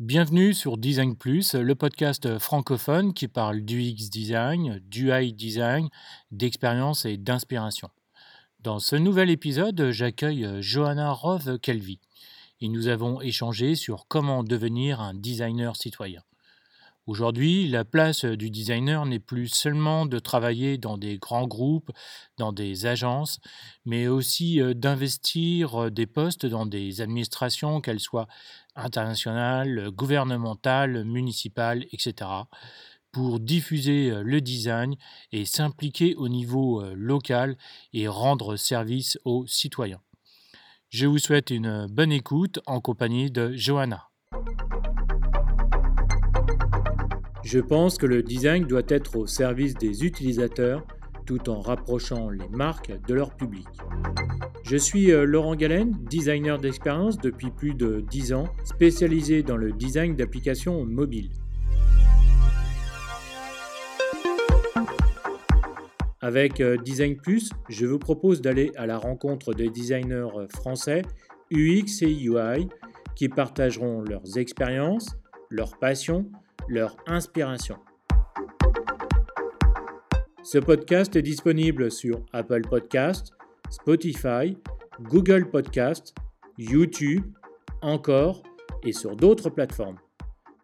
Bienvenue 0.00 0.54
sur 0.54 0.78
Design 0.78 1.16
Plus, 1.16 1.54
le 1.54 1.74
podcast 1.74 2.38
francophone 2.38 3.12
qui 3.12 3.26
parle 3.26 3.62
du 3.62 3.82
X 3.82 4.10
design, 4.10 4.78
du 4.84 5.10
high 5.10 5.34
design, 5.34 5.88
d'expérience 6.30 7.04
et 7.04 7.16
d'inspiration. 7.16 7.90
Dans 8.60 8.78
ce 8.78 8.94
nouvel 8.94 9.28
épisode, 9.28 9.90
j'accueille 9.90 10.48
Johanna 10.60 11.10
Rove 11.10 11.58
Kelvy 11.58 11.98
et 12.60 12.68
nous 12.68 12.86
avons 12.86 13.20
échangé 13.20 13.74
sur 13.74 14.06
comment 14.06 14.44
devenir 14.44 15.00
un 15.00 15.14
designer 15.14 15.74
citoyen. 15.74 16.22
Aujourd'hui, 17.08 17.66
la 17.68 17.86
place 17.86 18.26
du 18.26 18.50
designer 18.50 19.06
n'est 19.06 19.18
plus 19.18 19.48
seulement 19.48 20.04
de 20.04 20.18
travailler 20.18 20.76
dans 20.76 20.98
des 20.98 21.16
grands 21.16 21.46
groupes, 21.46 21.90
dans 22.36 22.52
des 22.52 22.84
agences, 22.84 23.40
mais 23.86 24.08
aussi 24.08 24.60
euh, 24.60 24.74
d'investir 24.74 25.84
euh, 25.84 25.90
des 25.90 26.04
postes 26.04 26.44
dans 26.44 26.66
des 26.66 27.00
administrations, 27.00 27.80
qu'elles 27.80 27.98
soient 27.98 28.28
internationales, 28.78 29.90
gouvernementales, 29.90 31.04
municipales, 31.04 31.84
etc., 31.92 32.30
pour 33.12 33.40
diffuser 33.40 34.10
euh, 34.10 34.22
le 34.22 34.40
design 34.40 34.94
et 35.32 35.44
s'impliquer 35.44 36.14
au 36.16 36.28
niveau 36.28 36.84
local 36.94 37.56
et 37.92 38.08
rendre 38.08 38.56
service 38.56 39.18
aux 39.24 39.46
citoyens. 39.46 40.00
Je 40.90 41.06
vous 41.06 41.18
souhaite 41.18 41.50
une 41.50 41.86
bonne 41.86 42.12
écoute 42.12 42.60
en 42.66 42.80
compagnie 42.80 43.30
de 43.30 43.52
Johanna. 43.52 44.08
Je 47.44 47.60
pense 47.60 47.96
que 47.96 48.06
le 48.06 48.22
design 48.22 48.66
doit 48.66 48.82
être 48.88 49.16
au 49.16 49.26
service 49.26 49.74
des 49.74 50.04
utilisateurs 50.04 50.86
tout 51.28 51.50
en 51.50 51.60
rapprochant 51.60 52.30
les 52.30 52.48
marques 52.48 52.90
de 53.06 53.12
leur 53.12 53.36
public. 53.36 53.66
Je 54.64 54.78
suis 54.78 55.12
euh, 55.12 55.26
Laurent 55.26 55.56
Galen, 55.56 55.92
designer 56.08 56.58
d'expérience 56.58 57.18
depuis 57.18 57.50
plus 57.50 57.74
de 57.74 58.00
10 58.00 58.32
ans, 58.32 58.48
spécialisé 58.64 59.42
dans 59.42 59.58
le 59.58 59.72
design 59.72 60.16
d'applications 60.16 60.86
mobiles. 60.86 61.28
Avec 66.22 66.62
euh, 66.62 66.78
Design 66.78 67.18
Plus, 67.18 67.50
je 67.68 67.84
vous 67.84 67.98
propose 67.98 68.40
d'aller 68.40 68.72
à 68.76 68.86
la 68.86 68.96
rencontre 68.96 69.52
des 69.52 69.68
designers 69.68 70.46
français 70.48 71.02
UX 71.52 72.00
et 72.00 72.10
UI 72.10 72.68
qui 73.14 73.28
partageront 73.28 74.00
leurs 74.00 74.38
expériences, 74.38 75.14
leurs 75.50 75.78
passions, 75.78 76.30
leur 76.68 76.96
inspiration. 77.06 77.76
Ce 80.44 80.58
podcast 80.58 81.16
est 81.16 81.22
disponible 81.22 81.90
sur 81.90 82.20
Apple 82.32 82.62
Podcast, 82.62 83.32
Spotify, 83.70 84.56
Google 85.02 85.50
Podcast, 85.50 86.14
YouTube, 86.56 87.24
encore 87.82 88.42
et 88.84 88.92
sur 88.92 89.16
d'autres 89.16 89.50
plateformes. 89.50 89.98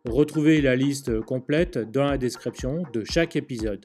Retrouvez 0.05 0.61
la 0.61 0.77
liste 0.77 1.21
complète 1.23 1.79
dans 1.91 2.05
la 2.05 2.19
description 2.19 2.85
de 2.93 3.05
chaque 3.05 3.37
épisode. 3.37 3.85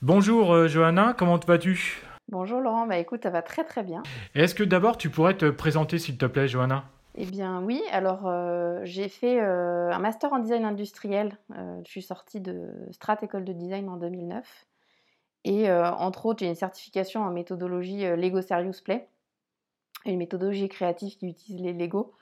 Bonjour 0.00 0.52
euh, 0.52 0.68
Johanna, 0.68 1.14
comment 1.18 1.38
vas-tu? 1.38 2.02
Bonjour 2.30 2.60
Laurent, 2.60 2.86
bah 2.86 2.98
écoute, 2.98 3.24
ça 3.24 3.30
va 3.30 3.42
très 3.42 3.64
très 3.64 3.82
bien. 3.82 4.02
Est-ce 4.34 4.54
que 4.54 4.62
d'abord 4.62 4.96
tu 4.96 5.10
pourrais 5.10 5.36
te 5.36 5.50
présenter 5.50 5.98
s'il 5.98 6.16
te 6.16 6.26
plaît 6.26 6.48
Johanna? 6.48 6.84
Eh 7.14 7.26
bien 7.26 7.62
oui, 7.62 7.82
alors 7.90 8.26
euh, 8.26 8.80
j'ai 8.84 9.08
fait 9.08 9.40
euh, 9.40 9.90
un 9.92 9.98
master 9.98 10.32
en 10.32 10.38
design 10.38 10.64
industriel. 10.64 11.36
Euh, 11.54 11.80
je 11.84 11.90
suis 11.90 12.02
sortie 12.02 12.40
de 12.40 12.70
Strat 12.90 13.18
École 13.22 13.44
de 13.44 13.52
Design 13.52 13.88
en 13.88 13.96
2009. 13.96 14.66
Et 15.44 15.72
entre 15.72 16.26
autres, 16.26 16.38
j'ai 16.38 16.46
une 16.46 16.54
certification 16.54 17.22
en 17.22 17.32
méthodologie 17.32 18.04
Lego 18.16 18.40
Serious 18.40 18.80
Play, 18.84 19.08
une 20.06 20.18
méthodologie 20.18 20.68
créative 20.68 21.16
qui 21.16 21.26
utilise 21.26 21.60
les 21.60 21.72
Lego. 21.72 22.12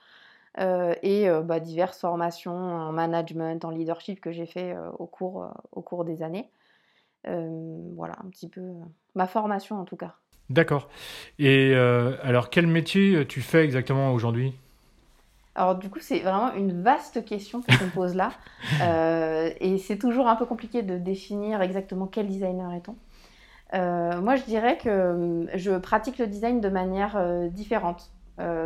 et 0.56 1.28
bah, 1.44 1.60
diverses 1.60 2.00
formations 2.00 2.56
en 2.56 2.92
management, 2.92 3.62
en 3.66 3.68
leadership 3.68 4.22
que 4.22 4.32
j'ai 4.32 4.46
fait 4.46 4.74
au, 4.98 5.06
cours, 5.06 5.50
au 5.72 5.82
cours 5.82 6.06
des 6.06 6.22
années. 6.22 6.48
voilà, 7.26 8.16
un 8.24 8.30
petit 8.30 8.48
peu 8.48 8.62
ma 9.14 9.26
formation 9.26 9.78
en 9.78 9.84
tout 9.84 9.96
cas. 9.96 10.14
D'accord. 10.48 10.88
Et 11.38 11.74
alors, 11.74 12.48
quel 12.48 12.66
métier 12.66 13.26
tu 13.26 13.42
fais 13.42 13.66
exactement 13.66 14.14
aujourd'hui? 14.14 14.54
Alors 15.60 15.74
du 15.74 15.90
coup, 15.90 15.98
c'est 16.00 16.20
vraiment 16.20 16.54
une 16.54 16.80
vaste 16.82 17.22
question 17.26 17.60
que 17.60 17.76
tu 17.76 17.84
me 17.84 17.90
poses 17.90 18.14
là. 18.14 18.32
Euh, 18.82 19.50
et 19.58 19.78
c'est 19.78 19.96
toujours 19.96 20.28
un 20.28 20.36
peu 20.36 20.44
compliqué 20.44 20.82
de 20.82 20.96
définir 20.98 21.60
exactement 21.62 22.06
quel 22.06 22.26
designer 22.26 22.72
est-on. 22.72 22.94
Euh, 23.74 24.20
moi, 24.20 24.36
je 24.36 24.44
dirais 24.44 24.76
que 24.76 25.12
hum, 25.12 25.48
je 25.54 25.72
pratique 25.78 26.18
le 26.18 26.26
design 26.26 26.60
de 26.60 26.68
manière 26.68 27.16
euh, 27.16 27.48
différente 27.48 28.10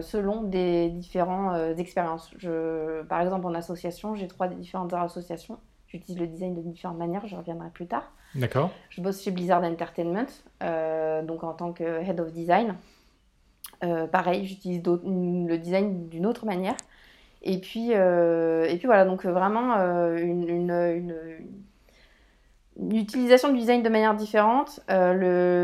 selon 0.03 0.43
des 0.43 0.89
différentes 0.89 1.79
expériences. 1.79 2.31
Je, 2.39 3.03
par 3.03 3.21
exemple, 3.21 3.45
en 3.47 3.55
association, 3.55 4.15
j'ai 4.15 4.29
trois 4.29 4.47
différentes 4.47 4.93
associations. 4.95 5.59
J'utilise 5.89 6.21
le 6.21 6.29
design 6.29 6.55
de 6.55 6.61
différentes 6.61 6.99
manières, 6.99 7.27
je 7.27 7.35
reviendrai 7.35 7.71
plus 7.71 7.89
tard. 7.89 8.13
D'accord. 8.37 8.71
Je 8.91 9.01
bosse 9.01 9.21
chez 9.21 9.33
Blizzard 9.33 9.65
Entertainment, 9.65 10.27
donc 11.27 11.43
en 11.43 11.55
tant 11.55 11.73
que 11.73 11.83
Head 11.83 12.21
of 12.21 12.33
Design. 12.33 12.77
Euh, 13.85 14.07
pareil, 14.07 14.47
j'utilise 14.47 14.83
le 14.85 15.57
design 15.57 16.09
d'une 16.09 16.27
autre 16.27 16.47
manière. 16.47 16.77
Et 17.43 17.59
puis, 17.59 17.91
euh, 17.93 18.65
et 18.65 18.77
puis 18.79 18.87
voilà, 18.87 19.05
donc 19.05 19.27
vraiment 19.27 19.75
euh, 19.77 20.17
une, 20.17 21.15
utilisation 22.91 23.53
du 23.53 23.59
design 23.59 23.83
de 23.83 23.89
manière 23.89 24.15
différente. 24.15 24.81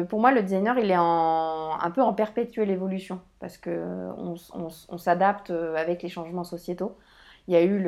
pour 0.08 0.20
moi, 0.20 0.32
le 0.32 0.42
designer, 0.42 0.78
il 0.78 0.90
est 0.90 0.96
un 0.96 1.90
peu 1.94 2.02
en 2.02 2.12
perpétuelle 2.12 2.70
évolution 2.70 3.20
parce 3.40 3.56
qu'on 3.56 4.36
on, 4.54 4.68
on, 4.88 4.98
s'adapte 4.98 5.50
avec 5.50 6.02
les 6.02 6.08
changements 6.08 6.44
sociétaux. 6.44 6.96
Il 7.48 7.54
y 7.54 7.56
a 7.56 7.62
eu 7.62 7.82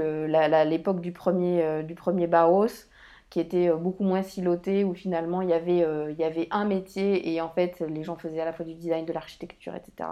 l'époque 0.69 1.00
du 1.00 1.12
premier, 1.12 1.82
du 1.84 1.94
premier 1.94 2.26
Bauhaus 2.26 2.88
qui 3.32 3.41
était 3.41 3.70
euh, 3.70 3.76
beaucoup 3.76 4.04
moins 4.04 4.22
siloté, 4.22 4.84
où 4.84 4.93
finalement 4.93 5.41
il 5.41 5.48
y, 5.48 5.54
avait, 5.54 5.82
euh, 5.82 6.10
il 6.10 6.19
y 6.19 6.25
avait 6.25 6.48
un 6.50 6.66
métier 6.66 7.32
et 7.32 7.41
en 7.41 7.48
fait 7.48 7.81
les 7.81 8.04
gens 8.04 8.16
faisaient 8.16 8.43
à 8.43 8.44
la 8.44 8.53
fois 8.53 8.66
du 8.66 8.75
design, 8.75 9.06
de 9.06 9.12
l'architecture, 9.15 9.75
etc. 9.75 10.06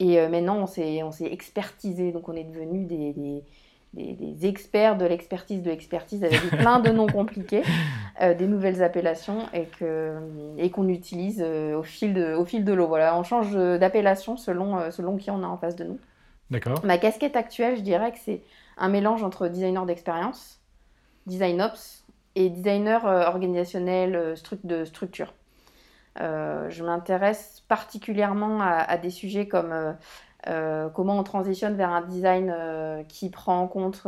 Et 0.00 0.18
euh, 0.18 0.28
maintenant 0.28 0.56
on 0.56 0.66
s'est, 0.66 1.00
expertisé, 1.30 2.10
donc 2.10 2.28
on 2.28 2.34
est 2.34 2.42
devenu 2.42 2.86
des, 2.86 3.12
des, 3.12 4.14
des, 4.14 4.46
experts 4.48 4.98
de 4.98 5.04
l'expertise 5.04 5.62
de 5.62 5.70
l'expertise 5.70 6.24
avec 6.24 6.40
plein 6.58 6.80
de 6.80 6.90
noms 6.90 7.06
compliqués, 7.06 7.62
des 8.20 8.46
nouvelles 8.48 8.82
appellations 8.82 9.46
et, 9.52 9.66
que, 9.78 10.18
et 10.58 10.70
qu'on 10.70 10.88
utilise 10.88 11.40
au, 11.40 11.84
fil 11.84 12.14
de, 12.14 12.34
au 12.34 12.44
fil 12.44 12.64
de 12.64 12.72
l'eau. 12.72 12.88
Voilà, 12.88 13.16
on 13.16 13.22
change 13.22 13.54
d'appellation 13.54 14.36
selon, 14.36 14.90
selon 14.90 15.16
qui 15.16 15.30
on 15.30 15.44
a 15.44 15.46
en 15.46 15.56
face 15.56 15.76
de 15.76 15.84
nous. 15.84 15.98
D'accord. 16.50 16.84
Ma 16.84 16.98
casquette 16.98 17.36
actuelle, 17.36 17.76
je 17.76 17.82
dirais 17.82 18.10
que 18.10 18.18
c'est 18.18 18.42
un 18.76 18.88
mélange 18.88 19.22
entre 19.22 19.46
designer 19.46 19.86
d'expérience, 19.86 20.60
design 21.26 21.62
ops 21.62 22.03
et 22.36 22.50
designer 22.50 23.06
euh, 23.06 23.26
organisationnel 23.26 24.14
euh, 24.16 24.34
de 24.64 24.84
structure. 24.84 25.32
Euh, 26.20 26.70
je 26.70 26.84
m'intéresse 26.84 27.64
particulièrement 27.68 28.60
à, 28.60 28.96
des 28.98 29.10
sujets 29.10 29.48
comme 29.48 29.96
comment 30.94 31.18
on 31.18 31.24
transitionne 31.24 31.74
vers 31.74 31.90
un 31.90 32.02
design 32.02 32.54
qui 33.08 33.30
prend 33.30 33.60
en 33.62 33.66
compte 33.66 34.06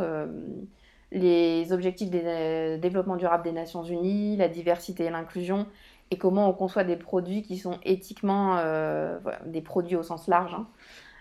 les 1.10 1.72
objectifs 1.72 2.10
des 2.10 2.78
développement 2.78 3.16
durable 3.16 3.42
des 3.42 3.52
Nations 3.52 3.82
Unies, 3.82 4.36
la 4.36 4.48
diversité 4.48 5.06
et 5.06 5.10
l'inclusion, 5.10 5.66
et 6.12 6.18
comment 6.18 6.48
on 6.48 6.52
conçoit 6.52 6.84
des 6.84 6.96
produits 6.96 7.42
qui 7.42 7.58
sont 7.58 7.78
éthiquement, 7.84 8.60
des 9.46 9.62
produits 9.62 9.96
au 9.96 10.04
sens 10.04 10.28
large, 10.28 10.54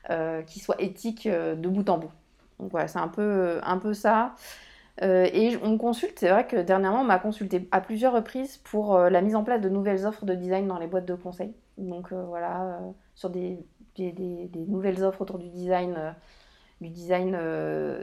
hein, 0.09 0.43
qui 0.45 0.59
soient 0.59 0.79
éthiques 0.79 1.27
de 1.27 1.67
bout 1.67 1.89
en 1.89 1.97
bout. 1.97 2.11
Donc 2.59 2.69
voilà, 2.71 2.87
c'est 2.87 2.99
un 2.99 3.07
peu, 3.07 3.59
un 3.63 3.77
peu 3.79 3.93
ça. 3.93 4.35
Euh, 5.01 5.27
et 5.33 5.57
on 5.61 5.71
me 5.71 5.77
consulte, 5.77 6.19
c'est 6.19 6.29
vrai 6.29 6.47
que 6.47 6.55
dernièrement, 6.55 7.01
on 7.01 7.05
m'a 7.05 7.19
consulté 7.19 7.67
à 7.71 7.81
plusieurs 7.81 8.13
reprises 8.13 8.57
pour 8.57 8.95
euh, 8.95 9.09
la 9.09 9.21
mise 9.21 9.35
en 9.35 9.43
place 9.43 9.61
de 9.61 9.69
nouvelles 9.69 10.05
offres 10.05 10.25
de 10.25 10.33
design 10.33 10.67
dans 10.67 10.79
les 10.79 10.87
boîtes 10.87 11.05
de 11.05 11.15
conseil. 11.15 11.53
Donc 11.77 12.13
euh, 12.13 12.23
voilà, 12.23 12.79
sur 13.13 13.29
des, 13.29 13.57
des, 13.97 14.11
des, 14.11 14.65
nouvelles 14.67 15.03
offres 15.03 15.21
autour 15.21 15.37
du 15.37 15.49
design, 15.49 16.15
du 16.79 16.89
design 16.89 17.37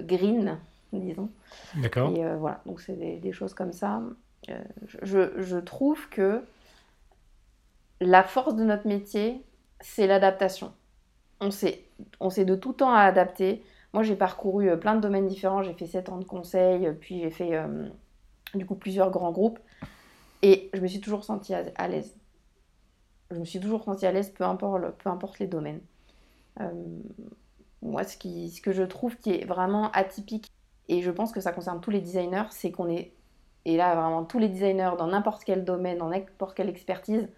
green, 0.02 0.58
disons. 0.92 1.30
D'accord. 1.76 2.10
Et 2.14 2.22
voilà, 2.36 2.60
donc 2.66 2.80
c'est 2.80 3.20
des, 3.20 3.32
choses 3.32 3.54
comme 3.54 3.72
ça. 3.72 4.02
Je, 5.02 5.40
je, 5.40 5.56
trouve 5.56 6.08
que 6.10 6.44
la 8.00 8.22
force 8.22 8.54
de 8.54 8.64
notre 8.64 8.86
métier, 8.86 9.42
c'est 9.80 10.06
l'adaptation. 10.06 10.72
On 11.40 11.50
sait, 11.50 11.84
on 12.20 12.28
sait 12.28 12.44
de 12.44 12.54
tout 12.54 12.74
temps 12.74 12.92
à 12.92 13.00
adapter. 13.00 13.62
Moi, 13.92 14.02
j'ai 14.02 14.16
parcouru 14.16 14.70
euh, 14.70 14.76
plein 14.76 14.94
de 14.94 15.00
domaines 15.00 15.26
différents. 15.26 15.62
J'ai 15.62 15.74
fait 15.74 15.86
7 15.86 16.08
ans 16.08 16.18
de 16.18 16.24
conseil, 16.24 16.86
euh, 16.86 16.92
puis 16.92 17.20
j'ai 17.20 17.30
fait 17.30 17.54
euh, 17.54 17.88
du 18.54 18.64
coup 18.64 18.74
plusieurs 18.74 19.10
grands 19.10 19.32
groupes. 19.32 19.58
Et 20.42 20.70
je 20.74 20.80
me 20.80 20.86
suis 20.86 21.00
toujours 21.00 21.24
sentie 21.24 21.54
à, 21.54 21.88
l'aise. 21.88 22.16
Je 23.30 23.36
me 23.36 23.44
suis 23.44 23.60
toujours 23.60 23.84
sentie 23.84 24.06
à 24.06 24.12
l'aise, 24.12 24.30
peu 24.30 24.44
importe, 24.44 24.82
peu 24.98 25.08
importe 25.08 25.38
les 25.38 25.46
domaines. 25.46 25.80
moi, 27.80 28.02
ce, 28.02 28.16
qui, 28.16 28.50
ce 28.50 28.60
que 28.60 28.72
je 28.72 28.82
trouve 28.82 29.16
qui 29.16 29.30
est 29.30 29.44
vraiment 29.44 29.92
atypique, 29.92 30.50
et 30.88 31.00
je 31.00 31.10
pense 31.12 31.30
que 31.30 31.40
ça 31.40 31.52
concerne 31.52 31.80
tous 31.80 31.90
les 31.90 32.00
designers, 32.00 32.46
c'est 32.50 32.72
qu'on 32.72 32.88
est, 32.88 33.12
et 33.64 33.76
là 33.76 33.94
vraiment 33.94 34.24
tous 34.24 34.40
les 34.40 34.48
designers 34.48 34.90
dans 34.98 35.06
n'importe 35.06 35.44
quel 35.44 35.64
domaine, 35.64 35.98
dans 35.98 36.08
n'importe 36.08 36.56
quelle 36.56 36.68
expertise, 36.68 37.28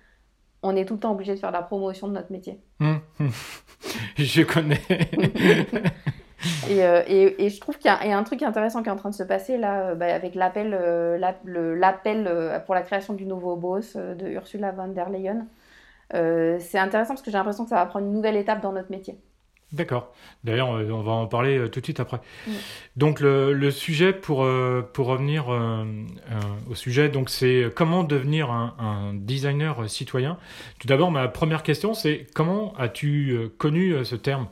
on 0.62 0.74
est 0.74 0.86
tout 0.86 0.94
le 0.94 1.00
temps 1.00 1.12
obligé 1.12 1.34
de 1.34 1.38
faire 1.38 1.50
la 1.50 1.62
promotion 1.62 2.08
de 2.08 2.14
notre 2.14 2.32
métier. 2.32 2.58
je 4.16 4.42
connais. 4.42 4.80
et, 6.68 6.84
euh, 6.84 7.02
et, 7.06 7.44
et, 7.44 7.50
je 7.50 7.60
trouve 7.60 7.78
qu'il 7.78 7.90
y, 7.90 8.08
y, 8.08 8.12
a 8.12 8.18
un 8.18 8.22
truc 8.22 8.42
intéressant 8.42 8.82
qui 8.82 8.88
est 8.88 8.92
en 8.92 8.96
train 8.96 9.10
de 9.10 9.14
se 9.14 9.22
passer 9.22 9.56
là, 9.58 9.90
euh, 9.90 9.94
bah, 9.94 10.14
avec 10.14 10.34
l'appel 10.34 10.74
euh, 10.74 12.58
pour 12.60 12.74
la 12.74 12.82
création 12.82 13.14
du 13.14 13.26
nouveau 13.26 13.56
boss 13.56 13.96
de 13.96 14.28
Ursula 14.28 14.72
von 14.72 14.88
der 14.88 15.10
Leyen. 15.10 15.46
c'est 16.10 16.78
intéressant 16.78 17.14
parce 17.14 17.22
que 17.22 17.30
j'ai 17.30 17.36
l'impression 17.36 17.64
que 17.64 17.70
ça 17.70 17.76
va 17.76 17.86
prendre 17.86 18.06
une 18.06 18.12
nouvelle 18.12 18.36
étape 18.36 18.60
dans 18.60 18.72
notre 18.72 18.90
métier. 18.90 19.16
D'accord. 19.72 20.12
D'ailleurs, 20.44 20.68
on 20.68 21.02
va 21.02 21.12
en 21.12 21.26
parler 21.26 21.68
tout 21.68 21.80
de 21.80 21.84
suite 21.84 21.98
après. 21.98 22.20
Mm. 22.46 22.52
Donc, 22.96 23.18
le, 23.18 23.52
le, 23.52 23.70
sujet, 23.72 24.12
pour, 24.12 24.46
pour 24.92 25.06
revenir 25.06 25.48
au 26.70 26.74
sujet, 26.76 27.08
donc 27.08 27.28
c'est 27.28 27.68
comment 27.74 28.04
devenir 28.04 28.52
un, 28.52 28.76
un 28.78 29.14
designer 29.14 29.90
citoyen. 29.90 30.36
Tout 30.78 30.86
d'abord, 30.86 31.10
ma 31.10 31.26
première 31.26 31.64
question, 31.64 31.92
c'est 31.92 32.28
comment 32.34 32.72
as-tu 32.76 33.36
connu 33.58 34.04
ce 34.04 34.14
terme? 34.14 34.46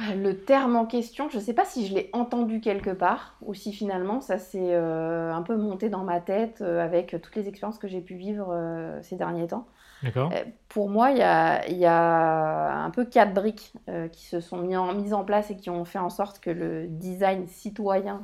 le 0.16 0.36
terme 0.36 0.76
en 0.76 0.86
question, 0.86 1.28
je 1.28 1.36
ne 1.36 1.42
sais 1.42 1.54
pas 1.54 1.64
si 1.64 1.86
je 1.86 1.94
l'ai 1.94 2.10
entendu 2.12 2.60
quelque 2.60 2.90
part 2.90 3.36
ou 3.42 3.54
si 3.54 3.72
finalement 3.72 4.20
ça 4.20 4.38
s'est 4.38 4.74
euh, 4.74 5.32
un 5.32 5.42
peu 5.42 5.56
monté 5.56 5.88
dans 5.88 6.04
ma 6.04 6.20
tête 6.20 6.60
euh, 6.62 6.82
avec 6.82 7.16
toutes 7.22 7.36
les 7.36 7.48
expériences 7.48 7.78
que 7.78 7.88
j'ai 7.88 8.00
pu 8.00 8.14
vivre 8.14 8.48
euh, 8.50 8.98
ces 9.02 9.16
derniers 9.16 9.46
temps. 9.46 9.66
D'accord. 10.02 10.32
pour 10.70 10.88
moi, 10.88 11.10
il 11.10 11.18
y 11.18 11.84
a, 11.84 12.84
un 12.84 12.88
peu 12.88 13.04
quatre 13.04 13.34
briques 13.34 13.74
qui 14.12 14.24
se 14.24 14.40
sont 14.40 14.56
mis 14.56 14.74
en, 14.74 14.94
mises 14.94 15.12
en 15.12 15.24
place 15.24 15.50
et 15.50 15.56
qui 15.56 15.68
ont 15.68 15.84
fait 15.84 15.98
en 15.98 16.08
sorte 16.08 16.40
que 16.40 16.48
le 16.48 16.86
design 16.86 17.46
citoyen 17.46 18.22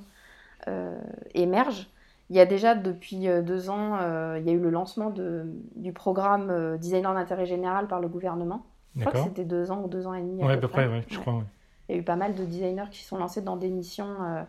émerge. 1.35 1.91
Il 2.31 2.37
y 2.37 2.41
a 2.41 2.47
déjà 2.47 2.75
depuis 2.75 3.29
deux 3.43 3.69
ans, 3.69 3.99
il 4.39 4.47
y 4.47 4.49
a 4.49 4.53
eu 4.55 4.59
le 4.59 4.71
lancement 4.71 5.13
du 5.75 5.93
programme 5.93 6.79
Designer 6.79 7.13
d'intérêt 7.13 7.45
général 7.45 7.89
par 7.89 8.01
le 8.01 8.09
gouvernement. 8.09 8.65
Je 8.97 9.01
crois 9.01 9.13
que 9.13 9.29
c'était 9.29 9.45
deux 9.45 9.71
ans 9.71 9.83
ou 9.85 9.89
deux 9.89 10.07
ans 10.07 10.15
et 10.15 10.23
demi. 10.23 10.43
Oui, 10.43 10.53
à 10.55 10.57
peu, 10.57 10.69
près, 10.69 10.89
je 11.09 11.19
crois. 11.19 11.45
Il 11.89 11.95
y 11.95 11.99
a 11.99 12.01
eu 12.01 12.05
pas 12.05 12.17
mal 12.17 12.35
de 12.35 12.45
designers 12.45 12.91
qui 12.91 13.05
sont 13.05 13.19
lancés 13.19 13.43
dans 13.43 13.57
des 13.57 13.69
missions, 13.69 14.23
euh, 14.23 14.43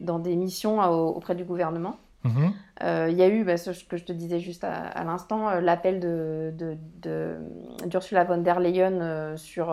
dans 0.00 0.18
des 0.18 0.36
missions 0.36 0.82
euh, 0.82 0.88
auprès 0.88 1.34
du 1.34 1.44
gouvernement. 1.44 1.96
Mhm. 2.24 2.52
Euh, 2.82 3.08
il 3.10 3.16
y 3.16 3.22
a 3.22 3.28
eu, 3.28 3.44
bah, 3.44 3.56
ce 3.56 3.84
que 3.84 3.96
je 3.96 4.04
te 4.04 4.12
disais 4.12 4.40
juste 4.40 4.64
à, 4.64 5.04
l'instant, 5.04 5.60
l'appel 5.60 6.00
de, 6.00 6.54
d'Ursula 7.86 8.24
von 8.24 8.38
der 8.38 8.60
Leyen 8.60 9.36
sur, 9.36 9.66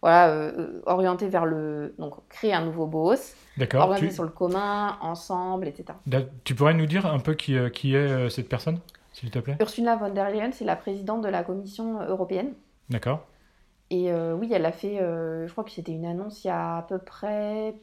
voilà, 0.00 0.52
orienté 0.86 1.28
vers 1.28 1.44
le, 1.44 1.94
donc 1.98 2.14
créer 2.28 2.54
un 2.54 2.64
nouveau 2.64 2.86
boss, 2.86 3.34
orienté 3.74 4.12
sur 4.12 4.22
le 4.22 4.30
commun, 4.30 4.96
ensemble, 5.00 5.66
etc. 5.66 5.98
Tu 6.44 6.54
pourrais 6.54 6.74
nous 6.74 6.86
dire 6.86 7.04
un 7.04 7.18
peu 7.18 7.34
qui, 7.34 7.56
qui 7.72 7.96
est 7.96 8.30
cette 8.30 8.48
personne, 8.48 8.78
s'il 9.12 9.32
te 9.32 9.40
plaît? 9.40 9.56
Ursula 9.60 9.96
von 9.96 10.10
der 10.10 10.30
Leyen, 10.30 10.52
c'est 10.52 10.64
la 10.64 10.76
présidente 10.76 11.22
de 11.22 11.28
la 11.28 11.42
Commission 11.42 12.00
européenne. 12.00 12.52
D'accord. 12.90 13.26
Et 13.94 14.10
euh, 14.10 14.34
oui, 14.34 14.50
elle 14.52 14.66
a 14.66 14.72
fait, 14.72 15.00
euh, 15.00 15.46
je 15.46 15.52
crois 15.52 15.62
que 15.62 15.70
c'était 15.70 15.92
une 15.92 16.04
annonce 16.04 16.42
il 16.42 16.48
y 16.48 16.50
a 16.50 16.78
à 16.78 16.82
peu 16.82 16.98
près 16.98 17.76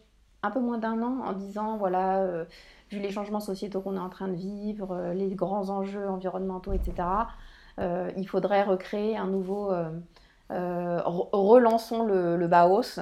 un 0.43 0.51
peu 0.51 0.59
moins 0.59 0.77
d'un 0.77 1.01
an 1.01 1.21
en 1.23 1.31
disant, 1.31 1.77
voilà, 1.77 2.17
euh, 2.17 2.43
vu 2.89 2.99
les 2.99 3.11
changements 3.11 3.39
sociétaux 3.39 3.79
qu'on 3.79 3.95
est 3.95 3.99
en 3.99 4.09
train 4.09 4.27
de 4.27 4.35
vivre, 4.35 5.13
les 5.15 5.29
grands 5.35 5.69
enjeux 5.69 6.09
environnementaux, 6.09 6.73
etc., 6.73 7.07
il 8.17 8.27
faudrait 8.27 8.63
recréer 8.63 9.17
un 9.17 9.27
nouveau... 9.27 9.71
relançons 10.49 12.03
le, 12.03 12.35
le 12.35 12.47
Baos 12.47 12.99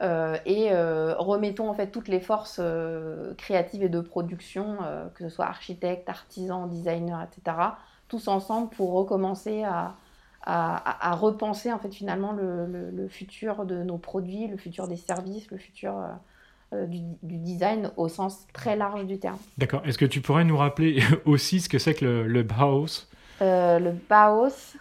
et 0.00 0.70
remettons 1.18 1.68
en 1.68 1.74
fait 1.74 1.88
toutes 1.88 2.08
les 2.08 2.20
forces 2.20 2.60
créatives 3.36 3.82
et 3.82 3.88
de 3.88 4.00
production, 4.00 4.78
que 5.14 5.28
ce 5.28 5.34
soit 5.34 5.46
architectes, 5.46 6.08
artisans, 6.08 6.68
designers, 6.68 7.24
etc., 7.24 7.56
tous 8.08 8.28
ensemble 8.28 8.70
pour 8.70 8.92
recommencer 8.92 9.64
à 9.64 9.96
à, 10.46 11.14
repenser 11.14 11.72
en 11.72 11.78
fait 11.78 11.92
finalement 11.92 12.32
le, 12.32 13.08
futur 13.08 13.64
de 13.64 13.82
nos 13.82 13.98
produits, 13.98 14.46
le 14.48 14.56
futur 14.56 14.88
des 14.88 14.96
services, 14.96 15.50
le 15.50 15.58
futur 15.58 15.96
euh, 15.96 16.08
euh, 16.74 16.86
du, 16.86 17.00
design 17.22 17.90
au 17.96 18.08
sens 18.08 18.46
très 18.52 18.76
large 18.76 19.06
du 19.06 19.18
terme. 19.18 19.38
D'accord. 19.58 19.82
Est-ce 19.84 19.98
que 19.98 20.04
tu 20.04 20.20
pourrais 20.20 20.44
nous 20.44 20.56
rappeler 20.56 21.02
aussi 21.24 21.60
ce 21.60 21.68
que 21.68 21.78
c'est 21.78 21.94
que 21.94 22.04
le, 22.04 22.42
Bauhaus? 22.42 23.06
Euh, 23.42 23.78
Le 23.78 23.92
Bauhaus, 23.92 24.76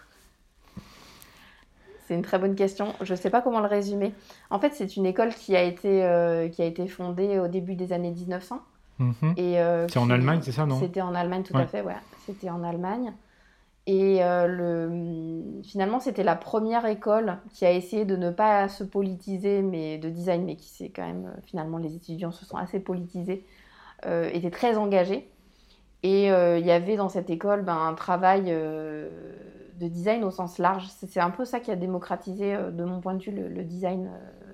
c'est 2.08 2.16
une 2.16 2.24
très 2.24 2.40
bonne 2.40 2.56
question. 2.56 2.94
Je 3.02 3.14
ne 3.14 3.18
sais 3.18 3.30
pas 3.30 3.42
comment 3.42 3.60
le 3.60 3.68
résumer. 3.68 4.14
En 4.50 4.60
fait, 4.60 4.74
c'est 4.74 4.98
une 4.98 5.06
école 5.06 5.34
qui 5.34 5.56
a 5.56 5.64
été, 5.64 6.50
qui 6.52 6.62
a 6.62 6.66
été 6.66 6.88
fondée 6.88 7.40
au 7.40 7.48
début 7.48 7.76
des 7.76 7.94
années 7.94 8.12
1900. 8.12 8.62
Mhm. 9.00 9.34
c'est 9.90 9.98
en 9.98 10.10
Allemagne, 10.12 10.42
c'est 10.44 10.52
ça, 10.52 10.68
non? 10.68 10.80
C'était 10.80 11.02
en 11.02 11.16
Allemagne, 11.16 11.44
tout 11.44 11.58
à 11.58 11.66
fait, 11.66 11.82
ouais. 11.82 11.96
C'était 12.26 12.50
en 12.50 12.64
Allemagne. 12.64 13.14
Et 13.86 14.24
euh, 14.24 14.48
le, 14.48 15.62
finalement, 15.64 16.00
c'était 16.00 16.24
la 16.24 16.38
première 16.38 16.86
école 16.86 17.38
qui 17.54 17.66
a 17.66 17.72
essayé 17.72 18.06
de 18.06 18.16
ne 18.16 18.30
pas 18.30 18.70
se 18.70 18.84
politiser, 18.84 19.62
mais 19.62 19.98
de 19.98 20.10
design, 20.10 20.46
mais 20.46 20.56
qui 20.56 20.70
s'est 20.70 20.90
quand 20.90 21.06
même, 21.06 21.26
euh, 21.26 21.42
finalement, 21.46 21.78
les 21.78 21.94
étudiants 21.96 22.32
se 22.32 22.46
sont 22.46 22.56
assez 22.56 22.80
politisés, 22.80 23.46
euh, 24.06 24.30
étaient 24.32 24.52
très 24.52 24.78
engagés. 24.78 25.30
Et 26.06 26.26
il 26.26 26.66
y 26.66 26.72
avait 26.72 26.98
dans 26.98 27.08
cette 27.08 27.30
école 27.30 27.64
ben, 27.64 27.78
un 27.78 27.94
travail 27.94 28.52
de 28.52 29.88
design 29.88 30.26
au 30.26 30.32
sens 30.32 30.58
large. 30.58 30.86
C'est 30.90 31.22
un 31.22 31.30
peu 31.30 31.46
ça 31.46 31.62
qui 31.62 31.72
a 31.72 31.78
démocratisé, 31.78 32.58
de 32.58 32.84
mon 32.84 33.00
point 33.00 33.14
de 33.14 33.24
vue, 33.24 33.32
le, 33.32 33.64
design 33.64 34.12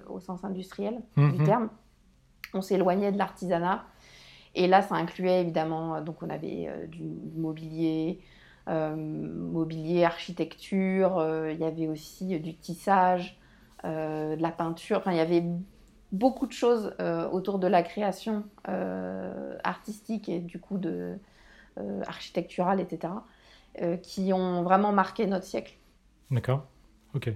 au 0.07 0.19
sens 0.19 0.43
industriel 0.43 1.01
du 1.17 1.23
mhm. 1.23 1.43
terme. 1.45 1.69
On 2.53 2.61
s'éloignait 2.61 3.11
de 3.11 3.17
l'artisanat. 3.17 3.83
Et 4.53 4.67
là, 4.67 4.83
ça 4.83 4.93
incluait 4.93 5.41
évidemment, 5.41 6.01
donc 6.01 6.21
on 6.21 6.29
avait 6.29 6.69
du 6.87 7.01
mobilier, 7.35 8.19
euh, 8.19 8.23
mobilier, 8.95 10.03
architecture, 10.03 11.17
euh, 11.17 11.51
il 11.51 11.59
y 11.59 11.63
avait 11.63 11.87
aussi 11.87 12.39
du 12.39 12.55
tissage, 12.55 13.39
euh, 13.85 14.35
de 14.35 14.41
la 14.41 14.51
peinture, 14.51 14.97
enfin 14.97 15.11
il 15.11 15.17
y 15.17 15.21
avait 15.21 15.43
beaucoup 16.11 16.47
de 16.47 16.51
choses 16.51 16.95
autour 17.31 17.59
de 17.59 17.67
la 17.67 17.83
création 17.83 18.43
artistique 19.63 20.27
et 20.27 20.39
du 20.39 20.59
coup 20.59 20.79
de 20.79 21.19
architecturale, 22.07 22.79
etc., 22.79 23.13
qui 24.01 24.33
ont 24.33 24.63
vraiment 24.63 24.91
marqué 24.91 25.27
notre 25.27 25.45
siècle. 25.45 25.77
D'accord, 26.31 26.65
ok. 27.13 27.31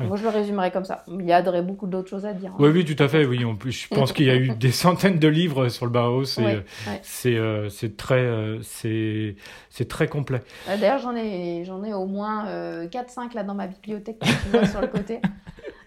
Moi, 0.00 0.16
je 0.16 0.22
le 0.22 0.28
résumerais 0.28 0.70
comme 0.70 0.84
ça. 0.84 1.04
Il 1.08 1.24
y 1.24 1.32
a 1.32 1.42
beaucoup 1.62 1.86
d'autres 1.86 2.08
choses 2.08 2.26
à 2.26 2.32
dire. 2.32 2.50
Hein. 2.52 2.58
Oui, 2.58 2.70
oui, 2.70 2.84
tout 2.84 3.02
à 3.02 3.08
fait. 3.08 3.24
Oui, 3.24 3.38
je 3.38 3.88
pense 3.88 4.12
qu'il 4.12 4.26
y 4.26 4.30
a 4.30 4.36
eu 4.36 4.50
des 4.56 4.70
centaines 4.70 5.18
de 5.18 5.28
livres 5.28 5.68
sur 5.68 5.86
le 5.86 5.92
Bauhaus. 5.92 6.38
Euh, 6.38 6.60
c'est 7.02 7.36
euh, 7.36 7.68
c'est 7.68 7.96
très, 7.96 8.20
euh, 8.20 8.60
c'est 8.62 9.36
c'est 9.70 9.88
très 9.88 10.08
complet. 10.08 10.40
D'ailleurs, 10.66 10.98
j'en 10.98 11.14
ai, 11.14 11.64
j'en 11.64 11.82
ai 11.84 11.94
au 11.94 12.06
moins 12.06 12.46
4-5 12.86 13.34
là 13.34 13.42
dans 13.42 13.54
ma 13.54 13.66
bibliothèque 13.66 14.22
sur 14.70 14.80
le 14.80 14.88
côté, 14.88 15.20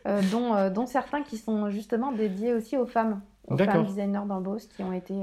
dont, 0.31 0.69
dont 0.69 0.85
certains 0.85 1.23
qui 1.23 1.37
sont 1.37 1.69
justement 1.69 2.11
dédiés 2.11 2.53
aussi 2.53 2.77
aux 2.77 2.85
femmes, 2.85 3.21
aux 3.47 3.57
femmes 3.57 3.85
designers 3.85 4.27
dans 4.27 4.37
le 4.37 4.43
Bauhaus 4.43 4.67
qui 4.75 4.83
ont 4.83 4.93
été 4.93 5.15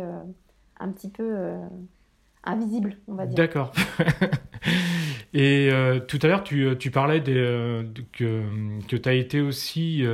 un 0.79 0.89
petit 0.91 1.09
peu 1.09 1.55
invisibles, 2.47 2.97
on 3.09 3.15
va 3.15 3.27
dire. 3.27 3.37
D'accord. 3.37 3.73
Et 5.35 5.69
euh, 5.71 6.01
tout 6.01 6.19
à 6.23 6.29
l'heure, 6.29 6.45
tu, 6.45 6.65
euh, 6.65 6.75
tu, 6.75 6.91
parlais 6.91 7.21
des, 7.21 7.37
euh, 7.37 7.83
que, 8.13 8.43
que 8.89 8.97
tu 8.97 9.09
as 9.09 9.13
été 9.13 9.41
aussi, 9.41 10.05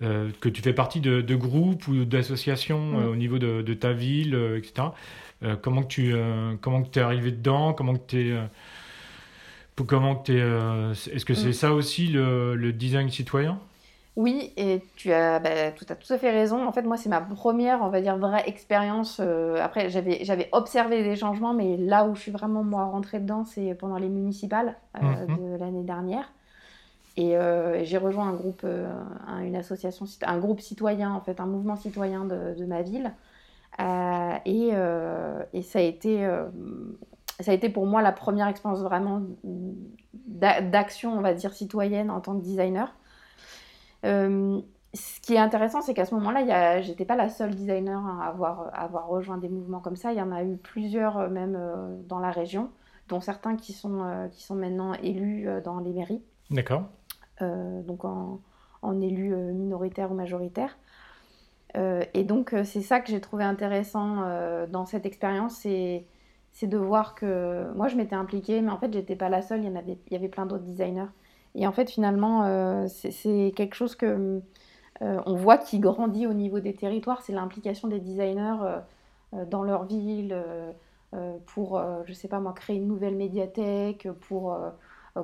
que 0.00 0.48
tu 0.48 0.62
fais 0.62 0.72
partie 0.72 1.00
de, 1.00 1.20
de 1.20 1.36
groupes 1.36 1.86
ou 1.88 2.04
d'associations 2.04 2.80
mm. 2.80 3.08
au 3.08 3.16
niveau 3.16 3.38
de, 3.38 3.62
de, 3.62 3.74
ta 3.74 3.92
ville, 3.92 4.36
etc. 4.56 4.88
comment 5.62 5.82
que 5.82 5.88
tu 5.88 6.14
comment 6.60 6.82
que 6.82 6.98
es 6.98 7.02
arrivé 7.02 7.30
dedans? 7.30 7.72
Comment 7.72 7.94
que 7.94 8.06
tu 8.06 8.30
es. 8.30 8.36
Comment 9.86 10.16
que 10.16 10.32
es, 10.32 11.14
Est-ce 11.14 11.24
que 11.24 11.34
c'est 11.34 11.50
mm. 11.50 11.52
ça 11.52 11.72
aussi 11.72 12.08
le, 12.08 12.56
le 12.56 12.72
design 12.72 13.10
citoyen? 13.10 13.60
Oui, 14.18 14.52
et 14.56 14.82
tu 14.96 15.12
as, 15.12 15.38
bah, 15.38 15.70
tout, 15.70 15.84
tout 15.84 16.12
à 16.12 16.18
fait 16.18 16.32
raison. 16.32 16.66
En 16.66 16.72
fait, 16.72 16.82
moi, 16.82 16.96
c'est 16.96 17.08
ma 17.08 17.20
première, 17.20 17.82
on 17.82 17.88
va 17.88 18.00
dire, 18.00 18.18
vraie 18.18 18.42
expérience. 18.48 19.20
Euh, 19.20 19.62
après, 19.62 19.90
j'avais, 19.90 20.48
observé 20.50 21.04
des 21.04 21.14
changements, 21.14 21.54
mais 21.54 21.76
là 21.76 22.04
où 22.04 22.16
je 22.16 22.22
suis 22.22 22.32
vraiment, 22.32 22.64
moi, 22.64 22.86
rentrée 22.86 23.20
dedans, 23.20 23.44
c'est 23.44 23.76
pendant 23.76 23.96
les 23.96 24.08
municipales 24.08 24.74
euh, 24.96 25.24
mhm. 25.28 25.52
de 25.52 25.56
l'année 25.60 25.84
dernière. 25.84 26.32
Et 27.16 27.36
euh, 27.36 27.84
j'ai 27.84 27.96
rejoint 27.96 28.26
un 28.26 28.32
groupe, 28.32 28.66
une 29.40 29.54
association, 29.54 30.04
un 30.22 30.38
groupe 30.38 30.62
citoyen, 30.62 31.12
en 31.12 31.20
fait, 31.20 31.38
un 31.38 31.46
mouvement 31.46 31.76
citoyen 31.76 32.24
de, 32.24 32.64
ma 32.64 32.82
ville. 32.82 33.12
et, 33.78 34.72
et, 35.52 35.62
ça 35.62 35.78
a 35.78 35.82
été 35.82 36.28
ça 37.38 37.52
a 37.52 37.54
été 37.54 37.68
pour 37.68 37.86
moi 37.86 38.02
la 38.02 38.10
première 38.10 38.48
expérience 38.48 38.80
vraiment 38.80 39.22
d'action, 40.26 41.16
on 41.16 41.20
va 41.20 41.34
dire, 41.34 41.52
citoyenne 41.52 42.10
en 42.10 42.20
tant 42.20 42.36
que 42.36 42.42
designer. 42.42 42.92
Euh, 44.08 44.60
ce 44.94 45.20
qui 45.20 45.34
est 45.34 45.38
intéressant, 45.38 45.82
c'est 45.82 45.94
qu'à 45.94 46.06
ce 46.06 46.14
moment-là, 46.14 46.80
j'étais 46.80 47.04
pas 47.04 47.16
la 47.16 47.28
seule 47.28 47.54
designer 47.54 48.04
à 48.06 48.26
avoir, 48.26 48.70
avoir, 48.72 49.06
rejoint 49.06 49.36
des 49.36 49.48
mouvements 49.48 49.80
comme 49.80 49.96
ça. 49.96 50.12
Il 50.12 50.18
y 50.18 50.22
en 50.22 50.32
a 50.32 50.42
eu 50.42 50.56
plusieurs, 50.56 51.18
euh, 51.18 51.28
même 51.28 51.56
euh, 51.56 51.94
dans 52.08 52.18
la 52.18 52.30
région, 52.30 52.70
dont 53.08 53.20
certains 53.20 53.56
qui 53.56 53.72
sont, 53.72 54.28
qui 54.32 54.42
sont 54.42 54.54
maintenant 54.54 54.94
élus 54.94 55.48
dans 55.64 55.78
les 55.80 55.92
mairies. 55.92 56.22
D'accord. 56.50 56.84
donc 57.40 58.04
en, 58.04 58.40
en 58.82 59.00
élus 59.00 59.34
minoritaires 59.34 60.12
ou 60.12 60.14
majoritaires. 60.14 60.76
et 61.74 62.24
donc, 62.24 62.54
c'est 62.64 62.82
ça 62.82 63.00
que 63.00 63.08
j'ai 63.08 63.22
trouvé 63.22 63.44
intéressant 63.44 64.16
dans 64.68 64.84
cette 64.84 65.06
expérience, 65.06 65.54
c'est 65.54 66.66
de 66.66 66.76
voir 66.76 67.14
que 67.14 67.72
moi, 67.76 67.88
je 67.88 67.96
m'étais 67.96 68.14
impliquée, 68.14 68.60
mais 68.60 68.70
en 68.70 68.76
fait, 68.76 68.92
j'étais 68.92 69.16
pas 69.16 69.30
la 69.30 69.40
seule. 69.40 69.60
Il 69.60 69.70
y, 69.70 69.72
en 69.72 69.76
avait, 69.76 69.96
il 70.08 70.12
y 70.12 70.16
avait 70.16 70.28
plein 70.28 70.44
d'autres 70.44 70.64
designers. 70.64 71.08
Et 71.54 71.66
en 71.66 71.72
fait, 71.72 71.90
finalement, 71.90 72.44
euh, 72.44 72.86
c'est 72.88 73.52
quelque 73.56 73.74
chose 73.74 73.94
que 73.96 74.40
on 75.00 75.34
voit 75.36 75.58
qu'il 75.58 75.80
grandit 75.80 76.26
au 76.26 76.32
niveau 76.32 76.58
des 76.58 76.74
territoires, 76.74 77.22
c'est 77.22 77.32
l'implication 77.32 77.86
des 77.86 78.00
designers 78.00 78.80
dans 79.46 79.62
leur 79.62 79.84
ville 79.84 80.36
pour, 81.46 81.80
je 82.04 82.12
sais 82.12 82.26
pas 82.26 82.40
moi, 82.40 82.52
créer 82.52 82.78
une 82.78 82.88
nouvelle 82.88 83.14
médiathèque, 83.14 84.08
pour 84.22 84.58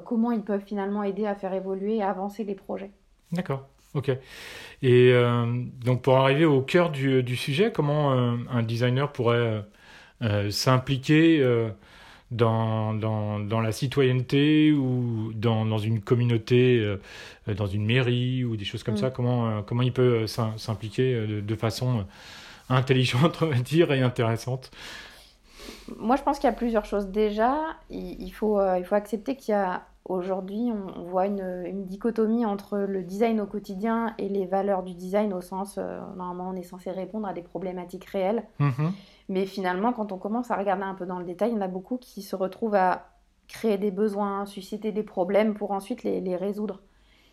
comment 0.05 0.31
ils 0.31 0.43
peuvent 0.43 0.63
finalement 0.65 1.03
aider 1.03 1.27
à 1.27 1.35
faire 1.35 1.53
évoluer 1.53 1.97
et 1.97 2.03
avancer 2.05 2.45
les 2.45 2.55
projets. 2.55 2.93
D'accord. 3.33 3.67
Ok. 3.95 4.13
Et 4.83 5.13
donc 5.85 6.03
pour 6.03 6.19
arriver 6.19 6.45
au 6.45 6.63
cœur 6.63 6.91
du, 6.91 7.25
du 7.25 7.35
sujet, 7.35 7.73
comment 7.73 8.13
un 8.13 8.63
designer 8.63 9.11
pourrait 9.11 9.65
s'impliquer 10.51 11.45
dans, 12.35 12.95
dans, 12.95 13.39
dans, 13.39 13.61
la 13.61 13.73
citoyenneté 13.73 14.73
ou 14.73 15.33
dans, 15.35 15.65
dans 15.65 15.79
une 15.79 16.01
communauté, 16.01 16.81
euh, 16.81 17.55
dans 17.55 17.67
une 17.67 17.87
mairie 17.87 18.45
ou 18.45 18.57
des 18.57 18.65
choses 18.65 18.83
comme 18.83 18.95
mm. 18.95 18.99
ça 18.99 19.11
Comment, 19.11 19.49
euh, 19.49 19.61
comment 19.65 19.83
il 19.83 19.93
peut 19.93 20.25
euh, 20.25 20.57
s'impliquer 20.57 21.27
de, 21.41 21.55
façon 21.55 22.05
intelligente, 22.69 23.39
on 23.43 23.47
va 23.47 23.57
dire, 23.57 23.93
et 23.93 24.03
intéressante? 24.03 24.71
Moi, 25.99 26.17
je 26.17 26.23
pense 26.23 26.39
qu'il 26.39 26.49
y 26.49 26.53
a 26.53 26.57
plusieurs 26.57 26.85
choses. 26.85 27.07
Déjà, 27.07 27.57
il, 27.89 28.31
faut, 28.31 28.61
il 28.77 28.85
faut 28.85 28.95
accepter 28.95 29.37
qu'il 29.37 29.53
y 29.53 29.57
a 29.57 29.83
aujourd'hui, 30.07 30.71
on, 30.97 31.03
voit 31.05 31.27
une, 31.27 31.65
une, 31.67 31.87
dichotomie 31.87 32.45
entre 32.45 32.79
le 32.79 33.03
design 33.03 33.41
au 33.41 33.47
quotidien 33.47 34.15
et 34.19 34.29
les 34.29 34.45
valeurs 34.45 34.83
du 34.83 34.95
design 34.95 35.33
au 35.33 35.41
sens, 35.41 35.79
normalement, 36.17 36.51
on 36.51 36.57
est 36.57 36.65
censé 36.65 36.91
répondre 36.91 37.27
à 37.27 37.33
des 37.33 37.43
problématiques 37.43 38.05
réelles. 38.07 38.43
Mm-hmm. 38.61 38.91
Mais 39.29 39.47
finalement, 39.47 39.93
quand 39.93 40.13
on 40.13 40.19
commence 40.19 40.51
à 40.51 40.57
regarder 40.57 40.83
un 40.83 40.95
peu 40.95 41.07
dans 41.07 41.19
le 41.19 41.25
détail, 41.25 41.51
il 41.51 41.55
y 41.55 41.59
en 41.59 41.63
a 41.63 41.69
beaucoup 41.69 41.97
qui 41.97 42.23
se 42.23 42.37
retrouvent 42.37 42.75
à 42.75 43.09
créer 43.49 43.79
des 43.79 43.91
besoins, 43.91 44.47
susciter 44.47 44.93
des 44.93 45.03
problèmes 45.03 45.55
pour 45.55 45.71
ensuite 45.71 46.03
les, 46.03 46.37
résoudre. 46.37 46.83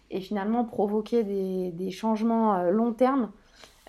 Et 0.10 0.22
finalement, 0.22 0.66
provoquer 0.66 1.24
des, 1.24 1.92
changements 1.92 2.56
euh, 2.56 2.72
long 2.72 2.94
terme 2.94 3.32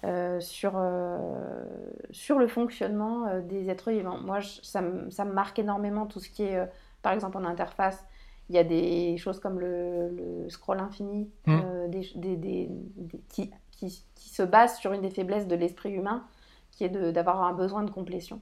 euh, 0.05 0.41
sur, 0.41 0.73
euh, 0.77 1.65
sur 2.11 2.39
le 2.39 2.49
fonctionnement 2.49 3.41
des 3.41 3.71
êtres 3.71 3.91
vivants. 3.91 4.19
Moi, 4.19 4.39
ça, 4.63 4.83
me 4.83 5.33
marque 5.33 5.59
énormément 5.59 6.07
tout 6.07 6.21
ce 6.21 6.29
qui 6.29 6.43
est, 6.43 6.69
par 7.03 7.13
exemple, 7.13 7.37
en 7.37 7.45
interface. 7.45 8.05
Il 8.49 8.57
y 8.57 8.59
a 8.59 8.65
des 8.65 9.17
choses 9.17 9.39
comme 9.39 9.61
le, 9.61 10.47
scroll 10.49 10.81
infini 10.81 11.31
mmh. 11.47 11.61
des, 11.89 12.71
qui, 13.29 13.51
qui, 13.71 14.05
qui, 14.15 14.29
se 14.29 14.43
base 14.43 14.77
sur 14.79 14.93
une 14.93 15.01
des 15.01 15.11
faiblesses 15.11 15.47
de 15.47 15.55
l'esprit 15.55 15.93
humain 15.93 16.25
qui 16.73 16.85
est 16.85 16.89
d'avoir 16.89 17.43
un 17.45 17.53
besoin 17.53 17.85
de 17.85 17.91
complétion. 17.91 18.41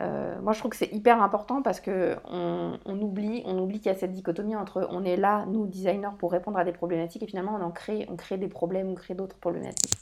Euh, 0.00 0.40
moi, 0.40 0.52
je 0.52 0.60
trouve 0.60 0.70
que 0.70 0.76
c'est 0.76 0.92
hyper 0.92 1.20
important 1.22 1.60
parce 1.60 1.80
que 1.80 2.16
on, 2.24 2.78
oublie, 2.86 3.42
on 3.44 3.58
oublie 3.58 3.78
qu'il 3.80 3.90
y 3.90 3.94
a 3.94 3.98
cette 3.98 4.12
dichotomie 4.12 4.54
entre 4.56 4.86
on 4.90 5.04
est 5.04 5.16
là, 5.16 5.44
nous 5.46 5.66
designers, 5.66 6.10
pour 6.18 6.32
répondre 6.32 6.58
à 6.58 6.64
des 6.64 6.72
problématiques 6.72 7.22
et 7.22 7.26
finalement 7.26 7.56
on 7.60 7.64
en 7.64 7.70
crée, 7.70 8.06
on 8.08 8.16
crée 8.16 8.38
des 8.38 8.48
problèmes, 8.48 8.88
on 8.88 8.94
crée 8.94 9.14
d'autres 9.14 9.36
problématiques. 9.36 9.94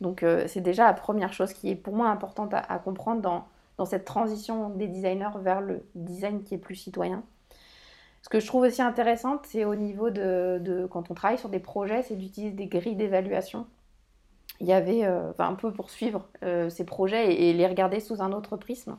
Donc 0.00 0.22
euh, 0.22 0.44
c'est 0.46 0.60
déjà 0.60 0.84
la 0.84 0.92
première 0.92 1.32
chose 1.32 1.52
qui 1.52 1.70
est 1.70 1.74
pour 1.74 1.94
moi 1.94 2.08
importante 2.08 2.52
à, 2.54 2.78
comprendre 2.78 3.22
dans, 3.22 3.44
dans, 3.76 3.84
cette 3.84 4.04
transition 4.04 4.70
des 4.70 4.86
designers 4.86 5.36
vers 5.40 5.60
le 5.60 5.84
design 5.94 6.42
qui 6.44 6.54
est 6.54 6.58
plus 6.58 6.76
citoyen. 6.76 7.22
Ce 8.22 8.28
que 8.28 8.40
je 8.40 8.46
trouve 8.46 8.62
aussi 8.62 8.82
intéressant, 8.82 9.40
c'est 9.44 9.64
au 9.64 9.74
niveau 9.74 10.10
de, 10.10 10.58
de, 10.62 10.86
quand 10.86 11.10
on 11.10 11.14
travaille 11.14 11.38
sur 11.38 11.50
des 11.50 11.58
projets, 11.58 12.02
c'est 12.02 12.16
d'utiliser 12.16 12.54
des 12.54 12.66
grilles 12.66 12.96
d'évaluation 12.96 13.66
il 14.60 14.66
y 14.66 14.72
avait, 14.72 15.04
euh, 15.04 15.32
un 15.38 15.54
peu 15.54 15.72
pour 15.72 15.90
suivre 15.90 16.28
euh, 16.42 16.70
ces 16.70 16.84
projets 16.84 17.34
et, 17.34 17.52
les 17.52 17.66
regarder 17.66 18.00
sous 18.00 18.22
un 18.22 18.32
autre 18.32 18.56
prisme. 18.56 18.96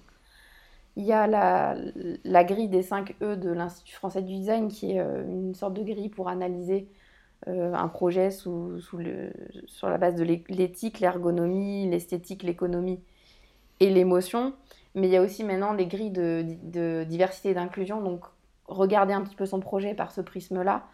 Il 0.97 1.03
y 1.03 1.11
a 1.11 1.27
la, 1.27 1.75
la 2.23 2.43
grille 2.43 2.69
des 2.69 2.83
5 2.83 3.15
E 3.21 3.35
de 3.35 3.49
l'Institut 3.49 3.95
français 3.95 4.21
du 4.21 4.33
design, 4.33 4.69
qui 4.69 4.93
est 4.93 4.99
euh, 4.99 5.23
une 5.25 5.53
sorte 5.53 5.73
de 5.73 5.83
grille 5.83 6.09
pour 6.09 6.29
analyser 6.29 6.87
un 7.47 7.89
projet 7.89 8.31
sous, 8.31 8.79
sous 8.79 8.97
le, 8.97 9.31
sur 9.67 9.87
la 9.87 9.99
base 9.99 10.15
de 10.15 10.23
l'éthique, 10.23 10.99
l'ergonomie, 10.99 11.87
l'esthétique, 11.87 12.41
l'économie 12.41 12.99
et 13.79 13.91
l'émotion. 13.91 14.53
Mais 14.95 15.07
il 15.07 15.13
y 15.13 15.17
a 15.17 15.21
aussi 15.21 15.43
maintenant 15.43 15.75
des 15.75 15.85
grilles 15.85 16.09
de, 16.09 16.43
de 16.63 17.03
diversité 17.03 17.49
et 17.49 17.53
d'inclusion, 17.53 18.01
donc 18.01 18.23
regarder 18.65 19.13
un 19.13 19.21
petit 19.21 19.35
peu 19.35 19.45
son 19.45 19.59
projet 19.59 19.93
par 19.93 20.11
ce 20.11 20.21
prisme-là 20.21 20.85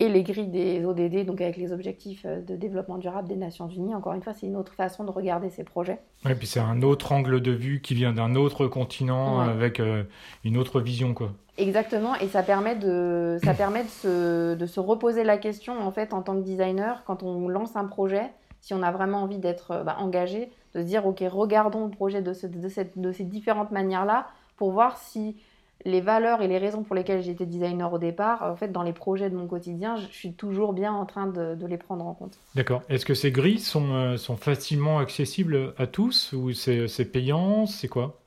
et 0.00 0.08
les 0.08 0.22
grilles 0.22 0.48
des 0.48 0.84
ODD, 0.84 1.26
donc 1.26 1.40
avec 1.40 1.56
les 1.56 1.72
objectifs 1.72 2.22
euh, 2.24 2.40
de 2.40 2.54
développement 2.54 2.98
durable 2.98 3.26
des 3.26 3.36
Nations 3.36 3.68
Unies. 3.68 3.94
Encore 3.94 4.12
une 4.12 4.22
fois, 4.22 4.32
c'est 4.32 4.46
une 4.46 4.56
autre 4.56 4.72
façon 4.74 5.04
de 5.04 5.10
regarder 5.10 5.50
ces 5.50 5.64
projets. 5.64 5.98
Et 6.28 6.34
puis 6.34 6.46
c'est 6.46 6.60
un 6.60 6.82
autre 6.82 7.10
angle 7.12 7.40
de 7.40 7.50
vue 7.50 7.80
qui 7.80 7.94
vient 7.94 8.12
d'un 8.12 8.36
autre 8.36 8.68
continent 8.68 9.40
avec 9.40 9.80
euh, 9.80 10.04
une 10.44 10.56
autre 10.56 10.80
vision, 10.80 11.14
quoi. 11.14 11.32
Exactement, 11.56 12.14
et 12.14 12.28
ça 12.28 12.44
permet 12.44 12.76
de, 12.76 13.38
ça 13.42 13.52
permet 13.52 13.82
de 13.82 13.88
se, 13.88 14.54
de 14.54 14.66
se 14.66 14.78
reposer 14.78 15.24
la 15.24 15.38
question 15.38 15.80
en 15.80 15.90
fait 15.90 16.14
en 16.14 16.22
tant 16.22 16.36
que 16.36 16.42
designer 16.42 17.02
quand 17.04 17.24
on 17.24 17.48
lance 17.48 17.74
un 17.74 17.86
projet, 17.86 18.30
si 18.60 18.74
on 18.74 18.82
a 18.84 18.92
vraiment 18.92 19.22
envie 19.22 19.38
d'être 19.38 19.72
euh, 19.72 19.82
bah, 19.82 19.96
engagé, 19.98 20.52
de 20.74 20.82
se 20.82 20.86
dire 20.86 21.04
ok 21.04 21.24
regardons 21.28 21.86
le 21.86 21.90
projet 21.90 22.22
de, 22.22 22.32
de, 22.46 22.68
cette, 22.68 22.96
de 22.96 23.10
ces 23.10 23.24
différentes 23.24 23.72
manières 23.72 24.04
là 24.04 24.28
pour 24.56 24.70
voir 24.70 24.98
si 24.98 25.36
les 25.84 26.00
valeurs 26.00 26.42
et 26.42 26.48
les 26.48 26.58
raisons 26.58 26.82
pour 26.82 26.94
lesquelles 26.94 27.22
j'étais 27.22 27.46
designer 27.46 27.92
au 27.92 27.98
départ, 27.98 28.42
en 28.42 28.56
fait, 28.56 28.72
dans 28.72 28.82
les 28.82 28.92
projets 28.92 29.30
de 29.30 29.36
mon 29.36 29.46
quotidien, 29.46 29.96
je 29.96 30.06
suis 30.06 30.32
toujours 30.32 30.72
bien 30.72 30.92
en 30.92 31.06
train 31.06 31.26
de, 31.26 31.56
les 31.66 31.78
prendre 31.78 32.06
en 32.06 32.14
compte. 32.14 32.38
D'accord. 32.54 32.82
Est-ce 32.88 33.06
que 33.06 33.14
ces 33.14 33.30
grilles 33.30 33.60
sont, 33.60 33.92
euh, 33.92 34.16
sont 34.16 34.36
facilement 34.36 34.98
accessibles 34.98 35.74
à 35.78 35.86
tous 35.86 36.32
ou 36.32 36.52
c'est 36.52 37.10
payant? 37.12 37.66
C'est 37.66 37.88
quoi? 37.88 38.18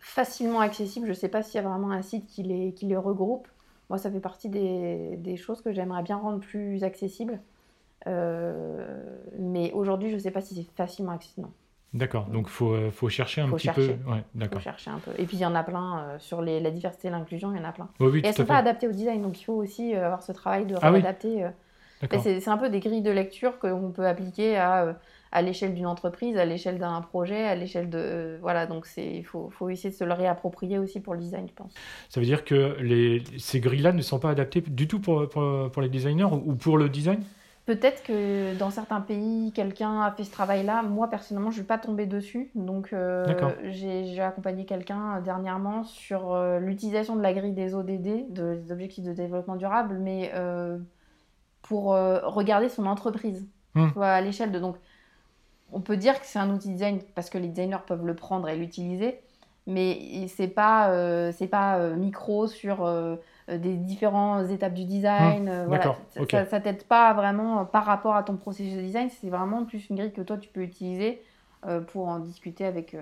Facilement 0.00 0.60
accessible. 0.60 1.06
Je 1.06 1.12
ne 1.12 1.16
sais 1.16 1.28
pas 1.28 1.42
s'il 1.42 1.60
y 1.60 1.64
a 1.64 1.68
vraiment 1.68 1.90
un 1.90 2.02
site 2.02 2.26
qui 2.26 2.42
les, 2.42 2.72
qui 2.72 2.86
les 2.86 2.96
regroupe. 2.96 3.46
Moi, 3.90 3.98
ça 3.98 4.10
fait 4.10 4.20
partie 4.20 4.48
des, 4.48 5.16
des 5.18 5.36
choses 5.36 5.60
que 5.60 5.72
j'aimerais 5.72 6.02
bien 6.02 6.16
rendre 6.16 6.40
plus 6.40 6.82
accessibles. 6.82 7.40
Euh, 8.06 8.86
mais 9.38 9.72
aujourd'hui, 9.72 10.10
je 10.10 10.16
ne 10.16 10.20
sais 10.20 10.30
pas 10.30 10.40
si 10.40 10.54
c'est 10.54 10.76
facilement 10.76 11.12
accessible. 11.12 11.48
D'accord, 11.94 12.24
donc 12.26 12.46
il 12.46 12.50
faut, 12.50 12.72
euh, 12.72 12.90
faut, 12.90 13.10
chercher 13.10 13.42
un 13.42 13.50
petit 13.50 13.68
peu. 13.68 13.88
Ouais, 14.06 14.24
d'accord. 14.34 14.60
faut 14.60 14.64
chercher 14.64 14.90
un 14.90 14.98
peu. 14.98 15.10
Et 15.18 15.26
puis 15.26 15.36
il 15.36 15.40
y 15.40 15.46
en 15.46 15.54
a 15.54 15.62
plein 15.62 15.98
euh, 15.98 16.18
sur 16.18 16.40
les, 16.40 16.58
la 16.58 16.70
diversité 16.70 17.08
et 17.08 17.10
l'inclusion, 17.10 17.52
il 17.52 17.58
y 17.58 17.60
en 17.60 17.68
a 17.68 17.72
plein. 17.72 17.88
et 18.00 18.04
elles 18.04 18.30
ne 18.30 18.32
sont 18.32 18.46
pas 18.46 18.56
adaptées 18.56 18.88
au 18.88 18.92
design, 18.92 19.20
donc 19.20 19.38
il 19.38 19.44
faut 19.44 19.52
aussi 19.54 19.94
euh, 19.94 20.06
avoir 20.06 20.22
ce 20.22 20.32
travail 20.32 20.64
de 20.64 20.74
ah 20.80 20.90
réadapter. 20.90 21.46
c'est 22.22 22.48
un 22.48 22.56
peu 22.56 22.70
des 22.70 22.80
grilles 22.80 23.02
de 23.02 23.10
lecture 23.10 23.58
qu'on 23.58 23.90
peut 23.90 24.06
appliquer 24.06 24.56
à, 24.56 24.96
à 25.32 25.42
l'échelle 25.42 25.74
d'une 25.74 25.86
entreprise, 25.86 26.38
à 26.38 26.46
l'échelle 26.46 26.78
d'un 26.78 27.02
projet, 27.02 27.44
à 27.44 27.54
l'échelle 27.54 27.90
de. 27.90 28.38
voilà, 28.40 28.64
donc 28.64 28.86
il 28.96 29.24
faut, 29.24 29.50
faut, 29.50 29.68
essayer 29.68 29.90
de 29.90 29.94
se 29.94 30.04
le 30.04 30.14
réapproprier 30.14 30.78
aussi 30.78 30.98
pour 30.98 31.12
le 31.12 31.20
design, 31.20 31.46
je 31.46 31.52
pense. 31.52 31.74
Ça 32.08 32.20
veut 32.20 32.26
dire 32.26 32.46
que 32.46 32.78
les, 32.80 33.22
ces 33.36 33.60
grilles-là 33.60 33.92
ne 33.92 34.00
sont 34.00 34.18
pas 34.18 34.30
adaptées 34.30 34.62
du 34.62 34.88
tout 34.88 34.98
pour, 34.98 35.28
pour, 35.28 35.70
pour 35.70 35.82
les 35.82 35.90
designers 35.90 36.24
ou 36.24 36.54
pour 36.54 36.78
le 36.78 36.88
design? 36.88 37.22
Peut-être 37.64 38.02
que 38.02 38.58
dans 38.58 38.70
certains 38.70 39.00
pays, 39.00 39.52
quelqu'un 39.52 40.00
a 40.00 40.10
fait 40.10 40.24
ce 40.24 40.32
travail-là. 40.32 40.82
Moi, 40.82 41.08
personnellement, 41.08 41.52
je 41.52 41.58
ne 41.58 41.60
suis 41.60 41.66
pas 41.66 41.78
tombée 41.78 42.06
dessus. 42.06 42.50
Donc, 42.56 42.92
euh, 42.92 43.24
j'ai 43.70 44.20
accompagné 44.20 44.64
quelqu'un 44.64 45.18
euh, 45.18 45.20
dernièrement 45.20 45.84
sur 45.84 46.32
euh, 46.32 46.58
l'utilisation 46.58 47.14
de 47.14 47.22
la 47.22 47.32
grille 47.32 47.52
des 47.52 47.74
ODD, 47.74 48.32
des 48.32 48.72
objectifs 48.72 49.04
de 49.04 49.12
développement 49.12 49.54
durable, 49.54 49.98
mais 50.00 50.32
pour 51.62 51.90
regarder 51.90 52.68
son 52.68 52.86
entreprise 52.86 53.46
hmm. 53.74 53.96
à 54.00 54.20
l'échelle 54.20 54.50
de. 54.50 54.58
Donc, 54.58 54.76
on 55.70 55.80
peut 55.80 55.96
dire 55.96 56.18
que 56.20 56.26
c'est 56.26 56.40
un 56.40 56.50
outil 56.50 56.70
design 56.70 56.98
parce 57.14 57.30
que 57.30 57.38
les 57.38 57.46
designers 57.46 57.84
peuvent 57.86 58.04
le 58.04 58.14
prendre 58.14 58.48
et 58.48 58.56
l'utiliser, 58.56 59.20
mais 59.68 60.26
c'est 60.26 60.48
pas, 60.48 61.30
c'est 61.30 61.46
pas 61.46 61.90
micro 61.90 62.48
sur 62.48 62.84
des 63.58 63.76
différentes 63.76 64.50
étapes 64.50 64.74
du 64.74 64.84
design. 64.84 65.48
Hum, 65.48 65.66
voilà. 65.66 65.96
Ça, 66.28 66.46
ça, 66.46 66.60
t'aide 66.60 66.84
pas 66.84 67.12
vraiment 67.14 67.60
euh, 67.60 67.64
par 67.64 67.84
rapport 67.84 68.14
à 68.14 68.22
ton 68.22 68.36
processus 68.36 68.74
de 68.74 68.80
design, 68.80 69.08
c'est 69.20 69.28
vraiment 69.30 69.64
plus 69.64 69.88
une 69.90 69.96
grille 69.96 70.12
que 70.12 70.20
toi 70.20 70.36
tu 70.36 70.48
peux 70.48 70.62
utiliser 70.62 71.22
euh, 71.66 71.80
pour 71.80 72.08
en 72.08 72.18
discuter 72.18 72.64
avec. 72.64 72.96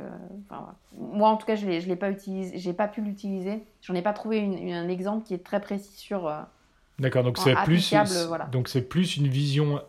Moi 0.99 1.29
en 1.29 1.37
tout 1.37 1.47
cas, 1.47 1.57
je 1.57 1.67
ne 1.67 1.71
l'ai 1.71 1.97
pas 1.97 2.11
utilisé, 2.11 2.59
j'ai 2.59 2.73
pas 2.73 2.89
pu 2.89 3.01
l'utiliser. 3.01 3.63
J'en 3.83 3.95
ai 3.95 4.03
pas 4.03 4.13
trouvé 4.13 4.41
un 4.73 4.89
exemple 4.89 5.25
qui 5.25 5.35
est 5.35 5.45
très 5.45 5.61
précis 5.61 5.97
sur. 5.97 6.31
D'accord, 6.99 7.25
donc 7.25 7.39
c'est 7.39 7.55
plus, 7.65 7.95
donc 8.53 8.69
c'est 8.69 8.83
plus 8.83 9.17
une 9.17 9.29
vision 9.29 9.81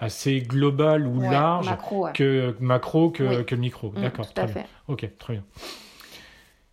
assez 0.00 0.40
globale 0.40 1.06
ou 1.06 1.20
large 1.20 1.70
que 2.14 2.56
macro 2.60 3.10
que, 3.10 3.42
que 3.42 3.54
micro. 3.54 3.90
Mmh, 3.90 4.00
D'accord, 4.02 4.32
très 4.32 4.46
bien. 4.46 4.64
Ok, 4.88 5.08
très 5.18 5.34
bien. 5.34 5.44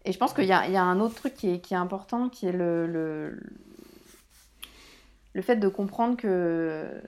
Et 0.05 0.11
je 0.11 0.19
pense 0.19 0.33
qu'il 0.33 0.45
y, 0.45 0.51
a 0.51 0.83
un 0.83 0.99
autre 0.99 1.15
truc 1.15 1.33
qui 1.33 1.49
est, 1.49 1.73
important, 1.73 2.29
qui 2.29 2.45
est 2.45 2.51
le, 2.51 2.85
le, 5.33 5.41
fait 5.41 5.55
de 5.55 5.67
comprendre 5.67 6.15
que 6.15 7.01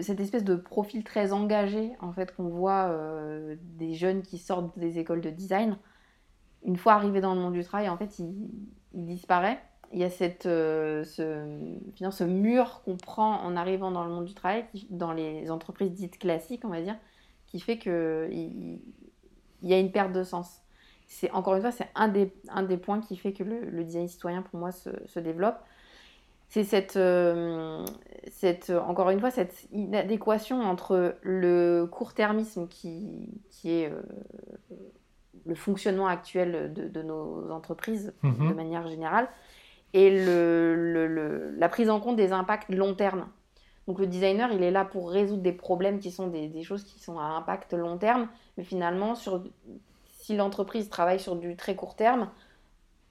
cette 0.00 0.20
espèce 0.20 0.44
de 0.44 0.54
profil 0.54 1.02
très 1.02 1.32
engagé, 1.32 1.90
en 2.00 2.12
fait, 2.12 2.34
qu'on 2.34 2.48
voit 2.48 2.90
euh, 2.90 3.56
des 3.60 3.94
jeunes 3.94 4.22
qui 4.22 4.38
sortent 4.38 4.78
des 4.78 5.00
écoles 5.00 5.20
de 5.20 5.30
design, 5.30 5.76
une 6.64 6.76
fois 6.76 6.92
arrivés 6.92 7.20
dans 7.20 7.34
le 7.34 7.40
monde 7.40 7.54
du 7.54 7.64
travail, 7.64 7.88
en 7.88 7.96
fait, 7.96 8.20
il, 8.20 8.36
disparaît. 8.92 9.60
Il 9.92 9.98
y 9.98 10.04
a 10.04 10.10
cette, 10.10 10.46
euh, 10.46 11.02
ce, 11.02 11.44
ce 12.10 12.24
mur 12.24 12.82
qu'on 12.84 12.96
prend 12.96 13.40
en 13.40 13.56
arrivant 13.56 13.90
dans 13.90 14.04
le 14.04 14.10
monde 14.10 14.26
du 14.26 14.34
travail, 14.34 14.64
dans 14.90 15.12
les 15.12 15.50
entreprises 15.50 15.90
dites 15.90 16.18
classiques, 16.18 16.64
on 16.64 16.68
va 16.68 16.82
dire, 16.82 16.96
qui 17.48 17.58
fait 17.58 17.78
qu'il 17.78 18.28
il, 19.62 19.68
y 19.68 19.74
a 19.74 19.78
une 19.80 19.90
perte 19.90 20.12
de 20.12 20.22
sens 20.22 20.62
c'est 21.08 21.30
encore 21.32 21.56
une 21.56 21.62
fois, 21.62 21.72
c'est 21.72 21.88
un 21.94 22.08
des, 22.08 22.32
un 22.48 22.62
des 22.62 22.76
points 22.76 23.00
qui 23.00 23.16
fait 23.16 23.32
que 23.32 23.42
le, 23.42 23.82
design 23.82 24.06
citoyen, 24.06 24.42
pour 24.42 24.60
moi, 24.60 24.70
se, 24.70 24.90
se, 25.06 25.18
développe. 25.18 25.58
c'est 26.48 26.62
cette, 26.64 26.98
cette, 28.30 28.70
encore 28.70 29.10
une 29.10 29.18
fois, 29.18 29.30
cette 29.30 29.66
inadéquation 29.72 30.60
entre 30.60 31.16
le 31.22 31.86
court-termisme 31.90 32.68
qui, 32.68 33.40
qui 33.50 33.72
est 33.72 33.92
le 35.46 35.54
fonctionnement 35.54 36.06
actuel 36.06 36.72
de, 36.72 37.02
nos 37.02 37.50
entreprises 37.50 38.12
mhm. 38.22 38.50
de 38.50 38.54
manière 38.54 38.86
générale 38.86 39.28
et 39.94 40.24
le, 40.24 41.54
la 41.56 41.68
prise 41.68 41.90
en 41.90 42.00
compte 42.00 42.16
des 42.16 42.32
impacts 42.32 42.68
long 42.72 42.94
terme. 42.94 43.26
Donc 43.86 43.98
le 43.98 44.06
designer, 44.06 44.52
il 44.52 44.62
est 44.62 44.70
là 44.70 44.84
pour 44.84 45.10
résoudre 45.10 45.42
des 45.42 45.52
problèmes 45.52 45.98
qui 45.98 46.10
sont 46.10 46.26
des, 46.26 46.62
choses 46.62 46.84
qui 46.84 47.00
sont 47.00 47.18
à 47.18 47.24
impact 47.24 47.72
long 47.72 47.96
terme, 47.96 48.28
mais 48.58 48.64
finalement, 48.64 49.14
sur, 49.14 49.42
si 50.28 50.36
l'entreprise 50.36 50.90
travaille 50.90 51.18
sur 51.18 51.36
du 51.36 51.56
très 51.56 51.74
court 51.74 51.94
terme, 51.96 52.28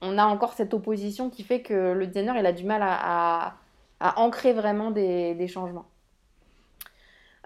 on 0.02 0.18
a 0.18 0.24
encore 0.24 0.52
cette 0.52 0.72
opposition 0.72 1.30
qui 1.30 1.42
fait 1.42 1.62
que 1.62 1.92
le 1.92 2.06
designer, 2.06 2.36
il 2.36 2.46
a 2.46 2.52
du 2.52 2.62
mal 2.62 2.80
à, 2.84 3.56
ancrer 4.00 4.52
vraiment 4.52 4.92
des, 4.92 5.48
changements. 5.48 5.86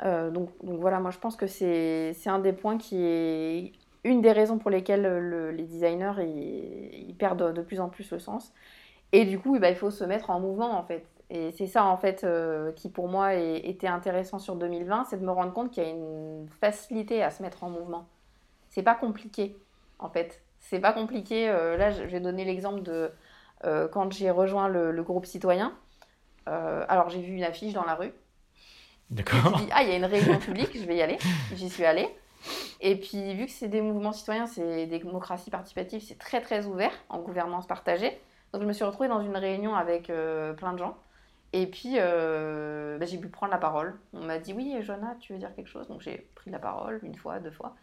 Euh, 0.04 0.30
donc, 0.30 0.50
voilà, 0.62 1.00
moi 1.00 1.10
je 1.10 1.18
pense 1.18 1.36
que 1.36 1.46
c'est 1.46 2.12
un 2.26 2.38
des 2.38 2.52
points 2.52 2.76
qui 2.76 3.02
est 3.02 3.72
une 4.04 4.20
des 4.20 4.32
raisons 4.32 4.58
pour 4.58 4.68
lesquelles 4.70 5.06
les 5.56 5.62
designers 5.62 6.20
ils, 6.20 7.14
perdent 7.18 7.54
de 7.54 7.62
plus 7.62 7.80
en 7.80 7.88
plus 7.88 8.10
le 8.10 8.18
sens. 8.18 8.52
Et 9.12 9.24
du 9.24 9.38
coup, 9.38 9.58
bah, 9.58 9.70
il 9.70 9.76
faut 9.76 9.90
se 9.90 10.04
mettre 10.04 10.28
en 10.28 10.38
mouvement 10.38 10.78
en 10.78 10.82
fait. 10.82 11.06
Et 11.30 11.50
c'est 11.52 11.66
ça 11.66 11.86
en 11.86 11.96
fait 11.96 12.24
euh, 12.24 12.72
qui 12.72 12.90
pour 12.90 13.08
moi 13.08 13.32
était 13.32 13.86
intéressant 13.86 14.38
sur 14.38 14.54
2020, 14.56 15.04
c'est 15.08 15.18
de 15.18 15.24
me 15.24 15.32
rendre 15.32 15.54
compte 15.54 15.70
qu'il 15.70 15.82
y 15.82 15.86
a 15.86 15.88
une 15.88 16.46
facilité 16.60 17.22
à 17.22 17.30
se 17.30 17.42
mettre 17.42 17.64
en 17.64 17.70
mouvement. 17.70 18.06
C'est 18.68 18.82
pas 18.82 18.94
compliqué 18.94 19.56
en 20.04 20.10
fait. 20.10 20.42
C'est 20.58 20.80
pas 20.80 20.92
compliqué. 20.92 21.48
Euh, 21.48 21.76
là, 21.76 21.90
je 21.90 22.02
vais 22.02 22.20
donner 22.20 22.44
l'exemple 22.44 22.82
de 22.82 23.10
euh, 23.64 23.88
quand 23.88 24.12
j'ai 24.12 24.30
rejoint 24.30 24.68
le, 24.68 25.02
groupe 25.02 25.26
citoyen. 25.26 25.72
alors 26.46 27.10
j'ai 27.10 27.20
vu 27.20 27.34
une 27.34 27.44
affiche 27.44 27.72
dans 27.72 27.84
la 27.84 27.94
rue. 27.94 28.12
D'accord. 29.10 29.58
Je 29.58 29.64
dit, 29.64 29.70
ah, 29.72 29.82
il 29.82 29.90
y 29.90 29.92
a 29.92 29.96
une 29.96 30.04
réunion 30.06 30.38
publique, 30.38 30.70
je 30.74 30.84
vais 30.84 30.96
y 30.96 31.02
aller. 31.02 31.18
J'y 31.54 31.68
suis 31.68 31.84
allée. 31.84 32.08
Et 32.80 32.96
puis, 32.96 33.34
vu 33.34 33.46
que 33.46 33.52
c'est 33.52 33.68
des 33.68 33.80
mouvements 33.80 34.12
citoyens, 34.12 34.46
c'est 34.46 34.86
des 34.86 34.98
démocraties 34.98 35.50
participatives, 35.50 36.02
c'est 36.02 36.18
très 36.18 36.40
très 36.40 36.66
ouvert 36.66 36.92
en 37.08 37.20
gouvernance 37.20 37.66
partagée. 37.66 38.18
Donc, 38.52 38.62
je 38.62 38.66
me 38.66 38.72
suis 38.72 38.84
retrouvée 38.84 39.08
dans 39.08 39.20
une 39.20 39.36
réunion 39.36 39.74
avec 39.74 40.10
euh, 40.10 40.52
plein 40.52 40.72
de 40.72 40.78
gens. 40.78 40.96
Et 41.52 41.66
puis, 41.66 41.94
euh, 41.98 42.98
bah, 42.98 43.06
j'ai 43.06 43.18
pu 43.18 43.28
prendre 43.28 43.52
la 43.52 43.58
parole. 43.58 43.94
On 44.12 44.24
m'a 44.24 44.38
dit 44.38 44.52
Oui, 44.52 44.74
Jonah, 44.80 45.14
tu 45.20 45.32
veux 45.32 45.38
dire 45.38 45.54
quelque 45.54 45.68
chose? 45.68 45.88
Donc, 45.88 46.00
j'ai 46.00 46.26
pris 46.34 46.50
la 46.50 46.58
parole 46.58 47.00
une 47.02 47.14
fois, 47.14 47.38
deux 47.38 47.50
fois. 47.50 47.74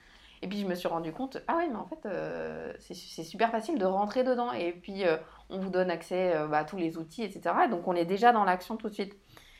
Et 0.41 0.47
puis, 0.47 0.59
je 0.59 0.65
me 0.67 0.75
suis 0.75 0.87
rendu 0.87 1.11
compte 1.11 1.37
Ah 1.47 1.57
oui, 1.57 1.65
mais 1.69 1.77
en 1.77 1.85
fait, 1.85 2.05
euh, 2.05 2.73
c'est 2.79 3.23
super 3.23 3.51
facile 3.51 3.77
de 3.77 3.85
rentrer 3.85 4.23
dedans. 4.23 4.53
Et 4.53 4.71
puis, 4.71 5.03
on 5.49 5.59
vous 5.59 5.69
donne 5.69 5.91
accès 5.91 6.33
bah, 6.49 6.59
à 6.59 6.63
tous 6.63 6.77
les 6.77 6.97
outils, 6.97 7.23
etc. 7.23 7.55
donc, 7.69 7.87
on 7.87 7.93
est 7.93 8.05
déjà 8.05 8.31
dans 8.31 8.43
l'action 8.43 8.77
tout 8.77 8.89
de 8.89 8.93
suite 8.93 9.17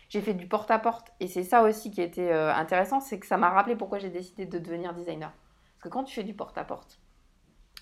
j'ai 0.09 0.21
fait 0.21 0.33
du 0.33 0.47
porte-à-porte. 0.47 1.11
Et 1.19 1.27
c'est 1.27 1.43
ça 1.43 1.63
aussi 1.63 1.91
qui 1.91 2.01
était 2.01 2.31
euh, 2.31 2.53
intéressant, 2.53 2.99
c'est 2.99 3.19
que 3.19 3.27
ça 3.27 3.37
m'a 3.37 3.49
rappelé 3.49 3.75
pourquoi 3.75 3.99
j'ai 3.99 4.09
décidé 4.09 4.45
de 4.45 4.57
devenir 4.57 4.93
designer. 4.93 5.31
Parce 5.31 5.83
que 5.83 5.89
quand 5.89 6.03
tu 6.03 6.13
fais 6.13 6.23
du 6.23 6.33
porte-à-porte, 6.33 6.99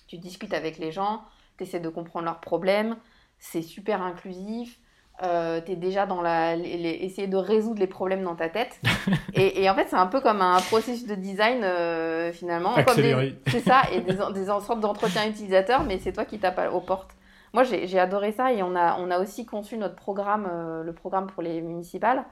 tu 0.06 0.18
discutes 0.18 0.54
avec 0.54 0.78
les 0.78 0.92
gens, 0.92 1.24
tu 1.56 1.64
essaies 1.64 1.80
de 1.80 1.88
comprendre 1.88 2.26
leurs 2.26 2.40
problèmes, 2.40 2.96
c'est 3.38 3.62
super 3.62 4.02
inclusif. 4.02 4.78
Euh, 5.24 5.60
tu 5.60 5.72
es 5.72 5.76
déjà 5.76 6.06
dans 6.06 6.22
la, 6.22 6.54
essayer 6.54 7.26
de 7.26 7.36
résoudre 7.36 7.80
les 7.80 7.88
problèmes 7.88 8.22
dans 8.22 8.36
ta 8.36 8.48
tête. 8.48 8.80
et, 9.34 9.68
en 9.68 9.74
fait, 9.74 9.86
c'est 9.88 9.96
un 9.96 10.06
peu 10.06 10.20
comme 10.20 10.40
un 10.40 10.60
processus 10.60 11.06
de 11.06 11.16
design 11.16 11.64
euh, 11.64 12.32
finalement. 12.32 12.74
C'est 13.46 13.60
ça, 13.60 13.82
et 13.92 14.00
des, 14.00 14.14
des 14.34 14.46
sortes 14.46 14.80
d'entretien 14.80 15.28
utilisateurs, 15.28 15.82
mais 15.84 15.98
c'est 15.98 16.12
toi 16.12 16.24
qui 16.24 16.38
tapes 16.38 16.60
aux 16.72 16.80
portes. 16.80 17.14
Moi, 17.54 17.64
j'ai 17.64 17.98
adoré 17.98 18.32
ça 18.32 18.52
et 18.52 18.62
on 18.62 18.76
a, 18.76 18.98
on 19.00 19.10
a 19.10 19.18
aussi 19.18 19.46
conçu 19.46 19.78
notre 19.78 19.94
programme, 19.94 20.46
euh, 20.50 20.82
le 20.82 20.92
programme 20.92 21.26
pour 21.26 21.42
les 21.42 21.60
municipales. 21.62 22.24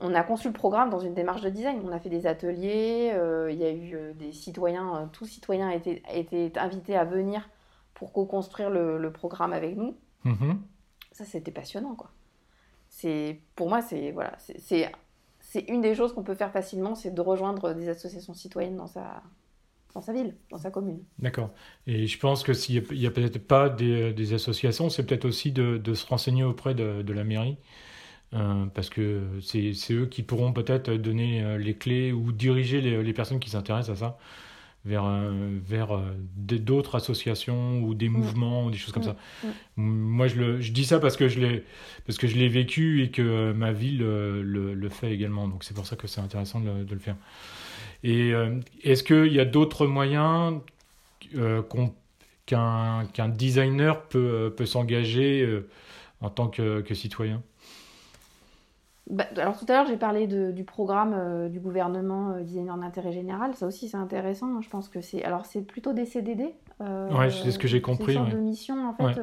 On 0.00 0.14
a 0.14 0.22
conçu 0.22 0.48
le 0.48 0.52
programme 0.52 0.90
dans 0.90 0.98
une 0.98 1.14
démarche 1.14 1.40
de 1.40 1.48
design. 1.48 1.80
On 1.84 1.92
a 1.92 1.98
fait 1.98 2.10
des 2.10 2.26
ateliers, 2.26 3.12
euh, 3.14 3.50
il 3.50 3.58
y 3.58 3.64
a 3.64 3.72
eu 3.72 3.96
des 4.14 4.32
citoyens, 4.32 5.08
tous 5.12 5.24
citoyens 5.24 5.70
étaient, 5.70 6.02
étaient 6.12 6.52
invités 6.58 6.96
à 6.96 7.04
venir 7.04 7.48
pour 7.94 8.12
co-construire 8.12 8.70
le, 8.70 9.10
programme 9.10 9.52
avec 9.52 9.76
nous. 9.76 9.96
Mm-hmm. 10.26 10.56
Ça, 11.14 11.24
c'était 11.24 11.52
passionnant, 11.52 11.94
quoi. 11.94 12.10
Pour 13.56 13.68
moi, 13.68 13.82
c'est 13.82 14.10
voilà, 14.10 14.36
c'est 14.38 14.90
une 15.68 15.80
des 15.80 15.94
choses 15.94 16.12
qu'on 16.12 16.22
peut 16.22 16.34
faire 16.34 16.50
facilement, 16.50 16.94
c'est 16.94 17.14
de 17.14 17.20
rejoindre 17.20 17.72
des 17.72 17.88
associations 17.88 18.34
citoyennes 18.34 18.76
dans 18.76 18.86
sa, 18.86 19.22
dans 19.94 20.00
sa 20.00 20.12
ville, 20.12 20.34
dans 20.50 20.58
sa 20.58 20.70
commune. 20.70 20.98
D'accord. 21.20 21.50
Et 21.86 22.06
je 22.08 22.18
pense 22.18 22.42
que 22.42 22.52
s'il 22.52 22.82
n'y 22.90 23.06
a, 23.06 23.10
peut-être 23.10 23.38
pas 23.38 23.68
des, 23.68 24.32
associations, 24.32 24.90
c'est 24.90 25.06
peut-être 25.06 25.24
aussi 25.24 25.52
de, 25.52 25.94
se 25.94 26.06
renseigner 26.06 26.42
auprès 26.42 26.74
de, 26.74 27.12
la 27.12 27.24
mairie. 27.24 27.56
Euh, 28.32 28.66
parce 28.74 28.90
que 28.90 29.22
c'est 29.40 29.92
eux 29.92 30.06
qui 30.06 30.24
pourront 30.24 30.52
peut-être 30.52 30.90
donner 30.90 31.44
euh, 31.44 31.56
les 31.56 31.76
clés 31.76 32.10
ou 32.10 32.32
diriger 32.32 32.80
les, 32.80 33.12
personnes 33.12 33.38
qui 33.38 33.50
s'intéressent 33.50 33.96
à 33.96 34.00
ça 34.00 34.18
vers, 34.84 35.04
euh, 35.06 35.58
vers 35.64 36.00
d'autres 36.36 36.96
associations 36.96 37.80
ou 37.82 37.94
des 37.94 38.08
mm. 38.08 38.12
mouvements 38.12 38.66
ou 38.66 38.70
des 38.70 38.76
choses 38.76 38.92
comme 38.92 39.02
mm. 39.02 39.06
ça. 39.06 39.16
Mm. 39.44 39.50
Moi, 39.76 40.26
je, 40.28 40.36
le, 40.36 40.60
je, 40.60 40.72
dis 40.72 40.84
ça 40.84 41.00
parce 41.00 41.16
que 41.16 41.28
je 41.28 41.38
l'ai 41.40 42.48
vécu 42.48 43.02
et 43.02 43.10
que 43.10 43.52
ma 43.52 43.72
ville 43.72 43.98
le, 43.98 44.42
le, 44.74 44.88
fait 44.88 45.12
également. 45.12 45.48
Donc 45.48 45.64
c'est 45.64 45.74
pour 45.74 45.86
ça 45.86 45.96
que 45.96 46.06
c'est 46.06 46.20
intéressant 46.20 46.60
de, 46.60 46.84
de, 46.84 46.94
le 46.94 47.00
faire. 47.00 47.16
Et 48.02 48.32
euh, 48.32 48.60
est-ce 48.82 49.02
qu'il 49.02 49.32
y 49.32 49.40
a 49.40 49.44
d'autres 49.44 49.86
moyens 49.86 50.60
euh, 51.36 51.62
qu'un 52.46 53.28
designer 53.28 54.02
peut, 54.02 54.18
euh, 54.18 54.50
peut 54.50 54.66
s'engager 54.66 55.62
en 56.20 56.30
tant 56.30 56.48
que, 56.48 56.84
citoyen? 56.94 57.42
Bah, 59.10 59.24
alors 59.36 59.58
tout 59.58 59.66
à 59.68 59.72
l'heure 59.72 59.86
j'ai 59.86 59.96
parlé 59.96 60.26
du 60.26 60.64
programme 60.64 61.48
du 61.50 61.60
gouvernement 61.60 62.40
designer 62.40 62.76
d'intérêt 62.78 63.12
général. 63.12 63.54
Ça 63.54 63.66
aussi 63.66 63.88
c'est 63.88 63.96
intéressant. 63.96 64.60
Je 64.60 64.68
pense 64.68 64.88
que 64.88 65.00
c'est 65.00 65.22
alors 65.24 65.44
c'est 65.44 65.62
plutôt 65.62 65.92
des 65.92 66.06
CDD. 66.06 66.54
ouais, 66.80 67.30
c'est 67.30 67.50
ce 67.50 67.58
que 67.58 67.68
j'ai 67.68 67.80
compris. 67.80 68.14
Une 68.14 68.20
sorte 68.20 68.32
de 68.32 68.38
mission 68.38 68.88
en 68.88 68.94
fait. 68.94 69.20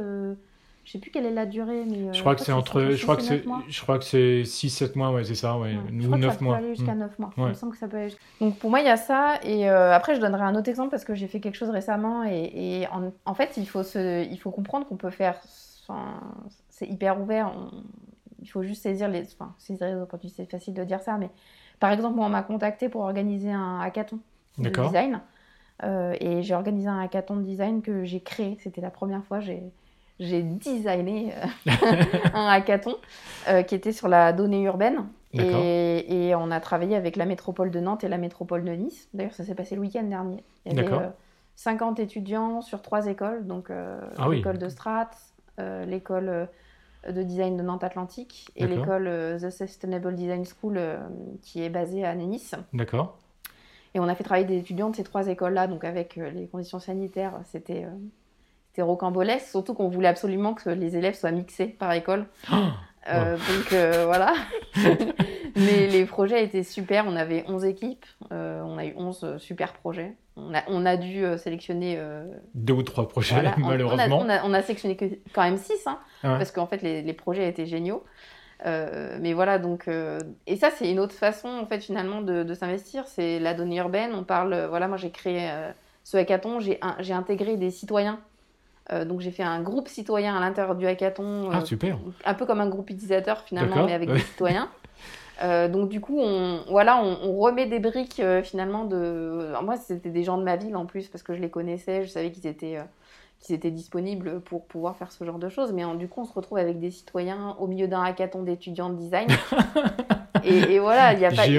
Je 0.83 0.91
sais 0.93 0.99
plus 0.99 1.11
quelle 1.11 1.25
est 1.25 1.31
la 1.31 1.45
durée, 1.45 1.85
mais. 1.87 2.09
Euh, 2.09 2.13
je 2.13 2.19
crois 2.21 2.35
que 2.35 2.41
c'est 2.41 2.51
entre. 2.51 2.81
Je 2.91 3.03
crois 3.03 3.15
que 3.15 3.21
c'est. 3.21 3.43
Je 3.67 3.81
crois 3.81 3.99
que 3.99 4.03
c'est 4.03 4.41
6-7 4.41 4.97
mois, 4.97 5.11
ouais, 5.11 5.23
c'est 5.23 5.35
ça, 5.35 5.57
ouais. 5.57 5.75
Ou 5.75 6.17
9 6.17 6.41
mois. 6.41 6.55
Ça 6.55 6.59
peut 6.59 6.65
aller 6.65 6.75
jusqu'à 6.75 6.95
9 6.95 7.11
mm. 7.11 7.21
mois. 7.21 7.33
Il 7.37 7.43
me 7.43 7.53
semble 7.53 7.73
que 7.73 7.77
ça 7.77 7.87
peut 7.87 7.97
aller. 7.97 8.15
Donc 8.39 8.57
pour 8.57 8.69
moi, 8.69 8.79
il 8.79 8.87
y 8.87 8.89
a 8.89 8.97
ça. 8.97 9.39
Et 9.43 9.69
euh, 9.69 9.93
après, 9.93 10.15
je 10.15 10.21
donnerai 10.21 10.43
un 10.43 10.55
autre 10.55 10.69
exemple 10.69 10.89
parce 10.89 11.05
que 11.05 11.13
j'ai 11.13 11.27
fait 11.27 11.39
quelque 11.39 11.55
chose 11.55 11.69
récemment. 11.69 12.23
Et, 12.23 12.87
en, 12.91 13.11
en, 13.25 13.33
fait, 13.35 13.57
il 13.57 13.67
faut, 13.67 13.83
se, 13.83 14.25
il 14.27 14.37
faut 14.37 14.51
comprendre 14.51 14.87
qu'on 14.87 14.97
peut 14.97 15.11
faire. 15.11 15.39
Enfin, 15.87 16.19
c'est 16.69 16.87
hyper 16.87 17.21
ouvert. 17.21 17.53
Il 18.41 18.47
faut 18.47 18.63
juste 18.63 18.84
saisir 18.84 19.08
les. 19.08 19.23
Enfin, 19.34 19.54
saisir 19.58 19.88
les 19.88 19.95
opportunités. 19.95 20.43
C'est 20.43 20.51
facile 20.51 20.73
de 20.73 20.84
dire 20.84 21.01
ça, 21.01 21.17
mais 21.17 21.30
par 21.80 21.91
exemple, 21.91 22.15
moi, 22.15 22.25
on 22.25 22.30
m'a 22.30 22.43
contacté 22.43 22.89
pour 22.89 23.01
organiser 23.01 23.51
un 23.51 23.80
hackathon 23.80 24.19
de 24.58 24.69
design. 24.69 25.21
Euh, 25.84 26.15
et 26.19 26.43
j'ai 26.43 26.54
organisé 26.54 26.88
un 26.88 26.99
hackathon 26.99 27.38
de 27.38 27.43
design 27.43 27.82
que 27.82 28.04
j'ai 28.04 28.19
créé. 28.19 28.58
C'était 28.62 28.82
la 28.82 28.91
première 28.91 29.23
fois. 29.23 29.39
J'ai 29.39 29.63
j'ai 30.21 30.43
designé 30.43 31.34
euh, 31.34 31.71
un 32.34 32.47
hackathon 32.47 32.95
euh, 33.49 33.63
qui 33.63 33.75
était 33.75 33.91
sur 33.91 34.08
la 34.08 34.32
donnée 34.32 34.62
urbaine. 34.62 35.08
Et, 35.34 36.34
on 36.36 36.51
a 36.51 36.60
travaillé 36.60 36.95
avec 36.95 37.15
la 37.15 37.25
métropole 37.25 37.71
de 37.71 37.80
Nantes 37.80 38.04
et 38.04 38.08
la 38.08 38.17
métropole 38.17 38.63
de 38.63 38.71
Nice. 38.71 39.10
D'ailleurs, 39.13 39.34
ça 39.34 39.43
s'est 39.43 39.56
passé 39.56 39.75
le 39.75 39.82
week-end 39.82 40.04
dernier. 40.04 40.43
Il 40.65 40.75
y 40.75 40.80
avait 40.80 41.10
50 41.56 41.99
euh, 41.99 42.04
étudiants 42.04 42.62
sur 42.62 42.82
trois 42.82 43.08
écoles. 43.08 43.47
Donc, 43.47 43.69
ah 43.71 44.30
l'école 44.30 44.58
de 44.58 44.69
Strat, 44.69 45.10
l'école 45.88 46.49
de 47.07 47.23
design 47.23 47.57
de 47.57 47.63
Nantes 47.63 47.83
Atlantique 47.83 48.51
et 48.55 48.67
l'école 48.67 49.05
The 49.41 49.49
Sustainable 49.49 50.15
Design 50.15 50.45
School 50.45 50.79
qui 51.41 51.63
est 51.63 51.69
basée 51.69 52.05
à 52.05 52.13
Nice. 52.15 52.55
D'accord. 52.73 53.17
Et 53.93 53.99
on 53.99 54.07
a 54.07 54.15
fait 54.15 54.23
travailler 54.23 54.45
des 54.45 54.57
étudiants 54.57 54.89
de 54.89 54.95
ces 54.95 55.03
trois 55.03 55.27
écoles-là. 55.27 55.67
Donc, 55.67 55.83
avec 55.83 56.15
les 56.15 56.47
conditions 56.47 56.79
sanitaires, 56.79 57.39
c'était 57.45 57.85
rocambolesque, 58.79 59.47
surtout 59.47 59.73
qu'on 59.73 59.89
voulait 59.89 60.07
absolument 60.07 60.53
que 60.53 60.69
les 60.69 60.95
élèves 60.95 61.15
soient 61.15 61.31
mixés 61.31 61.67
par 61.67 61.91
école. 61.91 62.27
Euh, 63.09 63.35
donc 63.35 63.73
euh, 63.73 64.05
voilà. 64.05 64.33
Mais 65.55 65.87
les 65.87 66.05
projets 66.05 66.43
étaient 66.43 66.63
super. 66.63 67.05
On 67.07 67.15
avait 67.15 67.43
11 67.47 67.65
équipes. 67.65 68.05
Euh, 68.31 68.61
on 68.61 68.77
a 68.77 68.85
eu 68.85 68.93
11 68.95 69.37
super 69.37 69.73
projets. 69.73 70.15
On 70.37 70.53
a, 70.53 70.63
on 70.67 70.85
a 70.85 70.97
dû 70.97 71.25
sélectionner. 71.37 72.01
Deux 72.55 72.73
ou 72.73 72.83
trois 72.83 73.07
projets, 73.07 73.43
malheureusement. 73.57 74.19
On 74.19 74.29
a, 74.29 74.43
on, 74.45 74.53
a, 74.53 74.61
sélectionné 74.61 74.97
quand 75.33 75.43
même 75.43 75.57
6, 75.57 75.87
hein, 75.87 75.99
parce 76.21 76.51
qu'en 76.51 76.67
fait, 76.67 76.81
les, 76.81 77.01
les, 77.01 77.13
projets 77.13 77.49
étaient 77.49 77.65
géniaux. 77.65 78.03
mais 78.65 79.33
voilà, 79.33 79.59
donc. 79.59 79.89
et 80.47 80.55
ça, 80.55 80.69
c'est 80.71 80.89
une 80.89 80.99
autre 80.99 81.15
façon, 81.15 81.49
en 81.49 81.65
fait, 81.65 81.81
finalement, 81.81 82.21
de, 82.21 82.43
de 82.43 82.53
s'investir. 82.53 83.07
C'est 83.07 83.39
la 83.39 83.53
donnée 83.53 83.77
urbaine. 83.77 84.11
On 84.15 84.23
parle. 84.23 84.67
voilà, 84.69 84.87
moi, 84.87 84.97
j'ai 84.97 85.11
créé 85.11 85.51
ce 86.05 86.15
hackathon. 86.15 86.59
J'ai 86.59 87.13
intégré 87.13 87.57
des 87.57 87.69
citoyens 87.69 88.19
euh, 88.91 89.05
donc 89.05 89.21
j'ai 89.21 89.31
fait 89.31 89.43
un 89.43 89.61
groupe 89.61 89.87
citoyen 89.87 90.35
à 90.35 90.39
l'intérieur 90.39 90.75
du 90.75 90.85
hackathon. 90.85 91.49
Ah, 91.51 91.63
super. 91.63 91.97
Un 92.25 92.33
peu 92.33 92.45
comme 92.45 92.61
un 92.61 92.67
groupe 92.67 92.89
utilisateur 92.89 93.41
finalement, 93.41 93.85
mais 93.85 93.93
avec 93.93 94.11
des 94.11 94.19
citoyens. 94.19 94.69
donc 95.41 95.89
du 95.89 96.01
coup, 96.01 96.19
on, 96.19 96.63
voilà, 96.69 97.01
on, 97.04 97.38
remet 97.38 97.65
des 97.65 97.80
briques 97.80 98.21
finalement 98.43 98.86
de. 98.86 99.54
moi, 99.63 99.75
c'était 99.77 100.10
des 100.10 100.23
gens 100.23 100.38
de 100.38 100.43
ma 100.43 100.56
ville 100.56 100.75
en 100.75 100.86
plus 100.86 101.08
parce 101.08 101.23
que 101.23 101.34
je 101.34 101.41
les 101.41 101.49
connaissais, 101.49 102.04
je 102.04 102.10
savais 102.10 102.32
qu'ils 102.32 102.47
étaient, 102.47 102.77
qu'ils 103.39 103.56
étaient 103.56 103.71
disponibles 103.71 104.41
pour 104.41 104.65
pouvoir 104.65 104.95
faire 104.97 105.12
ce 105.12 105.23
genre 105.23 105.39
de 105.39 105.49
choses. 105.49 105.73
Mais 105.73 105.84
du 105.95 106.08
coup, 106.08 106.21
on 106.21 106.25
se 106.25 106.34
retrouve 106.34 106.58
avec 106.58 106.80
des 106.80 106.91
citoyens 106.91 107.56
au 107.60 107.67
milieu 107.67 107.88
d'un 107.88 108.04
hackathon 108.04 108.43
d'étudiants 108.43 108.89
de 108.89 108.95
design. 108.95 109.27
et, 110.43 110.80
voilà, 110.80 111.13
il 111.13 111.19
n'y 111.19 111.25
a, 111.25 111.32
pas, 111.32 111.47
il 111.47 111.54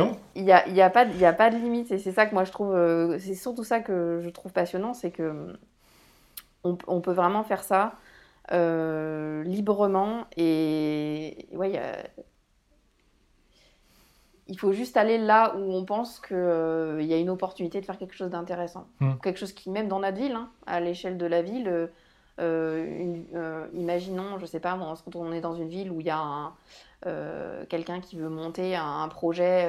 y 0.45 0.53
a, 0.53 0.69
y 0.69 0.81
a, 0.81 0.91
pas, 0.91 1.05
y 1.05 1.25
a 1.25 1.33
pas 1.33 1.51
de 1.51 1.57
limite. 1.57 1.91
Et 1.91 1.99
c'est 1.99 2.13
ça 2.13 2.27
que 2.27 2.35
moi 2.35 2.45
je 2.45 2.53
trouve, 2.53 2.77
c'est 3.19 3.35
surtout 3.35 3.65
ça 3.65 3.81
que 3.81 4.21
je 4.23 4.31
trouve 4.31 4.53
passionnant, 4.53 4.95
c'est 4.95 5.11
que 5.11 5.55
on, 6.65 6.79
on, 6.87 7.01
peut 7.01 7.13
vraiment 7.13 7.43
faire 7.43 7.63
ça 7.63 7.95
euh, 8.53 9.43
librement. 9.45 10.25
Et 10.37 11.47
ouais, 11.53 11.81
il 14.49 14.59
faut 14.59 14.73
juste 14.73 14.97
aller 14.97 15.19
là 15.19 15.55
où 15.57 15.73
on 15.73 15.85
pense 15.85 16.21
qu'il 16.21 16.37
euh, 16.37 17.03
y 17.03 17.13
a 17.13 17.17
une 17.17 17.31
opportunité 17.31 17.81
de 17.81 17.87
faire 17.87 17.99
quelque 17.99 18.15
chose 18.15 18.31
d'intéressant. 18.31 18.87
Hmm. 19.01 19.13
Quelque 19.23 19.39
chose 19.39 19.53
qui, 19.53 19.71
même 19.71 19.89
dans 19.89 20.01
notre 20.01 20.17
ville, 20.17 20.33
hein, 20.33 20.51
à 20.67 20.81
l'échelle 20.81 21.17
de 21.19 21.27
la 21.27 21.43
ville, 21.43 21.91
euh, 22.41 23.67
imaginons, 23.73 24.39
je 24.39 24.47
sais 24.47 24.61
pas, 24.61 24.79
quand 25.05 25.17
on 25.17 25.33
est 25.33 25.41
dans 25.41 25.55
une 25.55 25.69
ville 25.69 25.91
où 25.91 26.01
il 26.01 26.07
y 26.07 26.11
a 26.11 26.53
quelqu'un 27.69 28.01
qui 28.01 28.17
veut 28.17 28.29
monter 28.29 28.77
un, 28.77 29.09
projet 29.09 29.69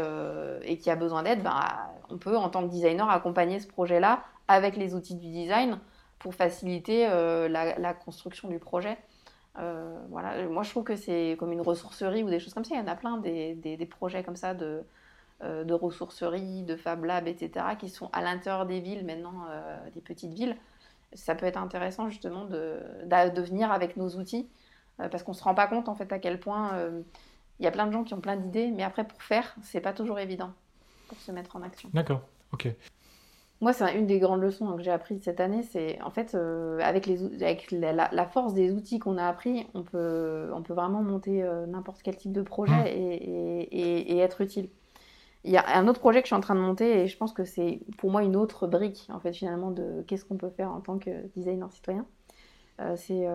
et 0.63 0.77
qui 0.77 0.89
a 0.91 0.95
besoin 0.95 1.23
d'aide, 1.23 1.41
bah, 1.41 1.89
on 2.09 2.17
peut, 2.17 2.38
en 2.38 2.49
tant 2.49 2.62
que 2.63 2.69
designer, 2.69 3.09
accompagner 3.09 3.59
ce 3.59 3.67
projet-là 3.67 4.23
avec 4.47 4.75
les 4.75 4.93
outils 4.93 5.15
du 5.15 5.29
design 5.31 5.79
pour 6.23 6.33
faciliter 6.33 7.05
euh, 7.09 7.49
la, 7.49 7.93
construction 7.93 8.47
du 8.47 8.57
projet. 8.57 8.97
Euh, 9.59 9.97
voilà. 10.09 10.47
Moi, 10.47 10.63
je 10.63 10.69
trouve 10.69 10.83
que 10.83 10.95
c'est 10.95 11.35
comme 11.39 11.51
une 11.51 11.61
ressourcerie 11.61 12.23
ou 12.23 12.29
des 12.29 12.39
choses 12.39 12.53
comme 12.53 12.65
ça. 12.65 12.75
Il 12.75 12.79
y 12.79 12.81
en 12.81 12.87
a 12.87 12.95
plein 12.95 13.17
des, 13.17 13.55
des, 13.55 13.85
projets 13.85 14.23
comme 14.23 14.35
ça 14.35 14.53
de, 14.53 14.83
euh, 15.43 15.63
de 15.63 15.73
ressourcerie, 15.73 16.63
de 16.63 16.75
Fab 16.75 17.03
Lab, 17.05 17.27
etc., 17.27 17.65
qui 17.77 17.89
sont 17.89 18.09
à 18.13 18.21
l'intérieur 18.21 18.65
des 18.65 18.79
villes 18.79 19.05
maintenant, 19.05 19.45
des 19.93 20.01
petites 20.01 20.33
villes. 20.33 20.57
Ça 21.13 21.35
peut 21.35 21.45
être 21.45 21.57
intéressant 21.57 22.09
justement 22.09 22.45
de, 22.45 22.79
de, 23.05 23.41
venir 23.41 23.71
avec 23.71 23.97
nos 23.97 24.09
outils 24.17 24.47
parce 24.97 25.23
qu'on 25.23 25.31
ne 25.31 25.37
se 25.37 25.43
rend 25.43 25.53
pas 25.53 25.67
compte 25.67 25.89
en 25.89 25.95
fait 25.95 26.11
à 26.11 26.19
quel 26.19 26.39
point 26.39 26.71
il 27.59 27.63
y 27.65 27.67
a 27.67 27.71
plein 27.71 27.85
de 27.85 27.91
gens 27.91 28.03
qui 28.03 28.13
ont 28.15 28.19
plein 28.19 28.35
d'idées, 28.35 28.71
mais 28.71 28.83
après 28.83 29.03
pour 29.03 29.21
faire, 29.21 29.55
c'est 29.61 29.81
pas 29.81 29.93
toujours 29.93 30.19
évident 30.19 30.53
pour 31.07 31.19
se 31.19 31.31
mettre 31.31 31.55
en 31.55 31.61
action. 31.61 31.89
D'accord, 31.93 32.21
ok. 32.51 32.67
Moi, 33.63 33.71
c'est 33.71 33.97
une 33.97 34.08
des 34.08 34.19
grandes 34.19 34.41
leçons 34.41 34.76
que 34.76 34.84
j'ai 34.84 34.91
apprises 34.91 35.21
cette 35.23 35.39
année, 35.39 35.63
c'est 35.63 35.97
en 36.02 36.10
fait, 36.10 36.36
euh, 36.36 36.82
avec, 36.82 37.06
les, 37.06 37.41
avec 37.41 37.71
la, 37.71 38.26
force 38.26 38.54
des 38.54 38.73
outils 38.73 38.99
qu'on 38.99 39.17
a 39.17 39.26
appris, 39.26 39.65
on 39.73 39.84
peut, 39.84 40.52
on 40.54 40.62
peut 40.62 40.73
vraiment 40.73 41.02
monter 41.02 41.43
euh, 41.43 41.65
n'importe 41.65 42.02
quel 42.04 42.17
type 42.17 42.34
de 42.34 42.41
projet 42.41 42.73
mmh. 42.73 42.88
et, 42.88 44.12
et, 44.12 44.17
être 44.17 44.41
utile. 44.41 44.67
Il 45.45 45.52
y 45.52 45.56
a 45.56 45.78
un 45.78 45.88
autre 45.88 46.02
projet 46.02 46.19
que 46.19 46.26
je 46.26 46.34
suis 46.34 46.36
en 46.36 46.41
train 46.41 46.56
de 46.56 46.60
monter 46.60 47.04
et 47.04 47.08
je 47.08 47.15
pense 47.15 47.32
que 47.32 47.45
c'est 47.45 47.80
pour 47.97 48.12
moi 48.12 48.21
une 48.23 48.36
autre 48.36 48.67
brique, 48.67 49.08
en 49.13 49.21
fait, 49.21 49.32
finalement, 49.32 49.71
de 49.71 50.04
qu'est-ce 50.08 50.26
qu'on 50.26 50.36
peut 50.36 50.49
faire 50.49 50.69
en 50.69 50.82
tant 50.82 50.97
que 50.97 51.26
designer 51.34 51.71
citoyen. 51.71 52.06
Euh, 52.82 52.97
c'est 52.97 53.26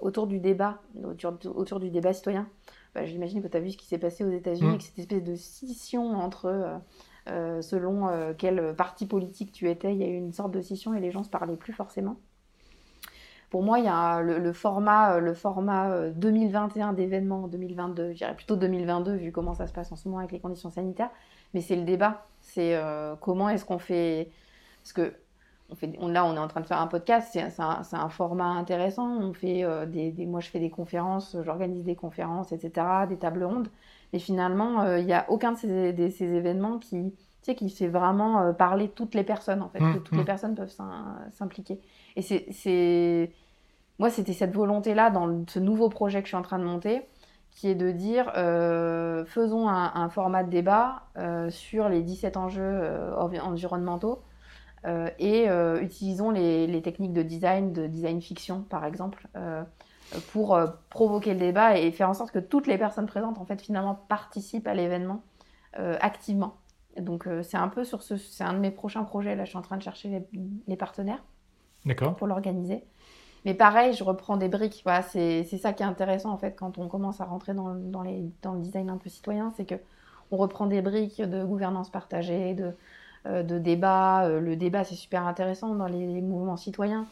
autour 0.00 0.26
du 0.28 0.38
débat, 0.38 0.80
autour, 1.04 1.78
du 1.78 1.90
débat 1.90 2.14
citoyen. 2.14 2.48
Bah, 2.94 3.04
j'imagine 3.04 3.42
que 3.42 3.48
tu 3.48 3.56
as 3.58 3.60
vu 3.60 3.72
ce 3.72 3.76
qui 3.76 3.84
s'est 3.84 3.98
passé 3.98 4.24
aux 4.24 4.30
États-Unis 4.30 4.76
mmh. 4.76 4.80
cette 4.80 4.98
espèce 4.98 5.24
de 5.24 5.34
scission 5.34 6.12
entre 6.12 6.80
euh, 7.30 7.62
selon 7.62 8.08
euh, 8.08 8.32
quel 8.36 8.74
parti 8.74 9.06
politique 9.06 9.52
tu 9.52 9.68
étais, 9.68 9.94
il 9.94 10.00
y 10.00 10.04
a 10.04 10.08
eu 10.08 10.16
une 10.16 10.32
sorte 10.32 10.52
de 10.52 10.60
scission 10.60 10.94
et 10.94 11.00
les 11.00 11.10
gens 11.10 11.22
se 11.22 11.30
parlaient 11.30 11.56
plus 11.56 11.72
forcément. 11.72 12.16
Pour 13.50 13.62
moi, 13.62 13.78
il 13.78 13.86
y 13.86 13.88
a 13.88 14.20
le, 14.20 14.52
format, 14.52 15.18
le 15.20 15.32
format 15.32 16.10
2021 16.10 16.92
d'événements 16.92 17.48
2022, 17.48 18.10
je 18.12 18.16
dirais 18.18 18.36
plutôt 18.36 18.56
2022 18.56 19.14
vu 19.14 19.32
comment 19.32 19.54
ça 19.54 19.66
se 19.66 19.72
passe 19.72 19.90
en 19.90 19.96
ce 19.96 20.06
moment 20.06 20.18
avec 20.18 20.32
les 20.32 20.40
conditions 20.40 20.70
sanitaires, 20.70 21.10
mais 21.54 21.62
c'est 21.62 21.76
le 21.76 21.84
débat. 21.84 22.26
C'est 22.40 22.76
euh, 22.76 23.16
comment 23.16 23.48
est-ce 23.48 23.64
qu'on 23.64 23.78
fait. 23.78 24.30
Parce 24.82 24.92
que 24.92 25.14
on 25.70 25.74
fait, 25.76 25.86
là, 26.00 26.26
on 26.26 26.34
est 26.34 26.38
en 26.38 26.48
train 26.48 26.60
de 26.60 26.66
faire 26.66 26.80
un 26.80 26.86
podcast, 26.86 27.28
c'est 27.32 27.62
un, 27.62 27.82
un, 27.92 28.08
format 28.08 28.50
intéressant. 28.50 29.18
On 29.18 29.32
fait 29.32 29.64
des, 29.86 30.26
moi, 30.26 30.40
je 30.40 30.48
fais 30.48 30.60
des 30.60 30.70
conférences, 30.70 31.36
j'organise 31.42 31.84
des 31.84 31.96
conférences, 31.96 32.52
etc., 32.52 32.86
des 33.08 33.16
tables 33.16 33.44
rondes. 33.44 33.68
Mais 34.12 34.18
finalement, 34.18 34.82
il 34.84 34.88
euh, 34.88 35.02
n'y 35.02 35.12
a 35.12 35.26
aucun 35.28 35.52
de 35.52 35.56
ces, 35.58 36.10
ces, 36.10 36.24
événements 36.24 36.78
qui, 36.78 37.12
tu 37.12 37.16
sais, 37.42 37.54
qui 37.54 37.68
fait 37.70 37.88
vraiment 37.88 38.40
euh, 38.40 38.52
parler 38.52 38.88
toutes 38.88 39.14
les 39.14 39.24
personnes, 39.24 39.62
en 39.62 39.68
fait, 39.68 39.80
mmh, 39.80 39.94
que 39.94 39.98
toutes 39.98 40.16
les 40.16 40.22
mmh. 40.22 40.26
personnes 40.26 40.54
peuvent 40.54 40.74
s'impliquer. 41.32 41.80
Et 42.16 42.22
c'est. 42.22 43.30
Moi, 43.98 44.10
c'était 44.10 44.32
cette 44.32 44.54
volonté-là 44.54 45.10
dans 45.10 45.44
ce 45.48 45.58
nouveau 45.58 45.88
projet 45.88 46.20
que 46.20 46.26
je 46.26 46.30
suis 46.30 46.36
en 46.36 46.42
train 46.42 46.60
de 46.60 46.64
monter, 46.64 47.02
qui 47.50 47.68
est 47.68 47.74
de 47.74 47.90
dire 47.90 48.30
euh, 48.36 49.24
faisons 49.24 49.68
un, 49.68 50.08
format 50.08 50.44
de 50.44 50.50
débat 50.50 51.02
sur 51.50 51.88
les 51.88 52.02
17 52.02 52.36
enjeux 52.36 52.80
environnementaux. 53.18 54.22
et 55.18 55.48
utilisons 55.80 56.30
les, 56.30 56.68
les, 56.68 56.80
techniques 56.80 57.12
de 57.12 57.22
design, 57.22 57.72
de 57.72 57.88
design 57.88 58.22
fiction 58.22 58.62
par 58.62 58.84
exemple, 58.84 59.26
pour 60.32 60.54
euh, 60.54 60.66
provoquer 60.90 61.34
le 61.34 61.40
débat 61.40 61.78
et 61.78 61.90
faire 61.92 62.08
en 62.08 62.14
sorte 62.14 62.30
que 62.30 62.38
toutes 62.38 62.66
les 62.66 62.78
personnes 62.78 63.06
présentes 63.06 63.38
en 63.38 63.44
fait 63.44 63.60
finalement 63.60 63.94
participent 64.08 64.66
à 64.66 64.74
l'événement 64.74 65.22
euh, 65.78 65.96
activement. 66.00 66.56
Donc 66.98 67.26
euh, 67.26 67.42
c'est 67.42 67.56
un 67.56 67.68
peu 67.68 67.84
sur 67.84 68.02
ce, 68.02 68.16
c'est 68.16 68.44
un 68.44 68.54
de 68.54 68.58
mes 68.58 68.70
prochains 68.70 69.04
projets. 69.04 69.36
Là, 69.36 69.44
je 69.44 69.50
suis 69.50 69.58
en 69.58 69.62
train 69.62 69.76
de 69.76 69.82
chercher 69.82 70.26
les, 70.66 70.76
partenaires 70.76 71.22
pour 72.16 72.26
l'organiser. 72.26 72.84
Mais 73.44 73.54
pareil, 73.54 73.92
je 73.92 74.02
reprends 74.02 74.36
des 74.36 74.48
briques. 74.48 74.80
Voilà, 74.84 75.02
c'est, 75.02 75.44
ça 75.44 75.72
qui 75.72 75.82
est 75.82 75.86
intéressant 75.86 76.30
en 76.30 76.38
fait 76.38 76.56
quand 76.56 76.78
on 76.78 76.88
commence 76.88 77.20
à 77.20 77.24
rentrer 77.24 77.54
dans, 77.54 77.74
dans, 77.74 78.02
les, 78.02 78.24
dans 78.42 78.54
le 78.54 78.60
design 78.60 78.90
un 78.90 78.96
peu 78.96 79.08
citoyen, 79.08 79.52
c'est 79.56 79.64
que 79.64 79.76
on 80.30 80.36
reprend 80.36 80.66
des 80.66 80.82
briques 80.82 81.22
de 81.22 81.42
gouvernance 81.42 81.90
partagée, 81.90 82.52
de, 82.52 82.74
de 83.24 83.58
débat. 83.58 84.28
le 84.28 84.56
débat, 84.56 84.84
c'est 84.84 84.94
super 84.94 85.26
intéressant 85.26 85.74
dans 85.74 85.86
les 85.86 86.20
mouvements 86.20 86.58
citoyens. 86.58 87.06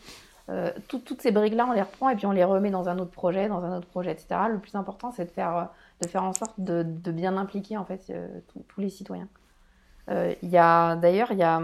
Euh, 0.48 0.70
toutes 0.88 1.20
ces 1.20 1.32
briques-là, 1.32 1.66
on 1.68 1.72
les 1.72 1.82
reprend 1.82 2.08
et 2.08 2.16
puis 2.16 2.26
on 2.26 2.32
les 2.32 2.44
remet 2.44 2.70
dans 2.70 2.88
un 2.88 2.98
autre 2.98 3.10
projet, 3.10 3.48
dans 3.48 3.64
un 3.64 3.78
autre 3.78 3.88
projet, 3.88 4.12
etc. 4.12 4.40
Le 4.48 4.58
plus 4.58 4.74
important, 4.76 5.10
c'est 5.10 5.24
de 5.24 5.30
faire, 5.30 5.56
euh, 5.56 5.64
de 6.02 6.08
faire 6.08 6.22
en 6.22 6.32
sorte 6.32 6.54
de, 6.58 6.84
bien 7.10 7.36
impliquer 7.36 7.76
en 7.76 7.84
fait 7.84 8.00
euh, 8.10 8.28
tous 8.68 8.80
les 8.80 8.90
citoyens. 8.90 9.28
A 10.08 10.96
d'ailleurs, 10.96 11.32
il 11.32 11.38
y 11.38 11.42
a, 11.42 11.60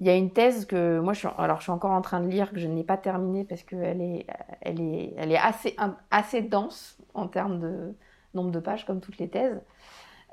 il 0.00 0.06
y 0.06 0.10
a 0.10 0.14
une 0.14 0.30
thèse 0.30 0.66
que 0.66 1.00
moi, 1.00 1.14
je 1.14 1.20
suis, 1.20 1.28
alors 1.38 1.58
je 1.58 1.62
suis 1.62 1.72
encore 1.72 1.92
en 1.92 2.02
train 2.02 2.20
de 2.20 2.28
lire 2.28 2.52
que 2.52 2.58
je 2.58 2.66
n'ai 2.66 2.84
pas 2.84 2.98
terminée 2.98 3.44
parce 3.44 3.62
qu'elle 3.62 4.02
est, 4.02 4.26
elle 4.60 4.80
est, 4.80 5.14
elle 5.16 5.32
est 5.32 5.38
assez, 5.38 5.74
assez 6.10 6.42
dense 6.42 6.98
en 7.14 7.28
termes 7.28 7.60
de 7.60 7.94
nombre 8.34 8.50
de 8.50 8.60
pages 8.60 8.84
comme 8.84 9.00
toutes 9.00 9.16
les 9.16 9.28
thèses. 9.28 9.58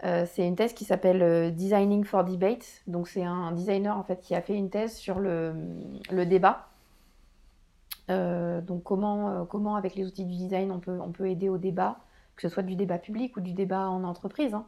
Euh, 0.03 0.25
c'est 0.25 0.47
une 0.47 0.55
thèse 0.55 0.73
qui 0.73 0.83
s'appelle 0.83 1.21
euh, 1.21 1.51
Designing 1.51 2.03
for 2.03 2.23
Debate. 2.23 2.81
Donc 2.87 3.07
c'est 3.07 3.23
un 3.23 3.51
designer 3.51 3.97
en 3.97 4.03
fait 4.03 4.19
qui 4.21 4.33
a 4.33 4.41
fait 4.41 4.55
une 4.55 4.69
thèse 4.69 4.95
sur 4.95 5.19
le, 5.19 5.53
débat. 6.25 6.67
Euh, 8.09 8.61
donc 8.61 8.83
comment, 8.83 9.45
comment 9.45 9.75
avec 9.75 9.95
les 9.95 10.05
outils 10.05 10.25
du 10.25 10.35
design 10.35 10.71
on 10.71 10.79
peut, 10.79 10.99
on 10.99 11.11
peut 11.11 11.29
aider 11.29 11.49
au 11.49 11.57
débat, 11.57 11.99
que 12.35 12.41
ce 12.41 12.49
soit 12.49 12.63
du 12.63 12.75
débat 12.75 12.97
public 12.97 13.37
ou 13.37 13.41
du 13.41 13.53
débat 13.53 13.89
en 13.89 14.03
entreprise. 14.03 14.53
Hein. 14.53 14.65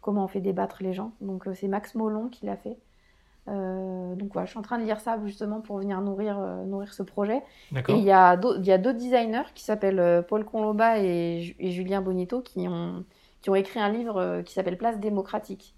Comment 0.00 0.24
on 0.24 0.28
fait 0.28 0.40
débattre 0.40 0.82
les 0.82 0.92
gens. 0.92 1.12
Donc 1.20 1.44
c'est 1.54 1.68
Max 1.68 1.94
Molon 1.94 2.28
qui 2.28 2.44
l'a 2.44 2.56
fait. 2.56 2.76
donc 3.46 4.32
voilà, 4.32 4.46
je 4.46 4.50
suis 4.50 4.58
en 4.58 4.62
train 4.62 4.78
de 4.78 4.84
lire 4.84 4.98
ça 4.98 5.16
justement 5.24 5.60
pour 5.60 5.78
venir 5.78 6.00
nourrir, 6.00 6.36
nourrir 6.66 6.92
ce 6.92 7.04
projet. 7.04 7.40
Et 7.72 7.92
il 7.92 8.02
y 8.02 8.10
a 8.10 8.36
deux 8.36 8.94
designers 8.94 9.46
qui 9.54 9.62
s'appellent 9.62 10.24
Paul 10.28 10.44
Conloba 10.44 10.98
et, 10.98 11.54
et 11.60 11.70
Julien 11.70 12.02
Bonito 12.02 12.40
qui 12.40 12.66
ont 12.66 13.04
qui 13.42 13.50
ont 13.50 13.54
écrit 13.54 13.80
un 13.80 13.90
livre 13.90 14.16
euh, 14.18 14.42
qui 14.42 14.54
s'appelle 14.54 14.78
Place 14.78 14.98
démocratique. 14.98 15.74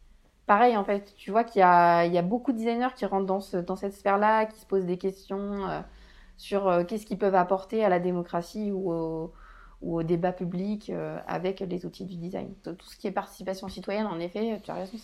Pareil, 0.47 0.77
en 0.77 0.85
fait, 0.85 1.15
tu 1.17 1.31
vois 1.31 1.43
qu'il 1.43 1.61
y 1.61 1.63
a, 1.63 2.23
beaucoup 2.23 2.53
de 2.53 2.59
designers 2.59 2.95
qui 2.95 3.07
rentrent 3.07 3.27
dans, 3.27 3.41
ce, 3.41 3.57
dans 3.57 3.77
cette 3.77 3.95
sphère-là, 3.95 4.45
qui 4.45 4.61
se 4.61 4.67
posent 4.67 4.85
des 4.85 4.99
questions 4.99 5.67
euh, 5.67 5.81
sur 6.37 6.69
euh, 6.69 6.85
qu'est-ce 6.85 7.07
qu'ils 7.07 7.19
peuvent 7.19 7.35
apporter 7.35 7.83
à 7.83 7.89
la 7.89 7.99
démocratie 7.99 8.71
ou 8.71 8.93
au, 8.93 9.33
débat 10.03 10.33
public 10.33 10.91
avec 11.27 11.61
les 11.61 11.85
outils 11.85 12.07
du 12.07 12.17
design. 12.17 12.55
Tout 12.63 12.87
ce 12.87 12.97
qui 12.97 13.07
est 13.07 13.11
participation 13.11 13.69
citoyenne, 13.69 14.07
en 14.07 14.19
effet, 14.19 14.59
tu 14.65 14.71
as 14.71 14.75
raison, 14.75 14.97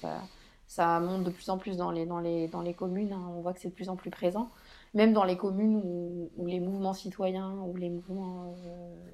ça, 0.66 1.00
monte 1.00 1.24
de 1.24 1.30
plus 1.30 1.50
en 1.50 1.58
plus 1.58 1.76
dans 1.76 1.90
les, 1.90 2.74
communes. 2.74 3.12
Hein. 3.12 3.30
on 3.36 3.42
voit 3.42 3.52
que 3.52 3.60
c'est 3.60 3.68
de 3.68 3.74
plus 3.74 3.90
en 3.90 3.96
plus 3.96 4.08
présent. 4.08 4.50
Même 4.94 5.12
dans 5.12 5.24
les 5.24 5.36
communes 5.36 5.82
où, 5.84 6.46
les 6.46 6.60
mouvements 6.60 6.94
citoyens 6.94 7.52
ou 7.66 7.76
les 7.76 7.90
mouvements 7.90 8.54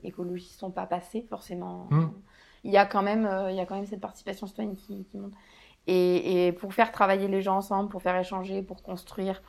écologistes 0.04 0.54
ne 0.54 0.68
sont 0.68 0.70
pas 0.70 0.86
passés, 0.86 1.26
forcément. 1.28 1.88
Mmh 1.90 2.10
il 2.66 2.72
y 2.72 2.76
a 2.76 2.84
quand 2.84 3.02
même, 3.02 3.26
euh, 3.26 3.50
il 3.50 3.56
y 3.56 3.60
a 3.60 3.66
quand 3.66 3.76
même 3.76 3.86
cette 3.86 4.00
participation 4.00 4.46
citoyenne 4.46 4.74
qui, 4.74 5.06
monte. 5.14 5.32
Et, 5.86 6.52
pour 6.58 6.74
faire 6.74 6.90
travailler 6.90 7.28
les 7.28 7.40
gens 7.40 7.56
ensemble, 7.56 7.88
pour 7.88 8.02
faire 8.02 8.16
échanger, 8.16 8.62
pour 8.62 8.82
construire 8.82 9.40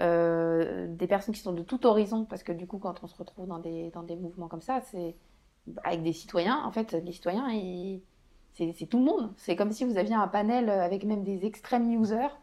euh, 0.00 0.86
des 0.88 1.08
personnes 1.08 1.34
qui 1.34 1.40
sont 1.40 1.52
de 1.52 1.62
tout 1.62 1.84
horizon, 1.84 2.24
parce 2.24 2.44
que 2.44 2.52
du 2.52 2.68
coup, 2.68 2.78
quand 2.78 3.02
on 3.02 3.08
se 3.08 3.16
retrouve 3.16 3.48
dans 3.48 3.58
des, 3.58 3.90
dans 3.90 4.04
des 4.04 4.14
mouvements 4.14 4.46
comme 4.46 4.62
ça, 4.62 4.80
c'est 4.82 5.16
avec 5.82 6.02
des 6.04 6.12
citoyens, 6.12 6.62
en 6.64 6.70
fait, 6.70 6.92
les 6.92 7.12
citoyens, 7.12 7.48
c'est 8.54 8.86
tout 8.86 8.98
le 8.98 9.04
monde. 9.04 9.32
C'est 9.36 9.56
comme 9.56 9.72
si 9.72 9.84
vous 9.84 9.98
aviez 9.98 10.14
un 10.14 10.28
panel 10.28 10.70
avec 10.70 11.04
même 11.04 11.24
des 11.24 11.44
extrêmes 11.44 11.90
users. 11.90 12.34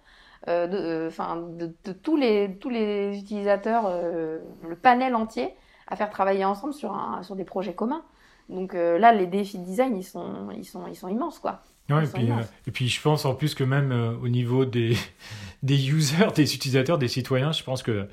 Euh, 0.47 0.67
de, 0.67 1.73
de, 1.83 1.91
tous, 1.93 2.15
les, 2.15 2.57
tous 2.59 2.69
les 2.69 3.17
utilisateurs, 3.17 3.89
le 3.89 4.75
panel 4.75 5.15
entier, 5.15 5.55
à 5.87 5.95
faire 5.95 6.09
travailler 6.09 6.45
ensemble 6.45 6.73
sur, 6.73 6.93
un, 6.93 7.23
sur 7.23 7.35
des 7.35 7.45
projets 7.45 7.73
communs. 7.73 8.03
Donc 8.49 8.73
là, 8.73 9.13
les 9.13 9.27
défis 9.27 9.59
de 9.59 9.65
design, 9.65 9.97
ils 9.97 10.03
sont, 10.03 10.49
ils 10.55 10.65
sont, 10.65 10.87
ils 10.87 10.95
sont 10.95 11.09
immenses, 11.09 11.39
quoi. 11.39 11.61
Ouais, 11.89 12.03
et, 12.03 12.07
puis, 12.07 12.29
et, 12.67 12.71
puis, 12.71 12.87
je 12.89 13.01
pense 13.01 13.25
en 13.25 13.33
plus 13.33 13.55
que 13.55 13.63
même 13.63 13.91
au 14.21 14.27
niveau 14.27 14.65
des, 14.65 14.95
des 15.63 15.89
users, 15.89 16.31
des 16.35 16.55
utilisateurs, 16.55 16.97
des 16.97 17.07
citoyens, 17.07 17.51
je 17.51 17.63
pense 17.63 17.83
que 17.83 18.07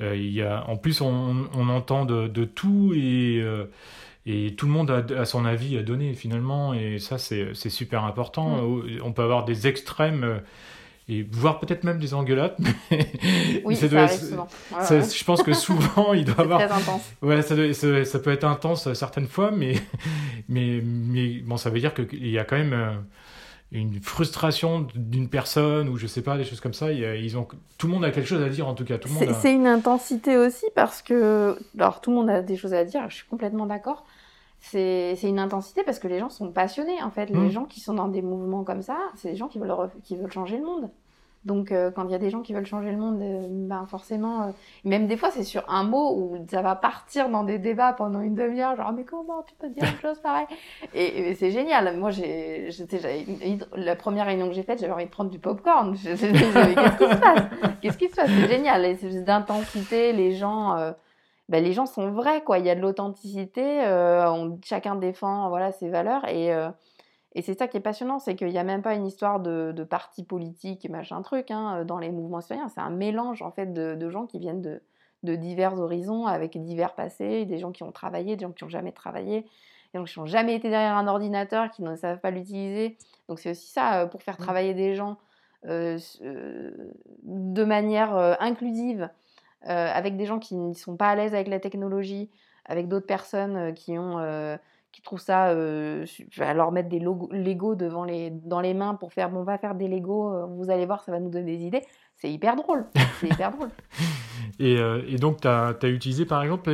il 0.00 0.30
y 0.30 0.42
a, 0.42 0.64
en 0.68 0.76
plus 0.76 1.00
on, 1.00 1.48
on 1.52 1.68
entend 1.68 2.04
de, 2.04 2.28
de 2.28 2.44
tout 2.44 2.92
et 2.94 3.42
et 4.28 4.54
tout 4.54 4.66
le 4.66 4.72
monde 4.72 4.90
a, 4.90 5.24
son 5.24 5.46
avis 5.46 5.78
à 5.78 5.82
donner 5.82 6.12
finalement, 6.12 6.74
et 6.74 6.98
ça 6.98 7.16
c'est 7.16 7.54
super 7.70 8.04
important. 8.04 8.62
Mm. 8.62 9.00
On 9.02 9.12
peut 9.12 9.22
avoir 9.22 9.46
des 9.46 9.66
extrêmes 9.66 10.22
euh, 10.22 10.38
et 11.08 11.22
voire 11.22 11.58
peut-être 11.58 11.84
même 11.84 11.98
des 11.98 12.12
engueulades. 12.12 12.54
oui, 13.64 13.76
ça, 13.76 13.88
doit, 13.88 14.02
arrive 14.02 14.20
souvent. 14.20 14.48
Je 14.70 15.24
pense 15.24 15.42
que 15.42 15.52
souvent 15.54 16.12
il 16.12 16.24
doit 16.24 16.40
avoir. 16.40 16.60
Très 16.60 16.70
intense. 16.70 17.02
Ouais, 17.22 17.40
ça, 17.42 17.54
ça, 18.04 18.18
peut 18.18 18.30
être 18.30 18.44
intense 18.44 18.92
certaines 18.92 19.26
fois, 19.26 19.50
mais 19.50 19.74
mais 20.48 20.82
mais 20.84 21.40
bon, 21.44 21.56
ça 21.56 21.70
veut 21.70 21.80
dire 21.80 21.94
qu'il 21.94 22.28
y 22.28 22.38
a 22.38 22.44
quand 22.44 22.58
même 22.58 22.74
euh, 22.74 22.92
une 23.72 24.00
frustration 24.02 24.86
d'une 24.94 25.30
personne 25.30 25.88
ou 25.88 25.96
je 25.96 26.06
sais 26.06 26.22
pas 26.22 26.36
des 26.36 26.44
choses 26.44 26.60
comme 26.60 26.74
ça. 26.74 26.92
Ils 26.92 27.38
ont 27.38 27.48
tout 27.78 27.86
le 27.86 27.94
monde 27.94 28.04
a 28.04 28.10
quelque 28.10 28.28
chose 28.28 28.42
à 28.42 28.50
dire 28.50 28.68
en 28.68 28.74
tout 28.74 28.84
cas. 28.84 28.98
Tout 28.98 29.08
le 29.08 29.14
monde. 29.14 29.36
C'est 29.40 29.54
une 29.54 29.66
intensité 29.66 30.36
aussi 30.36 30.66
parce 30.74 31.00
que 31.00 31.58
alors 31.78 32.02
tout 32.02 32.10
le 32.10 32.16
monde 32.16 32.28
a 32.28 32.42
des 32.42 32.56
choses 32.56 32.74
à 32.74 32.84
dire. 32.84 33.08
Je 33.08 33.16
suis 33.16 33.26
complètement 33.26 33.64
d'accord 33.64 34.04
c'est 34.60 35.18
une 35.22 35.38
intensité 35.38 35.82
parce 35.84 35.98
que 35.98 36.08
les 36.08 36.18
gens 36.18 36.30
sont 36.30 36.50
passionnés 36.50 37.02
en 37.02 37.10
fait. 37.10 37.26
Les 37.26 37.36
mmh. 37.36 37.50
gens 37.50 37.64
qui 37.64 37.80
sont 37.80 37.94
dans 37.94 38.08
des 38.08 38.22
mouvements 38.22 38.64
comme 38.64 38.82
ça, 38.82 38.98
c'est 39.16 39.30
des 39.30 39.36
gens 39.36 39.48
qui 39.48 39.58
veulent, 39.58 39.72
qui 40.02 40.16
veulent 40.16 40.32
changer 40.32 40.58
le 40.58 40.64
monde. 40.64 40.90
Donc 41.44 41.70
euh, 41.70 41.90
quand 41.90 42.04
il 42.04 42.10
y 42.10 42.14
a 42.14 42.18
des 42.18 42.30
gens 42.30 42.42
qui 42.42 42.52
veulent 42.52 42.66
changer 42.66 42.90
le 42.90 42.96
monde, 42.96 43.20
euh, 43.22 43.46
ben 43.48 43.86
forcément, 43.86 44.42
euh, 44.42 44.50
même 44.84 45.06
des 45.06 45.16
fois 45.16 45.30
c'est 45.30 45.44
sur 45.44 45.64
un 45.68 45.84
mot 45.84 46.14
où 46.16 46.46
ça 46.50 46.62
va 46.62 46.74
partir 46.74 47.28
dans 47.28 47.44
des 47.44 47.58
débats 47.58 47.92
pendant 47.92 48.20
une 48.20 48.34
demi-heure, 48.34 48.76
genre 48.76 48.92
mais 48.92 49.04
comment 49.04 49.42
tu 49.42 49.54
peux 49.54 49.68
dire 49.68 49.84
une 49.84 50.00
chose 50.00 50.18
pareille? 50.18 50.46
Et, 50.94 51.34
c'est 51.36 51.50
génial. 51.50 51.96
Moi 51.96 52.10
j'ai, 52.10 52.68
la 53.76 53.96
première 53.96 54.26
réunion 54.26 54.48
que 54.48 54.54
j'ai 54.54 54.64
faite, 54.64 54.80
j'avais 54.80 54.92
envie 54.92 55.06
de 55.06 55.10
prendre 55.10 55.30
du 55.30 55.38
popcorn. 55.38 55.96
Qu'est-ce 55.96 56.26
qui 56.26 56.38
se 56.38 57.20
passe? 57.20 57.42
Qu'est-ce 57.80 57.98
qui 57.98 58.08
se 58.08 58.16
passe? 58.16 58.30
C'est 58.30 58.48
génial. 58.48 58.82
Les 58.82 59.22
d'intensité, 59.22 60.12
les 60.12 60.34
gens 60.34 60.76
ben, 61.48 61.64
les 61.64 61.72
gens 61.72 61.86
sont 61.86 62.10
vrais, 62.10 62.42
quoi. 62.42 62.58
Il 62.58 62.66
y 62.66 62.70
a 62.70 62.74
de 62.74 62.80
l'authenticité, 62.80 63.80
chacun 64.64 64.96
défend 64.96 65.48
voilà, 65.48 65.72
ses 65.72 65.88
valeurs. 65.88 66.28
Et, 66.28 66.52
et 67.38 67.42
c'est 67.42 67.56
ça 67.56 67.68
qui 67.68 67.76
est 67.76 67.80
passionnant, 67.80 68.18
c'est 68.18 68.34
qu'il 68.34 68.48
n'y 68.48 68.58
a 68.58 68.64
même 68.64 68.82
pas 68.82 68.94
une 68.94 69.06
histoire 69.06 69.38
de, 69.38 69.72
de 69.72 69.84
parti 69.84 70.24
politique 70.24 70.84
et 70.84 70.88
machin 70.88 71.22
truc 71.22 71.52
hein, 71.52 71.84
dans 71.84 71.98
les 71.98 72.10
mouvements 72.10 72.40
citoyens. 72.40 72.68
C'est 72.68 72.80
un 72.80 72.90
mélange, 72.90 73.42
en 73.42 73.52
fait, 73.52 73.72
de, 73.72 73.94
de 73.94 74.10
gens 74.10 74.26
qui 74.26 74.40
viennent 74.40 74.60
de, 74.60 74.82
de, 75.22 75.36
divers 75.36 75.78
horizons, 75.78 76.26
avec 76.26 76.60
divers 76.60 76.96
passés, 76.96 77.44
des 77.44 77.58
gens 77.58 77.70
qui 77.70 77.84
ont 77.84 77.92
travaillé, 77.92 78.34
des 78.34 78.42
gens 78.42 78.50
qui 78.50 78.64
n'ont 78.64 78.70
jamais 78.70 78.90
travaillé, 78.90 79.46
des 79.94 80.00
gens 80.00 80.04
qui 80.04 80.18
n'ont 80.18 80.26
jamais 80.26 80.56
été 80.56 80.68
derrière 80.68 80.96
un 80.96 81.06
ordinateur, 81.06 81.70
qui 81.70 81.82
ne 81.82 81.94
savent 81.94 82.18
pas 82.18 82.32
l'utiliser. 82.32 82.98
Donc 83.28 83.38
c'est 83.38 83.50
aussi 83.50 83.70
ça, 83.70 84.02
euh, 84.02 84.06
pour 84.06 84.22
faire 84.22 84.34
mmh. 84.34 84.42
travailler 84.42 84.74
des 84.74 84.96
gens 84.96 85.16
de 85.64 87.64
manière 87.64 88.16
inclusive, 88.40 89.10
euh, 89.66 89.90
avec 89.92 90.16
des 90.16 90.24
gens 90.24 90.38
qui 90.38 90.54
ne 90.54 90.72
sont 90.72 90.96
pas 90.96 91.08
à 91.08 91.14
l'aise 91.16 91.34
avec 91.34 91.48
la 91.48 91.58
technologie, 91.58 92.30
avec 92.64 92.86
d'autres 92.86 93.06
personnes 93.06 93.56
euh, 93.56 93.72
qui 93.72 93.98
ont 93.98 94.18
euh, 94.18 94.56
qui 94.92 95.02
trouvent 95.02 95.20
ça, 95.20 95.48
euh, 95.50 96.04
leur 96.38 96.72
mettre 96.72 96.88
des 96.88 96.98
Lego 96.98 97.74
devant 97.74 98.04
les, 98.04 98.30
dans 98.30 98.60
les 98.60 98.74
mains 98.74 98.94
pour 98.94 99.12
faire, 99.12 99.30
bon, 99.30 99.40
on 99.40 99.44
va 99.44 99.58
faire 99.58 99.74
des 99.74 99.88
Lego, 99.88 100.46
vous 100.56 100.70
allez 100.70 100.86
voir, 100.86 101.02
ça 101.02 101.12
va 101.12 101.20
nous 101.20 101.30
donner 101.30 101.56
des 101.56 101.64
idées. 101.64 101.82
C'est 102.16 102.30
hyper 102.30 102.56
drôle. 102.56 102.86
C'est 103.20 103.28
hyper 103.28 103.52
drôle. 103.52 103.70
Et, 104.60 104.74
et 104.74 105.16
donc, 105.16 105.42
tu 105.42 105.48
as, 105.48 105.76
as, 105.80 105.88
utilisé 105.88 106.24
par 106.24 106.42
exemple 106.42 106.70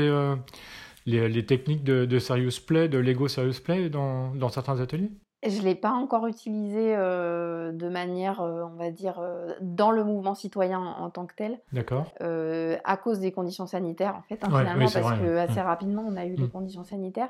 les, 1.06 1.28
les, 1.28 1.46
techniques 1.46 1.82
de, 1.82 2.04
de, 2.06 2.18
Serious 2.18 2.60
Play, 2.66 2.88
de 2.88 2.98
Lego 2.98 3.28
Serious 3.28 3.60
Play 3.62 3.90
dans, 3.90 4.34
dans 4.34 4.48
certains 4.48 4.80
ateliers? 4.80 5.10
Je 5.46 5.58
ne 5.58 5.64
l'ai 5.64 5.74
pas 5.74 5.90
encore 5.90 6.26
utilisé 6.26 6.94
euh, 6.96 7.70
de 7.72 7.88
manière, 7.88 8.40
euh, 8.40 8.62
on 8.64 8.76
va 8.76 8.90
dire, 8.90 9.18
euh, 9.18 9.52
dans 9.60 9.90
le 9.90 10.02
mouvement 10.02 10.34
citoyen 10.34 10.80
en, 10.80 11.10
tant 11.10 11.26
que 11.26 11.34
tel. 11.34 11.58
D'accord. 11.72 12.06
à 12.20 12.96
cause 12.96 13.20
des 13.20 13.32
conditions 13.32 13.66
sanitaires, 13.66 14.16
en 14.16 14.22
fait, 14.22 14.42
hein, 14.42 14.48
finalement, 14.48 14.86
parce 14.90 15.18
que 15.18 15.36
assez 15.36 15.60
rapidement, 15.60 16.04
on 16.06 16.16
a 16.16 16.24
eu 16.24 16.34
des 16.34 16.44
mm. 16.44 16.50
conditions 16.50 16.84
sanitaires. 16.84 17.28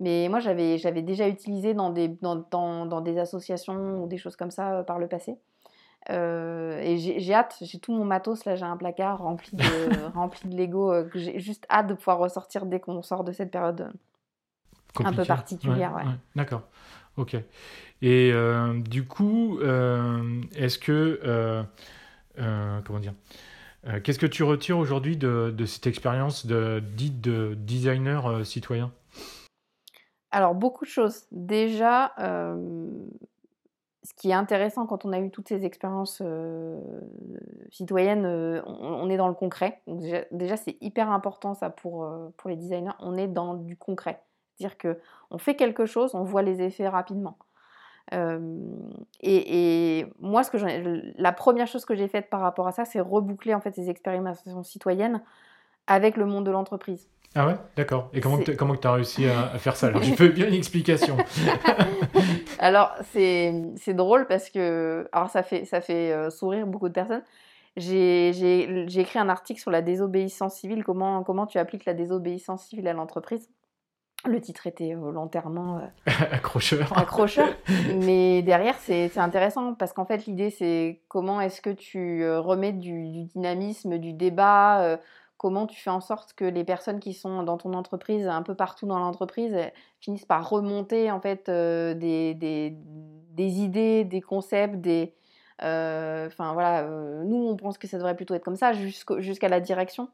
Mais 0.00 0.28
moi, 0.28 0.40
j'avais, 0.40 0.78
j'avais 0.78 1.02
déjà 1.02 1.28
utilisé 1.28 1.74
dans 1.74 1.90
des, 1.90 2.08
dans, 2.08 2.44
dans, 2.50 2.86
dans, 2.86 3.00
des 3.00 3.18
associations 3.18 4.02
ou 4.02 4.08
des 4.08 4.18
choses 4.18 4.36
comme 4.36 4.50
ça 4.50 4.82
par 4.84 4.98
le 4.98 5.06
passé. 5.06 5.36
et 6.10 6.96
j'ai, 6.98 7.34
hâte, 7.34 7.56
j'ai 7.60 7.78
tout 7.78 7.92
mon 7.92 8.04
matos, 8.04 8.44
là, 8.44 8.56
j'ai 8.56 8.64
un 8.64 8.76
placard 8.76 9.18
rempli 9.18 9.56
de, 9.56 10.06
rempli 10.14 10.48
de 10.48 10.56
Lego 10.56 10.92
que 11.10 11.18
j'ai 11.18 11.38
juste 11.38 11.66
hâte 11.70 11.86
de 11.86 11.94
pouvoir 11.94 12.18
ressortir 12.18 12.66
dès 12.66 12.80
qu'on 12.80 13.02
sort 13.02 13.24
de 13.24 13.32
cette 13.32 13.50
période 13.50 13.92
un 15.02 15.12
peu 15.12 15.24
particulière. 15.24 15.94
Ouais, 15.94 16.02
D'accord. 16.36 16.62
Ok. 17.16 17.36
Et 18.02 18.32
euh, 18.32 18.80
du 18.80 19.04
coup, 19.04 19.58
euh, 19.60 20.42
est-ce 20.54 20.78
que. 20.78 21.20
Euh, 21.24 21.62
comment 22.84 23.00
dire 23.00 23.14
Qu'est-ce 24.02 24.18
que 24.18 24.26
tu 24.26 24.42
retires 24.42 24.78
aujourd'hui 24.78 25.18
de, 25.18 25.54
cette 25.66 25.86
expérience 25.86 26.46
de, 26.46 26.82
dite 26.96 27.20
de 27.20 27.54
designer 27.54 28.44
citoyen? 28.46 28.90
Alors, 30.34 30.56
beaucoup 30.56 30.84
de 30.84 30.90
choses. 30.90 31.26
Déjà, 31.30 32.12
ce 32.18 34.14
qui 34.16 34.30
est 34.30 34.34
intéressant 34.34 34.84
quand 34.84 35.04
on 35.04 35.12
a 35.12 35.20
eu 35.20 35.30
toutes 35.30 35.46
ces 35.46 35.64
expériences 35.64 36.20
citoyennes, 37.70 38.26
on, 38.66 39.08
est 39.08 39.16
dans 39.16 39.28
le 39.28 39.34
concret. 39.34 39.80
Déjà, 39.86 40.56
c'est 40.56 40.76
hyper 40.80 41.08
important 41.12 41.54
ça 41.54 41.70
pour, 41.70 42.10
pour 42.36 42.50
les 42.50 42.56
designers. 42.56 42.96
On 42.98 43.16
est 43.16 43.28
dans 43.28 43.54
du 43.54 43.76
concret. 43.76 44.20
C'est-à-dire 44.56 44.76
qu'on 44.76 45.38
fait 45.38 45.54
quelque 45.54 45.86
chose, 45.86 46.16
on 46.16 46.24
voit 46.24 46.42
les 46.42 46.60
effets 46.62 46.88
rapidement. 46.88 47.38
et, 49.22 50.06
moi, 50.18 50.42
ce 50.42 50.50
que 50.50 50.56
la 51.16 51.32
première 51.32 51.68
chose 51.68 51.84
que 51.84 51.94
j'ai 51.94 52.08
faite 52.08 52.28
par 52.28 52.40
rapport 52.40 52.66
à 52.66 52.72
ça, 52.72 52.84
c'est 52.84 52.98
reboucler 52.98 53.54
en 53.54 53.60
fait 53.60 53.72
ces 53.76 53.88
expérimentations 53.88 54.64
citoyennes 54.64 55.22
avec 55.86 56.16
le 56.16 56.26
monde 56.26 56.44
de 56.44 56.50
l'entreprise. 56.50 57.08
Ah 57.34 57.46
ouais, 57.46 57.56
d'accord. 57.76 58.10
Et 58.12 58.20
comment 58.20 58.38
tu 58.38 58.54
comment 58.56 58.74
as 58.74 58.92
réussi 58.92 59.26
à, 59.26 59.58
faire 59.58 59.76
ça 59.76 59.88
Alors, 59.88 60.02
je 60.02 60.14
veux 60.22 60.28
bien 60.28 60.48
une 60.48 60.54
explication. 60.54 61.16
alors, 62.58 62.92
c'est 63.12 63.94
drôle 63.94 64.26
parce 64.26 64.50
que 64.50 65.08
alors 65.12 65.30
ça 65.30 65.42
fait, 65.42 65.64
ça 65.64 65.80
fait 65.80 66.12
euh, 66.12 66.30
sourire 66.30 66.66
beaucoup 66.66 66.88
de 66.88 66.94
personnes. 66.94 67.22
J'ai 67.76 69.00
écrit 69.00 69.18
un 69.18 69.28
article 69.28 69.60
sur 69.60 69.72
la 69.72 69.82
désobéissance 69.82 70.54
civile, 70.54 70.84
comment, 70.84 71.24
comment 71.24 71.46
tu 71.46 71.58
appliques 71.58 71.84
la 71.86 71.94
désobéissance 71.94 72.66
civile 72.66 72.86
à 72.86 72.92
l'entreprise? 72.92 73.48
Le 74.26 74.40
titre 74.40 74.66
était 74.66 74.94
volontairement 74.94 75.78
euh, 75.78 75.80
accrocheur. 76.32 76.96
accrocheur. 76.96 77.48
Mais 77.96 78.40
derrière, 78.42 78.76
c'est 78.78 79.18
intéressant 79.18 79.74
parce 79.74 79.92
qu'en 79.92 80.06
fait, 80.06 80.24
l'idée, 80.26 80.48
c'est 80.48 81.02
comment 81.08 81.40
est-ce 81.42 81.60
que 81.60 81.70
tu 81.70 82.22
euh, 82.22 82.40
remets 82.40 82.72
du, 82.72 83.24
dynamisme, 83.24 83.98
du 83.98 84.14
débat, 84.14 84.80
euh, 84.82 84.96
comment 85.36 85.66
tu 85.66 85.80
fais 85.80 85.90
en 85.90 86.00
sorte 86.00 86.32
que 86.34 86.44
les 86.44 86.64
personnes 86.64 87.00
qui 87.00 87.12
sont 87.12 87.42
dans 87.42 87.56
ton 87.56 87.74
entreprise, 87.74 88.26
un 88.26 88.42
peu 88.42 88.54
partout 88.54 88.86
dans 88.86 88.98
l'entreprise, 88.98 89.56
finissent 90.00 90.24
par 90.24 90.48
remonter 90.48 91.10
en 91.10 91.20
fait 91.20 91.50
des, 91.50 92.34
des, 92.34 92.76
des, 93.30 93.60
idées, 93.60 94.04
des 94.04 94.20
concepts, 94.20 94.76
des. 94.76 95.14
Enfin 95.60 96.52
voilà, 96.52 96.84
nous, 97.24 97.48
on 97.48 97.56
pense 97.56 97.78
que 97.78 97.86
ça 97.86 97.96
devrait 97.98 98.16
plutôt 98.16 98.34
être 98.34 98.44
comme 98.44 98.56
ça 98.56 98.72
jusqu'à 98.72 99.48
la 99.48 99.60
direction 99.60 100.08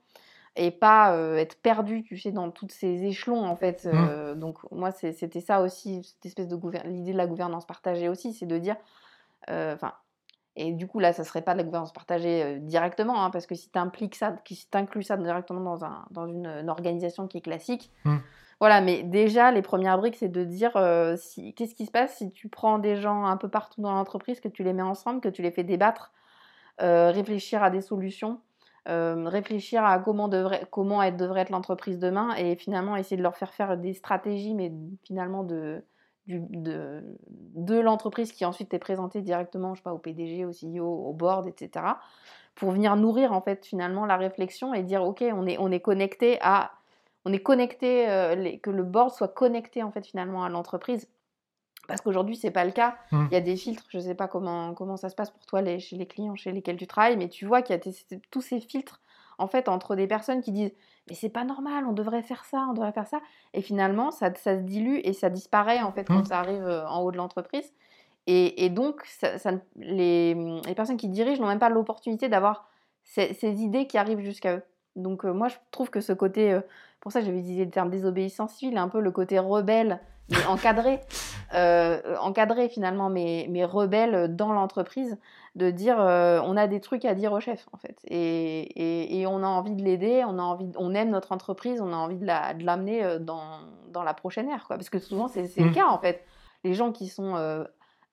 et 0.56 0.70
pas 0.70 1.16
être 1.37 1.56
perdu, 1.62 2.02
tu 2.02 2.18
sais, 2.18 2.33
dans 2.33 2.50
tous 2.50 2.68
ces 2.68 3.04
échelons, 3.04 3.44
en 3.44 3.56
fait. 3.56 3.87
Mmh. 3.87 4.35
donc, 4.35 4.59
moi, 4.72 4.90
c'était 4.90 5.40
ça 5.40 5.61
aussi, 5.61 6.02
cette 6.02 6.26
espèce 6.26 6.48
de 6.48 6.59
l'idée 6.87 7.12
de 7.12 7.16
la 7.16 7.26
gouvernance 7.26 7.66
partagée 7.66 8.09
aussi, 8.09 8.33
c'est 8.33 8.46
de 8.46 8.59
dire, 8.59 8.76
enfin, 9.48 9.92
et 10.68 10.72
du 10.72 10.86
coup, 10.86 10.98
là, 10.98 11.12
ça 11.12 11.24
serait 11.24 11.42
pas 11.42 11.52
de 11.52 11.58
la 11.58 11.64
gouvernance 11.64 11.92
partagée 11.92 12.58
directement, 12.60 13.24
hein, 13.24 13.30
parce 13.30 13.46
que 13.46 13.54
si 13.54 13.70
tu 13.70 13.78
impliques 13.78 14.14
ça, 14.14 14.36
si 14.46 14.68
tu 14.70 14.78
inclus 14.78 15.04
ça 15.04 15.16
directement 15.16 15.60
dans, 15.60 15.84
un, 15.84 16.06
dans 16.10 16.26
une, 16.26 16.68
organisation 16.68 17.26
qui 17.26 17.38
est 17.38 17.42
classique, 17.42 17.90
mmh. 18.04 18.16
voilà, 18.60 18.80
mais 18.80 19.02
déjà, 19.02 19.50
les 19.52 19.62
premières 19.62 19.98
briques, 19.98 20.16
c'est 20.16 20.28
de 20.28 20.44
dire, 20.44 20.72
si, 21.16 21.54
qu'est-ce 21.54 21.74
qui 21.74 21.86
se 21.86 21.90
passe 21.90 22.16
si 22.16 22.30
tu 22.30 22.48
prends 22.48 22.78
des 22.78 22.96
gens 22.96 23.24
un 23.24 23.36
peu 23.36 23.48
partout 23.48 23.80
dans 23.80 23.92
l'entreprise, 23.92 24.40
que 24.40 24.48
tu 24.48 24.62
les 24.62 24.72
mets 24.72 24.82
ensemble, 24.82 25.20
que 25.20 25.28
tu 25.28 25.42
les 25.42 25.50
fais 25.50 25.64
débattre, 25.64 26.12
réfléchir 26.78 27.62
à 27.62 27.70
des 27.70 27.80
solutions, 27.80 28.40
euh, 28.88 29.28
réfléchir 29.28 29.84
à 29.84 29.98
comment, 29.98 30.28
devrait, 30.28 30.66
comment 30.70 31.02
être, 31.02 31.16
devrait 31.16 31.42
être 31.42 31.50
l'entreprise 31.50 31.98
demain 31.98 32.34
et 32.36 32.56
finalement 32.56 32.96
essayer 32.96 33.18
de 33.18 33.22
leur 33.22 33.36
faire 33.36 33.52
faire 33.52 33.76
des 33.76 33.92
stratégies, 33.92 34.54
mais 34.54 34.72
finalement 35.04 35.44
de, 35.44 35.84
de, 36.38 37.02
de 37.54 37.78
l'entreprise 37.78 38.32
qui 38.32 38.44
ensuite 38.44 38.72
est 38.74 38.78
présentée 38.78 39.22
directement, 39.22 39.74
je 39.74 39.80
sais 39.80 39.84
pas, 39.84 39.92
au 39.92 39.98
PDG, 39.98 40.44
au 40.44 40.50
CEO, 40.50 40.86
au 40.86 41.12
board, 41.12 41.46
etc. 41.46 41.84
Pour 42.54 42.72
venir 42.72 42.96
nourrir 42.96 43.32
en 43.32 43.40
fait 43.40 43.64
finalement 43.66 44.06
la 44.06 44.16
réflexion 44.16 44.74
et 44.74 44.82
dire 44.82 45.02
ok, 45.02 45.24
on 45.32 45.46
est, 45.46 45.58
on 45.58 45.70
est 45.70 45.80
connecté 45.80 46.38
à, 46.42 46.72
on 47.24 47.32
est 47.32 47.42
connecté, 47.42 48.08
euh, 48.08 48.56
que 48.62 48.70
le 48.70 48.82
board 48.82 49.10
soit 49.12 49.28
connecté 49.28 49.82
en 49.82 49.90
fait 49.90 50.06
finalement 50.06 50.44
à 50.44 50.48
l'entreprise 50.48 51.08
parce 51.90 52.02
qu'aujourd'hui, 52.02 52.36
ce 52.36 52.46
n'est 52.46 52.52
pas 52.52 52.64
le 52.64 52.70
cas. 52.70 52.96
Mmh. 53.10 53.26
Il 53.30 53.34
y 53.34 53.36
a 53.36 53.40
des 53.40 53.56
filtres, 53.56 53.84
je 53.88 53.98
ne 53.98 54.02
sais 54.02 54.14
pas 54.14 54.28
comment, 54.28 54.74
comment 54.74 54.96
ça 54.96 55.08
se 55.08 55.16
passe 55.16 55.30
pour 55.30 55.44
toi 55.44 55.60
les, 55.60 55.80
chez 55.80 55.96
les 55.96 56.06
clients 56.06 56.36
chez 56.36 56.52
lesquels 56.52 56.76
tu 56.76 56.86
travailles, 56.86 57.16
mais 57.16 57.28
tu 57.28 57.46
vois 57.46 57.62
qu'il 57.62 57.74
y 57.74 57.78
a 57.78 58.14
tous 58.30 58.40
ces 58.40 58.60
filtres 58.60 59.00
en 59.40 59.46
fait 59.48 59.68
entre 59.68 59.96
des 59.96 60.07
personnes 60.07 60.40
qui 60.42 60.53
disent 60.53 60.72
mais 61.09 61.14
c'est 61.14 61.29
pas 61.31 61.44
normal, 61.44 61.85
on 61.88 61.92
devrait 61.92 62.22
faire 62.22 62.44
ça, 62.44 62.66
on 62.70 62.72
devrait 62.74 62.92
faire 62.92 63.07
ça, 63.09 63.20
et 63.55 63.62
finalement 63.62 64.11
ça, 64.12 64.33
ça 64.35 64.57
se 64.57 64.62
dilue 64.62 65.00
et 65.03 65.12
ça 65.12 65.29
disparaît 65.31 65.81
en 65.83 65.90
fait 65.92 66.05
quand 66.05 66.20
Mmh. 66.20 66.26
ça 66.26 66.38
arrive 66.38 66.62
euh, 66.64 66.87
en 66.87 67.00
haut 67.03 67.11
de 67.11 67.16
l'entreprise. 67.16 67.72
Et, 68.26 68.64
et 68.64 68.68
donc 68.70 69.03
ça- 69.07 69.38
ça 69.38 69.50
ne- 69.53 69.59
les, 69.76 70.35
les 70.66 70.74
personnes 70.74 70.98
qui 70.98 71.09
dirigent 71.09 71.40
n'ont 71.40 71.48
même 71.48 71.59
pas 71.59 71.70
l'opportunité 71.70 72.29
d'avoir 72.29 72.68
ces, 73.03 73.33
ces 73.35 73.62
idées 73.62 73.87
qui 73.87 73.98
arrivent 73.98 74.20
jusqu'à 74.20 74.57
eux. 74.57 74.62
Donc 74.94 75.24
euh, 75.24 75.33
moi 75.33 75.48
je 75.48 75.57
trouve 75.70 75.90
que 75.90 76.00
ce 76.00 76.12
côté, 76.12 76.53
euh, 76.53 76.61
pour 77.00 77.11
ça 77.12 77.20
j'avais 77.22 77.38
utilisé 77.38 77.64
le 77.64 77.70
terme 77.70 77.90
désobéissance 77.90 78.53
civile, 78.55 78.76
un 78.79 78.88
peu 78.88 79.00
le 79.00 79.11
côté 79.11 79.38
rebelle, 79.38 80.00
mais 80.31 80.44
encadré, 80.46 81.00
euh, 81.55 82.00
encadré 82.20 82.68
finalement, 82.68 83.09
mais, 83.09 83.46
mais 83.48 83.64
rebelle 83.64 84.37
dans 84.37 84.53
l'entreprise, 84.53 85.18
de 85.56 85.70
dire 85.70 85.96
euh, 86.00 86.40
on 86.44 86.56
a 86.56 86.66
des 86.68 86.80
trucs 86.80 87.04
à 87.04 87.14
dire 87.14 87.32
au 87.32 87.40
chef 87.40 87.66
en 87.72 87.76
fait, 87.76 87.98
et, 88.06 88.60
et, 88.60 89.20
et 89.20 89.26
on 89.26 89.42
a 89.42 89.46
envie 89.46 89.74
de 89.74 89.82
l'aider, 89.82 90.22
on 90.26 90.38
a 90.38 90.42
envie, 90.42 90.66
de- 90.68 90.76
on 90.78 90.94
aime 90.94 91.10
notre 91.10 91.32
entreprise, 91.32 91.80
on 91.80 91.92
a 91.92 91.96
envie 91.96 92.18
de 92.18 92.24
la- 92.26 92.54
de 92.54 92.64
l'amener 92.64 93.18
dans, 93.20 93.58
dans 93.92 94.02
la 94.04 94.14
prochaine 94.14 94.48
ère, 94.48 94.64
quoi. 94.66 94.76
Parce 94.76 94.90
que 94.90 94.98
souvent 95.00 95.26
c'est 95.28 95.42
le 95.56 95.66
Mm. 95.70 95.72
cas 95.72 95.86
en 95.88 95.98
fait. 95.98 96.24
Les 96.62 96.74
gens 96.74 96.92
qui 96.92 97.08
sont 97.08 97.34
euh, 97.36 97.64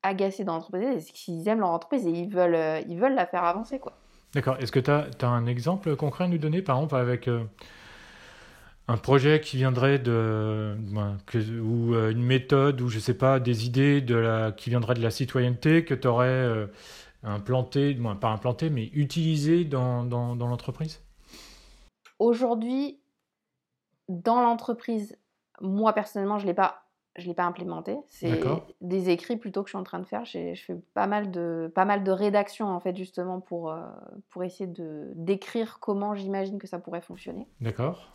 agacés 0.03 0.43
dans 0.45 0.53
l'entreprise, 0.53 1.05
c'est 1.05 1.11
qu'ils 1.13 1.47
aiment 1.47 1.59
leur 1.59 1.69
entreprise 1.69 2.07
et 2.07 2.11
ils 2.11 2.29
veulent, 2.29 2.55
euh, 2.55 2.79
ils 2.87 2.97
veulent 2.97 3.15
la 3.15 3.25
faire 3.27 3.43
avancer, 3.43 3.77
quoi. 3.77 3.93
D'accord. 4.33 4.55
Est-ce 4.59 4.71
que 4.71 4.79
tu 4.79 4.89
as, 4.91 5.07
un 5.27 5.45
exemple 5.45 5.95
concret 5.95 6.23
à 6.23 6.27
nous 6.27 6.37
donner, 6.37 6.61
par 6.61 6.77
exemple, 6.77 6.95
avec 6.95 7.29
un 8.89 8.97
projet 8.97 9.41
qui 9.41 9.57
viendrait 9.57 9.99
de. 9.99 10.75
ben, 10.93 11.17
que- 11.25 11.59
ou 11.59 11.93
une 12.09 12.23
méthode, 12.23 12.79
ou 12.81 12.87
je 12.89 12.99
sais 12.99 13.13
pas, 13.13 13.39
des 13.39 13.65
idées 13.65 14.01
de 14.01 14.15
la, 14.15 14.51
qui 14.53 14.69
viendraient 14.69 14.93
de 14.95 15.01
la 15.03 15.11
citoyenneté 15.11 15.83
que 15.83 15.93
tu 15.93 16.07
aurais 16.07 16.67
implanté, 17.27 17.93
bon, 17.93 18.15
pas 18.15 18.29
implanté, 18.29 18.69
mais 18.69 18.85
utilisé 18.93 19.65
dans, 19.65 20.03
dans, 20.03 20.35
dans 20.35 20.47
l'entreprise? 20.47 21.01
Aujourd'hui, 22.19 22.99
dans 24.09 24.41
l'entreprise, 24.41 25.17
moi 25.61 25.93
personnellement, 25.93 26.39
je 26.39 26.45
l'ai 26.47 26.53
pas, 26.53 26.85
je 27.15 27.27
l'ai 27.27 27.33
pas 27.33 27.45
implémenté. 27.45 27.97
C'est 28.07 28.39
des 28.81 29.09
écrits 29.09 29.37
plutôt 29.37 29.63
que 29.63 29.67
je 29.69 29.71
suis 29.71 29.77
en 29.77 29.83
train 29.83 29.99
de 29.99 30.05
faire. 30.05 30.25
Je 30.25 30.53
fais 30.55 30.75
pas 30.93 31.07
mal 31.07 31.31
de, 31.31 31.71
pas 31.75 31.85
mal 31.85 32.03
de 32.03 32.11
rédaction 32.11 32.67
en 32.67 32.79
fait 32.79 32.95
justement 32.95 33.39
pour, 33.39 33.71
euh, 33.71 33.81
pour 34.29 34.43
essayer 34.43 34.67
de 34.67 35.11
d'écrire 35.15 35.79
comment 35.79 36.15
j'imagine 36.15 36.57
que 36.57 36.67
ça 36.67 36.79
pourrait 36.79 37.01
fonctionner. 37.01 37.47
D'accord. 37.61 38.13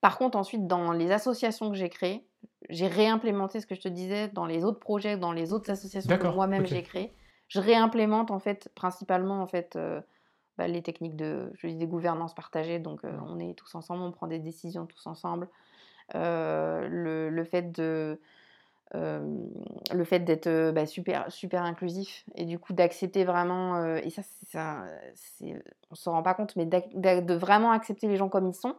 Par 0.00 0.16
contre, 0.18 0.38
ensuite, 0.38 0.68
dans 0.68 0.92
les 0.92 1.10
associations 1.10 1.70
que 1.70 1.76
j'ai 1.76 1.88
créées, 1.88 2.24
j'ai 2.70 2.86
réimplémenté 2.86 3.60
ce 3.60 3.66
que 3.66 3.74
je 3.74 3.80
te 3.80 3.88
disais 3.88 4.28
dans 4.28 4.46
les 4.46 4.64
autres 4.64 4.78
projets, 4.78 5.16
dans 5.16 5.32
les 5.32 5.52
autres 5.52 5.70
associations 5.70 6.16
que 6.16 6.26
moi-même 6.28 6.66
j'ai 6.66 6.84
créées. 6.84 7.12
Je 7.48 7.60
réimplémente 7.60 8.30
en 8.30 8.38
fait 8.38 8.70
principalement 8.74 9.42
en 9.42 9.46
fait 9.46 9.76
euh, 9.76 10.00
bah, 10.58 10.68
les 10.68 10.82
techniques 10.82 11.16
de, 11.16 11.50
je 11.54 11.66
dis 11.68 11.76
des 11.76 11.86
gouvernances 11.86 12.34
partagées. 12.34 12.78
Donc, 12.78 13.04
euh, 13.04 13.12
on 13.26 13.38
est 13.38 13.54
tous 13.54 13.74
ensemble, 13.74 14.02
on 14.02 14.12
prend 14.12 14.26
des 14.26 14.38
décisions 14.38 14.86
tous 14.86 15.06
ensemble. 15.06 15.48
Euh, 16.14 16.88
le, 16.88 17.30
le 17.30 17.44
fait 17.44 17.72
de 17.72 18.20
le 18.94 20.04
fait 20.04 20.20
d'être 20.20 20.72
bah, 20.72 20.86
super 20.86 21.30
super 21.30 21.62
inclusif 21.62 22.24
et 22.34 22.44
du 22.44 22.58
coup 22.58 22.72
d'accepter 22.72 23.24
vraiment 23.24 23.84
et 23.96 24.10
ça, 24.10 24.22
c'est- 25.14 25.62
on 25.90 25.94
s'en 25.94 26.12
rend 26.12 26.22
pas 26.22 26.34
compte 26.34 26.56
mais 26.56 26.66
de 26.66 27.34
vraiment 27.34 27.70
accepter 27.72 28.08
les 28.08 28.16
gens 28.16 28.28
comme 28.28 28.46
ils 28.48 28.54
sont 28.54 28.76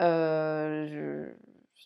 je- 0.00 1.32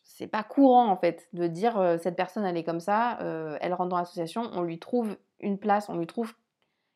c'est 0.04 0.26
pas 0.26 0.42
courant 0.42 0.88
en 0.88 0.96
fait 0.96 1.28
de 1.32 1.46
dire 1.46 1.78
euh, 1.78 1.96
cette 1.98 2.16
personne 2.16 2.44
elle 2.44 2.56
est 2.56 2.64
comme 2.64 2.80
ça 2.80 3.20
euh, 3.20 3.56
elle 3.60 3.72
rentre 3.74 3.90
dans 3.90 3.98
l'association 3.98 4.50
on 4.52 4.62
lui 4.62 4.78
trouve 4.78 5.16
une 5.40 5.58
place 5.58 5.88
on 5.88 5.96
lui 5.96 6.06
trouve 6.06 6.34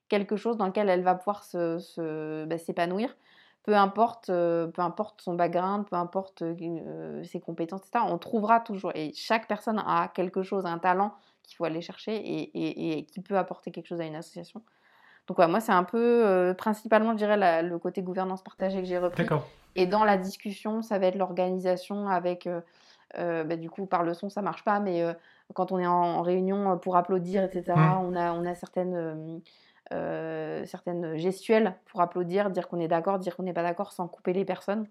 quelque 0.08 0.36
chose 0.36 0.56
dans 0.56 0.66
lequel 0.66 0.88
elle 0.88 1.02
va 1.02 1.14
pouvoir 1.14 1.42
se, 1.44 1.78
se- 1.78 2.44
bah, 2.44 2.58
s'épanouir. 2.58 3.16
Peu 3.64 3.74
importe 3.76 4.28
euh, 4.30 4.66
peu 4.66 4.82
importe 4.82 5.20
son 5.22 5.34
background 5.34 5.86
peu 5.88 5.96
importe 5.96 6.42
euh, 6.42 7.22
ses 7.24 7.40
compétences 7.40 7.82
etc 7.86 8.04
on 8.08 8.18
trouvera 8.18 8.60
toujours. 8.60 8.90
Et 8.94 9.12
chaque 9.14 9.46
personne 9.48 9.78
a 9.86 10.08
quelque 10.08 10.42
chose 10.42 10.66
un 10.66 10.78
talent 10.78 11.14
qu'il 11.42 11.56
faut 11.56 11.64
aller 11.64 11.80
chercher 11.80 12.16
et, 12.16 12.42
et- 12.58 12.98
et 12.98 13.04
qui 13.04 13.20
peut 13.20 13.38
apporter 13.38 13.70
quelque 13.70 13.86
chose 13.86 14.00
à 14.00 14.04
une 14.04 14.16
association. 14.16 14.62
Donc 15.28 15.38
ouais, 15.38 15.46
moi 15.46 15.60
c'est 15.60 15.72
un 15.72 15.84
peu 15.84 16.26
euh, 16.26 16.52
principalement 16.54 17.12
je 17.12 17.16
dirais 17.18 17.36
la- 17.36 17.62
le 17.62 17.78
côté 17.78 18.02
gouvernance 18.02 18.42
partagée 18.42 18.80
que 18.80 18.86
j'ai 18.88 18.98
repris. 18.98 19.22
D'accord. 19.22 19.46
et 19.76 19.86
dans 19.86 20.04
la 20.04 20.16
discussion, 20.18 20.82
ça 20.82 20.98
va 20.98 21.06
être 21.06 21.14
l'organisation 21.16 22.08
avec, 22.08 22.46
euh, 22.46 22.60
euh, 23.18 23.44
bah, 23.44 23.56
du 23.56 23.70
coup, 23.70 23.86
par 23.86 24.02
le 24.02 24.12
son, 24.14 24.28
ça 24.28 24.42
marche 24.42 24.64
pas, 24.64 24.80
mais 24.80 25.02
euh, 25.02 25.14
quand 25.54 25.72
on 25.72 25.78
est 25.78 25.86
en, 25.86 26.22
réunion 26.22 26.72
euh, 26.72 26.76
pour 26.76 26.96
applaudir, 26.96 27.42
etc., 27.44 27.72
Mm. 27.76 27.98
on, 28.04 28.16
a, 28.16 28.32
on 28.32 28.44
a 28.46 28.54
certaines, 28.54 28.94
euh, 28.94 29.38
euh, 29.92 30.64
certaines 30.66 31.16
gestuelles 31.16 31.74
pour 31.86 32.00
applaudir, 32.00 32.50
dire 32.50 32.68
qu'on 32.68 32.80
est 32.80 32.88
d'accord, 32.88 33.18
dire 33.18 33.36
qu'on 33.36 33.42
n'est 33.42 33.52
pas 33.52 33.62
d'accord 33.62 33.92
sans 33.92 34.08
couper 34.08 34.32
les 34.32 34.44
personnes. 34.44 34.86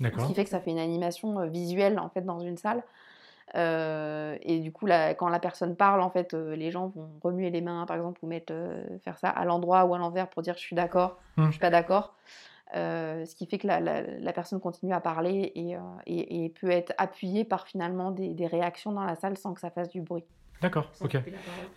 Ce 0.00 0.26
qui 0.28 0.34
fait 0.34 0.44
que 0.44 0.50
ça 0.50 0.60
fait 0.60 0.70
une 0.70 0.78
animation 0.78 1.46
visuelle, 1.48 1.98
en 1.98 2.08
fait, 2.08 2.20
dans 2.22 2.38
une 2.38 2.56
salle. 2.56 2.82
Euh, 3.56 4.36
et 4.42 4.60
du 4.60 4.70
coup, 4.72 4.86
quand 5.18 5.28
la 5.28 5.38
personne 5.40 5.74
parle, 5.74 6.02
en 6.02 6.10
fait, 6.10 6.34
euh, 6.34 6.54
les 6.54 6.70
gens 6.70 6.88
vont 6.94 7.08
remuer 7.22 7.50
les 7.50 7.60
mains, 7.62 7.84
par 7.86 7.96
exemple, 7.96 8.20
ou 8.22 8.26
mettre, 8.28 8.52
faire 9.02 9.18
ça 9.18 9.30
à 9.30 9.44
l'endroit 9.44 9.84
ou 9.86 9.94
à 9.94 9.98
l'envers 9.98 10.28
pour 10.28 10.42
dire 10.42 10.54
je 10.54 10.60
suis 10.60 10.76
d'accord, 10.76 11.16
Mm. 11.36 11.46
je 11.46 11.50
suis 11.52 11.60
pas 11.60 11.70
d'accord. 11.70 12.14
Euh, 12.76 13.24
ce 13.24 13.34
qui 13.34 13.46
fait 13.46 13.56
que 13.58 13.66
la, 13.66 13.80
la- 13.80 14.02
la 14.02 14.32
personne 14.34 14.60
continue 14.60 14.92
à 14.92 15.00
parler 15.00 15.52
et, 15.54 15.74
euh, 15.76 15.80
et- 16.06 16.44
et 16.44 16.48
peut 16.50 16.70
être 16.70 16.92
appuyée 16.98 17.44
par 17.44 17.66
finalement 17.66 18.10
des, 18.10 18.34
des 18.34 18.46
réactions 18.46 18.92
dans 18.92 19.04
la 19.04 19.16
salle 19.16 19.38
sans 19.38 19.54
que 19.54 19.60
ça 19.60 19.70
fasse 19.70 19.88
du 19.88 20.02
bruit. 20.02 20.24
D'accord. 20.60 20.90
Ok. 21.00 21.16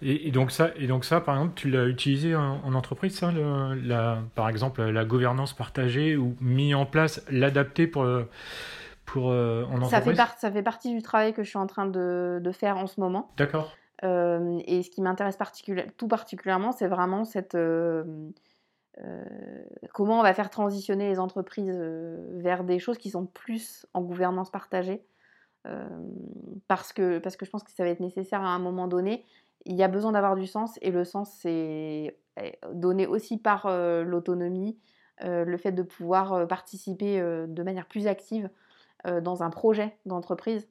Et, 0.01 0.27
et 0.27 0.31
donc 0.31 0.51
ça, 0.51 0.71
et 0.75 0.87
donc 0.87 1.05
ça, 1.05 1.21
par 1.21 1.35
exemple, 1.35 1.53
tu 1.55 1.69
l'as 1.69 1.85
utilisé 1.85 2.35
en, 2.35 2.59
en 2.65 2.73
entreprise, 2.73 3.15
ça, 3.17 3.31
le- 3.31 3.75
la, 3.75 4.19
par 4.35 4.49
exemple, 4.49 4.81
la 4.83 5.05
gouvernance 5.05 5.53
partagée 5.53 6.17
ou 6.17 6.35
mis 6.41 6.73
en 6.73 6.85
place, 6.85 7.23
l'adapter 7.29 7.87
pour, 7.87 8.05
pour 9.05 9.29
euh, 9.31 9.63
en 9.65 9.81
Ça 9.83 9.89
fait, 9.89 9.95
entreprise? 9.97 10.17
par- 10.17 10.37
ça 10.39 10.51
fait 10.51 10.63
partie 10.63 10.93
du 10.93 11.01
travail 11.01 11.33
que 11.33 11.43
je 11.43 11.49
suis 11.49 11.59
en 11.59 11.67
train 11.67 11.85
de, 11.85 12.39
de 12.43 12.51
faire 12.51 12.77
en 12.77 12.87
ce 12.87 12.99
moment. 12.99 13.31
D'accord. 13.37 13.71
Euh, 14.03 14.59
et 14.65 14.81
ce 14.81 14.89
qui 14.89 15.01
m'intéresse 15.01 15.37
particuli- 15.37 15.85
tout 15.95 16.07
particulièrement, 16.07 16.71
c'est 16.71 16.87
vraiment 16.87 17.23
cette, 17.23 17.53
comment 19.93 20.19
on 20.19 20.23
va 20.23 20.33
faire 20.33 20.49
transitionner 20.49 21.09
les 21.09 21.19
entreprises 21.19 21.77
euh, 21.79 22.17
vers 22.33 22.63
des 22.63 22.79
choses 22.79 22.97
qui 22.97 23.09
sont 23.09 23.25
plus 23.25 23.85
en 23.93 24.01
gouvernance 24.01 24.49
partagée. 24.49 25.03
Euh, 25.67 25.87
parce, 26.67 26.91
que, 26.91 27.19
parce 27.19 27.35
que 27.35 27.45
je 27.45 27.51
pense 27.51 27.63
que 27.63 27.71
ça 27.71 27.83
va 27.83 27.89
être 27.89 27.99
nécessaire 27.99 28.41
à 28.41 28.49
un 28.49 28.59
moment 28.59 28.87
donné. 28.87 29.25
Il 29.65 29.75
y 29.75 29.83
a 29.83 29.87
besoin 29.87 30.11
d'avoir 30.11 30.35
du 30.35 30.47
sens 30.47 30.79
et 30.81 30.89
le 30.89 31.03
sens, 31.03 31.31
c'est 31.39 32.17
est 32.37 32.59
donné 32.73 33.05
aussi 33.07 33.37
par 33.37 33.65
euh, 33.65 34.03
l'autonomie, 34.03 34.79
euh, 35.23 35.43
le 35.45 35.57
fait 35.57 35.73
de 35.73 35.83
pouvoir 35.83 36.33
euh, 36.33 36.45
participer 36.45 37.19
euh, 37.19 37.45
de 37.45 37.61
manière 37.61 37.85
plus 37.85 38.07
active 38.07 38.49
euh, 39.05 39.21
dans 39.21 39.43
un 39.43 39.49
projet 39.49 39.97
d'entreprise. 40.05 40.67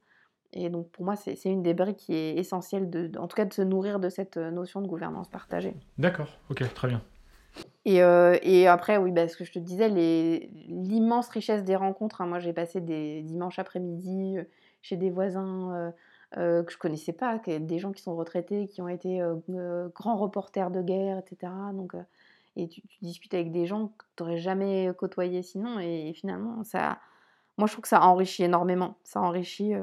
Et 0.53 0.71
donc 0.71 0.89
pour 0.91 1.05
moi, 1.05 1.15
c'est 1.17 1.45
une 1.45 1.63
des 1.63 1.75
briques 1.75 1.99
qui 1.99 2.15
est 2.15 2.37
essentielle, 2.37 2.91
en 3.19 3.29
tout 3.29 3.37
cas 3.37 3.45
de 3.45 3.53
se 3.53 3.63
nourrir 3.63 4.01
de 4.01 4.09
cette 4.09 4.39
euh, 4.39 4.51
notion 4.51 4.81
de 4.81 4.89
gouvernance 4.89 5.29
partagée. 5.29 5.77
D'accord. 5.99 6.39
Ok. 6.49 6.65
Très 6.75 6.89
bien. 6.89 7.03
Et, 7.85 8.03
euh, 8.03 8.37
et 8.43 8.67
après, 8.69 8.99
oui, 8.99 9.11
bah, 9.11 9.27
ce 9.29 9.37
que 9.37 9.45
je 9.45 9.53
te 9.53 9.59
disais, 9.59 9.89
l'immense 9.89 11.29
richesse 11.29 11.65
des 11.65 11.77
rencontres. 11.77 12.21
hein. 12.21 12.27
Moi, 12.27 12.39
j'ai 12.39 12.53
passé 12.53 12.81
des 12.81 13.23
dimanches 13.23 13.59
après-midi 13.59 14.39
euh, 14.39 14.45
chez 14.83 14.97
des 14.97 15.11
voisins 15.11 15.93
euh, 16.37 16.63
que 16.63 16.73
je 16.73 16.79
connaissais 16.79 17.13
pas, 17.13 17.39
des 17.39 17.79
gens 17.79 17.93
qui 17.93 18.03
sont 18.03 18.15
retraités, 18.17 18.69
qui 18.69 18.83
ont 18.83 18.89
été 18.89 19.21
grands 19.95 20.17
reporters 20.17 20.71
de 20.71 20.83
guerre, 20.83 21.19
etc. 21.19 21.53
Donc, 21.75 21.95
et 22.57 22.69
tu, 22.69 22.83
discutes 23.03 23.35
avec 23.35 23.51
des 23.53 23.67
gens 23.67 23.89
que 23.89 24.05
tu 24.17 24.23
n'aurais 24.23 24.39
jamais 24.39 24.91
côtoyés 24.97 25.43
sinon. 25.43 25.79
Et, 25.81 26.13
finalement, 26.15 26.63
ça, 26.65 26.99
moi, 27.59 27.67
je 27.67 27.73
trouve 27.73 27.83
que 27.83 27.89
ça 27.89 28.03
enrichit 28.03 28.45
énormément. 28.45 28.97
Ça 29.05 29.21
enrichit, 29.21 29.75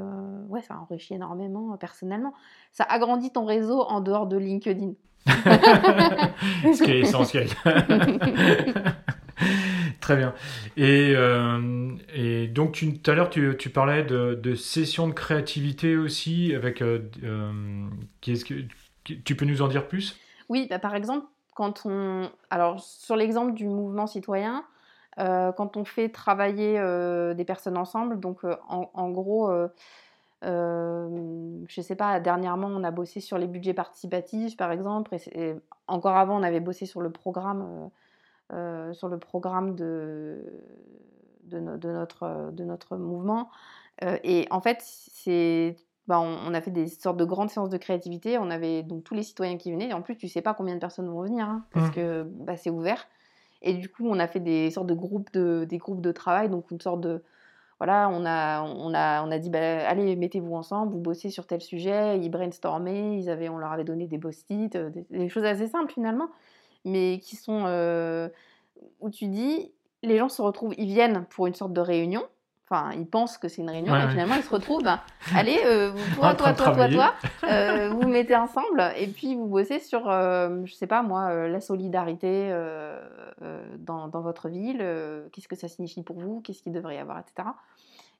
ouais, 0.49 0.61
ça 0.61 0.79
enrichit 0.79 1.15
énormément 1.15 1.75
personnellement. 1.77 2.33
Ça 2.71 2.85
agrandit 2.85 3.31
ton 3.31 3.45
réseau 3.45 3.81
en 3.81 4.01
dehors 4.01 4.25
de 4.25 4.37
LinkedIn. 4.37 4.93
Ce 5.25 6.83
qui 6.83 6.91
est 6.91 6.99
essentiel. 6.99 7.47
Très 9.99 10.15
bien. 10.15 10.33
Et, 10.77 11.13
euh, 11.15 11.91
et 12.13 12.47
donc, 12.47 12.71
tu- 12.73 12.97
tout 12.99 13.11
à 13.11 13.15
l'heure, 13.15 13.29
tu, 13.29 13.55
tu 13.57 13.69
parlais 13.69 14.03
de, 14.03 14.35
de 14.35 14.55
sessions 14.55 15.07
de 15.07 15.13
créativité 15.13 15.97
aussi. 15.97 16.53
Avec, 16.55 16.81
euh, 16.81 16.99
euh, 17.23 17.51
qu'est-ce 18.21 18.45
que, 18.45 18.53
tu 19.03 19.35
peux 19.35 19.45
nous 19.45 19.61
en 19.61 19.67
dire 19.67 19.87
plus? 19.87 20.17
Oui, 20.49 20.67
bah, 20.69 20.79
par 20.79 20.95
exemple, 20.95 21.25
quand 21.55 21.81
on. 21.85 22.29
Alors, 22.49 22.79
sur 22.79 23.15
l'exemple 23.15 23.53
du 23.53 23.67
mouvement 23.67 24.07
citoyen, 24.07 24.63
euh, 25.19 25.51
quand 25.51 25.77
on 25.77 25.85
fait 25.85 26.09
travailler 26.09 26.77
euh, 26.79 27.33
des 27.33 27.45
personnes 27.45 27.77
ensemble, 27.77 28.19
donc 28.19 28.43
euh, 28.43 28.55
en, 28.69 28.89
en 28.93 29.09
gros, 29.09 29.51
euh, 30.43 30.47
euh, 31.07 31.65
je 31.67 31.81
sais 31.81 31.95
pas, 31.95 32.19
dernièrement, 32.19 32.67
on 32.67 32.83
a 32.83 32.91
bossé 32.91 33.19
sur 33.19 33.37
les 33.37 33.47
budgets 33.47 33.73
participatifs, 33.73 34.57
par 34.57 34.71
exemple, 34.71 35.15
et, 35.33 35.55
encore 35.87 36.15
avant, 36.15 36.39
on 36.39 36.43
avait 36.43 36.59
bossé 36.59 36.85
sur 36.85 37.01
le 37.01 37.09
programme, 37.11 37.89
euh, 38.53 38.55
euh, 38.55 38.93
sur 38.93 39.07
le 39.07 39.17
programme 39.17 39.75
de, 39.75 40.43
de, 41.43 41.59
no- 41.59 41.77
de 41.77 41.89
notre, 41.89 42.51
de 42.51 42.63
notre 42.63 42.97
mouvement. 42.97 43.49
Euh, 44.03 44.17
et 44.23 44.47
en 44.51 44.61
fait, 44.61 44.79
c'est 44.81 45.75
bah, 46.07 46.19
on, 46.19 46.37
on 46.47 46.53
a 46.53 46.61
fait 46.61 46.71
des 46.71 46.87
sortes 46.87 47.17
de 47.17 47.25
grandes 47.25 47.49
séances 47.49 47.69
de 47.69 47.77
créativité. 47.77 48.37
On 48.37 48.49
avait 48.49 48.83
donc 48.83 49.03
tous 49.03 49.13
les 49.13 49.23
citoyens 49.23 49.57
qui 49.57 49.71
venaient. 49.71 49.89
Et 49.89 49.93
en 49.93 50.01
plus, 50.01 50.15
tu 50.15 50.27
sais 50.27 50.41
pas 50.41 50.53
combien 50.53 50.75
de 50.75 50.79
personnes 50.79 51.09
vont 51.09 51.21
venir, 51.21 51.47
hein, 51.47 51.65
parce 51.71 51.87
Mhm. 51.87 51.93
que 51.95 52.23
bah, 52.23 52.55
c'est 52.57 52.69
ouvert. 52.69 53.07
Et 53.61 53.73
du 53.73 53.89
coup, 53.89 54.07
on 54.07 54.19
a 54.19 54.27
fait 54.27 54.39
des 54.39 54.69
sortes 54.71 54.87
de 54.87 54.93
groupes 54.93 55.31
de, 55.33 55.65
des 55.67 55.77
groupes 55.77 56.01
de 56.01 56.11
travail, 56.11 56.47
donc 56.49 56.69
une 56.71 56.79
sorte 56.79 57.01
de, 57.01 57.23
voilà, 57.79 58.09
on 58.11 58.25
a, 58.25 58.63
on 58.63 58.93
a, 58.93 59.23
on 59.23 59.31
a 59.31 59.37
dit, 59.37 59.49
bah, 59.49 59.87
allez, 59.87 60.15
mettez-vous 60.15 60.55
ensemble, 60.55 60.93
vous 60.93 60.99
bossez 60.99 61.29
sur 61.29 61.45
tel 61.45 61.61
sujet. 61.61 62.19
Ils 62.19 62.29
brainstormaient, 62.29 63.19
ils 63.19 63.29
avaient, 63.29 63.49
on 63.49 63.57
leur 63.57 63.71
avait 63.71 63.83
donné 63.83 64.07
des 64.07 64.17
post-it, 64.17 64.75
euh, 64.75 64.89
des, 65.11 65.29
choses 65.29 65.45
assez 65.45 65.67
simples 65.67 65.93
finalement, 65.93 66.29
mais 66.85 67.19
qui 67.21 67.35
sont 67.35 67.65
euh, 67.65 68.29
où 68.99 69.09
tu 69.11 69.27
dis, 69.27 69.71
les 70.01 70.17
gens 70.17 70.29
se 70.29 70.41
retrouvent, 70.41 70.73
ils 70.77 70.87
viennent 70.87 71.25
pour 71.29 71.45
une 71.47 71.53
sorte 71.53 71.73
de 71.73 71.81
réunion. 71.81 72.23
Enfin, 72.69 72.91
ils 72.97 73.07
pensent 73.07 73.37
que 73.37 73.47
c'est 73.47 73.61
une 73.61 73.69
réunion, 73.69 73.95
et 73.95 74.09
finalement, 74.09 74.35
ils 74.35 74.43
se 74.43 74.49
retrouvent. 74.49 74.83
Allez, 75.33 75.57
euh, 75.65 75.93
toi, 76.15 76.35
toi, 76.35 76.51
toi, 76.51 76.73
toi, 76.73 76.89
toi, 76.89 77.13
euh, 77.49 77.89
vous, 77.91 78.01
vous 78.01 78.07
mettez 78.09 78.35
ensemble, 78.35 78.91
et 78.97 79.07
puis 79.07 79.35
vous 79.35 79.47
bossez 79.47 79.79
sur, 79.79 80.09
euh, 80.09 80.65
je 80.65 80.73
sais 80.73 80.87
pas 80.87 81.01
moi, 81.01 81.47
la 81.47 81.61
solidarité 81.61 82.53
dans, 83.79 84.09
dans, 84.09 84.21
votre 84.21 84.49
ville. 84.49 84.79
Qu'est-ce 85.31 85.47
que 85.47 85.55
ça 85.55 85.69
signifie 85.69 86.03
pour 86.03 86.19
vous 86.19 86.41
Qu'est-ce 86.41 86.61
qu'il 86.61 86.73
devrait 86.73 86.95
y 86.95 86.99
avoir, 86.99 87.19
etc. 87.19 87.47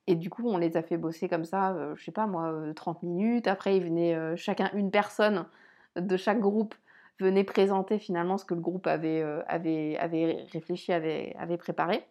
Et 0.09 0.15
du 0.15 0.29
coup, 0.29 0.47
on 0.47 0.57
les 0.57 0.77
a 0.77 0.81
fait 0.81 0.95
bosser 0.95 1.27
comme 1.27 1.43
ça, 1.43 1.75
je 1.95 2.03
sais 2.05 2.13
pas 2.13 2.25
moi, 2.25 2.53
30 2.73 3.03
minutes. 3.03 3.47
Après, 3.47 3.75
ils 3.75 3.83
venaient 3.83 4.37
chacun 4.37 4.69
une 4.73 4.91
personne 4.91 5.45
de 5.97 6.15
chaque 6.15 6.39
groupe 6.39 6.73
venait 7.19 7.43
présenter 7.43 7.99
finalement 7.99 8.37
ce 8.37 8.45
que 8.45 8.53
le 8.53 8.61
groupe 8.61 8.87
avait, 8.87 9.23
avait, 9.47 9.97
avait 9.97 10.45
réfléchi, 10.53 10.93
avait, 10.93 11.35
avait 11.37 11.57
préparé. 11.57 12.05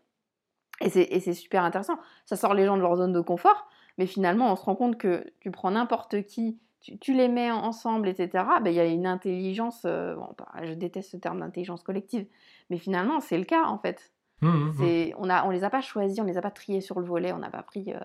Et 0.80 0.90
c'est 0.90 1.34
super 1.34 1.64
intéressant. 1.64 1.98
Ça 2.26 2.36
sort 2.36 2.54
les 2.54 2.66
gens 2.66 2.76
de 2.76 2.82
leur 2.82 2.96
zone 2.96 3.12
de 3.12 3.20
confort, 3.20 3.68
mais 3.98 4.06
finalement, 4.06 4.52
on 4.52 4.56
se 4.56 4.64
rend 4.64 4.76
compte 4.76 4.98
que 4.98 5.24
tu 5.40 5.50
prends 5.50 5.70
n'importe 5.70 6.22
qui, 6.24 6.58
tu, 7.00 7.14
les 7.14 7.28
mets 7.28 7.50
ensemble, 7.50 8.08
etc. 8.08 8.44
Ben, 8.62 8.70
il 8.70 8.74
y 8.74 8.80
a 8.80 8.84
une 8.84 9.06
intelligence, 9.06 9.82
euh, 9.84 10.14
bon, 10.14 10.28
je 10.62 10.74
déteste 10.74 11.12
ce 11.12 11.16
terme 11.16 11.40
d'intelligence 11.40 11.82
collective, 11.82 12.26
mais 12.70 12.78
finalement, 12.78 13.20
c'est 13.20 13.38
le 13.38 13.44
cas 13.44 13.64
en 13.64 13.78
fait. 13.78 14.12
Mmh, 14.42 14.48
mmh, 14.48 14.72
mmh. 14.78 15.14
On 15.18 15.26
ne 15.26 15.46
on 15.46 15.50
les 15.50 15.64
a 15.64 15.70
pas 15.70 15.80
choisis, 15.80 16.20
on 16.20 16.24
les 16.24 16.36
a 16.36 16.42
pas 16.42 16.50
triés 16.50 16.80
sur 16.80 17.00
le 17.00 17.06
volet, 17.06 17.32
on 17.32 17.38
n'a 17.38 17.50
pas 17.50 17.62
pris, 17.62 17.92
euh, 17.92 17.98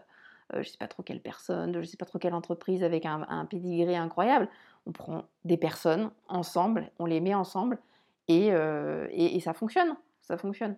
euh, 0.55 0.63
je 0.63 0.69
sais 0.69 0.77
pas 0.77 0.87
trop 0.87 1.03
quelle 1.03 1.21
personne, 1.21 1.81
je 1.81 1.85
sais 1.85 1.97
pas 1.97 2.05
trop 2.05 2.19
quelle 2.19 2.33
entreprise 2.33 2.83
avec 2.83 3.05
un, 3.05 3.25
un 3.27 3.45
pédigré 3.45 3.95
incroyable. 3.95 4.47
On 4.87 4.91
prend 4.91 5.25
des 5.45 5.57
personnes 5.57 6.09
ensemble, 6.27 6.89
on 6.97 7.05
les 7.05 7.19
met 7.19 7.35
ensemble 7.35 7.77
et, 8.27 8.47
et 8.47 9.39
ça 9.41 9.53
fonctionne, 9.53 9.95
ça 10.21 10.37
fonctionne. 10.37 10.77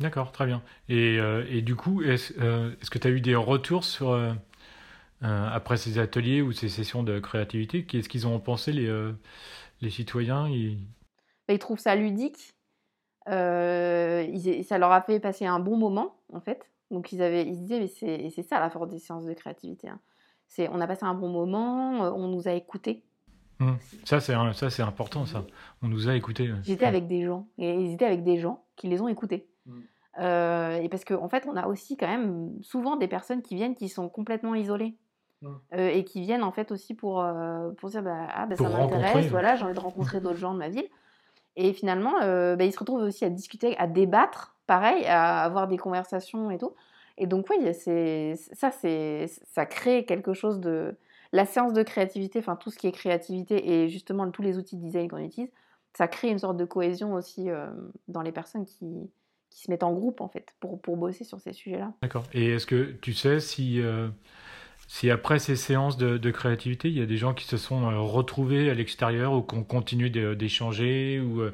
D'accord, 0.00 0.32
très 0.32 0.46
bien. 0.46 0.62
Et, 0.88 1.18
euh, 1.18 1.44
et 1.50 1.60
du 1.60 1.76
coup, 1.76 2.02
est-ce 2.02 2.32
euh, 2.40 2.72
est 2.72 2.88
que 2.88 2.98
tu 2.98 3.06
as 3.06 3.10
eu 3.10 3.20
des 3.20 3.34
retours 3.34 3.84
sur, 3.84 4.10
euh, 4.10 4.32
après 5.20 5.76
ces 5.76 5.98
ateliers 5.98 6.40
ou 6.40 6.52
ces 6.52 6.70
sessions 6.70 7.02
de 7.02 7.20
créativité? 7.20 7.84
Qu'est-ce 7.84 8.08
qu'ils 8.08 8.26
ont 8.26 8.40
pensé, 8.40 8.72
les, 8.72 9.12
les 9.82 9.90
citoyens? 9.90 10.48
Ils... 10.48 10.78
Bah, 11.46 11.52
ils 11.52 11.58
trouvent 11.58 11.78
ça 11.78 11.94
ludique. 11.96 12.54
Ils, 13.26 14.64
ça 14.66 14.78
leur 14.78 14.90
a 14.90 15.02
fait 15.02 15.20
passer 15.20 15.44
un 15.44 15.60
bon 15.60 15.76
moment, 15.76 16.16
en 16.32 16.40
fait. 16.40 16.70
Donc, 16.90 17.12
ils, 17.12 17.20
avaient, 17.20 17.46
ils 17.46 17.54
se 17.54 17.60
disaient, 17.60 17.80
mais 17.80 18.30
c'est 18.30 18.42
ça 18.42 18.58
la 18.58 18.70
force 18.70 18.88
des 18.88 18.98
séances 18.98 19.26
de 19.26 19.34
créativité. 19.34 19.88
Hein. 19.88 20.00
C'est 20.48 20.68
On 20.70 20.80
a 20.80 20.86
passé 20.86 21.04
un 21.04 21.14
bon 21.14 21.28
moment, 21.28 22.00
on 22.16 22.26
nous 22.28 22.48
a 22.48 22.52
écoutés. 22.52 23.04
Mmh. 23.58 23.74
Ça, 24.04 24.20
c'est 24.20 24.82
important, 24.82 25.26
ça. 25.26 25.44
On 25.82 25.88
nous 25.88 26.08
a 26.08 26.16
écoutés. 26.16 26.50
J'étais 26.62 26.86
avec 26.86 27.06
des 27.06 27.22
gens, 27.22 27.46
et 27.58 27.74
ils 27.74 27.92
étaient 27.92 28.06
avec 28.06 28.24
des 28.24 28.38
gens 28.38 28.64
qui 28.76 28.88
les 28.88 29.02
ont 29.02 29.08
écoutés. 29.08 29.46
Mmh. 29.70 29.80
Euh, 30.18 30.80
et 30.80 30.88
parce 30.88 31.04
qu'en 31.04 31.22
en 31.22 31.28
fait, 31.28 31.46
on 31.46 31.56
a 31.56 31.66
aussi 31.66 31.96
quand 31.96 32.08
même 32.08 32.52
souvent 32.62 32.96
des 32.96 33.08
personnes 33.08 33.42
qui 33.42 33.54
viennent 33.54 33.74
qui 33.74 33.88
sont 33.88 34.08
complètement 34.08 34.54
isolées. 34.54 34.96
Mmh. 35.42 35.48
Euh, 35.72 35.88
et 35.88 36.04
qui 36.04 36.20
viennent 36.20 36.42
en 36.42 36.52
fait 36.52 36.70
aussi 36.70 36.94
pour, 36.94 37.22
euh, 37.22 37.70
pour 37.78 37.88
dire 37.88 38.02
bah, 38.02 38.26
ah, 38.34 38.44
bah, 38.44 38.56
ça 38.56 38.68
m'intéresse, 38.68 39.28
voilà, 39.28 39.56
j'ai 39.56 39.64
envie 39.64 39.74
de 39.74 39.80
rencontrer 39.80 40.20
d'autres 40.20 40.36
gens 40.36 40.52
de 40.52 40.58
ma 40.58 40.68
ville. 40.68 40.88
Et 41.56 41.72
finalement, 41.72 42.12
bah, 42.20 42.64
ils 42.64 42.72
se 42.72 42.78
retrouvent 42.78 43.02
aussi 43.02 43.24
à 43.24 43.30
discuter, 43.30 43.76
à 43.78 43.86
débattre, 43.86 44.56
pareil, 44.66 45.04
à 45.06 45.42
avoir 45.42 45.66
des 45.66 45.78
conversations 45.78 46.50
et 46.50 46.58
tout. 46.58 46.74
Et 47.18 47.26
donc, 47.26 47.46
oui, 47.50 47.74
c'est, 47.74 48.34
ça, 48.52 48.70
c'est, 48.70 49.26
ça 49.52 49.66
crée 49.66 50.04
quelque 50.04 50.32
chose 50.32 50.60
de. 50.60 50.96
La 51.32 51.44
séance 51.44 51.72
de 51.72 51.84
créativité, 51.84 52.40
enfin 52.40 52.56
tout 52.56 52.72
ce 52.72 52.78
qui 52.78 52.88
est 52.88 52.92
créativité 52.92 53.70
et 53.70 53.88
justement 53.88 54.28
tous 54.32 54.42
les 54.42 54.58
outils 54.58 54.76
de 54.76 54.82
design 54.82 55.08
qu'on 55.08 55.18
utilise, 55.18 55.52
ça 55.96 56.08
crée 56.08 56.28
une 56.28 56.40
sorte 56.40 56.56
de 56.56 56.64
cohésion 56.64 57.14
aussi 57.14 57.48
dans 58.08 58.22
les 58.22 58.32
personnes 58.32 58.64
qui, 58.64 59.08
qui 59.50 59.62
se 59.62 59.70
mettent 59.70 59.82
en 59.82 59.92
groupe 59.92 60.20
en 60.20 60.28
fait 60.28 60.54
pour, 60.60 60.80
pour 60.80 60.96
bosser 60.96 61.24
sur 61.24 61.40
ces 61.40 61.52
sujets-là. 61.52 61.92
D'accord. 62.02 62.24
Et 62.32 62.52
est-ce 62.52 62.66
que 62.66 62.92
tu 63.02 63.12
sais 63.12 63.40
si, 63.40 63.80
euh, 63.80 64.08
si 64.88 65.10
après 65.10 65.38
ces 65.38 65.56
séances 65.56 65.96
de, 65.96 66.16
de, 66.16 66.30
créativité, 66.30 66.88
il 66.88 66.96
y 66.96 67.02
a 67.02 67.06
des 67.06 67.16
gens 67.16 67.34
qui 67.34 67.44
se 67.44 67.56
sont 67.56 67.90
euh, 67.90 67.98
retrouvés 67.98 68.70
à 68.70 68.74
l'extérieur 68.74 69.32
ou 69.32 69.42
qui 69.42 69.56
ont 69.56 69.64
continué 69.64 70.08
d'échanger 70.10 71.20
ou 71.20 71.40
euh, 71.40 71.52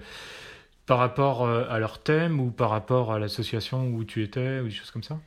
par 0.87 0.99
rapport 0.99 1.49
à 1.49 1.81
leur 1.81 2.01
thème 2.01 2.39
ou 2.39 2.53
par 2.53 2.71
rapport 2.71 3.13
à 3.13 3.19
l'association 3.19 3.89
où 3.89 4.05
tu 4.05 4.23
étais 4.23 4.61
ou 4.61 4.67
des 4.67 4.71
choses 4.71 4.93
comme 4.93 5.03
ça? 5.03 5.19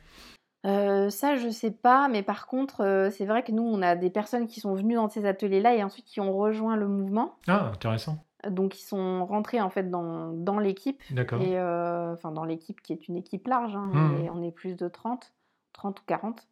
Ça, 0.64 1.36
je 1.36 1.50
sais 1.50 1.70
pas, 1.70 2.08
mais 2.08 2.22
par 2.22 2.46
contre, 2.46 3.10
c'est 3.12 3.26
vrai 3.26 3.42
que 3.42 3.52
nous, 3.52 3.62
on 3.62 3.82
a 3.82 3.94
des 3.94 4.08
personnes 4.08 4.46
qui 4.46 4.60
sont 4.60 4.74
venues 4.74 4.94
dans 4.94 5.10
ces 5.10 5.26
ateliers-là 5.26 5.74
et 5.74 5.82
ensuite 5.84 6.06
qui 6.06 6.18
ont 6.18 6.32
rejoint 6.32 6.76
le 6.76 6.88
mouvement. 6.88 7.34
Ah, 7.46 7.72
intéressant. 7.74 8.24
Donc 8.48 8.78
ils 8.78 8.84
sont 8.84 9.26
rentrés 9.26 9.60
en 9.60 9.70
fait 9.70 9.90
dans, 9.90 10.32
dans 10.32 10.58
l'équipe. 10.58 11.02
Et 11.42 11.58
euh, 11.58 12.12
enfin 12.12 12.32
dans 12.32 12.44
l'équipe 12.44 12.80
qui 12.80 12.92
est 12.92 13.08
une 13.08 13.16
équipe 13.16 13.46
large, 13.46 13.76
hein, 13.76 13.90
mmh. 13.92 14.30
on 14.34 14.42
est 14.42 14.52
plus 14.52 14.76
de 14.76 14.88
30, 14.88 15.32
30 15.72 16.00
ou 16.00 16.02
40. 16.06 16.48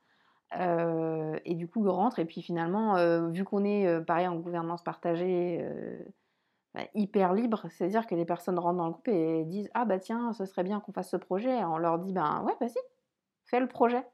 Euh, 0.58 1.38
et 1.44 1.54
du 1.54 1.68
coup 1.68 1.84
ils 1.84 1.90
rentrent 1.90 2.18
et 2.18 2.24
puis 2.24 2.40
finalement 2.40 2.96
euh, 2.96 3.28
vu 3.28 3.44
qu'on 3.44 3.64
est 3.64 4.00
pareil 4.00 4.26
en 4.26 4.36
gouvernance 4.36 4.82
partagée 4.82 5.62
bah, 6.74 6.82
hyper 6.94 7.34
libre, 7.34 7.66
c'est-à-dire 7.70 8.06
que 8.06 8.14
les 8.14 8.24
personnes 8.24 8.58
rentrent 8.58 8.78
dans 8.78 8.86
le 8.86 8.92
groupe 8.92 9.08
et 9.08 9.44
disent 9.44 9.70
ah 9.74 9.84
bah 9.84 9.98
tiens 9.98 10.32
ce 10.32 10.44
serait 10.44 10.64
bien 10.64 10.80
qu'on 10.80 10.92
fasse 10.92 11.10
ce 11.10 11.16
projet. 11.16 11.58
Et 11.58 11.64
on 11.64 11.78
leur 11.78 11.98
dit 11.98 12.12
ben 12.12 12.42
ouais 12.44 12.54
vas-y 12.60 12.78
fais 13.44 13.60
le 13.60 13.68
projet 13.68 14.04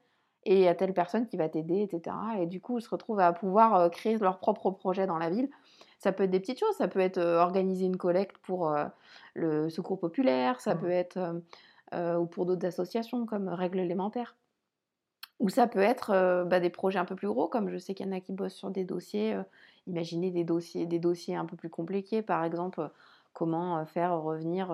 et 0.43 0.55
il 0.55 0.61
y 0.61 0.67
a 0.67 0.75
telle 0.75 0.93
personne 0.93 1.25
qui 1.25 1.35
va 1.35 1.49
t'aider 1.49 1.81
etc. 1.81 2.15
Et 2.39 2.45
du 2.45 2.61
coup 2.61 2.77
ils 2.77 2.81
se 2.81 2.89
retrouvent 2.89 3.19
à 3.19 3.33
pouvoir 3.33 3.89
créer 3.91 4.17
leur 4.17 4.39
propre 4.39 4.71
projet 4.71 5.07
dans 5.07 5.17
la 5.17 5.29
ville 5.29 5.49
ça 5.99 6.11
peut 6.11 6.23
être 6.23 6.31
des 6.31 6.39
petites 6.39 6.59
choses, 6.59 6.75
ça 6.77 6.87
peut 6.87 6.99
être 6.99 7.19
organiser 7.19 7.85
une 7.85 7.97
collecte 7.97 8.37
pour 8.39 8.75
le 9.33 9.69
secours 9.69 9.99
populaire, 9.99 10.61
ça 10.61 10.75
mmh. 10.75 10.79
peut 10.79 10.91
être 10.91 11.41
ou 11.93 12.25
pour 12.25 12.45
d'autres 12.45 12.65
associations 12.65 13.25
comme 13.25 13.47
Règles 13.49 13.79
élémentaires. 13.79 14.35
Ou 15.39 15.49
ça 15.49 15.67
peut 15.67 15.79
être 15.79 16.45
bah, 16.45 16.59
des 16.59 16.69
projets 16.69 16.99
un 16.99 17.05
peu 17.05 17.15
plus 17.15 17.27
gros, 17.27 17.47
comme 17.47 17.69
je 17.69 17.77
sais 17.77 17.93
qu'il 17.93 18.05
y 18.05 18.09
en 18.09 18.11
a 18.13 18.19
qui 18.19 18.33
bossent 18.33 18.55
sur 18.55 18.69
des 18.69 18.85
dossiers. 18.85 19.37
imaginez 19.87 20.31
des 20.31 20.43
dossiers, 20.43 20.85
des 20.85 20.99
dossiers 20.99 21.35
un 21.35 21.45
peu 21.45 21.55
plus 21.55 21.69
compliqués, 21.69 22.21
par 22.21 22.43
exemple, 22.43 22.89
comment 23.33 23.85
faire 23.85 24.21
revenir, 24.21 24.67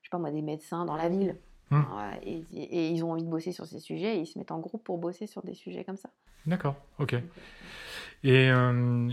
je 0.00 0.08
sais 0.08 0.10
pas 0.10 0.18
moi, 0.18 0.30
des 0.30 0.42
médecins 0.42 0.84
dans 0.84 0.96
la 0.96 1.08
ville. 1.08 1.36
Mmh. 1.70 1.82
Et, 2.22 2.44
et, 2.52 2.90
ils 2.90 3.02
ont 3.04 3.12
envie 3.12 3.22
de 3.22 3.28
bosser 3.28 3.52
sur 3.52 3.66
ces 3.66 3.78
sujets 3.78 4.16
et 4.16 4.20
ils 4.20 4.26
se 4.26 4.38
mettent 4.38 4.52
en 4.52 4.58
groupe 4.58 4.84
pour 4.84 4.98
bosser 4.98 5.26
sur 5.26 5.42
des 5.42 5.54
sujets 5.54 5.84
comme 5.84 5.96
ça. 5.96 6.10
D'accord, 6.46 6.74
ok. 6.98 7.16
Et 8.24 8.50
euh, 8.50 8.72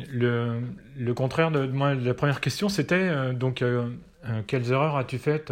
le, 0.09 0.61
le, 0.95 1.13
contraire 1.13 1.51
de, 1.51 1.67
moi, 1.67 1.93
la 1.93 2.13
première 2.13 2.39
question, 2.39 2.69
c'était 2.69 2.95
euh, 2.95 3.33
donc 3.33 3.61
euh, 3.61 3.89
quelles 4.47 4.71
erreurs 4.71 4.95
as-tu 4.95 5.17
faites 5.17 5.51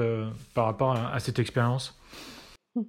par 0.53 0.63
rapport 0.65 0.95
à, 0.95 1.19
cette 1.19 1.39
expérience? 1.39 1.99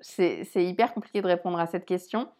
C'est 0.00 0.64
hyper 0.64 0.94
compliqué 0.94 1.20
de 1.20 1.26
répondre 1.26 1.60
à 1.60 1.66
cette 1.66 1.84
question. 1.84 2.30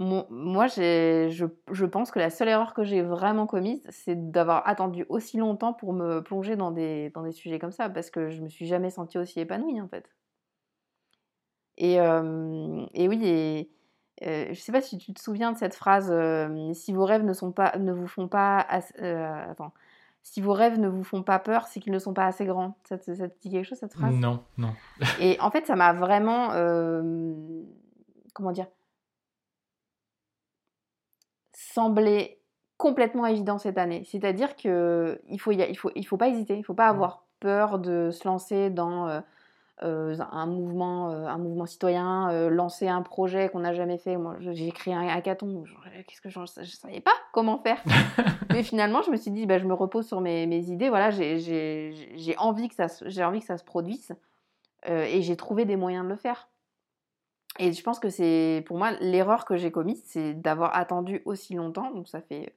moi, 0.00 0.66
je, 0.66 1.48
je, 1.70 1.84
pense 1.84 2.10
que 2.10 2.18
la 2.18 2.30
seule 2.30 2.48
erreur 2.48 2.74
que 2.74 2.82
j'ai 2.82 3.02
vraiment 3.02 3.46
commise, 3.46 3.86
c'est 3.90 4.32
d'avoir 4.32 4.66
attendu 4.66 5.06
aussi 5.08 5.36
longtemps 5.36 5.72
pour 5.72 5.92
me 5.92 6.20
plonger 6.20 6.56
dans 6.56 6.72
des, 6.72 7.10
dans 7.10 7.22
des 7.22 7.30
sujets 7.30 7.60
comme 7.60 7.70
ça, 7.70 7.88
parce 7.88 8.10
que 8.10 8.30
je 8.30 8.42
me 8.42 8.48
suis 8.48 8.66
jamais 8.66 8.90
sentie 8.90 9.18
aussi 9.18 9.38
épanouie, 9.38 9.80
en 9.80 9.86
fait. 9.86 10.04
Et, 11.78 11.94
et 11.94 13.08
oui, 13.08 13.20
et, 13.24 13.70
euh, 14.22 14.44
je 14.46 14.50
ne 14.50 14.54
sais 14.54 14.72
pas 14.72 14.80
si 14.80 14.96
tu 14.96 15.12
te 15.12 15.20
souviens 15.20 15.52
de 15.52 15.58
cette 15.58 15.74
phrase 15.74 16.08
euh, 16.10 16.72
si 16.72 16.94
vos 16.94 17.04
rêves 17.04 17.22
ne 17.22 17.34
sont 17.34 17.52
pas 17.52 17.76
ne 17.76 17.92
vous 17.92 18.06
font 18.06 18.28
pas 18.28 18.66
euh, 19.00 19.50
attends 19.50 19.72
si 20.22 20.40
vos 20.40 20.54
rêves 20.54 20.78
ne 20.78 20.88
vous 20.88 21.04
font 21.04 21.22
pas 21.22 21.38
peur 21.38 21.66
c'est 21.66 21.80
qu'ils 21.80 21.92
ne 21.92 21.98
sont 21.98 22.14
pas 22.14 22.24
assez 22.24 22.46
grands. 22.46 22.78
Ça 22.88 22.96
te, 22.96 23.14
ça 23.14 23.28
te, 23.28 23.38
dit 23.40 23.50
quelque 23.50 23.66
chose 23.66 23.78
cette 23.78 23.92
phrase? 23.92 24.14
Non 24.14 24.42
non. 24.56 24.72
Et 25.20 25.38
en 25.40 25.50
fait 25.50 25.66
ça 25.66 25.76
m'a 25.76 25.92
vraiment 25.92 26.48
comment 28.32 28.52
dire? 28.52 28.68
Semblé 31.52 32.40
complètement 32.78 33.26
évident 33.26 33.58
cette 33.58 33.76
année. 33.76 34.04
C'est-à-dire 34.10 34.56
que 34.56 35.20
il 35.28 35.38
faut 35.38 35.52
il 35.52 35.76
faut 35.76 35.90
il 35.94 36.06
faut 36.06 36.16
pas 36.16 36.28
hésiter. 36.28 36.56
Il 36.56 36.64
faut 36.64 36.74
pas 36.74 36.90
mmh. 36.90 36.96
avoir 36.96 37.26
peur 37.38 37.78
de 37.78 38.10
se 38.10 38.26
lancer 38.26 38.70
dans 38.70 39.22
un, 39.82 40.46
mouvement, 40.46 41.10
euh, 41.10 41.26
un 41.26 41.38
mouvement 41.38 41.66
citoyen, 41.66 42.30
euh, 42.30 42.48
lancer 42.48 42.88
un 42.88 43.02
projet 43.02 43.48
qu'on 43.48 43.60
n'a 43.60 43.74
jamais 43.74 43.98
fait. 43.98 44.16
Moi, 44.16 44.36
j'ai 44.40 44.70
créé 44.70 44.94
un 44.94 45.06
hackathon. 45.06 45.64
Qu'est-ce 46.06 46.20
que 46.20 46.30
je 46.30 46.40
ne 46.40 46.46
savais 46.46 47.00
pas 47.00 47.14
comment 47.32 47.58
faire. 47.58 47.82
Mais 48.50 48.62
finalement, 48.62 49.02
je 49.02 49.10
me 49.10 49.16
suis 49.16 49.30
dit, 49.30 49.46
bah, 49.46 49.58
je 49.58 49.66
me 49.66 49.74
repose 49.74 50.06
sur 50.06 50.20
mes, 50.20 50.46
mes 50.46 50.70
idées. 50.70 50.88
Voilà, 50.88 51.10
j'ai 51.10 52.34
envie, 52.38 52.68
que 52.68 52.74
ça, 52.74 52.86
envie 53.26 53.40
que 53.40 53.46
ça 53.46 53.58
se 53.58 53.64
produise. 53.64 54.14
et 54.86 55.22
j'ai 55.22 55.36
trouvé 55.36 55.64
des 55.64 55.76
moyens 55.76 56.04
de 56.04 56.10
le 56.10 56.16
faire. 56.16 56.48
Et 57.58 57.72
je 57.72 57.82
pense 57.82 57.98
que 57.98 58.10
c'est, 58.10 58.64
pour 58.66 58.78
moi, 58.78 58.92
l'erreur 59.00 59.44
que 59.44 59.56
j'ai 59.56 59.70
commise, 59.70 60.02
c'est 60.04 60.34
d'avoir 60.34 60.76
attendu 60.76 61.22
aussi 61.24 61.54
longtemps. 61.54 61.90
Donc, 61.90 62.08
ça 62.08 62.20
fait 62.20 62.54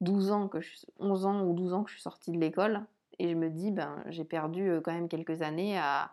12 0.00 0.30
ans 0.30 0.48
que 0.48 0.60
je 0.60 0.70
11 0.98 1.26
ans 1.26 1.44
ou 1.44 1.54
12 1.54 1.74
ans 1.74 1.82
que 1.82 1.90
je 1.90 1.94
suis 1.94 2.02
sortie 2.02 2.32
de 2.32 2.38
l'école 2.38 2.82
Et 3.18 3.28
je 3.28 3.34
me 3.34 3.50
dis, 3.50 3.70
ben, 3.70 4.02
j'ai 4.08 4.24
perdu 4.24 4.68
euh, 4.68 4.80
quand 4.80 4.92
même 4.92 5.08
quelques 5.08 5.42
années 5.42 5.78
à, 5.78 6.12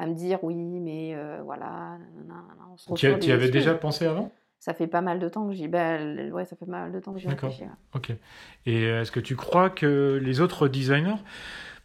à 0.00 0.06
me 0.06 0.14
dire, 0.14 0.42
oui, 0.42 0.54
mais 0.54 1.14
euh, 1.14 1.42
voilà, 1.42 1.98
nanana, 2.16 2.46
on 2.70 2.76
se 2.76 2.92
Tu, 2.94 3.06
y 3.06 3.32
avais 3.32 3.50
déjà 3.50 3.74
pensé 3.74 4.06
avant? 4.06 4.32
Ça 4.58 4.74
fait 4.74 4.86
pas 4.86 5.00
mal 5.00 5.18
de 5.18 5.28
temps 5.28 5.46
que 5.46 5.54
j'y... 5.54 5.68
Ben, 5.68 6.32
ouais, 6.32 6.44
ça 6.44 6.56
fait 6.56 6.66
pas 6.66 6.72
mal 6.72 6.92
de 6.92 7.00
temps 7.00 7.12
que 7.12 7.18
j'y 7.18 7.28
réfléchis. 7.28 7.62
ouais. 7.62 7.70
Ok. 7.94 8.12
Et 8.66 8.84
est-ce 8.84 9.10
que 9.10 9.20
tu 9.20 9.36
crois 9.36 9.70
que 9.70 10.20
les 10.22 10.40
autres 10.40 10.68
designers 10.68 11.16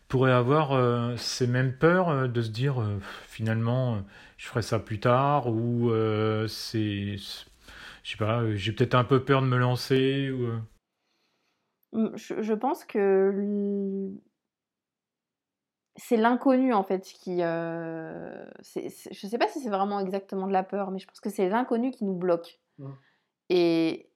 pourraient 0.07 0.32
avoir 0.32 0.74
euh, 0.74 1.16
ces 1.18 1.47
mêmes 1.47 1.74
peurs 1.74 2.09
euh, 2.09 2.28
de 2.28 2.41
se 2.41 2.49
dire 2.49 2.80
euh, 2.82 2.99
finalement 3.28 3.95
euh, 3.95 3.99
je 4.38 4.47
ferai 4.47 4.61
ça 4.61 4.78
plus 4.80 4.99
tard 4.99 5.47
ou 5.47 5.89
euh, 5.89 6.47
c'est 6.47 7.18
je 7.18 8.11
sais 8.11 8.18
pas 8.18 8.41
euh, 8.41 8.55
j'ai 8.55 8.72
peut-être 8.72 8.93
un 8.93 9.03
peu 9.03 9.24
peur 9.24 9.41
de 9.41 9.47
me 9.47 9.57
lancer 9.57 10.30
ou 10.30 10.43
euh, 10.45 10.59
Mm, 11.93 12.16
Je, 12.16 12.41
je 12.41 12.53
pense 12.53 12.84
que 12.86 14.11
c'est 15.96 16.18
l'inconnu 16.18 16.74
en 16.74 16.84
fait 16.84 17.02
qui. 17.04 17.38
euh, 17.41 18.46
c'est- 18.62 18.89
je 19.14 19.28
sais 19.28 19.38
pas 19.38 19.48
si 19.48 19.60
c'est 19.60 19.70
vraiment 19.70 20.00
exactement 20.00 20.48
de 20.48 20.54
la 20.54 20.64
peur, 20.64 20.91
mais 20.91 21.00
je 21.00 21.08
pense 21.08 21.20
que 21.20 21.30
c'est 21.30 21.48
l'inconnu 21.50 21.91
qui 21.91 22.06
nous 22.06 22.16
bloque. 22.16 22.60
Et 23.50 24.10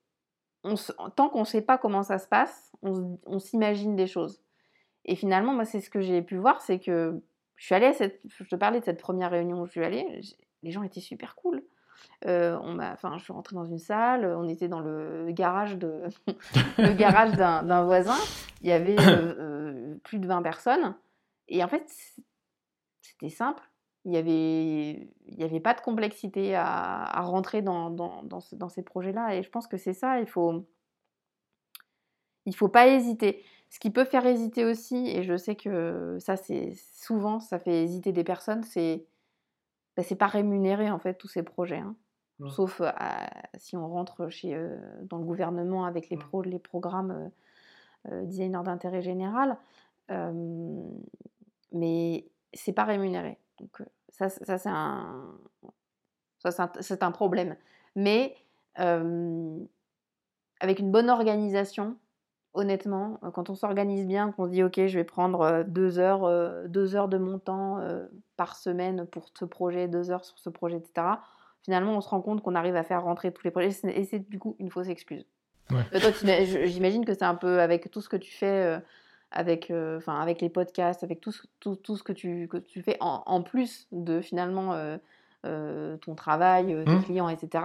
on 0.64 0.76
se- 0.76 0.92
tant 1.16 1.28
qu'on 1.28 1.40
ne 1.40 1.44
sait 1.44 1.62
pas 1.62 1.78
comment 1.78 2.02
ça 2.02 2.18
se 2.18 2.28
passe, 2.28 2.72
on, 2.82 3.18
on 3.26 3.38
s'imagine 3.38 3.96
des 3.96 4.06
choses. 4.06 4.42
Et 5.06 5.16
finalement, 5.16 5.54
moi, 5.54 5.64
c'est 5.64 5.80
ce 5.80 5.88
que 5.90 6.00
j'ai 6.00 6.20
pu 6.22 6.36
voir, 6.36 6.60
c'est 6.60 6.78
que 6.78 7.20
je 7.56 7.64
suis 7.64 7.74
allée 7.74 7.86
à 7.86 7.92
cette. 7.94 8.20
Je 8.28 8.44
te 8.44 8.56
parlais 8.56 8.80
de 8.80 8.84
cette 8.84 9.00
première 9.00 9.30
réunion 9.30 9.60
où 9.62 9.66
je 9.66 9.70
suis 9.70 9.84
allée, 9.84 10.20
les 10.62 10.70
gens 10.70 10.82
étaient 10.82 11.00
super 11.00 11.34
cool. 11.36 11.62
Euh, 12.26 12.58
on 12.62 12.72
m'a, 12.74 12.92
enfin, 12.92 13.16
je 13.18 13.24
suis 13.24 13.32
rentrée 13.32 13.54
dans 13.56 13.64
une 13.66 13.78
salle, 13.78 14.24
on 14.24 14.48
était 14.48 14.68
dans 14.68 14.80
le 14.80 15.28
garage 15.32 15.76
de, 15.76 16.02
le 16.78 16.92
garage 16.94 17.32
d'un, 17.32 17.62
d'un 17.62 17.84
voisin. 17.84 18.16
Il 18.62 18.68
y 18.68 18.72
avait 18.72 18.96
euh, 18.98 19.34
euh, 19.38 19.94
plus 20.04 20.18
de 20.18 20.26
20 20.26 20.42
personnes. 20.42 20.94
Et 21.50 21.62
en 21.64 21.68
fait, 21.68 21.84
c'était 23.02 23.28
simple. 23.30 23.62
Il 24.04 24.12
n'y 24.12 24.16
avait, 24.16 24.90
il 25.26 25.38
y 25.38 25.44
avait 25.44 25.60
pas 25.60 25.74
de 25.74 25.80
complexité 25.82 26.54
à, 26.54 27.04
à 27.04 27.20
rentrer 27.22 27.60
dans, 27.62 27.90
dans, 27.90 28.22
dans, 28.22 28.40
ce- 28.40 28.56
dans 28.56 28.68
ces 28.70 28.82
projets-là. 28.82 29.36
Et 29.36 29.42
je 29.42 29.50
pense 29.50 29.66
que 29.66 29.76
c'est 29.76 29.92
ça, 29.92 30.20
il 30.20 30.26
faut, 30.26 30.66
il 32.46 32.54
faut 32.54 32.68
pas 32.68 32.88
hésiter. 32.88 33.44
Ce 33.68 33.78
qui 33.78 33.90
peut 33.90 34.04
faire 34.04 34.26
hésiter 34.26 34.64
aussi, 34.64 35.08
et 35.08 35.22
je 35.22 35.36
sais 35.36 35.54
que 35.56 36.16
ça, 36.20 36.36
c'est 36.36 36.72
souvent, 36.94 37.38
ça 37.40 37.58
fait 37.58 37.84
hésiter 37.84 38.12
des 38.12 38.24
personnes, 38.24 38.64
c'est 38.64 39.06
bah, 39.96 40.02
c'est 40.04 40.16
pas 40.16 40.26
rémunéré 40.28 40.90
en 40.90 40.98
fait 40.98 41.14
tous 41.14 41.28
ces 41.28 41.42
projets. 41.42 41.78
hein. 41.78 41.96
Sauf 42.46 42.80
euh, 42.80 42.90
si 43.58 43.76
on 43.76 43.88
rentre 43.88 44.28
chez, 44.30 44.54
euh, 44.54 44.78
dans 45.04 45.18
le 45.18 45.24
gouvernement 45.24 45.84
avec 45.84 46.10
les, 46.10 46.16
pro, 46.16 46.42
les 46.42 46.58
programmes 46.58 47.30
euh, 48.08 48.12
euh, 48.12 48.24
designer 48.26 48.62
d'intérêt 48.64 49.02
général. 49.02 49.58
Mais 51.72 52.26
c'est 52.52 52.72
pas 52.72 52.84
rémunéré. 52.84 53.38
Donc 53.58 53.80
euh, 53.80 53.84
ça, 54.08 54.28
ça 54.28 54.58
c'est 54.58 54.68
un, 54.68 55.34
c'est 56.80 57.02
un, 57.02 57.10
problème. 57.10 57.56
Mais 57.96 58.34
euh, 58.78 59.58
avec 60.60 60.78
une 60.78 60.90
bonne 60.90 61.10
organisation, 61.10 61.96
honnêtement, 62.54 63.18
euh, 63.22 63.30
quand 63.30 63.50
on 63.50 63.54
s'organise 63.54 64.06
bien, 64.06 64.32
qu'on 64.32 64.46
se 64.46 64.50
dit 64.50 64.62
ok, 64.62 64.86
je 64.86 64.98
vais 64.98 65.04
prendre 65.04 65.64
deux 65.66 65.98
heures, 65.98 66.68
deux 66.68 66.96
heures 66.96 67.08
de 67.08 67.18
mon 67.18 67.38
temps 67.38 67.78
par 68.36 68.56
semaine 68.56 69.06
pour 69.06 69.30
ce 69.38 69.44
projet, 69.44 69.88
deux 69.88 70.10
heures 70.10 70.24
sur 70.24 70.38
ce 70.38 70.50
projet, 70.50 70.76
etc. 70.76 71.06
Finalement, 71.62 71.92
on 71.92 72.00
se 72.00 72.08
rend 72.08 72.22
compte 72.22 72.42
qu'on 72.42 72.54
arrive 72.54 72.76
à 72.76 72.82
faire 72.82 73.02
rentrer 73.02 73.32
tous 73.32 73.44
les 73.44 73.50
projets 73.50 73.68
et 73.84 74.04
c'est 74.04 74.28
du 74.30 74.38
coup 74.38 74.56
une 74.58 74.70
fausse 74.70 74.88
excuse. 74.88 75.26
Ouais. 75.70 75.84
Euh, 75.94 76.00
toi, 76.00 76.10
j'imagine 76.64 77.04
que 77.04 77.14
c'est 77.14 77.24
un 77.24 77.34
peu 77.34 77.60
avec 77.60 77.90
tout 77.90 78.00
ce 78.00 78.08
que 78.08 78.16
tu 78.16 78.32
fais, 78.32 78.80
avec, 79.32 79.70
euh, 79.70 79.98
enfin, 79.98 80.20
avec 80.20 80.40
les 80.40 80.48
podcasts, 80.48 81.02
avec 81.04 81.20
tout 81.20 81.32
ce, 81.32 81.42
tout, 81.60 81.76
tout 81.76 81.96
ce 81.96 82.02
que, 82.02 82.12
tu, 82.12 82.48
que 82.48 82.56
tu 82.56 82.82
fais 82.82 82.96
en, 83.00 83.22
en 83.26 83.42
plus 83.42 83.86
de 83.92 84.20
finalement 84.20 84.72
euh, 84.74 84.96
euh, 85.46 85.96
ton 85.98 86.14
travail, 86.14 86.66
tes 86.84 86.92
Mhm. 86.92 87.02
clients, 87.04 87.28
etc. 87.28 87.64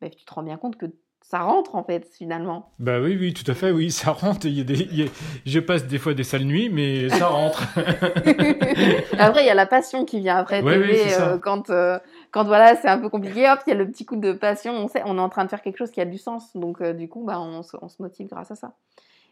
bah, 0.00 0.08
tu 0.10 0.24
te 0.24 0.34
rends 0.34 0.42
bien 0.42 0.56
compte 0.56 0.76
que 0.76 0.86
ça 1.20 1.40
rentre 1.40 1.74
en 1.74 1.84
fait 1.84 2.08
finalement. 2.10 2.70
bah 2.78 3.00
oui 3.00 3.14
oui 3.20 3.34
tout 3.34 3.48
à 3.50 3.54
fait 3.54 3.70
oui 3.70 3.90
ça 3.90 4.12
rentre 4.12 4.46
il 4.46 4.54
y 4.56 4.60
a 4.62 4.64
des 4.64 4.80
il 4.80 4.94
y 5.00 5.02
a- 5.02 5.10
je 5.44 5.60
passe 5.60 5.86
des 5.86 5.98
fois 5.98 6.14
des 6.14 6.24
sales 6.24 6.44
nuits 6.44 6.70
mais 6.70 7.10
ça 7.10 7.26
rentre 7.26 7.64
après, 9.18 9.42
il 9.42 9.46
y 9.46 9.50
a 9.50 9.54
la 9.54 9.66
passion 9.66 10.04
qui 10.04 10.20
vient 10.20 10.36
après 10.36 10.62
Ouais, 10.62 10.78
oui, 10.78 10.98
euh, 11.12 11.38
quand, 11.38 11.70
euh, 11.70 11.98
quand 12.30 12.44
voilà, 12.44 12.76
c'est 12.76 12.88
un 12.88 12.98
peu 12.98 13.08
compliqué. 13.10 13.48
Hop, 13.50 13.60
il 13.66 13.70
y 13.70 13.72
a 13.72 13.76
le 13.76 13.86
petit 13.90 14.04
coup 14.06 14.16
de 14.16 14.32
passion. 14.32 14.72
On 14.72 14.88
sait, 14.88 15.02
on 15.04 15.18
est 15.18 15.20
en 15.20 15.28
train 15.28 15.44
de 15.44 15.50
faire 15.50 15.62
quelque 15.62 15.76
chose 15.76 15.90
qui 15.90 16.00
a 16.00 16.04
du 16.04 16.18
sens. 16.18 16.56
Donc, 16.56 16.80
euh, 16.80 16.92
du 16.92 17.08
coup, 17.08 17.24
bah, 17.24 17.40
on 17.40 17.62
se 17.62 17.76
motive 18.02 18.28
grâce 18.28 18.50
à 18.50 18.54
ça. 18.56 18.72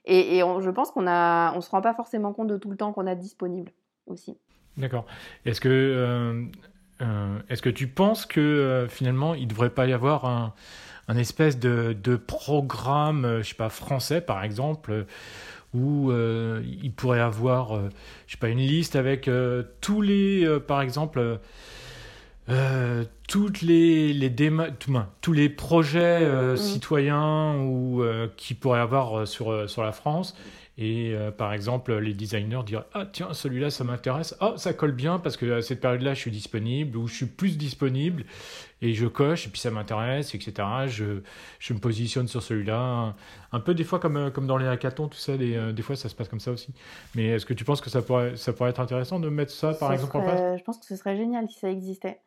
Et, 0.07 0.43
on- 0.43 0.61
je 0.61 0.71
pense 0.71 0.91
qu'on 0.91 1.07
a, 1.07 1.53
on 1.57 1.61
se 1.61 1.71
rend 1.71 1.81
pas 1.81 1.95
forcément 1.95 2.33
compte 2.33 2.49
de 2.49 2.57
tout 2.57 2.71
le 2.71 2.77
temps 2.77 2.93
qu'on 2.93 3.07
a 3.07 3.15
disponible 3.15 3.73
aussi. 4.07 4.37
D'accord. 4.77 5.07
Est-ce 5.45 5.61
que, 5.61 5.69
euh, 5.69 6.45
euh, 7.03 7.39
est-ce 7.49 7.63
que 7.63 7.71
tu 7.71 7.89
penses 7.89 8.27
que 8.27 8.41
euh, 8.41 8.89
finalement 8.89 9.35
il 9.35 9.49
devrait 9.49 9.71
pas 9.71 9.87
y 9.87 9.93
avoir 9.93 10.27
un, 10.27 10.55
un 11.09 11.17
espèce 11.17 11.59
de, 11.59 11.93
de 11.93 12.17
programme, 12.17 13.39
je 13.39 13.49
sais 13.49 13.55
pas, 13.55 13.69
français 13.69 14.21
par 14.21 14.45
exemple, 14.45 15.07
où 15.75 16.11
il 16.13 16.93
pourrait 16.93 17.21
avoir, 17.21 17.79
je 18.27 18.33
sais 18.33 18.39
pas, 18.39 18.49
une 18.49 18.59
liste 18.59 18.97
avec 18.97 19.29
tous 19.81 20.01
les, 20.01 20.59
par 20.67 20.81
exemple, 20.81 21.41
euh, 22.49 23.05
toutes 23.29 23.63
les, 23.63 24.13
les 24.13 24.31
déma- 24.31 24.71
tout- 24.79 24.93
ben, 24.93 25.09
tous 25.21 25.33
les 25.33 25.49
projets 25.49 26.21
euh, 26.23 26.53
Mhm. 26.53 26.57
citoyens 26.57 27.57
ou 27.61 28.03
euh, 28.03 28.29
qui 28.37 28.55
pourraient 28.55 28.81
avoir 28.81 29.19
euh, 29.21 29.27
sur, 29.27 29.69
sur 29.69 29.83
la 29.83 29.93
France. 29.93 30.37
Et 30.79 31.15
par 31.39 31.55
exemple, 31.55 31.95
les 31.97 32.13
designers 32.13 32.61
diraient 32.67 32.85
Ah, 32.93 33.07
tiens, 33.11 33.33
celui-là, 33.33 33.71
ça 33.71 33.83
m'intéresse. 33.83 34.37
Ah, 34.41 34.53
ça 34.59 34.75
colle 34.75 34.93
bien 34.93 35.19
parce 35.19 35.39
que 35.39 35.51
à 35.53 35.63
cette 35.63 35.81
période-là, 35.81 36.13
je 36.13 36.21
suis 36.21 36.31
disponible 36.31 36.99
ou 36.99 37.07
je 37.09 37.15
suis 37.15 37.25
plus 37.27 37.57
disponible 37.57 38.27
et 38.83 38.93
je 38.93 39.07
coche 39.07 39.47
et 39.47 39.51
puis 39.51 39.59
ça 39.59 39.71
m'intéresse, 39.71 40.35
etc. 40.35 40.87
Je, 40.87 41.23
je 41.61 41.73
me 41.73 41.79
positionne 41.79 42.29
sur 42.29 42.43
celui-là. 42.43 42.79
Un, 42.79 43.15
un 43.53 43.61
peu 43.61 43.73
des 43.73 43.85
fois 43.85 43.99
comme, 43.99 44.31
comme 44.31 44.47
dans 44.47 44.59
les 44.59 44.67
hackathons, 44.67 45.09
tout 45.09 45.17
ça, 45.17 45.39
des, 45.39 45.73
des 45.73 45.83
fois 45.83 45.97
ça 45.97 46.11
se 46.11 46.15
passe 46.15 46.29
comme 46.29 46.41
ça 46.41 46.51
aussi. 46.53 46.75
Mais 47.15 47.25
est-ce 47.29 47.47
que 47.47 47.55
tu 47.55 47.65
penses 47.65 47.81
que 47.81 47.89
ça 47.89 48.03
pourrait, 48.03 48.37
ça 48.37 48.53
pourrait 48.53 48.69
être 48.69 48.81
intéressant 48.81 49.19
de 49.19 49.31
mettre 49.31 49.53
ça, 49.53 49.69
par 49.73 49.89
Ça 49.89 49.95
exemple, 49.95 50.19
en 50.19 50.21
place? 50.21 50.59
Je 50.59 50.63
pense 50.63 50.77
que 50.79 50.85
ce 50.85 50.97
serait 50.97 51.17
génial 51.17 51.49
si 51.49 51.59
ça 51.59 51.71
existait. 51.71 52.21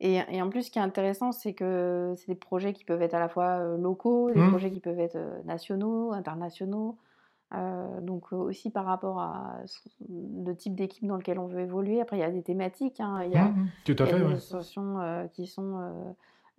Et, 0.00 0.16
et 0.28 0.42
en 0.42 0.50
plus, 0.50 0.64
ce 0.64 0.70
qui 0.70 0.78
est 0.78 0.82
intéressant, 0.82 1.32
c'est 1.32 1.54
que 1.54 2.14
c'est 2.16 2.28
des 2.28 2.34
projets 2.34 2.72
qui 2.74 2.84
peuvent 2.84 3.00
être 3.02 3.14
à 3.14 3.18
la 3.20 3.28
fois 3.28 3.58
euh, 3.60 3.76
locaux, 3.78 4.30
des 4.30 4.42
Mhm. 4.42 4.42
projets 4.42 4.70
qui 4.70 4.80
peuvent 4.80 4.98
être 5.00 5.16
euh, 5.16 5.42
nationaux, 5.44 6.12
internationaux. 6.12 6.98
Euh, 7.54 8.00
donc 8.00 8.32
aussi 8.32 8.70
par 8.70 8.84
rapport 8.86 9.20
à 9.20 9.58
le 10.10 10.52
type 10.54 10.74
d'équipe 10.74 11.06
dans 11.06 11.16
lequel 11.16 11.38
on 11.38 11.46
veut 11.46 11.60
évoluer. 11.60 12.00
Après, 12.00 12.16
il 12.18 12.20
y 12.20 12.24
a 12.24 12.30
des 12.30 12.42
thématiques. 12.42 13.00
hein. 13.00 13.22
Il 13.24 13.32
y 13.32 13.36
a, 13.36 13.54
Mhm, 13.56 13.70
Tout 13.84 13.96
à 13.98 14.04
il 14.04 14.08
y 14.08 14.10
a 14.10 14.14
fait, 14.14 14.16
des 14.16 14.26
ouais. 14.26 14.34
associations 14.34 15.00
euh, 15.00 15.26
qui 15.28 15.46
sont 15.46 16.14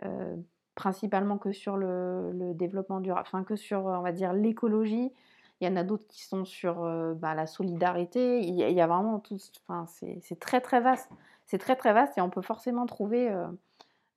euh, 0.06 0.36
principalement 0.76 1.38
que 1.38 1.52
sur 1.52 1.78
le, 1.78 2.32
le 2.32 2.54
développement 2.54 3.00
durable, 3.02 3.26
enfin 3.28 3.44
que 3.44 3.56
sur, 3.56 3.86
on 3.86 4.02
va 4.02 4.12
dire, 4.12 4.34
l'écologie. 4.34 5.12
Il 5.60 5.68
y 5.68 5.72
en 5.72 5.76
a 5.76 5.84
d'autres 5.84 6.06
qui 6.08 6.24
sont 6.24 6.46
sur 6.46 6.84
bah, 7.16 7.34
la 7.34 7.48
solidarité. 7.48 8.42
Il 8.42 8.54
y, 8.54 8.64
a, 8.64 8.70
il 8.70 8.76
y 8.76 8.82
a 8.82 8.86
vraiment 8.86 9.18
tout. 9.20 9.38
Enfin, 9.68 9.86
c'est 9.88 10.40
très 10.40 10.62
très 10.62 10.82
vaste. 10.82 11.12
C'est 11.48 11.58
très 11.58 11.76
très 11.76 11.94
vaste 11.94 12.18
et 12.18 12.22
on 12.22 12.30
peut 12.30 12.42
forcément 12.44 12.86
trouver. 12.86 13.30
euh, 13.32 13.48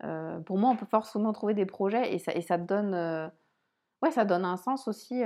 euh, 0.04 0.38
pour 0.40 0.58
moi, 0.58 0.70
on 0.70 0.76
peut 0.76 0.86
forcément 0.86 1.32
trouver 1.32 1.54
des 1.54 1.66
projets 1.66 2.12
et 2.14 2.18
ça, 2.18 2.32
et 2.34 2.42
ça 2.42 2.58
donne. 2.58 2.92
euh, 2.94 3.26
ouais, 4.02 4.10
ça 4.10 4.24
donne 4.24 4.44
un 4.44 4.56
sens 4.56 4.86
aussi. 4.88 5.22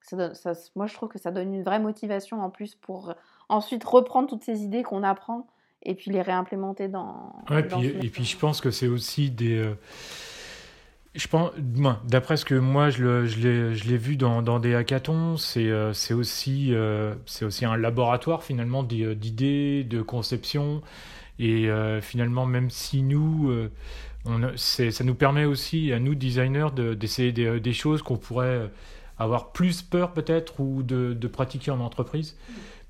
ça 0.00 0.16
donne- 0.16 0.34
ça- 0.34 0.52
moi, 0.74 0.86
je 0.86 0.94
trouve 0.94 1.08
que 1.08 1.18
ça 1.18 1.30
donne 1.30 1.54
une 1.54 1.62
vraie 1.62 1.80
motivation 1.80 2.40
en 2.40 2.50
plus 2.50 2.74
pour 2.74 3.14
ensuite 3.48 3.84
reprendre 3.84 4.28
toutes 4.28 4.42
ces 4.44 4.62
idées 4.62 4.82
qu'on 4.82 5.02
apprend 5.02 5.46
et 5.82 5.94
puis 5.94 6.10
les 6.10 6.22
réimplémenter 6.22 6.88
dans. 6.88 7.32
Ouais, 7.50 7.62
dans 7.62 7.78
puis, 7.78 7.88
ce 7.88 8.06
et 8.06 8.10
puis 8.10 8.24
je 8.24 8.38
pense 8.38 8.60
que 8.60 8.70
c'est 8.70 8.88
aussi 8.88 9.30
des. 9.30 9.74
Je 11.18 11.26
pense, 11.26 11.50
d'après 12.04 12.36
ce 12.36 12.44
que 12.44 12.54
moi 12.54 12.90
je 12.90 13.24
l'ai 13.88 13.96
vu 13.96 14.16
dans, 14.16 14.60
des 14.60 14.76
hackathons, 14.76 15.36
c'est 15.36 15.68
euh, 15.68 15.92
euh, 16.12 17.14
c'est 17.26 17.44
aussi 17.44 17.64
un 17.64 17.76
laboratoire 17.76 18.44
finalement 18.44 18.86
euh, 18.92 19.14
d'idées, 19.16 19.82
de 19.82 20.00
conception. 20.00 20.80
Et 21.40 21.68
finalement, 22.02 22.46
même 22.46 22.68
si 22.68 23.00
nous, 23.00 23.52
ça 24.56 25.04
nous 25.04 25.14
permet 25.14 25.44
aussi, 25.44 25.92
à 25.92 26.00
nous 26.00 26.16
designers, 26.16 26.68
de- 26.74 26.94
d'essayer 26.94 27.30
des, 27.30 27.60
des 27.60 27.72
choses 27.72 28.02
qu'on 28.02 28.16
pourrait 28.16 28.68
avoir 29.18 29.52
plus 29.52 29.82
peur 29.82 30.12
peut-être 30.12 30.58
ou 30.58 30.82
de, 30.82 31.14
de 31.14 31.28
pratiquer 31.28 31.70
en 31.70 31.78
entreprise. 31.78 32.36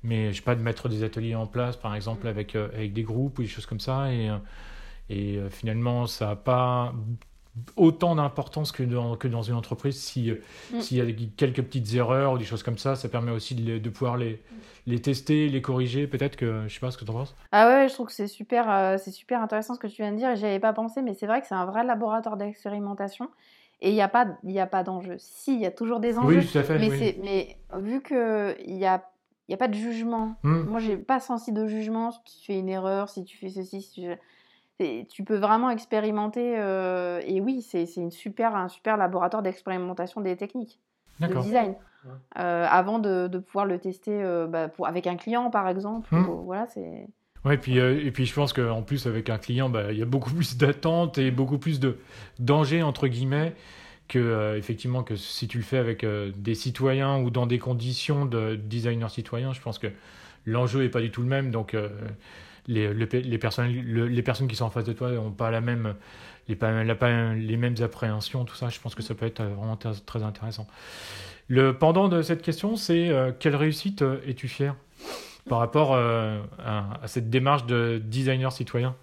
Mais 0.01 0.31
je 0.31 0.37
sais 0.37 0.41
pas, 0.41 0.55
de 0.55 0.63
mettre 0.63 0.89
des 0.89 1.03
ateliers 1.03 1.35
en 1.35 1.45
place, 1.45 1.75
par 1.77 1.93
exemple, 1.93 2.27
avec, 2.27 2.57
des 2.93 3.03
groupes 3.03 3.37
ou 3.37 3.43
des 3.43 3.47
choses 3.47 3.67
comme 3.67 3.79
ça. 3.79 4.11
Et, 4.11 4.31
et 5.11 5.39
finalement, 5.51 6.07
ça 6.07 6.29
n'a 6.29 6.35
pas 6.35 6.95
autant 7.75 8.15
d'importance 8.15 8.71
que 8.71 8.83
dans, 8.83 9.15
que 9.15 9.27
dans 9.27 9.41
une 9.41 9.55
entreprise. 9.55 9.95
Si, 9.99 10.29
euh, 10.29 10.35
Mm. 10.71 10.81
S'il 10.81 10.97
y 10.97 11.01
a 11.01 11.27
quelques 11.35 11.63
petites 11.63 11.93
erreurs 11.95 12.33
ou 12.33 12.37
des 12.37 12.45
choses 12.45 12.63
comme 12.63 12.77
ça, 12.77 12.95
ça 12.95 13.09
permet 13.09 13.31
aussi 13.31 13.55
de, 13.55 13.77
de 13.79 13.89
pouvoir 13.89 14.17
les, 14.17 14.41
les 14.85 15.01
tester, 15.01 15.49
les 15.49 15.61
corriger. 15.61 16.05
Peut-être 16.07 16.35
que, 16.35 16.65
je 16.67 16.73
sais 16.73 16.79
pas 16.79 16.91
ce 16.91 16.97
que 16.97 17.05
tu 17.05 17.11
en 17.11 17.15
penses. 17.15 17.35
Ah 17.51 17.67
ouais, 17.67 17.87
je 17.89 17.93
trouve 17.95 18.07
que 18.07 18.13
c'est 18.13 18.27
super, 18.27 18.69
euh, 18.69 18.97
c'est 18.97 19.11
super 19.11 19.41
intéressant 19.41 19.73
ce 19.73 19.79
que 19.79 19.87
tu 19.87 20.01
viens 20.01 20.11
de 20.11 20.17
dire 20.17 20.35
j'y 20.35 20.45
avais 20.45 20.59
pas 20.59 20.73
pensé, 20.73 21.01
mais 21.01 21.13
c'est 21.15 21.25
vrai 21.27 21.41
que 21.41 21.47
c'est 21.47 21.55
un 21.55 21.65
vrai 21.65 21.83
laboratoire 21.83 22.37
d'expérimentation 22.37 23.29
et 23.81 23.89
il 23.89 23.93
n'y 23.95 24.01
a 24.01 24.07
pas, 24.09 24.27
y 24.43 24.59
a 24.59 24.67
pas 24.67 24.83
d'enjeu. 24.83 25.15
Si, 25.17 25.55
il 25.55 25.61
y 25.61 25.65
a 25.65 25.71
toujours 25.71 25.99
des 25.99 26.17
enjeux, 26.17 26.37
Oui, 26.39 26.45
tout 26.45 26.57
à 26.57 26.63
fait. 26.63 26.77
mais, 26.77 26.89
oui. 26.89 27.15
mais 27.23 27.57
vu 27.79 28.01
qu'il 28.03 28.77
y 28.77 28.85
a, 28.85 29.03
n'y 29.47 29.55
a 29.55 29.57
pas 29.57 29.67
de 29.69 29.73
jugement. 29.73 30.35
Hmm. 30.43 30.63
Moi, 30.67 30.79
j'ai 30.79 30.97
pas 30.97 31.19
senti 31.19 31.51
de 31.51 31.65
jugement 31.67 32.11
si 32.11 32.19
tu 32.23 32.45
fais 32.45 32.59
une 32.59 32.69
erreur, 32.69 33.09
si 33.09 33.23
tu 33.23 33.37
fais 33.37 33.49
ceci, 33.49 33.81
si 33.81 33.91
tu... 34.01 34.01
Et 34.01 34.17
tu 35.09 35.23
peux 35.23 35.37
vraiment 35.37 35.69
expérimenter. 35.69 36.55
euh, 36.57 37.21
et 37.25 37.41
oui, 37.41 37.61
c'est 37.61 37.85
c'est 37.85 38.01
une 38.01 38.11
super, 38.11 38.55
un 38.55 38.69
super 38.69 38.97
laboratoire 38.97 39.43
d'expérimentation 39.43 40.21
des 40.21 40.35
techniques 40.35 40.79
de 41.19 41.33
design. 41.41 41.75
Ouais. 42.05 42.11
Euh, 42.39 42.65
avant 42.69 42.99
de, 42.99 43.27
de 43.27 43.39
pouvoir 43.39 43.65
le 43.65 43.77
tester 43.77 44.23
euh, 44.23 44.47
bah, 44.47 44.69
pour, 44.69 44.87
avec 44.87 45.05
un 45.05 45.17
client, 45.17 45.49
par 45.49 45.67
exemple. 45.67 46.07
Hmm. 46.15 46.29
ou- 46.29 46.43
voilà, 46.45 46.65
c'est. 46.67 47.07
Ouais, 47.45 47.55
et 47.55 47.57
puis, 47.57 47.79
euh, 47.79 47.99
et 48.05 48.11
puis 48.11 48.25
je 48.25 48.33
pense 48.33 48.53
qu'en 48.53 48.81
plus, 48.83 49.05
avec 49.05 49.29
un 49.29 49.37
client, 49.37 49.69
bah, 49.69 49.91
il 49.91 49.97
y 49.97 50.01
a 50.01 50.05
beaucoup 50.05 50.31
plus 50.31 50.57
d'attentes 50.57 51.17
et 51.17 51.29
beaucoup 51.31 51.57
plus 51.57 51.79
de 51.81 51.97
danger, 52.37 52.83
entre 52.83 53.07
guillemets, 53.07 53.53
que, 54.07 54.19
euh, 54.19 54.57
effectivement, 54.57 55.03
que 55.03 55.15
si 55.15 55.47
tu 55.47 55.57
le 55.57 55.63
fais 55.63 55.77
avec 55.77 56.03
euh, 56.03 56.31
des 56.35 56.55
citoyens 56.55 57.19
ou 57.21 57.29
dans 57.29 57.45
des 57.45 57.59
conditions 57.59 58.25
de 58.25 58.55
designer 58.55 59.09
citoyen, 59.09 59.51
je 59.53 59.61
pense 59.61 59.77
que 59.77 59.87
l'enjeu 60.45 60.81
n'est 60.81 60.89
pas 60.89 61.01
du 61.01 61.11
tout 61.11 61.21
le 61.21 61.27
même. 61.27 61.51
Donc, 61.51 61.73
euh, 61.73 61.89
les, 62.67 62.93
le- 62.93 63.05
les, 63.05 63.37
personnes, 63.37 63.71
le- 63.71 64.07
les 64.07 64.21
personnes 64.21 64.47
qui 64.47 64.55
sont 64.55 64.65
en 64.65 64.69
face 64.69 64.85
de 64.85 64.93
toi 64.93 65.11
n'ont 65.11 65.31
pas, 65.31 65.51
la 65.51 65.61
même, 65.61 65.95
les, 66.47 66.55
pas, 66.55 66.83
la- 66.83 66.95
pas 66.95 67.33
les 67.33 67.57
mêmes 67.57 67.75
appréhensions, 67.81 68.45
tout 68.45 68.55
ça. 68.55 68.69
Je 68.69 68.79
pense 68.79 68.95
que 68.95 69.03
ça 69.03 69.15
peut 69.15 69.25
être 69.25 69.41
euh, 69.41 69.53
vraiment 69.55 69.77
très, 69.77 70.23
intéressant. 70.23 70.67
Le 71.47 71.73
pendant 71.77 72.09
de 72.09 72.21
cette 72.21 72.41
question, 72.41 72.75
c'est 72.75 73.09
euh, 73.09 73.31
quelle 73.37 73.55
réussite 73.55 74.01
euh, 74.03 74.19
es-tu 74.27 74.47
fier 74.47 74.75
par 75.47 75.59
rapport 75.59 75.95
à 75.95 77.07
cette 77.07 77.31
démarche 77.31 77.65
de 77.65 77.99
designer 78.03 78.51
citoyen? 78.51 78.95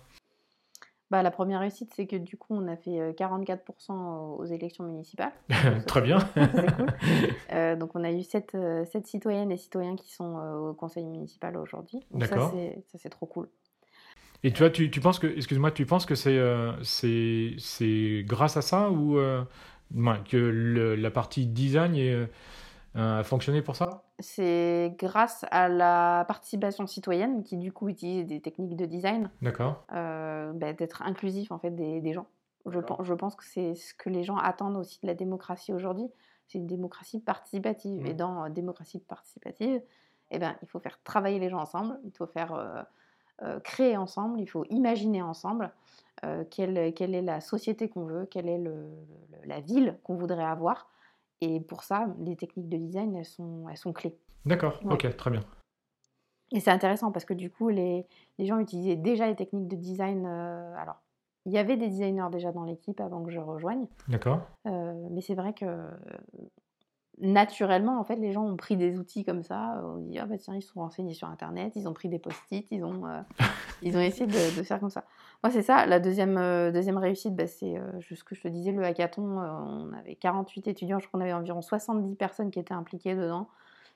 Bah, 1.10 1.22
la 1.22 1.30
première 1.30 1.60
réussite, 1.60 1.92
c'est 1.94 2.06
que 2.06 2.16
du 2.16 2.36
coup, 2.36 2.54
on 2.54 2.66
a 2.66 2.76
fait 2.76 3.00
euh, 3.00 3.12
44% 3.12 3.94
aux 3.94 4.36
aux 4.40 4.44
élections 4.44 4.84
municipales. 4.84 5.32
Ça, 5.50 5.80
Très 5.86 6.00
bien. 6.00 6.18
c'est 6.34 6.74
cool. 6.76 6.86
Euh, 7.52 7.76
donc, 7.76 7.94
on 7.94 8.02
a 8.02 8.10
eu 8.10 8.22
7, 8.22 8.56
citoyennes 9.04 9.52
et 9.52 9.56
citoyens 9.56 9.94
qui 9.94 10.12
sont 10.12 10.38
euh, 10.38 10.70
au 10.70 10.74
conseil 10.74 11.04
municipal 11.04 11.56
aujourd'hui. 11.56 12.00
D'accord. 12.10 12.50
ça, 12.50 12.98
c'est 12.98 13.08
trop 13.08 13.26
cool. 13.26 13.48
Et 14.42 14.52
tu 14.52 14.58
vois, 14.58 14.70
tu, 14.70 14.90
tu 14.90 15.00
penses 15.00 15.18
que, 15.18 15.26
excuse-moi, 15.26 15.70
tu 15.70 15.86
penses 15.86 16.06
que 16.06 16.14
c'est 16.14 16.36
euh, 16.36 16.72
c'est 16.82 18.24
grâce 18.26 18.56
à 18.56 18.62
ça 18.62 18.90
ou 18.90 19.18
euh, 19.18 19.44
que 20.28 20.36
le- 20.36 20.96
la 20.96 21.10
partie 21.10 21.46
design 21.46 21.94
est, 21.94 22.12
euh, 22.96 23.20
a 23.20 23.24
fonctionné 23.24 23.62
pour 23.62 23.76
ça? 23.76 24.05
C'est 24.18 24.94
grâce 24.98 25.44
à 25.50 25.68
la 25.68 26.24
participation 26.26 26.86
citoyenne 26.86 27.42
qui, 27.42 27.58
du 27.58 27.70
coup, 27.70 27.88
utilise 27.88 28.26
des 28.26 28.40
techniques 28.40 28.76
de 28.76 28.86
design, 28.86 29.30
D'accord. 29.42 29.84
euh, 29.92 30.52
bah, 30.54 30.72
d'être 30.72 31.02
inclusif 31.02 31.52
en 31.52 31.58
fait 31.58 31.70
des, 31.70 32.00
des 32.00 32.12
gens. 32.14 32.26
Je, 32.64 33.12
pense 33.14 33.36
que 33.36 33.44
c'est 33.44 33.74
ce 33.74 33.94
que 33.94 34.08
les 34.08 34.24
gens 34.24 34.38
attendent 34.38 34.76
aussi 34.76 34.98
de 35.02 35.06
la 35.06 35.14
démocratie 35.14 35.72
aujourd'hui. 35.72 36.08
C'est 36.48 36.58
une 36.58 36.66
démocratie 36.66 37.20
participative. 37.20 38.06
Et 38.06 38.14
dans 38.14 38.44
euh, 38.44 38.48
démocratie 38.48 38.98
participative, 38.98 39.80
eh 40.30 40.38
ben, 40.38 40.56
il 40.62 40.68
faut 40.68 40.80
faire 40.80 40.98
travailler 41.04 41.38
les 41.38 41.48
gens 41.48 41.60
ensemble, 41.60 41.98
il 42.04 42.10
faut 42.10 42.26
faire 42.26 42.54
euh, 42.54 42.82
euh, 43.42 43.60
créer 43.60 43.96
ensemble, 43.96 44.40
il 44.40 44.46
faut 44.46 44.64
imaginer 44.70 45.22
ensemble 45.22 45.70
euh, 46.24 46.42
quelle, 46.50 46.94
quelle 46.94 47.14
est 47.14 47.22
la 47.22 47.40
société 47.40 47.88
qu'on 47.88 48.04
veut, 48.04 48.26
quelle 48.26 48.48
est 48.48 48.58
le- 48.58 48.90
le- 49.30 49.46
la 49.46 49.60
ville 49.60 49.98
qu'on 50.02 50.14
voudrait 50.16 50.42
avoir. 50.42 50.88
Et 51.40 51.60
pour 51.60 51.82
ça, 51.82 52.08
les 52.20 52.36
techniques 52.36 52.68
de 52.68 52.76
design, 52.78 53.14
elles 53.14 53.24
sont, 53.26 53.68
elles 53.70 53.76
sont 53.76 53.92
clés. 53.92 54.16
D'accord. 54.44 54.80
Ouais. 54.84 54.94
Ok, 54.94 55.16
très 55.16 55.30
bien. 55.30 55.42
Et 56.52 56.60
c'est 56.60 56.70
intéressant 56.70 57.10
parce 57.12 57.24
que 57.24 57.34
du 57.34 57.50
coup, 57.50 57.68
les, 57.68 58.06
les 58.38 58.46
gens 58.46 58.58
utilisaient 58.58 58.96
déjà 58.96 59.26
les 59.26 59.34
techniques 59.34 59.68
de 59.68 59.76
design. 59.76 60.24
euh, 60.26 60.74
alors, 60.78 61.02
il 61.44 61.52
y 61.52 61.58
avait 61.58 61.76
des 61.76 61.88
designers 61.88 62.28
déjà 62.30 62.52
dans 62.52 62.64
l'équipe 62.64 63.00
avant 63.00 63.22
que 63.22 63.30
je 63.30 63.38
rejoigne, 63.40 63.86
D'accord. 64.08 64.40
euh, 64.66 65.08
mais 65.10 65.20
c'est 65.20 65.34
vrai 65.34 65.52
que 65.52 65.64
euh, 65.64 65.90
naturellement, 67.18 67.98
en 67.98 68.04
fait, 68.04 68.16
les 68.16 68.32
gens 68.32 68.44
ont 68.44 68.56
pris 68.56 68.76
des 68.76 68.98
outils 68.98 69.24
comme 69.24 69.42
ça. 69.42 69.80
On 69.84 69.98
dit, 69.98 70.18
ah 70.18 70.26
bah 70.26 70.38
tiens, 70.38 70.54
ils 70.54 70.62
se 70.62 70.68
sont 70.72 70.80
renseignés 70.80 71.14
sur 71.14 71.28
Internet, 71.28 71.72
ils 71.76 71.88
ont 71.88 71.92
pris 71.94 72.08
des 72.08 72.18
post-it, 72.18 72.66
ils 72.70 72.84
ont, 72.84 73.06
euh, 73.06 73.20
ils 73.82 73.96
ont 73.96 74.00
essayé 74.00 74.26
de, 74.26 74.56
de 74.56 74.62
faire 74.62 74.80
comme 74.80 74.90
ça. 74.90 75.04
Moi, 75.42 75.50
c'est 75.52 75.62
ça. 75.62 75.86
La 75.86 76.00
deuxième, 76.00 76.36
euh, 76.38 76.72
deuxième 76.72 76.98
réussite, 76.98 77.34
bah, 77.36 77.46
c'est 77.46 77.76
euh, 77.78 78.00
ce 78.00 78.24
que 78.24 78.34
je 78.34 78.40
te 78.42 78.48
disais, 78.48 78.72
le 78.72 78.82
hackathon. 78.84 79.40
euh, 79.40 79.48
on 79.50 79.92
avait 79.92 80.16
48 80.16 80.68
étudiants, 80.68 80.98
je 80.98 81.06
crois 81.06 81.18
qu'on 81.20 81.24
avait 81.24 81.32
environ 81.32 81.62
70 81.62 82.16
personnes 82.16 82.50
qui 82.50 82.58
étaient 82.58 82.74
impliquées 82.74 83.14
dedans. 83.14 83.48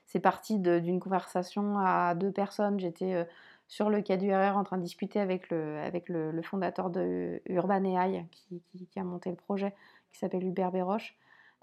C'est 0.07 0.21
parti 0.21 0.59
d'une 0.59 1.01
conversation 1.01 1.79
à 1.79 2.15
deux 2.15 2.33
personnes. 2.33 2.81
J'étais 2.81 3.15
euh, 3.15 3.25
sur 3.69 3.91
le 3.91 4.03
quai 4.03 4.17
du 4.17 4.33
RR 4.35 4.57
en 4.57 4.65
train 4.65 4.77
de 4.79 4.83
discuter 4.83 5.21
avec 5.21 5.51
le, 5.51 5.79
avec 5.79 6.09
le, 6.09 6.43
fondateur 6.43 6.91
de 6.91 7.41
Urban 7.47 7.85
AI 7.85 8.25
qui, 8.33 8.63
qui- 8.89 8.99
a 9.01 9.05
monté 9.05 9.31
le 9.31 9.37
projet, 9.37 9.75
qui 10.13 10.19
s'appelle 10.19 10.45
Hubert 10.45 10.73
Béroche. 10.73 11.17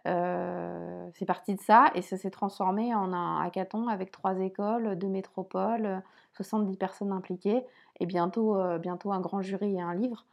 C'est 0.06 1.26
parti 1.26 1.56
de 1.56 1.60
ça 1.62 1.92
et 1.96 2.02
ça 2.02 2.18
s'est 2.18 2.30
transformé 2.30 2.94
en 2.96 3.12
un 3.14 3.42
hackathon 3.42 3.88
avec 3.88 4.12
trois 4.12 4.40
écoles, 4.40 4.98
deux 4.98 5.08
métropoles, 5.08 6.02
70 6.34 6.78
personnes 6.78 7.12
impliquées 7.12 7.66
et 8.00 8.06
bientôt, 8.06 8.56
euh, 8.58 8.78
bientôt 8.78 9.12
un 9.12 9.20
grand 9.20 9.42
jury 9.42 9.76
et 9.76 9.82
un 9.82 9.94
livre. 9.96 10.26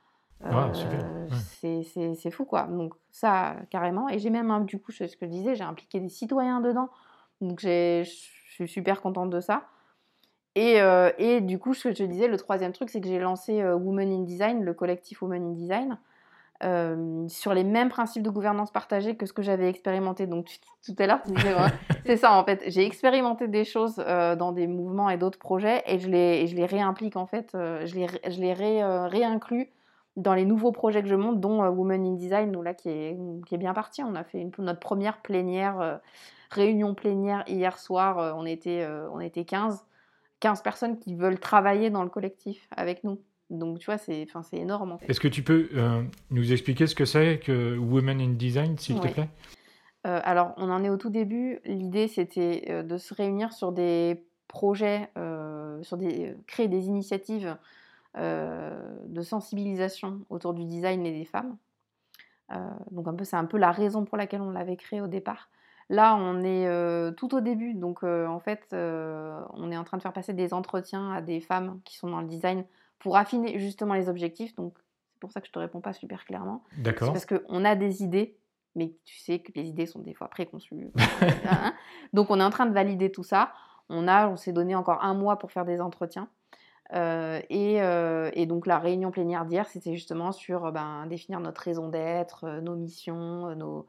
Ah, 0.42 0.66
Euh, 0.66 0.70
ouais. 1.28 1.28
c'est- 1.60 1.82
C'est 1.84 2.14
c'est 2.14 2.30
fou 2.30 2.44
quoi. 2.44 2.64
Donc 2.64 2.92
ça, 3.10 3.56
carrément. 3.70 4.08
Et 4.08 4.18
j'ai 4.18 4.30
même, 4.30 4.50
hein, 4.50 4.60
du 4.60 4.78
coup, 4.78 4.92
ce 4.92 5.04
que 5.04 5.24
je 5.26 5.30
disais, 5.30 5.54
j'ai 5.54 5.64
impliqué 5.64 6.00
des 6.00 6.08
citoyens 6.08 6.60
dedans. 6.60 6.88
Donc 7.40 7.60
j'ai- 7.60 8.04
je 8.04 8.10
suis 8.54 8.68
super 8.68 9.00
contente 9.00 9.30
de 9.30 9.40
ça. 9.40 9.64
Et, 10.56 10.80
euh, 10.80 11.10
et 11.18 11.40
du 11.40 11.58
coup, 11.58 11.74
ce 11.74 11.84
que 11.88 11.90
je 11.94 11.96
te 11.98 12.02
disais, 12.04 12.28
le 12.28 12.36
troisième 12.36 12.72
truc, 12.72 12.88
c'est 12.90 13.00
que 13.00 13.08
j'ai 13.08 13.18
lancé 13.18 13.60
euh, 13.60 13.74
Women 13.74 14.12
in 14.12 14.22
Design, 14.22 14.62
le 14.62 14.72
collectif 14.74 15.20
Women 15.22 15.42
in 15.44 15.52
Design, 15.52 15.98
euh, 16.64 17.28
sur 17.28 17.52
les 17.54 17.62
mêmes 17.64 17.88
principes 17.90 18.22
de 18.22 18.30
gouvernance 18.30 18.70
partagée 18.72 19.16
que 19.16 19.26
ce 19.26 19.32
que 19.32 19.42
j'avais 19.42 19.68
expérimenté. 19.68 20.26
Donc 20.26 20.46
tu- 20.46 20.58
tout 20.84 20.94
à 21.02 21.06
l'heure, 21.06 21.20
tu 21.22 21.32
disais, 21.32 21.54
ouais, 21.54 21.60
c'est 22.06 22.16
ça 22.16 22.32
en 22.32 22.44
fait. 22.44 22.62
J'ai 22.66 22.84
expérimenté 22.86 23.46
des 23.48 23.64
choses 23.64 24.02
euh, 24.06 24.34
dans 24.34 24.52
des 24.52 24.66
mouvements 24.66 25.10
et 25.10 25.16
d'autres 25.18 25.38
projets 25.38 25.82
et 25.86 25.98
je 25.98 26.08
les, 26.08 26.40
et 26.42 26.46
je 26.46 26.56
les 26.56 26.66
réimplique 26.66 27.16
en 27.16 27.26
fait, 27.26 27.54
euh, 27.54 27.86
je 27.86 27.94
les, 27.94 28.06
ré- 28.06 28.20
je 28.28 28.40
les 28.40 28.52
ré, 28.54 28.82
réinclus 29.08 29.70
dans 30.16 30.34
les 30.34 30.44
nouveaux 30.44 30.70
projets 30.72 31.02
que 31.02 31.08
je 31.08 31.14
monte, 31.16 31.40
dont 31.40 31.66
Women 31.68 32.06
in 32.06 32.12
Design, 32.12 32.50
nous, 32.52 32.62
là, 32.62 32.72
qui 32.72 32.88
est, 32.88 33.18
qui 33.46 33.54
est 33.56 33.58
bien 33.58 33.74
parti. 33.74 34.02
On 34.04 34.14
a 34.14 34.22
fait 34.24 34.40
une- 34.40 34.52
notre 34.58 34.78
première 34.80 35.18
plénière, 35.22 36.00
réunion 36.50 36.94
plénière 36.94 37.42
hier 37.48 37.78
soir. 37.78 38.36
on, 38.38 38.46
était, 38.46 38.82
euh, 38.82 39.08
on 39.12 39.18
était 39.18 39.44
15, 39.44 39.84
15 40.38 40.62
personnes 40.62 40.98
qui 41.00 41.16
veulent 41.16 41.40
travailler 41.40 41.90
dans 41.90 42.04
le 42.04 42.10
collectif 42.10 42.68
avec 42.76 43.02
nous. 43.02 43.18
Donc, 43.50 43.78
tu 43.78 43.86
vois, 43.86 43.98
c'est 43.98 44.26
énorme. 44.52 44.92
En 44.92 44.98
fait. 44.98 45.06
Est-ce 45.08 45.20
que 45.20 45.28
tu 45.28 45.42
peux 45.42 45.68
euh, 45.74 46.02
nous 46.30 46.52
expliquer 46.52 46.86
ce 46.86 46.94
que 46.94 47.04
c'est 47.04 47.38
que 47.38 47.76
Women 47.76 48.20
in 48.20 48.32
Design, 48.32 48.78
s'il 48.78 49.00
te 49.00 49.08
plaît? 49.08 49.28
Euh, 50.06 50.20
alors, 50.24 50.54
on 50.56 50.70
en 50.70 50.82
est 50.84 50.90
au 50.90 50.96
tout 50.96 51.10
début. 51.10 51.60
L'idée, 51.64 52.08
c'était 52.08 52.64
euh, 52.68 52.82
de 52.82 52.98
se 52.98 53.14
réunir 53.14 53.52
sur 53.52 53.72
des 53.72 54.24
projets, 54.48 55.10
euh, 55.16 55.82
sur 55.82 55.96
des, 55.96 56.34
créer 56.46 56.68
des 56.68 56.86
initiatives 56.86 57.56
de 58.16 59.22
sensibilisation 59.22 60.20
autour 60.30 60.54
du 60.54 60.64
design 60.64 61.04
et 61.04 61.10
des 61.10 61.24
femmes. 61.24 61.56
Donc, 62.92 63.08
un 63.08 63.14
peu, 63.14 63.24
c'est 63.24 63.34
un 63.34 63.44
peu 63.44 63.58
la 63.58 63.72
raison 63.72 64.04
pour 64.04 64.16
laquelle 64.16 64.40
on 64.40 64.52
l'avait 64.52 64.76
créé 64.76 65.00
au 65.00 65.08
départ. 65.08 65.48
Là, 65.90 66.16
on 66.16 66.42
est 66.42 66.66
euh, 66.66 67.12
tout 67.12 67.34
au 67.34 67.40
début, 67.40 67.74
donc 67.74 68.02
euh, 68.04 68.26
en 68.26 68.40
fait, 68.40 68.68
euh, 68.72 69.42
on 69.50 69.70
est 69.70 69.76
en 69.76 69.84
train 69.84 69.98
de 69.98 70.02
faire 70.02 70.14
passer 70.14 70.32
des 70.32 70.54
entretiens 70.54 71.12
à 71.12 71.20
des 71.20 71.40
femmes 71.40 71.80
qui 71.84 71.96
sont 71.96 72.08
dans 72.08 72.22
le 72.22 72.26
design 72.26 72.64
pour 73.04 73.18
affiner 73.18 73.58
justement 73.58 73.92
les 73.92 74.08
objectifs. 74.08 74.54
Donc, 74.56 74.72
c'est 75.12 75.20
pour 75.20 75.30
ça 75.30 75.42
que 75.42 75.46
je 75.46 75.52
te 75.52 75.58
réponds 75.58 75.82
pas 75.82 75.92
super 75.92 76.24
clairement. 76.24 76.64
D'accord. 76.78 77.12
parce 77.12 77.26
qu'on 77.26 77.64
a 77.66 77.76
des 77.76 78.02
idées, 78.02 78.38
mais 78.74 78.94
tu 79.04 79.18
sais 79.18 79.40
que 79.40 79.52
les 79.54 79.68
idées 79.68 79.84
sont 79.84 80.00
des 80.00 80.14
fois 80.14 80.28
préconçues. 80.28 80.90
Hein. 81.46 81.74
Donc 82.14 82.30
on 82.30 82.40
est 82.40 82.42
en 82.42 82.50
train 82.50 82.64
de 82.64 82.72
valider 82.72 83.12
tout 83.12 83.22
ça. 83.22 83.52
On 83.90 84.08
a, 84.08 84.28
on 84.28 84.36
s'est 84.36 84.52
donné 84.52 84.74
encore 84.74 85.04
un 85.04 85.12
mois 85.12 85.38
pour 85.38 85.52
faire 85.52 85.66
des 85.66 85.82
entretiens. 85.82 86.28
Euh, 86.94 87.40
et, 87.50 87.82
euh, 87.82 88.30
et 88.32 88.46
donc 88.46 88.66
la 88.66 88.78
réunion 88.78 89.10
plénière 89.10 89.44
d'hier, 89.44 89.68
c'était 89.68 89.92
justement 89.92 90.32
sur 90.32 90.72
ben, 90.72 91.06
définir 91.06 91.40
notre 91.40 91.60
raison 91.60 91.88
d'être, 91.88 92.44
euh, 92.44 92.60
nos 92.62 92.74
missions, 92.74 93.54
nos, 93.54 93.86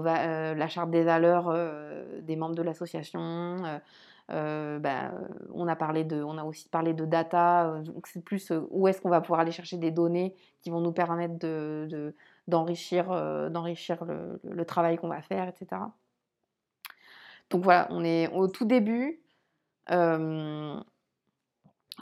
va- 0.00 0.20
euh, 0.22 0.54
la 0.54 0.68
charte 0.68 0.90
des 0.90 1.02
valeurs 1.02 1.48
euh, 1.48 2.20
des 2.22 2.36
membres 2.36 2.54
de 2.54 2.62
l'association. 2.62 3.20
euh, 3.20 3.78
euh, 4.32 4.78
ben, 4.78 5.12
euh, 5.12 5.28
on, 5.52 5.66
a 5.66 5.74
parlé 5.74 6.04
de, 6.04 6.22
on 6.22 6.38
a 6.38 6.44
aussi 6.44 6.68
parlé 6.68 6.94
de 6.94 7.04
data, 7.04 7.66
euh, 7.66 7.84
c'est 8.04 8.22
plus 8.24 8.52
euh, 8.52 8.64
où 8.70 8.86
est-ce 8.86 9.00
qu'on 9.00 9.08
va 9.10 9.20
pouvoir 9.20 9.40
aller 9.40 9.50
chercher 9.50 9.76
des 9.76 9.90
données 9.90 10.34
qui 10.62 10.70
vont 10.70 10.80
nous 10.80 10.92
permettre 10.92 11.38
de, 11.38 11.88
de- 11.90 12.14
d'enrichir, 12.46 13.10
euh, 13.10 13.48
d'enrichir 13.48 14.04
le, 14.04 14.64
travail 14.64 14.98
qu'on 14.98 15.08
va 15.08 15.20
faire, 15.22 15.48
etc. 15.48 15.82
Donc 17.50 17.64
voilà, 17.64 17.88
on 17.90 18.04
est 18.04 18.28
au 18.28 18.46
tout 18.46 18.64
début, 18.64 19.20
euh, 19.90 20.80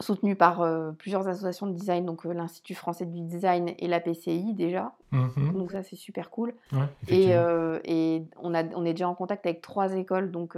soutenu 0.00 0.36
par 0.36 0.60
euh, 0.62 0.92
plusieurs 0.92 1.26
associations 1.28 1.66
de 1.66 1.72
design, 1.72 2.04
donc 2.06 2.24
euh, 2.26 2.32
l'Institut 2.32 2.74
français 2.74 3.06
du 3.06 3.20
design 3.20 3.72
et 3.78 3.88
la 3.88 4.00
PCI 4.00 4.54
déjà, 4.54 4.92
Mhm. 5.12 5.52
donc 5.54 5.72
ça 5.72 5.82
c'est 5.82 5.96
super 5.96 6.30
cool. 6.30 6.54
Ouais, 6.72 6.80
Et, 7.08 7.34
euh, 7.34 7.78
et 7.84 8.24
on, 8.42 8.54
a, 8.54 8.62
on 8.74 8.84
est 8.84 8.92
déjà 8.92 9.08
en 9.08 9.14
contact 9.14 9.46
avec 9.46 9.60
trois 9.62 9.94
écoles, 9.94 10.30
donc 10.30 10.56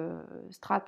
Strat, 0.51 0.87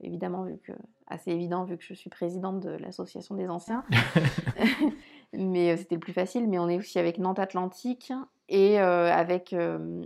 évidemment, 0.00 0.44
vu 0.44 0.58
que, 0.64 0.72
assez 1.06 1.30
évident, 1.30 1.64
vu 1.64 1.76
que 1.76 1.84
je 1.84 1.94
suis 1.94 2.08
présidente 2.10 2.60
de 2.60 2.70
l'association 2.70 3.34
des 3.34 3.48
anciens. 3.48 3.84
mais 5.32 5.76
c'était 5.76 5.94
le 5.96 6.00
plus 6.00 6.12
facile. 6.12 6.48
Mais 6.48 6.58
on 6.58 6.68
est 6.68 6.78
aussi 6.78 6.98
avec 6.98 7.18
Nantes 7.18 7.38
Atlantique 7.38 8.12
et 8.48 8.78
avec, 8.78 9.54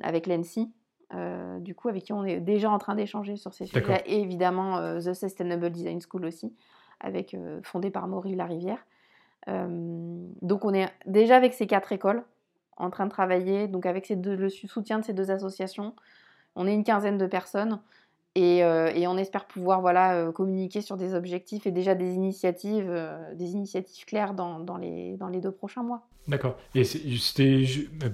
avec 0.02 0.26
l'ENSI. 0.26 0.70
du 1.60 1.74
coup, 1.74 1.88
avec 1.88 2.04
qui 2.04 2.12
on 2.12 2.24
est 2.24 2.40
déjà 2.40 2.70
en 2.70 2.78
train 2.78 2.94
d'échanger 2.94 3.36
sur 3.36 3.54
ces 3.54 3.66
sujets-là, 3.66 4.00
et 4.06 4.20
évidemment 4.20 4.78
The 4.98 5.12
Sustainable 5.14 5.70
Design 5.70 6.00
School 6.00 6.24
aussi, 6.26 6.52
avec, 7.04 7.36
fondée 7.62 7.90
par 7.90 8.08
Maury 8.08 8.34
Larivière. 8.34 8.84
donc, 9.46 10.64
on 10.64 10.72
est 10.74 10.88
déjà 11.06 11.36
avec 11.36 11.54
ces 11.54 11.66
quatre 11.66 11.92
écoles 11.92 12.24
en 12.76 12.90
train 12.90 13.04
de 13.04 13.10
travailler, 13.10 13.68
donc 13.68 13.86
avec 13.86 14.08
le 14.08 14.48
soutien 14.48 14.98
de 14.98 15.04
ces 15.04 15.12
deux 15.12 15.30
associations. 15.30 15.94
On 16.56 16.66
est 16.66 16.74
une 16.74 16.84
quinzaine 16.84 17.18
de 17.18 17.26
personnes. 17.26 17.80
Euh, 18.36 18.90
et, 18.94 19.06
on 19.06 19.16
espère 19.16 19.44
pouvoir 19.44 19.80
voilà, 19.80 20.16
euh, 20.16 20.32
communiquer 20.32 20.80
sur 20.80 20.96
des 20.96 21.14
objectifs 21.14 21.66
et 21.66 21.70
déjà 21.70 21.94
des 21.94 22.14
initiatives, 22.14 22.88
euh, 22.88 23.32
des 23.34 23.52
initiatives 23.52 24.04
claires 24.06 24.34
dans, 24.34 24.58
dans, 24.58 24.76
les, 24.76 25.16
dans 25.16 25.28
les 25.28 25.40
deux 25.40 25.52
prochains 25.52 25.84
mois. 25.84 26.02
D'accord. 26.26 26.56
Et 26.74 26.84
c'était 26.84 27.64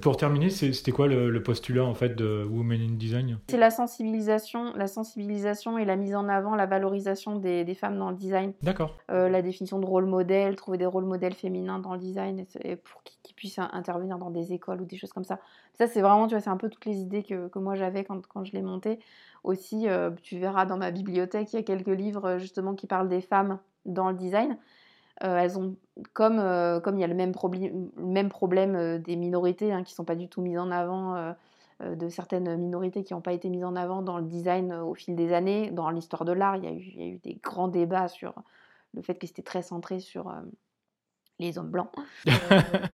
pour 0.01 0.17
terminer, 0.17 0.49
c'était 0.49 0.91
quoi 0.91 1.07
le, 1.07 1.41
postulat 1.41 1.85
en 1.85 1.93
fait 1.93 2.13
de 2.13 2.45
Women 2.51 2.81
in 2.81 2.93
Design? 2.95 3.39
C'est 3.49 3.57
la 3.57 3.71
sensibilisation, 3.71 4.73
la 4.75 4.87
sensibilisation 4.87 5.77
et 5.77 5.85
la 5.85 5.95
mise 5.95 6.13
en 6.13 6.27
avant, 6.27 6.55
la 6.55 6.65
valorisation 6.65 7.37
des, 7.37 7.63
des 7.63 7.73
femmes 7.73 7.97
dans 7.97 8.09
le 8.09 8.17
design. 8.17 8.51
D'accord. 8.61 8.97
la 9.07 9.41
définition 9.41 9.79
de 9.79 9.85
rôle 9.85 10.05
modèle, 10.05 10.57
trouver 10.57 10.77
des 10.77 10.85
rôles 10.85 11.05
modèles 11.05 11.33
féminins 11.33 11.79
dans 11.79 11.93
le 11.93 11.99
design 11.99 12.45
et, 12.65 12.75
pour 12.75 13.01
qu'ils 13.03 13.33
puissent 13.33 13.59
intervenir 13.59 14.17
dans 14.17 14.29
des 14.29 14.51
écoles 14.51 14.81
ou 14.81 14.85
des 14.85 14.97
choses 14.97 15.13
comme 15.13 15.23
ça. 15.23 15.39
Ça 15.75 15.87
c'est 15.87 16.01
vraiment, 16.01 16.27
tu 16.27 16.35
vois, 16.35 16.41
c'est 16.41 16.49
un 16.49 16.57
peu 16.57 16.69
toutes 16.69 16.85
les 16.85 16.97
idées 16.97 17.23
que, 17.23 17.47
que 17.47 17.59
moi 17.59 17.75
j'avais 17.75 18.03
quand, 18.03 18.27
quand 18.27 18.43
je 18.43 18.51
l'ai 18.51 18.61
monté. 18.61 18.99
Aussi, 19.43 19.87
euh, 19.87 20.11
tu 20.21 20.37
verras 20.37 20.65
dans 20.65 20.77
ma 20.77 20.91
bibliothèque, 20.91 21.51
il 21.53 21.55
y 21.55 21.59
a 21.59 21.63
quelques 21.63 21.87
livres 21.87 22.25
euh, 22.25 22.37
justement 22.37 22.75
qui 22.75 22.85
parlent 22.85 23.09
des 23.09 23.21
femmes 23.21 23.59
dans 23.85 24.09
le 24.09 24.15
design. 24.15 24.57
Euh, 25.23 25.37
elles 25.37 25.57
ont, 25.57 25.75
comme, 26.13 26.37
comme 26.83 26.97
il 26.97 27.01
y 27.01 27.03
a 27.03 27.07
le 27.07 27.15
même, 27.15 27.33
même 27.97 28.29
problème 28.29 28.99
des 28.99 29.15
minorités 29.15 29.71
hein, 29.71 29.83
qui 29.83 29.93
ne 29.93 29.95
sont 29.95 30.05
pas 30.05 30.15
du 30.15 30.27
tout 30.27 30.41
mises 30.41 30.57
en 30.57 30.71
avant, 30.71 31.35
de 31.79 32.09
certaines 32.09 32.55
minorités 32.57 33.03
qui 33.03 33.13
n'ont 33.13 33.21
pas 33.21 33.33
été 33.33 33.49
mises 33.49 33.63
en 33.63 33.75
avant 33.75 34.01
dans 34.01 34.17
le 34.17 34.25
design 34.25 34.73
au 34.73 34.95
fil 34.95 35.15
des 35.15 35.33
années, 35.33 35.69
dans 35.69 35.89
l'histoire 35.91 36.25
de 36.25 36.31
l'art, 36.31 36.55
il, 36.55 36.65
il, 36.65 36.99
y 36.99 37.03
a 37.03 37.07
eu 37.07 37.19
des 37.19 37.35
grands 37.35 37.67
débats 37.67 38.07
sur 38.07 38.33
le 38.93 39.01
fait 39.03 39.15
que 39.15 39.27
c'était 39.27 39.43
très 39.43 39.61
centré 39.61 39.99
sur 39.99 40.33
les 41.41 41.57
hommes 41.57 41.69
blancs. 41.69 41.89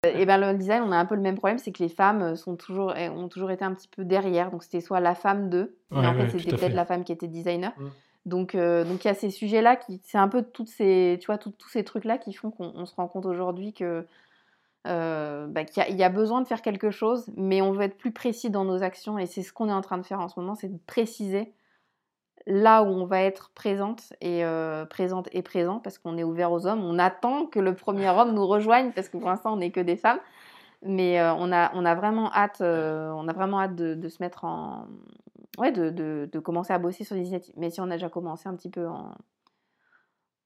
et 0.05 0.26
ben 0.26 0.38
le 0.38 0.57
design, 0.57 0.82
on 0.82 0.92
a 0.92 0.97
un 0.97 1.07
peu 1.07 1.14
le 1.14 1.20
même 1.20 1.36
problème, 1.36 1.59
c'est 1.59 1.72
que 1.72 1.82
les 1.82 1.88
femmes 1.88 2.22
euh, 2.22 2.36
sont 2.36 2.57
toujours, 2.57 2.95
eh, 2.97 3.09
ont 3.09 3.28
toujours 3.28 3.51
été 3.51 3.64
un 3.64 3.74
petit 3.74 3.88
peu 3.88 4.05
derrière. 4.05 4.51
Donc 4.51 4.62
c'était 4.62 4.80
soit 4.80 5.01
la 5.01 5.14
femme 5.14 5.51
d'eux, 5.51 5.76
mais 5.90 6.07
en 6.07 6.14
fait 6.14 6.38
c'était 6.38 6.57
peut-être 6.57 6.74
la 6.74 6.84
femme 6.84 7.05
qui 7.05 7.12
était 7.12 7.28
designer. 7.28 7.72
Mmh. 7.78 7.84
Donc 8.26 8.55
euh, 8.55 8.84
donc 8.84 9.05
il 9.05 9.09
y 9.09 9.11
a 9.11 9.14
ces 9.14 9.30
sujets-là 9.30 9.76
qui, 9.76 10.01
c'est 10.05 10.18
un 10.18 10.28
peu 10.28 10.42
toutes 10.42 10.68
ces, 10.68 11.18
tu 11.20 11.26
vois, 11.26 11.38
tous 11.38 11.53
ces 11.68 11.84
trucs-là 11.84 12.18
qui 12.18 12.32
font 12.32 12.51
qu'on 12.51 12.86
se 12.86 12.95
rend 12.95 13.09
compte 13.09 13.26
aujourd'hui 13.26 13.72
que 13.72 14.07
euh, 14.86 15.47
bah, 15.47 15.64
qu'il 15.64 15.97
y, 15.97 16.03
a 16.03 16.09
besoin 16.11 16.42
de 16.42 16.47
faire 16.47 16.61
quelque 16.61 16.90
chose, 16.90 17.30
mais 17.38 17.62
on 17.62 17.72
veut 17.72 17.84
être 17.84 17.97
plus 17.97 18.12
précis 18.12 18.51
dans 18.51 18.66
nos 18.66 18.82
actions 18.82 19.18
et 19.18 19.24
c'est 19.24 19.42
ce 19.42 19.51
qu'on 19.51 19.70
est 19.70 19.72
en 19.72 19.80
train 19.80 19.97
de 19.97 20.03
faire 20.03 20.20
en 20.20 20.28
ce 20.28 20.38
moment, 20.38 20.55
c'est 20.55 20.68
de 20.68 20.78
préciser 20.86 21.55
là 22.47 22.82
où 22.82 22.86
on 22.86 23.07
va 23.07 23.22
être 23.22 23.51
présente 23.55 24.12
et 24.20 24.45
euh, 24.45 24.84
présente 24.84 25.28
et 25.32 25.42
présent 25.42 25.80
parce 25.80 25.99
qu'on 25.99 26.18
est 26.18 26.24
ouvert 26.24 26.53
aux 26.53 26.66
hommes. 26.66 26.84
On 26.84 26.99
attend 26.99 27.47
que 27.47 27.59
le 27.59 27.74
premier 27.74 28.09
homme 28.09 28.34
nous 28.34 28.47
rejoigne 28.47 28.92
parce 28.92 29.09
que 29.09 29.16
pour 29.16 29.28
l'instant 29.28 29.55
on 29.55 29.57
n'est 29.57 29.70
que 29.70 29.80
des 29.80 29.97
femmes. 29.97 30.20
Mais 30.82 31.18
euh, 31.18 31.32
on, 31.34 31.51
a, 31.51 31.74
on 31.74 31.84
a 31.86 31.95
vraiment 31.95 32.30
hâte, 32.32 32.61
euh, 32.61 33.11
on 33.12 33.26
a 33.28 33.32
vraiment 33.32 33.61
hâte 33.61 33.74
de, 33.74 34.09
se 34.09 34.22
mettre 34.22 34.45
en, 34.45 34.86
ouais, 35.57 35.72
de, 35.72 36.38
commencer 36.40 36.74
à 36.74 36.78
bosser 36.78 37.05
sur 37.05 37.16
des 37.16 37.22
initiatives. 37.22 37.55
Mais 37.57 37.70
si 37.70 37.80
on 37.80 37.84
a 37.84 37.92
déjà 37.95 38.11
commencé 38.11 38.51
un 38.51 38.55
petit 38.55 38.68
peu 38.68 38.86
en, 38.86 39.14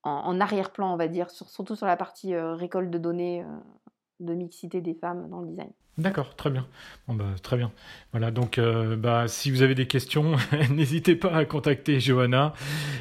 en, 0.05 0.41
arrière-plan, 0.41 0.93
on 0.93 0.97
va 0.97 1.09
dire, 1.09 1.29
surtout 1.31 1.75
sur 1.75 1.87
la 1.87 1.97
partie 1.97 2.37
récolte 2.37 2.91
de 2.91 2.99
données 2.99 3.45
de 4.21 4.35
mixité 4.35 4.81
des 4.81 4.95
femmes 4.95 5.29
dans 5.31 5.41
le 5.41 5.49
design. 5.49 5.71
D'accord, 5.99 6.37
très 6.37 6.51
bien. 6.51 6.65
Bon, 7.09 7.15
bah, 7.15 7.25
très 7.43 7.57
bien. 7.57 7.73
Voilà, 8.13 8.31
donc 8.31 8.59
euh, 8.59 8.97
bah, 8.97 9.27
si 9.27 9.51
vous 9.51 9.63
avez 9.63 9.75
des 9.75 9.89
questions, 9.89 10.37
n'hésitez 10.71 11.17
pas 11.17 11.35
à 11.35 11.45
contacter 11.45 11.99
Johanna. 11.99 12.53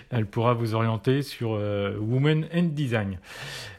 Elle 0.10 0.26
pourra 0.26 0.56
vous 0.56 0.74
orienter 0.74 1.22
sur 1.22 1.54
euh, 1.54 1.96
Women 2.00 2.48
and 2.54 2.70
Design. 2.74 3.20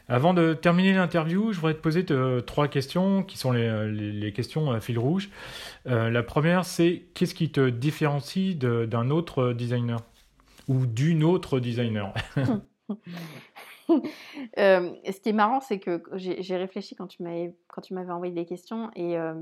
Avant 0.07 0.33
de 0.33 0.53
terminer 0.53 0.93
l'interview, 0.93 1.51
je 1.51 1.57
voudrais 1.57 1.73
te 1.73 1.81
poser 1.81 2.05
trois 2.45 2.67
questions 2.67 3.21
qui 3.21 3.37
sont 3.37 3.51
les, 3.51 3.91
les, 3.91 4.31
questions 4.31 4.71
à 4.71 4.79
fil 4.79 4.97
rouge. 4.97 5.29
Euh, 5.85 6.09
la 6.09 6.23
première, 6.23 6.65
c'est 6.65 7.03
qu'est-ce 7.13 7.35
qui 7.35 7.51
te 7.51 7.69
différencie 7.69 8.57
d'un 8.57 9.11
autre 9.11 9.53
designer 9.53 9.99
ou 10.67 10.87
d'une 10.87 11.23
autre 11.23 11.59
designer? 11.59 12.13
Euh, 14.57 14.91
ce 15.05 15.19
qui 15.19 15.29
est 15.29 15.33
marrant, 15.33 15.59
c'est 15.59 15.79
que 15.79 16.01
j'ai 16.15 16.57
réfléchi 16.57 16.95
quand 16.95 17.07
tu 17.07 17.23
m'avais 17.23 18.11
envoyé 18.11 18.33
des 18.33 18.45
questions 18.45 18.89
et 18.95 19.17
euh, 19.17 19.35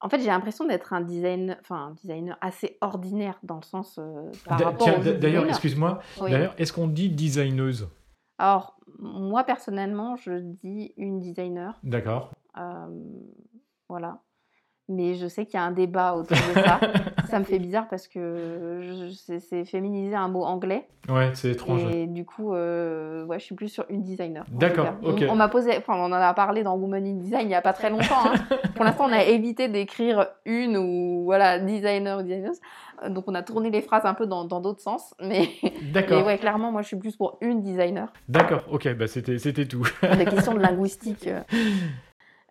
en 0.00 0.08
fait, 0.08 0.18
j'ai 0.18 0.26
l'impression 0.26 0.66
d'être 0.66 0.92
un 0.92 1.00
designer, 1.00 1.56
enfin, 1.60 1.94
designer 2.02 2.36
assez 2.40 2.78
ordinaire 2.80 3.38
dans 3.42 3.56
le 3.56 3.62
sens 3.62 3.98
euh, 3.98 4.30
D'ailleurs, 4.48 5.46
excuse-moi, 5.46 6.00
d'ailleurs, 6.20 6.54
est-ce 6.58 6.72
qu'on 6.72 6.88
dit 6.88 7.08
designeuse? 7.08 7.88
Alors, 8.38 8.76
moi 8.98 9.44
personnellement, 9.44 10.16
je 10.16 10.32
dis 10.62 10.92
une 10.96 11.20
designer. 11.20 11.78
D'accord. 11.82 12.32
voilà 13.88 14.20
mais 14.88 15.14
je 15.14 15.26
sais 15.26 15.46
qu'il 15.46 15.54
y 15.54 15.62
a 15.62 15.64
un 15.64 15.72
débat 15.72 16.14
autour 16.14 16.36
de 16.36 16.60
ça. 16.60 16.80
ça 17.32 17.38
me 17.38 17.44
fait 17.44 17.58
bizarre 17.58 17.88
parce 17.88 18.08
que 18.08 19.08
c'est 19.38 19.64
féminiser 19.64 20.14
un 20.14 20.28
mot 20.28 20.44
anglais. 20.44 20.86
Ouais, 21.08 21.30
c'est 21.34 21.50
étrange. 21.50 21.82
Et 21.90 22.06
du 22.06 22.24
coup, 22.24 22.52
euh, 22.52 23.24
ouais, 23.24 23.38
je 23.38 23.44
suis 23.44 23.54
plus 23.54 23.68
sur 23.68 23.86
une 23.88 24.02
designer. 24.02 24.44
D'accord, 24.50 24.94
ok. 25.02 25.24
On, 25.30 25.34
m'a 25.34 25.48
posé, 25.48 25.70
enfin, 25.78 25.94
on 25.96 26.04
en 26.04 26.12
a 26.12 26.34
parlé 26.34 26.62
dans 26.62 26.76
Woman 26.76 27.04
in 27.04 27.14
Design 27.14 27.42
il 27.42 27.48
n'y 27.48 27.54
a 27.54 27.62
pas 27.62 27.72
très 27.72 27.88
longtemps. 27.88 28.26
Hein. 28.26 28.56
Pour 28.74 28.84
l'instant, 28.84 29.06
on 29.08 29.12
a 29.12 29.24
évité 29.24 29.68
d'écrire 29.68 30.26
une 30.44 30.76
ou 30.76 31.24
voilà, 31.24 31.58
designer 31.58 32.18
ou 32.18 32.22
designer. 32.22 32.52
Donc, 33.08 33.24
on 33.26 33.34
a 33.34 33.42
tourné 33.42 33.70
les 33.70 33.80
phrases 33.80 34.04
un 34.04 34.14
peu 34.14 34.26
dans 34.26 34.44
d'autres 34.44 34.82
sens. 34.82 35.14
Mais, 35.20 35.48
D'accord. 35.92 36.26
ouais, 36.26 36.36
clairement, 36.36 36.70
moi, 36.70 36.82
je 36.82 36.88
suis 36.88 36.98
plus 36.98 37.16
pour 37.16 37.38
une 37.40 37.62
designer. 37.62 38.12
D'accord, 38.28 38.64
ok, 38.70 38.94
bah, 38.94 39.06
c'était 39.06 39.66
tout. 39.66 39.86
Des 40.02 40.26
questions 40.26 40.54
de 40.54 40.60
linguistique. 40.60 41.28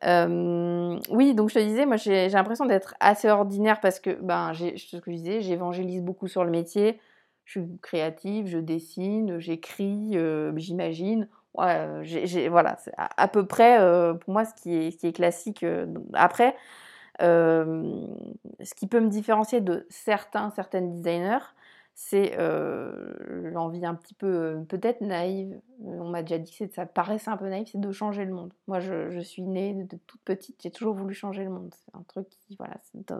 Euh, 0.03 0.99
oui, 1.09 1.35
donc 1.35 1.49
je 1.49 1.55
te 1.55 1.59
disais, 1.59 1.85
moi 1.85 1.97
j'ai 1.97 2.29
l'impression 2.29 2.65
d'être 2.65 2.95
assez 2.99 3.29
ordinaire 3.29 3.79
parce 3.79 3.99
que, 3.99 4.11
ben, 4.21 4.53
ce 4.53 4.97
que 4.97 5.11
je 5.11 5.17
disais, 5.17 5.41
j'évangélise 5.41 6.01
beaucoup 6.01 6.27
sur 6.27 6.43
le 6.43 6.51
métier. 6.51 6.99
Je 7.45 7.59
suis 7.59 7.79
créative, 7.81 8.47
je 8.47 8.57
dessine, 8.57 9.39
j'écris, 9.39 10.11
euh, 10.15 10.53
j'imagine. 10.55 11.27
Voilà, 11.53 12.77
c'est 12.77 12.93
à, 12.97 13.27
peu 13.27 13.45
près 13.45 13.79
euh, 13.79 14.13
pour 14.13 14.33
moi 14.33 14.45
ce 14.45 14.53
qui 14.53 14.73
est, 14.73 14.91
ce 14.91 14.97
qui 14.97 15.07
est 15.07 15.13
classique. 15.13 15.65
après, 16.13 16.55
ce 17.19 18.73
qui 18.75 18.87
peut 18.87 18.99
me 18.99 19.09
différencier 19.09 19.61
de 19.61 19.85
certains, 19.89 20.49
certaines 20.51 20.95
designers, 20.95 21.43
c'est 21.93 22.35
l'envie 23.51 23.85
un 23.85 23.95
petit 23.95 24.13
peu 24.13 24.63
peut-être 24.67 25.01
naïve, 25.01 25.59
on 25.83 26.09
m'a 26.09 26.21
déjà 26.21 26.37
dit 26.37 26.55
que 26.55 26.71
ça 26.73 26.85
paraissait 26.85 27.29
un 27.29 27.37
peu 27.37 27.47
naïf, 27.49 27.69
c'est 27.71 27.79
de 27.79 27.91
changer 27.91 28.25
le 28.25 28.33
monde. 28.33 28.53
Moi, 28.67 28.79
je, 28.79 29.19
suis 29.19 29.43
née 29.43 29.73
de 29.73 29.97
toute 30.07 30.21
petite, 30.21 30.59
j'ai 30.61 30.71
toujours 30.71 30.95
voulu 30.95 31.13
changer 31.13 31.43
le 31.43 31.49
monde. 31.49 31.73
C'est 31.73 31.95
un 31.95 32.03
truc 32.03 32.27
qui, 32.29 32.55
voilà, 32.57 32.75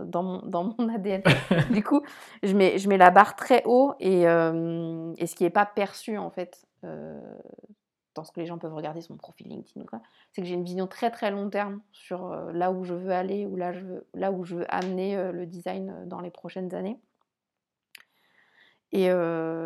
dans, 0.05 0.24
mon, 0.24 0.41
dans 0.45 0.63
mon 0.63 0.89
ADN. 0.89 1.22
du 1.72 1.84
coup, 1.84 2.01
je 2.43 2.55
mets, 2.55 2.78
je 2.78 2.88
mets 2.88 2.97
la 2.97 3.11
barre 3.11 3.36
très 3.36 3.63
haut 3.65 3.93
et, 3.99 4.22
et 4.22 5.28
ce 5.28 5.36
qui 5.36 5.43
n'est 5.43 5.49
pas 5.49 5.65
perçu, 5.65 6.17
en 6.17 6.30
fait, 6.30 6.65
dans 6.84 8.24
ce 8.24 8.32
que 8.32 8.39
les 8.39 8.45
gens 8.45 8.57
peuvent 8.57 8.74
regarder 8.74 9.01
sur 9.01 9.13
mon 9.13 9.17
profil 9.17 9.47
LinkedIn, 9.47 9.86
c'est 10.32 10.41
que 10.41 10.47
j'ai 10.47 10.55
une 10.55 10.65
vision 10.65 10.88
très 10.88 11.11
très 11.11 11.32
long 11.32 11.49
terme 11.49 11.82
sur 11.91 12.30
là 12.53 12.72
où 12.72 12.84
je 12.84 12.93
veux 12.93 13.11
aller 13.11 13.45
ou 13.45 13.55
là, 13.55 13.72
je 13.74 13.80
veux, 13.80 14.07
là 14.13 14.32
où 14.32 14.43
je 14.43 14.55
veux 14.55 14.74
amener 14.74 15.32
le 15.32 15.45
design 15.45 16.07
dans 16.07 16.19
les 16.19 16.32
prochaines 16.32 16.74
années. 16.74 16.99
Et 18.94 19.10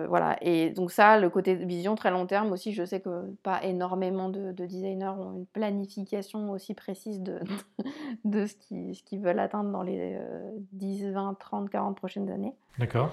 voilà. 0.08 0.38
Et 0.42 0.70
donc 0.70 0.92
ça, 0.92 1.20
le 1.20 1.30
côté 1.30 1.56
vision 1.56 1.96
très 1.96 2.12
long 2.12 2.26
terme 2.28 2.52
aussi, 2.52 2.74
je 2.74 2.86
sais 2.86 3.00
que 3.00 3.32
pas 3.44 3.64
énormément 3.64 4.30
de, 4.30 4.52
designers 4.52 5.14
ont 5.18 5.34
une 5.34 5.46
planification 5.48 6.52
aussi 6.52 6.74
précise 6.74 7.22
de, 7.22 7.40
de 8.26 8.46
ce 8.46 8.54
qu'ils 9.04 9.20
veulent 9.20 9.40
atteindre 9.40 9.72
dans 9.72 9.82
les 9.82 10.18
10, 10.74 11.12
20, 11.12 11.38
30, 11.40 11.70
40 11.70 11.98
prochaines 11.98 12.30
années. 12.30 12.54
D'accord. 12.78 13.12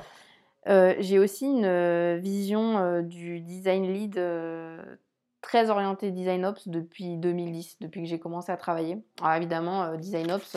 J'ai 0.66 1.18
aussi 1.18 1.46
une 1.46 2.18
vision 2.18 3.02
du 3.02 3.40
design 3.40 3.86
lead 3.86 4.20
très 5.40 5.70
orientée 5.70 6.10
design 6.12 6.44
ops 6.44 6.68
depuis 6.68 7.16
2010, 7.16 7.78
depuis 7.80 8.02
que 8.02 8.08
j'ai 8.08 8.18
commencé 8.18 8.52
à 8.52 8.56
travailler. 8.56 8.98
Alors 9.20 9.34
évidemment, 9.34 9.96
design 9.96 10.30
ops, 10.30 10.56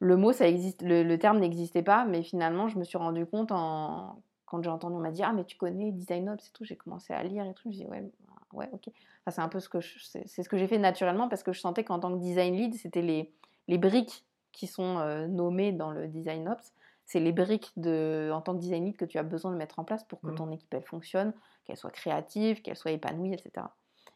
le 0.00 0.16
mot, 0.16 0.32
ça 0.32 0.48
existe, 0.48 0.82
le 0.82 1.16
terme 1.16 1.38
n'existait 1.38 1.82
pas, 1.82 2.04
mais 2.04 2.22
finalement, 2.22 2.68
je 2.68 2.78
me 2.78 2.84
suis 2.84 2.98
rendu 2.98 3.26
compte 3.26 3.52
en 3.52 4.16
quand 4.48 4.62
j'ai 4.62 4.70
entendu, 4.70 4.96
on 4.96 5.00
m'a 5.00 5.10
dit 5.10 5.22
Ah, 5.22 5.32
mais 5.32 5.44
tu 5.44 5.56
connais 5.56 5.92
Design 5.92 6.30
Ops 6.30 6.48
et 6.48 6.50
tout. 6.52 6.64
J'ai 6.64 6.76
commencé 6.76 7.12
à 7.12 7.22
lire 7.22 7.44
et 7.44 7.54
tout. 7.54 7.70
Je 7.70 7.78
dis 7.78 7.86
Ouais, 7.86 8.00
bah, 8.00 8.34
ouais, 8.52 8.68
ok. 8.72 8.90
c'est 9.28 9.40
un 9.40 9.48
peu 9.48 9.60
ce 9.60 9.68
que 9.68 9.80
c'est 9.80 10.26
ce 10.26 10.48
que 10.48 10.56
j'ai 10.56 10.66
fait 10.66 10.78
naturellement 10.78 11.28
parce 11.28 11.42
que 11.42 11.52
je 11.52 11.60
sentais 11.60 11.84
qu'en 11.84 11.98
tant 11.98 12.12
que 12.12 12.18
design 12.22 12.54
lead, 12.54 12.74
c'était 12.74 13.02
les, 13.02 13.32
les 13.68 13.78
briques 13.78 14.24
qui 14.52 14.66
sont 14.66 14.98
euh, 14.98 15.26
nommées 15.26 15.72
dans 15.72 15.90
le 15.90 16.08
Design 16.08 16.48
Ops. 16.48 16.72
C'est 17.04 17.20
les 17.20 17.32
briques 17.32 17.72
de, 17.76 18.30
en 18.32 18.40
tant 18.40 18.54
que 18.54 18.60
design 18.60 18.84
lead 18.86 18.96
que 18.96 19.04
tu 19.04 19.18
as 19.18 19.22
besoin 19.22 19.50
de 19.50 19.56
mettre 19.56 19.78
en 19.78 19.84
place 19.84 20.04
pour 20.04 20.20
que 20.20 20.28
mmh. 20.28 20.34
ton 20.34 20.50
équipe 20.50 20.74
elle 20.74 20.82
fonctionne, 20.82 21.32
qu'elle 21.64 21.76
soit 21.76 21.90
créative, 21.90 22.60
qu'elle 22.60 22.76
soit 22.76 22.90
épanouie, 22.90 23.32
etc. 23.32 23.66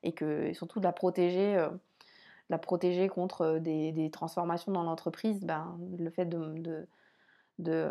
Et, 0.02 0.12
que, 0.12 0.52
surtout 0.52 0.78
de 0.80 0.84
la 0.84 0.92
protéger. 0.92 1.56
Euh, 1.56 1.68
la 2.50 2.58
protéger 2.58 3.08
contre 3.08 3.42
euh, 3.42 3.60
des, 3.60 3.92
des 3.92 4.10
transformations 4.10 4.72
dans 4.72 4.82
l'entreprise, 4.82 5.40
ben, 5.40 5.78
le 5.98 6.10
fait 6.10 6.26
de, 6.26 6.52
de, 6.58 6.86
de 7.58 7.90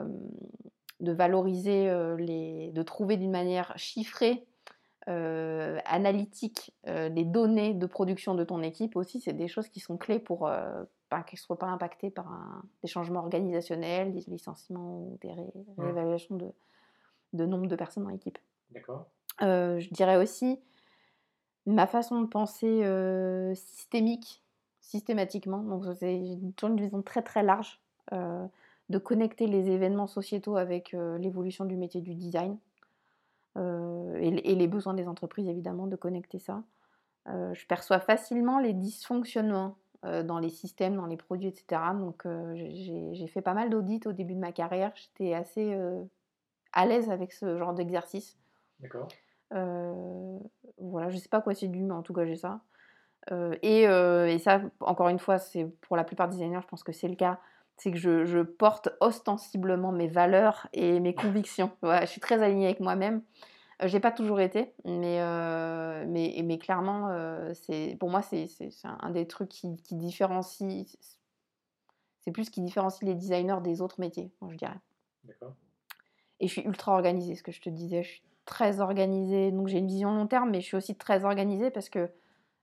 valoriser 1.11 1.91
les, 2.17 2.71
de 2.71 2.83
trouver 2.83 3.17
d'une 3.17 3.31
manière 3.31 3.73
chiffrée, 3.77 4.45
analytique, 5.07 6.73
les 6.85 7.25
données 7.25 7.73
de 7.73 7.85
production 7.85 8.35
de 8.35 8.43
ton 8.43 8.61
équipe 8.61 8.95
aussi, 8.95 9.19
c'est 9.19 9.33
des 9.33 9.47
choses 9.47 9.67
qui 9.67 9.79
sont 9.79 9.97
clés 9.97 10.19
pour 10.19 10.49
qu'elles 11.09 11.23
ne 11.33 11.37
soient 11.37 11.57
pas 11.57 11.67
impactées 11.67 12.11
par 12.11 12.63
des 12.83 12.87
changements 12.87 13.21
organisationnels, 13.21 14.13
des 14.13 14.23
licenciements 14.27 14.99
ou 14.99 15.17
des 15.21 15.29
mmh. 15.29 15.81
réévaluations 15.81 16.35
de, 16.35 16.51
de 17.33 17.45
nombre 17.45 17.67
de 17.67 17.75
personnes 17.75 18.03
dans 18.03 18.09
l'équipe. 18.09 18.37
D'accord. 18.69 19.07
je 19.39 19.89
dirais 19.89 20.17
aussi 20.17 20.59
ma 21.65 21.87
façon 21.87 22.21
de 22.21 22.27
penser 22.27 22.83
systémique, 23.55 24.43
systématiquement, 24.81 25.59
donc 25.59 25.85
c'est 25.99 26.15
une 26.15 26.75
vision 26.75 27.01
très 27.01 27.21
très 27.21 27.43
large, 27.43 27.79
de 28.91 28.97
connecter 28.97 29.47
les 29.47 29.69
événements 29.69 30.07
sociétaux 30.07 30.57
avec 30.57 30.95
l'évolution 31.19 31.65
du 31.65 31.75
métier 31.75 32.01
du 32.01 32.13
design 32.13 32.57
et, 33.57 34.55
les 34.55 34.67
besoins 34.67 34.93
des 34.93 35.07
entreprises 35.07 35.47
évidemment, 35.47 35.87
de 35.87 35.95
connecter 35.95 36.39
ça. 36.39 36.63
je 37.27 37.65
perçois 37.67 37.99
facilement 37.99 38.59
les 38.59 38.73
dysfonctionnements 38.73 39.77
dans 40.03 40.39
les 40.39 40.49
systèmes, 40.49 40.95
dans 40.95 41.05
les 41.05 41.17
produits, 41.17 41.47
etc. 41.47 41.81
Donc 41.99 42.25
j'ai 42.53 43.27
fait 43.27 43.41
pas 43.41 43.53
mal 43.53 43.69
d'audits 43.69 44.01
au 44.05 44.13
début 44.13 44.35
de 44.35 44.39
ma 44.39 44.51
carrière, 44.51 44.91
j'étais 44.95 45.33
assez 45.33 45.75
à 46.73 46.85
l'aise 46.85 47.09
avec 47.09 47.33
ce 47.33 47.57
genre 47.57 47.73
d'exercice. 47.73 48.37
D'accord. 48.79 49.07
Euh, 49.53 50.39
voilà, 50.77 51.09
je 51.09 51.17
sais 51.17 51.29
pas 51.29 51.41
quoi 51.41 51.53
c'est 51.53 51.67
dû, 51.67 51.81
mais 51.81 51.93
en 51.93 52.01
tout 52.01 52.13
cas 52.13 52.25
j'ai 52.25 52.35
ça. 52.35 52.61
Euh, 53.31 53.55
et, 53.61 53.87
euh, 53.87 54.27
et, 54.27 54.39
ça, 54.39 54.61
encore 54.79 55.09
une 55.09 55.19
fois, 55.19 55.37
c'est 55.37 55.65
pour 55.81 55.95
la 55.95 56.03
plupart 56.03 56.27
des 56.27 56.37
designers, 56.37 56.61
je 56.61 56.67
pense 56.67 56.83
que 56.83 56.91
c'est 56.91 57.07
le 57.07 57.15
cas. 57.15 57.39
C'est 57.81 57.91
que 57.91 57.97
je, 57.97 58.25
je, 58.25 58.39
porte 58.39 58.89
ostensiblement 58.99 59.91
mes 59.91 60.07
valeurs 60.07 60.67
et 60.71 60.99
mes 60.99 61.15
convictions. 61.15 61.71
Je 61.81 62.05
suis 62.05 62.21
très 62.21 62.43
alignée 62.43 62.65
avec 62.65 62.79
moi-même. 62.79 63.23
j'ai 63.81 63.99
pas 63.99 64.11
toujours 64.11 64.39
été, 64.39 64.71
mais, 64.85 65.17
mais, 66.05 66.39
mais, 66.43 66.59
clairement, 66.59 67.09
c'est 67.55 67.97
pour 67.99 68.11
moi, 68.11 68.21
c'est 68.21 68.47
un 68.83 69.09
des 69.09 69.25
trucs 69.25 69.49
qui, 69.49 69.77
qui 69.77 69.95
différencie. 69.95 70.95
C'est 72.19 72.31
plus 72.31 72.45
ce 72.45 72.51
qui 72.51 72.61
différencie 72.61 73.01
les 73.01 73.15
designers 73.15 73.61
des 73.63 73.81
autres 73.81 73.99
métiers, 73.99 74.31
je 74.47 74.57
dirais. 74.57 74.77
D'accord. 75.23 75.55
Et 76.39 76.47
je 76.47 76.51
suis 76.51 76.61
ultra 76.61 76.93
organisée, 76.93 77.33
ce 77.33 77.41
que 77.41 77.51
je 77.51 77.61
te 77.61 77.69
disais. 77.69 78.03
Je 78.03 78.09
suis 78.09 78.23
très 78.45 78.79
organisée, 78.79 79.51
donc 79.51 79.69
j'ai 79.69 79.79
une 79.79 79.87
vision 79.87 80.13
long 80.13 80.27
terme, 80.27 80.51
mais 80.51 80.61
je 80.61 80.67
suis 80.67 80.77
aussi 80.77 80.95
très 80.95 81.25
organisée 81.25 81.71
parce 81.71 81.89
que 81.89 82.11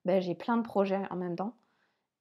ben, 0.04 0.20
j'ai 0.20 0.36
plein 0.36 0.56
de 0.56 0.62
projets 0.62 1.02
en 1.10 1.16
même 1.16 1.34
temps. 1.34 1.54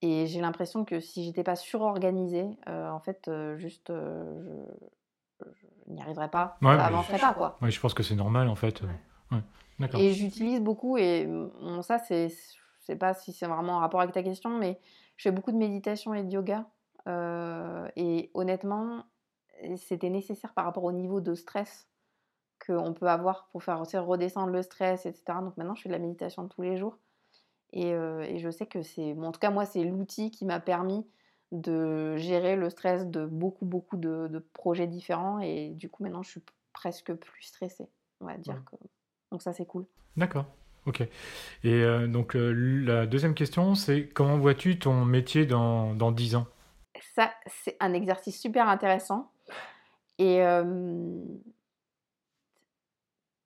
Et 0.01 0.27
j'ai 0.27 0.41
l'impression 0.41 0.85
que 0.85 0.99
si 0.99 1.23
j'étais 1.23 1.43
pas 1.43 1.55
surorganisée, 1.55 2.47
euh, 2.67 2.89
en 2.89 2.99
fait, 2.99 3.27
euh, 3.27 3.57
juste, 3.57 3.89
euh, 3.89 4.65
je, 5.41 5.65
n'y 5.87 6.01
arriverais 6.01 6.29
pas, 6.29 6.57
ouais, 6.61 6.75
ça 6.75 6.85
avancerait 6.85 7.17
pas, 7.17 7.33
quoi. 7.33 7.57
Ouais, 7.61 7.71
je 7.71 7.79
pense 7.79 7.93
que 7.93 8.03
c'est 8.03 8.15
normal, 8.15 8.47
en 8.47 8.55
fait. 8.55 8.81
Et 9.97 10.13
j'utilise 10.13 10.61
beaucoup, 10.61 10.97
et 10.97 11.27
ça, 11.81 11.99
c'est, 11.99 12.29
je 12.29 12.85
sais 12.85 12.95
pas 12.95 13.13
si 13.13 13.31
c'est 13.31 13.47
vraiment 13.47 13.73
en 13.73 13.79
rapport 13.79 14.01
avec 14.01 14.13
ta 14.13 14.23
question, 14.23 14.57
mais 14.57 14.79
je 15.17 15.23
fais 15.23 15.31
beaucoup 15.31 15.51
de 15.51 15.57
méditation 15.57 16.13
et 16.13 16.23
de 16.23 16.31
yoga. 16.31 16.65
et 17.95 18.31
honnêtement, 18.33 19.03
c'était 19.77 20.09
nécessaire 20.09 20.53
par 20.53 20.65
rapport 20.65 20.83
au 20.83 20.91
niveau 20.91 21.21
de 21.21 21.33
stress 21.33 21.87
qu'on 22.65 22.93
peut 22.93 23.07
avoir 23.07 23.47
pour 23.51 23.63
faire 23.63 23.79
redescendre 24.05 24.51
le 24.51 24.61
stress, 24.61 25.05
etc. 25.05 25.39
Donc 25.41 25.57
maintenant, 25.57 25.75
je 25.75 25.83
fais 25.83 25.89
de 25.89 25.93
la 25.93 25.99
méditation 25.99 26.47
tous 26.47 26.61
les 26.61 26.77
jours. 26.77 26.97
Et, 27.73 27.89
et 27.89 28.39
je 28.39 28.49
sais 28.49 28.65
que 28.65 28.81
c'est, 28.81 29.13
en 29.13 29.31
tout 29.31 29.39
cas, 29.39 29.49
moi, 29.49 29.65
c'est 29.65 29.83
l'outil 29.83 30.31
qui 30.31 30.45
m'a 30.45 30.59
permis 30.59 31.05
de 31.51 32.17
gérer 32.17 32.55
le 32.55 32.69
stress 32.69 33.05
de 33.07 33.25
beaucoup, 33.25 33.65
beaucoup 33.65 33.97
de, 33.97 34.45
projets 34.53 34.87
différents. 34.87 35.39
Et 35.39 35.69
du 35.69 35.89
coup, 35.89 36.03
maintenant, 36.03 36.23
je 36.23 36.29
suis 36.29 36.43
presque 36.73 37.13
plus 37.13 37.43
stressée, 37.43 37.87
on 38.21 38.25
va 38.25 38.37
dire. 38.37 38.61
Que... 38.69 38.77
Donc 39.31 39.41
ça, 39.41 39.53
c'est 39.53 39.65
cool. 39.65 39.85
D'accord. 40.15 40.45
Ok. 40.85 41.03
Et 41.63 42.07
donc, 42.07 42.33
la 42.35 43.05
deuxième 43.05 43.33
question, 43.33 43.75
c'est 43.75 44.07
comment 44.07 44.37
vois-tu 44.37 44.79
ton 44.79 45.03
métier 45.05 45.45
dans, 45.45 45.93
dans 45.93 46.11
10 46.11 46.35
ans? 46.35 46.47
Ça, 47.13 47.31
c'est 47.47 47.75
un 47.79 47.93
exercice 47.93 48.39
super 48.39 48.69
intéressant. 48.69 49.31
Et 50.17 50.41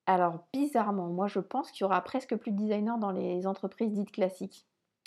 alors, 0.06 0.46
bizarrement, 0.54 1.08
moi 1.08 1.28
je 1.28 1.40
pense 1.40 1.72
qu'il 1.72 1.82
y 1.82 1.86
aura 1.86 2.02
presque 2.02 2.36
plus 2.36 2.52
de 2.52 2.58
designers 2.58 3.00
dans 3.00 3.12
les 3.12 3.46
entreprises 3.48 3.92
dites 3.92 4.12
classiques. 4.12 4.66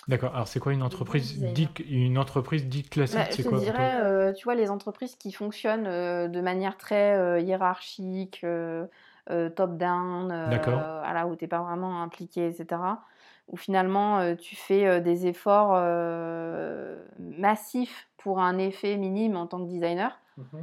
D'accord. 0.09 0.35
Alors, 0.35 0.49
c'est 0.49 0.61
quoi 0.61 0.73
une 0.73 0.83
entreprise 0.83 1.39
dite, 1.39 1.81
une 1.81 2.19
entreprise 2.19 2.67
dite 2.67 2.91
classique 2.91 3.17
bah, 3.17 3.27
Je 3.31 3.43
te 3.43 3.59
dirais, 3.59 4.35
tu 4.35 4.45
vois, 4.45 4.55
les 4.55 4.71
entreprises 4.71 5.17
qui 5.17 5.33
fonctionnent 5.33 5.85
de 6.31 6.41
manière 6.41 6.77
très 6.77 7.43
hiérarchique, 7.43 8.45
top-down, 9.27 10.27
voilà, 10.27 11.27
où 11.27 11.37
tu 11.37 11.45
n'es 11.45 11.49
pas 11.49 11.63
vraiment 11.63 12.03
impliqué, 12.03 12.47
etc. 12.49 12.81
Où 13.49 13.57
finalement, 13.57 14.37
tu 14.37 14.57
fais 14.57 15.01
des 15.01 15.27
efforts 15.27 15.73
massifs 17.19 18.09
pour 18.19 18.41
un 18.41 18.59
effet 18.59 18.97
minime 18.97 19.37
en 19.37 19.47
tant 19.47 19.59
que 19.59 19.69
designer. 19.71 20.19
Mmh 20.37 20.59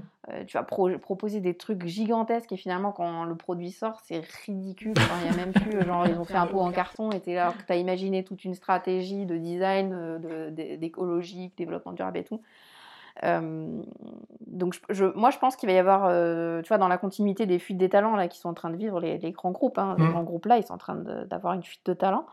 tu 0.48 0.58
vas 0.58 0.64
proposer 0.64 1.42
des 1.42 1.56
trucs 1.56 1.86
gigantesques 1.86 2.52
et 2.52 2.58
finalement, 2.58 2.92
quand 2.92 3.26
le 3.26 3.36
produit 3.36 3.72
sort, 3.72 4.00
c'est 4.04 4.22
ridicule. 4.46 4.94
Il 4.98 5.24
n'y 5.24 5.34
a 5.34 5.36
même 5.36 5.52
plus, 5.52 5.82
genre, 5.82 6.08
ils 6.08 6.18
ont 6.18 6.24
fait 6.26 6.36
un 6.36 6.48
pot 6.48 6.60
en 6.60 6.72
carton 6.72 7.12
et 7.12 7.20
tu 7.20 7.34
là, 7.34 7.54
tu 7.66 7.74
as 7.74 7.76
imaginé 7.76 8.24
toute 8.24 8.46
une 8.46 8.54
stratégie 8.54 9.26
de 9.26 9.38
design, 9.38 10.20
d'écologie, 10.52 11.52
développement 11.58 11.92
durable 11.92 12.20
et 12.20 12.24
tout. 12.24 12.42
donc, 13.22 14.80
je, 14.90 15.06
moi, 15.18 15.32
je 15.32 15.38
pense 15.40 15.56
qu'il 15.56 15.68
va 15.68 15.74
y 15.74 15.80
avoir, 15.80 16.08
tu 16.64 16.68
vois, 16.68 16.78
dans 16.78 16.88
la 16.88 16.98
continuité 16.98 17.46
des 17.46 17.60
fuites 17.60 17.78
des 17.78 17.90
talents 17.90 18.16
là, 18.16 18.28
qui 18.28 18.40
sont 18.40 18.50
en 18.50 18.54
train 18.54 18.70
de 18.70 18.78
vivre, 18.78 19.00
les, 19.02 19.20
grands 19.32 19.52
groupes, 19.52 19.80
hein, 19.80 19.96
les 19.98 20.08
grands 20.08 20.24
groupes 20.24 20.46
là, 20.46 20.58
ils 20.58 20.66
sont 20.66 20.74
en 20.74 20.80
train 20.80 20.96
d'avoir 20.96 21.54
une 21.54 21.64
fuite 21.64 21.86
de 21.86 21.94
talents. 21.94 22.26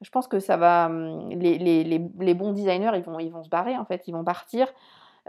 Je 0.00 0.10
pense 0.10 0.28
que 0.28 0.38
ça 0.38 0.56
va. 0.56 0.88
Les, 1.30 1.58
les, 1.58 1.84
les, 1.84 2.34
bons 2.34 2.52
designers, 2.52 2.92
ils 2.94 3.02
vont, 3.02 3.18
ils 3.18 3.30
vont 3.30 3.42
se 3.42 3.48
barrer, 3.48 3.76
en 3.76 3.84
fait, 3.84 4.06
ils 4.06 4.12
vont 4.12 4.24
partir. 4.24 4.68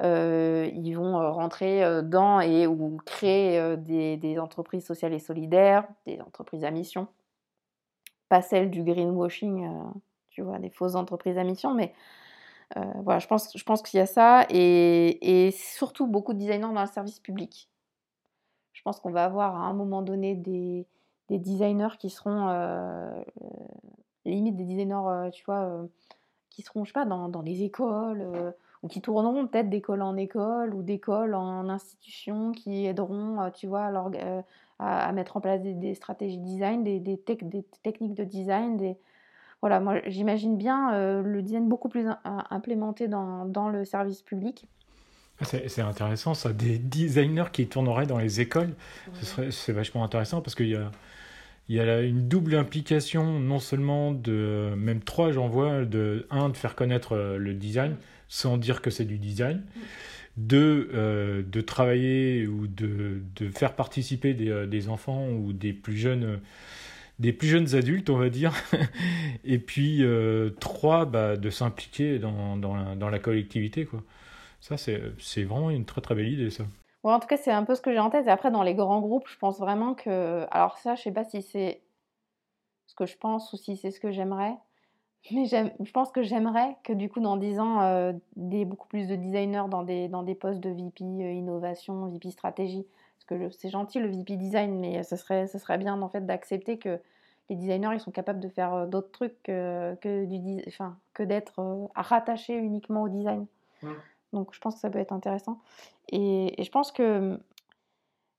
Euh, 0.02 0.70
ils 0.74 0.94
vont 0.94 1.20
euh, 1.20 1.30
rentrer 1.30 1.84
euh, 1.84 2.02
dans 2.02 2.42
et 2.42 2.68
ou 2.68 2.98
créer 3.06 3.78
des, 3.78 4.40
entreprises 4.40 4.86
sociales 4.86 5.14
et 5.14 5.20
solidaires, 5.20 5.88
des 6.06 6.20
entreprises 6.22 6.66
à 6.66 6.72
mission. 6.72 7.08
Pas 8.28 8.42
celles 8.42 8.70
du 8.70 8.84
greenwashing, 8.84 9.70
tu 10.30 10.42
vois, 10.42 10.60
des 10.60 10.70
fausses 10.70 10.96
entreprises 10.96 11.38
à 11.38 11.44
mission, 11.44 11.74
mais 11.74 11.94
voilà, 13.04 13.20
je 13.20 13.28
pense, 13.28 13.56
je 13.56 13.64
pense 13.64 13.84
qu'il 13.84 14.00
y 14.00 14.02
a 14.02 14.08
ça 14.08 14.46
et, 14.50 15.52
surtout 15.54 16.08
beaucoup 16.08 16.34
de 16.34 16.40
designers 16.40 16.74
dans 16.74 16.82
le 16.82 16.88
service 16.88 17.20
public. 17.20 17.70
Je 18.74 18.82
pense 18.82 19.00
qu'on 19.00 19.12
va 19.12 19.24
avoir 19.24 19.56
à 19.56 19.68
un 19.68 19.74
moment 19.74 20.02
donné 20.02 20.36
des, 20.36 20.88
designers 21.30 21.98
qui 22.00 22.10
seront 22.10 22.50
limite 24.26 24.56
des 24.56 24.66
designers, 24.66 25.30
tu 25.32 25.46
vois, 25.46 25.86
qui 26.50 26.64
seront, 26.64 26.84
je 26.84 26.90
sais 26.90 26.94
pas, 26.94 27.06
dans, 27.06 27.30
dans 27.30 27.44
les 27.44 27.62
écoles 27.62 28.56
ou 28.86 28.88
qui 28.88 29.02
tourneront 29.02 29.48
peut-être 29.48 29.68
d'école 29.68 30.04
en 30.04 30.16
école 30.16 30.76
ou 30.76 30.84
d'école 30.84 31.34
en 31.34 31.68
institution, 31.70 32.52
qui 32.52 32.86
aideront, 32.86 33.42
euh, 33.42 33.50
tu 33.50 33.66
vois, 33.66 33.90
euh, 33.90 34.42
à, 34.78 35.08
à, 35.08 35.12
mettre 35.12 35.38
en 35.38 35.42
place 35.42 35.60
des, 35.64 35.96
stratégies 35.96 36.38
design, 36.38 36.84
des, 36.84 37.00
des, 37.00 37.20
des, 37.42 37.64
techniques 37.82 38.14
de 38.14 38.24
design. 38.24 38.78
Des... 38.78 38.96
Voilà, 39.62 39.80
moi 39.80 40.02
j'imagine 40.06 40.56
bien 40.56 40.94
euh, 40.94 41.24
le 41.24 41.42
design 41.42 41.68
beaucoup 41.68 41.90
plus 41.90 42.06
implémenté 42.24 43.08
dans, 43.08 43.46
dans, 43.46 43.70
le 43.70 43.86
service 43.86 44.22
public. 44.22 44.68
Ah, 45.42 45.46
c'est 45.46 45.82
intéressant 45.82 46.36
ça, 46.36 46.54
des 46.54 46.78
designers 46.78 47.52
qui 47.52 47.68
tourneraient 47.68 48.06
dans 48.06 48.20
les 48.20 48.40
écoles, 48.40 48.74
c'est 49.50 49.74
vachement 49.74 50.04
intéressant 50.04 50.42
parce 50.42 50.56
qu'il 50.56 50.70
y 50.70 50.76
a, 50.76 50.92
il 51.68 51.76
y 51.76 51.80
a 51.82 52.02
une 52.02 52.30
double 52.30 52.56
implication, 52.56 53.40
non 53.40 53.60
seulement 53.60 54.14
de, 54.14 54.74
même 54.78 55.02
trois 55.02 55.32
j'en 55.32 55.50
vois, 55.50 55.84
de 55.84 56.28
un, 56.30 56.50
de 56.50 56.56
faire 56.56 56.76
connaître 56.76 57.18
le 57.18 57.54
design, 57.54 57.98
sans 58.28 58.58
dire 58.58 58.82
que 58.82 58.90
c'est 58.90 59.06
du 59.06 59.18
design. 59.18 59.64
de 60.38 60.90
euh, 60.94 61.44
de 61.44 61.62
travailler 61.62 62.48
ou 62.48 62.68
de, 62.68 63.22
de 63.36 63.50
faire 63.50 63.74
participer 63.76 64.34
des, 64.34 64.50
euh, 64.50 64.68
des, 64.68 64.90
enfants 64.90 65.30
ou 65.30 65.54
des 65.54 65.72
plus 65.74 65.98
jeunes 65.98 66.42
des 67.20 67.34
plus 67.34 67.48
jeunes 67.48 67.76
adultes, 67.76 68.10
on 68.10 68.18
va 68.18 68.30
dire. 68.30 68.54
et 69.44 69.60
puis, 69.60 70.04
euh, 70.04 70.50
trois, 70.60 71.06
bah, 71.06 71.38
de 71.38 71.50
s'impliquer 71.50 72.20
dans, 72.20 72.58
dans, 72.58 72.76
la, 72.76 72.96
dans, 72.96 73.10
la, 73.10 73.20
collectivité. 73.20 73.86
Quoi. 73.86 74.04
Ça, 74.60 74.76
c'est 74.78 75.44
vraiment 75.44 75.70
une 75.70 75.86
très 75.86 76.02
très 76.02 76.16
belle 76.16 76.28
idée, 76.28 76.50
ça. 76.50 76.66
Ouais, 77.04 77.14
en 77.14 77.20
tout 77.20 77.28
cas, 77.28 77.38
c'est 77.38 77.52
un 77.52 77.64
peu 77.64 77.76
ce 77.76 77.82
que 77.82 77.92
j'ai 77.92 78.00
en 78.00 78.10
tête. 78.10 78.28
Et 78.28 78.32
après, 78.32 78.52
dans 78.52 78.64
les 78.64 78.74
grands 78.74 79.00
groupes, 79.00 79.28
je 79.28 79.38
pense 79.38 79.60
vraiment 79.60 79.94
que... 79.94 80.46
Alors 80.52 80.78
ça, 80.80 80.96
je 80.96 81.04
sais 81.04 81.12
pas 81.12 81.24
si 81.24 81.42
c'est 81.42 81.82
ce 82.88 82.96
que 82.96 83.06
je 83.06 83.16
pense 83.18 83.54
ou 83.54 83.58
si 83.58 83.78
c'est 83.78 83.92
ce 83.92 84.00
que 84.00 84.12
j'aimerais. 84.12 84.56
Mais 85.32 85.46
je 85.46 85.92
pense 85.92 86.12
que 86.12 86.22
j'aimerais 86.22 86.78
que 86.84 86.94
du 86.94 87.10
coup, 87.10 87.20
dans 87.20 87.38
10 87.38 87.60
ans, 87.60 87.82
euh, 87.82 88.14
des 88.36 88.64
beaucoup 88.64 88.88
plus 88.88 89.08
de 89.08 89.16
designers 89.16 89.66
dans 89.70 89.84
des, 89.84 90.08
dans 90.08 90.24
des 90.24 90.36
postes 90.36 90.60
de 90.60 90.70
VP 90.70 91.04
euh, 91.04 91.32
innovation, 91.32 92.06
VP 92.08 92.30
stratégie. 92.30 92.86
Parce 93.18 93.26
que 93.26 93.50
c'est 93.50 93.70
gentil 93.70 94.00
le 94.00 94.10
VP 94.10 94.36
design, 94.36 94.80
mais 94.80 95.02
ce 95.04 95.16
serait, 95.16 95.48
ce 95.48 95.58
serait 95.58 95.80
bien 95.80 96.00
en 96.00 96.10
fait 96.10 96.26
d'accepter 96.26 96.78
que 96.78 97.00
les 97.50 97.56
designers 97.56 97.92
ils 97.94 98.00
sont 98.00 98.12
capables 98.12 98.40
de 98.40 98.50
faire 98.50 98.74
euh, 98.74 98.86
d'autres 98.86 99.12
trucs 99.12 99.42
que, 99.44 99.96
que, 99.96 100.26
du, 100.26 100.64
enfin, 100.68 100.98
que 101.14 101.24
d'être 101.24 101.90
rattachés 101.96 102.56
uniquement 102.56 103.04
au 103.04 103.10
design. 103.10 103.46
Donc 104.34 104.54
je 104.54 104.60
pense 104.60 104.76
que 104.76 104.82
ça 104.82 104.90
peut 104.90 105.00
être 105.00 105.14
intéressant. 105.14 105.60
Et, 106.10 106.54
je 106.62 106.70
pense 106.70 106.92
que 106.92 107.40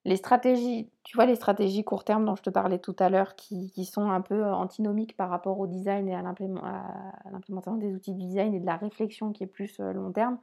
les 0.06 0.16
stratégies, 0.16 0.88
tu 1.02 1.16
vois, 1.16 1.26
les 1.26 1.34
stratégies 1.34 1.82
court 1.82 2.04
terme 2.04 2.24
dont 2.24 2.36
je 2.36 2.42
te 2.42 2.50
parlais 2.50 2.78
tout 2.78 2.94
à 3.00 3.10
l'heure, 3.10 3.34
qui, 3.34 3.84
sont 3.84 4.08
un 4.08 4.20
peu 4.20 4.44
antinomiques 4.44 5.16
par 5.16 5.28
rapport 5.28 5.58
au 5.58 5.66
design 5.66 6.08
et 6.08 6.14
à 6.14 6.22
l'implémentation 6.22 7.76
des 7.76 7.92
outils 7.92 8.14
du 8.14 8.24
design 8.24 8.54
et 8.54 8.60
de 8.60 8.66
la 8.66 8.76
réflexion 8.76 9.32
qui 9.32 9.42
est 9.42 9.48
plus 9.48 9.80
long 9.80 10.12
terme, 10.12 10.38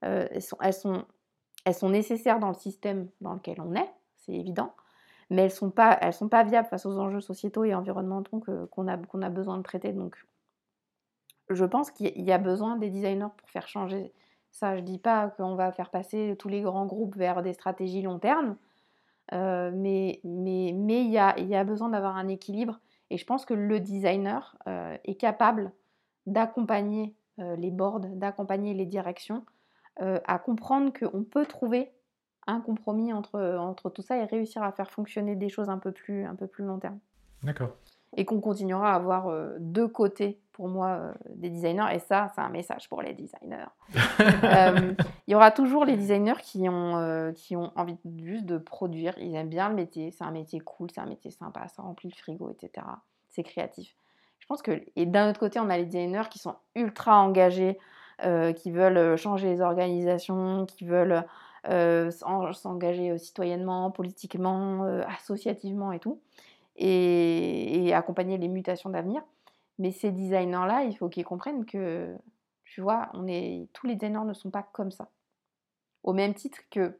elles, 0.00 0.42
sont, 0.42 0.58
elles, 0.60 1.74
sont, 1.74 1.88
nécessaires 1.88 2.40
dans 2.40 2.48
le 2.48 2.54
système 2.54 3.08
dans 3.20 3.34
lequel 3.34 3.60
on 3.60 3.74
est, 3.74 3.90
c'est 4.16 4.34
évident 4.34 4.72
mais 5.30 5.42
elles 5.42 5.48
ne 5.48 5.56
sont, 5.56 5.70
pas, 5.70 5.98
elles 6.00 6.12
sont 6.12 6.28
pas 6.28 6.44
viables 6.44 6.68
face 6.68 6.86
aux 6.86 6.98
enjeux 6.98 7.20
sociétaux 7.20 7.64
et 7.64 7.74
environnementaux 7.74 8.42
qu'on 8.70 8.86
a, 8.86 8.96
qu'on 8.96 9.22
a 9.22 9.28
besoin 9.28 9.58
de 9.58 9.62
traiter. 9.62 9.92
Donc, 9.92 10.16
je 11.50 11.64
pense 11.64 11.90
qu'il 11.90 12.22
y 12.22 12.32
a 12.32 12.38
besoin 12.38 12.76
des 12.76 12.90
designers 12.90 13.32
pour 13.36 13.50
faire 13.50 13.66
changer 13.66 14.12
ça. 14.52 14.76
Je 14.76 14.82
ne 14.82 14.86
dis 14.86 14.98
pas 14.98 15.30
qu'on 15.30 15.56
va 15.56 15.72
faire 15.72 15.90
passer 15.90 16.36
tous 16.38 16.48
les 16.48 16.60
grands 16.60 16.86
groupes 16.86 17.16
vers 17.16 17.42
des 17.42 17.54
stratégies 17.54 18.02
long 18.02 18.18
terme, 18.18 18.56
euh, 19.32 19.70
mais 19.74 20.20
il 20.24 20.74
mais, 20.74 21.04
y, 21.04 21.18
a, 21.18 21.38
y 21.38 21.54
a 21.54 21.64
besoin 21.64 21.88
d'avoir 21.88 22.16
un 22.16 22.28
équilibre. 22.28 22.80
Et 23.10 23.18
je 23.18 23.24
pense 23.24 23.44
que 23.44 23.54
le 23.54 23.80
designer 23.80 24.56
euh, 24.66 24.96
est 25.04 25.14
capable 25.14 25.72
d'accompagner 26.26 27.14
euh, 27.38 27.56
les 27.56 27.70
boards, 27.70 28.00
d'accompagner 28.00 28.74
les 28.74 28.86
directions, 28.86 29.44
à 29.98 30.38
comprendre 30.38 30.92
qu'on 30.92 31.24
peut 31.24 31.46
trouver 31.46 31.90
un 32.46 32.60
compromis 32.60 33.14
entre, 33.14 33.40
entre 33.58 33.88
tout 33.88 34.02
ça 34.02 34.18
et 34.18 34.24
réussir 34.24 34.62
à 34.62 34.70
faire 34.70 34.90
fonctionner 34.90 35.36
des 35.36 35.48
choses 35.48 35.70
un 35.70 35.78
peu 35.78 35.90
plus, 35.90 36.26
un 36.26 36.34
peu 36.34 36.46
plus 36.46 36.66
long 36.66 36.78
terme. 36.78 36.98
D'accord. 37.42 37.70
Et 38.16 38.24
qu'on 38.24 38.40
continuera 38.40 38.92
à 38.92 38.96
avoir 38.96 39.28
euh, 39.28 39.56
deux 39.58 39.88
côtés, 39.88 40.38
pour 40.52 40.68
moi, 40.68 40.88
euh, 40.88 41.12
des 41.34 41.50
designers. 41.50 41.88
Et 41.92 41.98
ça, 41.98 42.30
c'est 42.34 42.40
un 42.40 42.48
message 42.48 42.88
pour 42.88 43.02
les 43.02 43.14
designers. 43.14 43.66
Euh, 44.44 44.94
il 45.26 45.32
y 45.32 45.34
aura 45.34 45.50
toujours 45.50 45.84
les 45.84 45.96
designers 45.96 46.40
qui 46.42 46.68
ont, 46.68 47.32
qui 47.34 47.56
ont 47.56 47.72
envie 47.74 47.96
juste 48.22 48.46
de 48.46 48.58
produire. 48.58 49.14
Ils 49.18 49.34
aiment 49.34 49.48
bien 49.48 49.68
le 49.68 49.74
métier. 49.74 50.12
C'est 50.12 50.24
un 50.24 50.30
métier 50.30 50.60
cool, 50.60 50.90
c'est 50.90 51.00
un 51.00 51.06
métier 51.06 51.30
sympa, 51.30 51.66
ça 51.68 51.82
remplit 51.82 52.08
le 52.08 52.14
frigo, 52.14 52.50
etc. 52.50 52.86
C'est 53.28 53.42
créatif. 53.42 53.94
Je 54.38 54.46
pense 54.46 54.62
que, 54.62 54.82
et 54.94 55.04
d'un 55.04 55.28
autre 55.28 55.40
côté, 55.40 55.58
on 55.58 55.68
a 55.68 55.76
les 55.76 55.84
designers 55.84 56.28
qui 56.30 56.38
sont 56.38 56.54
ultra 56.74 57.18
engagés, 57.18 57.78
qui 58.56 58.70
veulent 58.70 59.16
changer 59.16 59.48
les 59.48 59.60
organisations, 59.60 60.64
qui 60.66 60.84
veulent 60.86 61.24
s'engager 61.64 63.18
citoyennement, 63.18 63.90
politiquement, 63.90 64.84
associativement 65.18 65.92
et 65.92 65.98
tout, 65.98 66.20
et, 66.76 67.92
accompagner 67.94 68.38
les 68.38 68.48
mutations 68.48 68.90
d'avenir. 68.90 69.22
Mais 69.78 69.90
ces 69.90 70.10
designers-là, 70.10 70.84
il 70.84 70.96
faut 70.96 71.08
qu'ils 71.08 71.24
comprennent 71.24 71.64
que, 71.66 72.16
tu 72.64 72.80
vois, 72.80 73.10
on 73.14 73.26
est, 73.26 73.68
tous 73.72 73.86
les 73.86 73.94
designers 73.94 74.24
ne 74.24 74.34
sont 74.34 74.50
pas 74.50 74.62
comme 74.72 74.90
ça. 74.90 75.08
Au 76.02 76.12
même 76.12 76.34
titre 76.34 76.58
que 76.70 76.98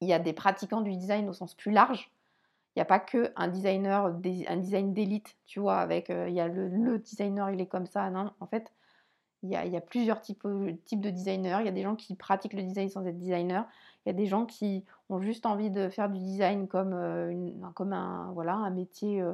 il 0.00 0.08
y 0.08 0.12
a 0.12 0.18
des 0.18 0.32
pratiquants 0.32 0.82
du 0.82 0.94
design 0.96 1.28
au 1.28 1.32
sens 1.32 1.54
plus 1.54 1.72
large. 1.72 2.10
Il 2.74 2.78
n'y 2.78 2.82
a 2.82 2.86
pas 2.86 2.98
que 2.98 3.32
un 3.36 3.48
designer, 3.48 4.06
un 4.06 4.56
design 4.56 4.92
d'élite, 4.92 5.36
tu 5.46 5.60
vois, 5.60 5.78
avec 5.78 6.08
il 6.08 6.34
y 6.34 6.40
a 6.40 6.48
le, 6.48 6.68
le, 6.68 6.98
designer, 6.98 7.50
il 7.50 7.60
est 7.60 7.66
comme 7.66 7.86
ça. 7.86 8.10
Non, 8.10 8.32
en 8.40 8.46
fait, 8.46 8.72
il 9.44 9.50
y, 9.50 9.76
a, 9.76 9.80
plusieurs 9.82 10.22
types, 10.22 10.46
types, 10.86 11.02
de 11.02 11.10
designers. 11.10 11.58
Il 11.60 11.66
y 11.66 11.68
a 11.68 11.72
des 11.72 11.82
gens 11.82 11.96
qui 11.96 12.14
pratiquent 12.14 12.54
le 12.54 12.62
design 12.62 12.88
sans 12.88 13.04
être 13.06 13.18
designer. 13.18 13.66
Il 14.04 14.08
y 14.08 14.10
a 14.10 14.14
des 14.14 14.26
gens 14.26 14.44
qui 14.44 14.84
ont 15.08 15.20
juste 15.20 15.46
envie 15.46 15.70
de 15.70 15.88
faire 15.88 16.10
du 16.10 16.18
design 16.18 16.68
comme, 16.68 16.92
euh, 16.92 17.50
comme 17.74 17.92
un, 17.92 18.30
voilà, 18.34 18.54
un, 18.54 18.70
métier, 18.70 19.22
euh, 19.22 19.32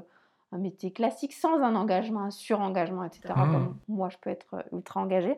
un 0.53 0.59
métier 0.59 0.93
classique 0.93 1.33
sans 1.33 1.61
un 1.61 1.75
engagement, 1.75 2.23
un 2.23 2.31
surengagement, 2.31 3.05
etc. 3.05 3.35
Mmh. 3.35 3.53
Comme 3.53 3.77
moi, 3.89 4.09
je 4.09 4.19
peux 4.21 4.31
être 4.31 4.55
euh, 4.55 4.63
ultra 4.73 5.01
engagée. 5.01 5.37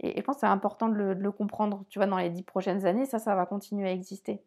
Et, 0.00 0.18
je 0.18 0.22
pense 0.22 0.36
que 0.36 0.40
c'est 0.40 0.46
important 0.46 0.88
de 0.88 0.94
le, 0.94 1.32
comprendre. 1.32 1.84
Tu 1.90 1.98
vois, 1.98 2.06
dans 2.06 2.16
les 2.16 2.30
dix 2.30 2.42
prochaines 2.42 2.86
années, 2.86 3.04
ça, 3.04 3.18
ça 3.18 3.34
va 3.34 3.44
continuer 3.44 3.88
à 3.88 3.92
exister. 3.92 4.42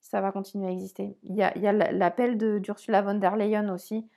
Ça 0.00 0.20
va 0.20 0.32
continuer 0.32 0.66
à 0.66 0.70
exister. 0.70 1.16
Il 1.22 1.36
y 1.36 1.42
a, 1.42 1.56
il 1.56 1.62
y 1.62 1.68
a 1.68 1.72
l'appel 1.72 2.38
d'Ursula 2.38 3.02
von 3.02 3.14
der 3.14 3.36
Leyen 3.36 3.68
aussi, 3.68 4.08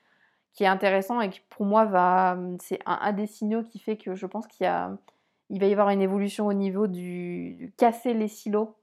qui 0.53 0.63
est 0.63 0.67
intéressant 0.67 1.21
et 1.21 1.29
qui 1.29 1.41
pour 1.49 1.65
moi 1.65 1.85
va 1.85 2.37
c'est 2.61 2.79
un, 2.85 3.11
des 3.13 3.25
signaux 3.27 3.63
qui 3.63 3.79
fait 3.79 3.97
que 3.97 4.15
je 4.15 4.25
pense 4.25 4.47
qu'il 4.47 4.65
y 4.65 4.67
a 4.67 4.95
il 5.49 5.59
va 5.59 5.65
y 5.67 5.71
avoir 5.73 5.89
une 5.89 6.01
évolution 6.01 6.47
au 6.47 6.53
niveau 6.53 6.87
du, 6.87 7.73
casser 7.77 8.13
les 8.13 8.29
silos 8.29 8.73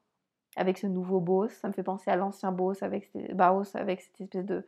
avec 0.58 0.78
ce 0.78 0.86
nouveau 0.86 1.20
boss 1.20 1.52
ça 1.52 1.68
me 1.68 1.72
fait 1.72 1.82
penser 1.82 2.10
à 2.10 2.16
l'ancien 2.16 2.52
boss 2.52 2.82
avec 2.82 3.10
Baos 3.34 3.74
avec 3.74 4.00
cette 4.00 4.20
espèce 4.20 4.44
de 4.44 4.64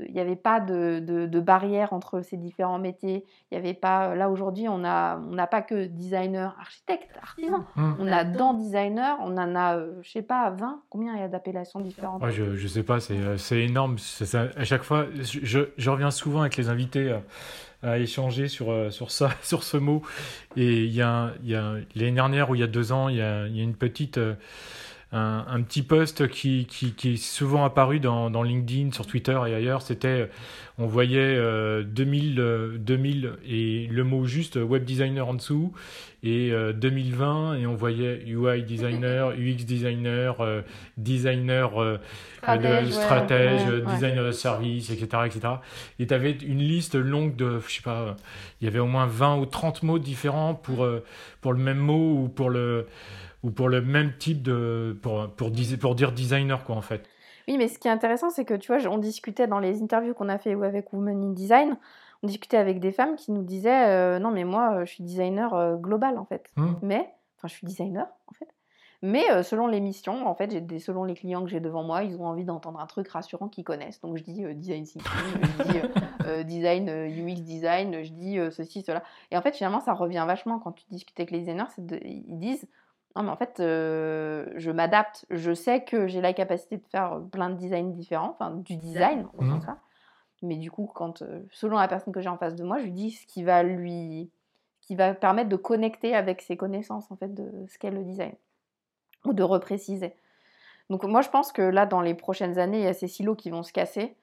il 0.00 0.14
n'y 0.14 0.20
avait 0.20 0.36
pas 0.36 0.60
de, 0.60 1.00
de, 1.00 1.40
barrière 1.40 1.92
entre 1.92 2.22
ces 2.22 2.36
différents 2.36 2.78
métiers. 2.78 3.24
Il 3.50 3.54
y 3.54 3.58
avait 3.58 3.74
pas. 3.74 4.14
Là 4.14 4.30
aujourd'hui, 4.30 4.68
on 4.68 4.78
n'a 4.78 5.20
on 5.28 5.34
n'a 5.34 5.46
pas 5.46 5.62
que 5.62 5.86
designer, 5.86 6.56
architecte, 6.60 7.10
artisan. 7.20 7.64
Mmh. 7.76 7.92
On 7.98 8.06
a 8.08 8.24
dans 8.24 8.54
designer, 8.54 9.16
on 9.20 9.36
en 9.36 9.54
a, 9.54 9.78
je 9.78 9.82
euh, 9.82 10.02
je 10.02 10.10
sais 10.10 10.22
pas, 10.22 10.50
20. 10.50 10.82
Combien 10.88 11.14
il 11.14 11.20
y 11.20 11.22
a 11.22 11.28
d'appellations 11.28 11.80
différentes? 11.80 12.22
Je 12.30 12.44
ne 12.44 12.68
sais 12.68 12.82
pas, 12.82 13.00
c'est 13.00 13.14
euh, 13.18 13.36
énorme. 13.52 13.98
Ça, 13.98 14.46
à 14.56 14.64
chaque 14.64 14.82
fois, 14.82 15.06
je, 15.20 15.68
je, 15.76 15.90
reviens 15.90 16.10
souvent 16.10 16.40
avec 16.40 16.56
les 16.56 16.68
invités. 16.68 17.10
Euh, 17.10 17.18
à 17.84 17.98
échanger 17.98 18.46
sur, 18.46 18.92
sur 18.92 19.10
ça, 19.10 19.30
sur 19.42 19.64
ce 19.64 19.76
mot. 19.76 20.02
Et 20.54 20.84
il 20.84 20.92
y 20.92 21.02
a, 21.02 21.32
il 21.42 21.50
y 21.50 21.56
a 21.56 21.74
l'année 21.96 22.12
dernière 22.12 22.48
ou 22.48 22.54
il 22.54 22.60
y 22.60 22.62
a 22.62 22.68
deux 22.68 22.92
ans, 22.92 23.08
il 23.08 23.16
y 23.16 23.20
a, 23.20 23.48
il 23.48 23.56
y 23.56 23.60
a 23.60 23.64
une 23.64 23.74
petite 23.74 24.20
un, 25.12 25.62
petit 25.62 25.82
post 25.82 26.26
qui, 26.28 26.66
qui, 26.66 26.94
qui, 26.94 27.14
est 27.14 27.16
souvent 27.16 27.64
apparu 27.64 28.00
dans, 28.00 28.30
dans, 28.30 28.42
LinkedIn, 28.42 28.92
sur 28.92 29.06
Twitter 29.06 29.38
et 29.46 29.54
ailleurs. 29.54 29.82
C'était, 29.82 30.30
on 30.78 30.86
voyait 30.86 31.36
2000, 31.84 32.40
euh, 32.40 32.78
2000 32.78 33.26
euh, 33.26 33.36
et 33.46 33.86
le 33.90 34.04
mot 34.04 34.24
juste 34.24 34.56
web 34.56 34.84
designer 34.84 35.28
en 35.28 35.34
dessous, 35.34 35.72
et 36.22 36.50
2020 36.74 37.52
euh, 37.52 37.56
et 37.56 37.66
on 37.66 37.74
voyait 37.74 38.22
UI 38.26 38.62
designer, 38.62 39.30
UX 39.38 39.64
designer, 39.64 40.62
designer 40.96 41.98
stratège, 42.38 42.86
de 42.86 42.90
stratège, 42.90 43.66
designer 43.84 44.24
de 44.24 44.32
service, 44.32 44.90
etc., 44.90 45.24
etc. 45.26 45.54
Et 45.98 46.06
tu 46.06 46.14
avais 46.14 46.32
une 46.32 46.60
liste 46.60 46.94
longue 46.94 47.36
de, 47.36 47.60
je 47.68 47.74
sais 47.74 47.82
pas, 47.82 48.16
il 48.60 48.64
y 48.64 48.68
avait 48.68 48.78
au 48.78 48.86
moins 48.86 49.06
20 49.06 49.36
ou 49.36 49.46
30 49.46 49.82
mots 49.82 49.98
différents 49.98 50.54
pour, 50.54 50.88
pour 51.42 51.52
le 51.52 51.58
même 51.58 51.78
mot 51.78 52.22
ou 52.22 52.28
pour 52.28 52.48
le 52.48 52.86
ou 53.42 53.50
pour 53.50 53.68
le 53.68 53.82
même 53.82 54.16
type 54.18 54.42
de 54.42 54.98
pour, 55.02 55.28
pour, 55.30 55.50
pour 55.80 55.94
dire 55.94 56.12
designer 56.12 56.64
quoi 56.64 56.76
en 56.76 56.82
fait. 56.82 57.08
Oui, 57.48 57.56
mais 57.58 57.68
ce 57.68 57.78
qui 57.78 57.88
est 57.88 57.90
intéressant, 57.90 58.30
c'est 58.30 58.44
que 58.44 58.54
tu 58.54 58.72
vois, 58.72 58.80
on 58.88 58.98
discutait 58.98 59.46
dans 59.46 59.58
les 59.58 59.82
interviews 59.82 60.14
qu'on 60.14 60.28
a 60.28 60.38
fait 60.38 60.52
avec 60.52 60.92
Women 60.92 61.22
in 61.24 61.30
Design, 61.32 61.76
on 62.22 62.26
discutait 62.26 62.56
avec 62.56 62.78
des 62.78 62.92
femmes 62.92 63.16
qui 63.16 63.32
nous 63.32 63.42
disaient 63.42 63.88
euh, 63.88 64.18
non 64.18 64.30
mais 64.30 64.44
moi 64.44 64.74
euh, 64.74 64.84
je 64.84 64.92
suis 64.92 65.04
designer 65.04 65.54
euh, 65.54 65.76
global 65.76 66.18
en 66.18 66.24
fait, 66.24 66.50
mmh. 66.56 66.66
mais 66.82 67.12
enfin 67.36 67.48
je 67.48 67.54
suis 67.54 67.66
designer 67.66 68.06
en 68.28 68.34
fait. 68.34 68.48
Mais 69.04 69.42
selon 69.42 69.66
les 69.66 69.80
missions, 69.80 70.28
en 70.28 70.34
fait, 70.36 70.64
des, 70.64 70.78
selon 70.78 71.02
les 71.02 71.14
clients 71.14 71.42
que 71.42 71.50
j'ai 71.50 71.58
devant 71.58 71.82
moi, 71.82 72.04
ils 72.04 72.20
ont 72.20 72.26
envie 72.26 72.44
d'entendre 72.44 72.78
un 72.78 72.86
truc 72.86 73.08
rassurant 73.08 73.48
qu'ils 73.48 73.64
connaissent. 73.64 74.00
Donc 74.00 74.16
je 74.16 74.22
dis 74.22 74.44
design 74.54 74.84
thinking, 74.84 75.10
je 75.58 76.42
dis 76.42 76.44
design 76.60 76.88
UX 76.88 77.40
design, 77.40 78.04
je 78.04 78.12
dis 78.12 78.38
ceci 78.52 78.82
cela. 78.82 79.02
Et 79.32 79.36
en 79.36 79.42
fait, 79.42 79.56
finalement, 79.56 79.80
ça 79.80 79.92
revient 79.92 80.22
vachement 80.24 80.60
quand 80.60 80.70
tu 80.70 80.84
discutes 80.88 81.18
avec 81.18 81.32
les 81.32 81.40
designers, 81.40 81.64
ils 82.04 82.38
disent 82.38 82.68
non, 83.16 83.22
mais 83.24 83.30
en 83.30 83.36
fait, 83.36 83.60
euh, 83.60 84.46
je 84.56 84.70
m'adapte. 84.70 85.26
Je 85.30 85.52
sais 85.52 85.84
que 85.84 86.06
j'ai 86.06 86.20
la 86.20 86.32
capacité 86.32 86.78
de 86.78 86.86
faire 86.86 87.20
plein 87.30 87.50
de 87.50 87.56
designs 87.56 87.90
différents, 87.90 88.30
enfin 88.30 88.52
du 88.52 88.76
design, 88.76 89.26
au 89.36 89.42
mmh. 89.42 89.60
ça. 89.62 89.78
Mais 90.42 90.56
du 90.56 90.70
coup, 90.70 90.90
quand, 90.92 91.22
euh, 91.22 91.42
selon 91.52 91.78
la 91.78 91.88
personne 91.88 92.12
que 92.12 92.20
j'ai 92.20 92.28
en 92.28 92.38
face 92.38 92.54
de 92.54 92.64
moi, 92.64 92.78
je 92.78 92.84
lui 92.84 92.92
dis 92.92 93.10
ce 93.12 93.26
qui 93.26 93.44
va 93.44 93.62
lui, 93.62 94.30
qui 94.80 94.96
va 94.96 95.14
permettre 95.14 95.50
de 95.50 95.56
connecter 95.56 96.14
avec 96.14 96.42
ses 96.42 96.56
connaissances 96.56 97.10
en 97.10 97.16
fait 97.16 97.32
de 97.32 97.66
ce 97.68 97.78
qu'est 97.78 97.90
le 97.90 98.02
design 98.02 98.34
ou 99.24 99.34
de 99.34 99.42
repréciser. 99.42 100.16
Donc 100.90 101.04
moi, 101.04 101.20
je 101.20 101.28
pense 101.28 101.52
que 101.52 101.62
là, 101.62 101.86
dans 101.86 102.00
les 102.00 102.14
prochaines 102.14 102.58
années, 102.58 102.78
il 102.78 102.84
y 102.84 102.88
a 102.88 102.94
ces 102.94 103.08
silos 103.08 103.36
qui 103.36 103.50
vont 103.50 103.62
se 103.62 103.72
casser. 103.72 104.16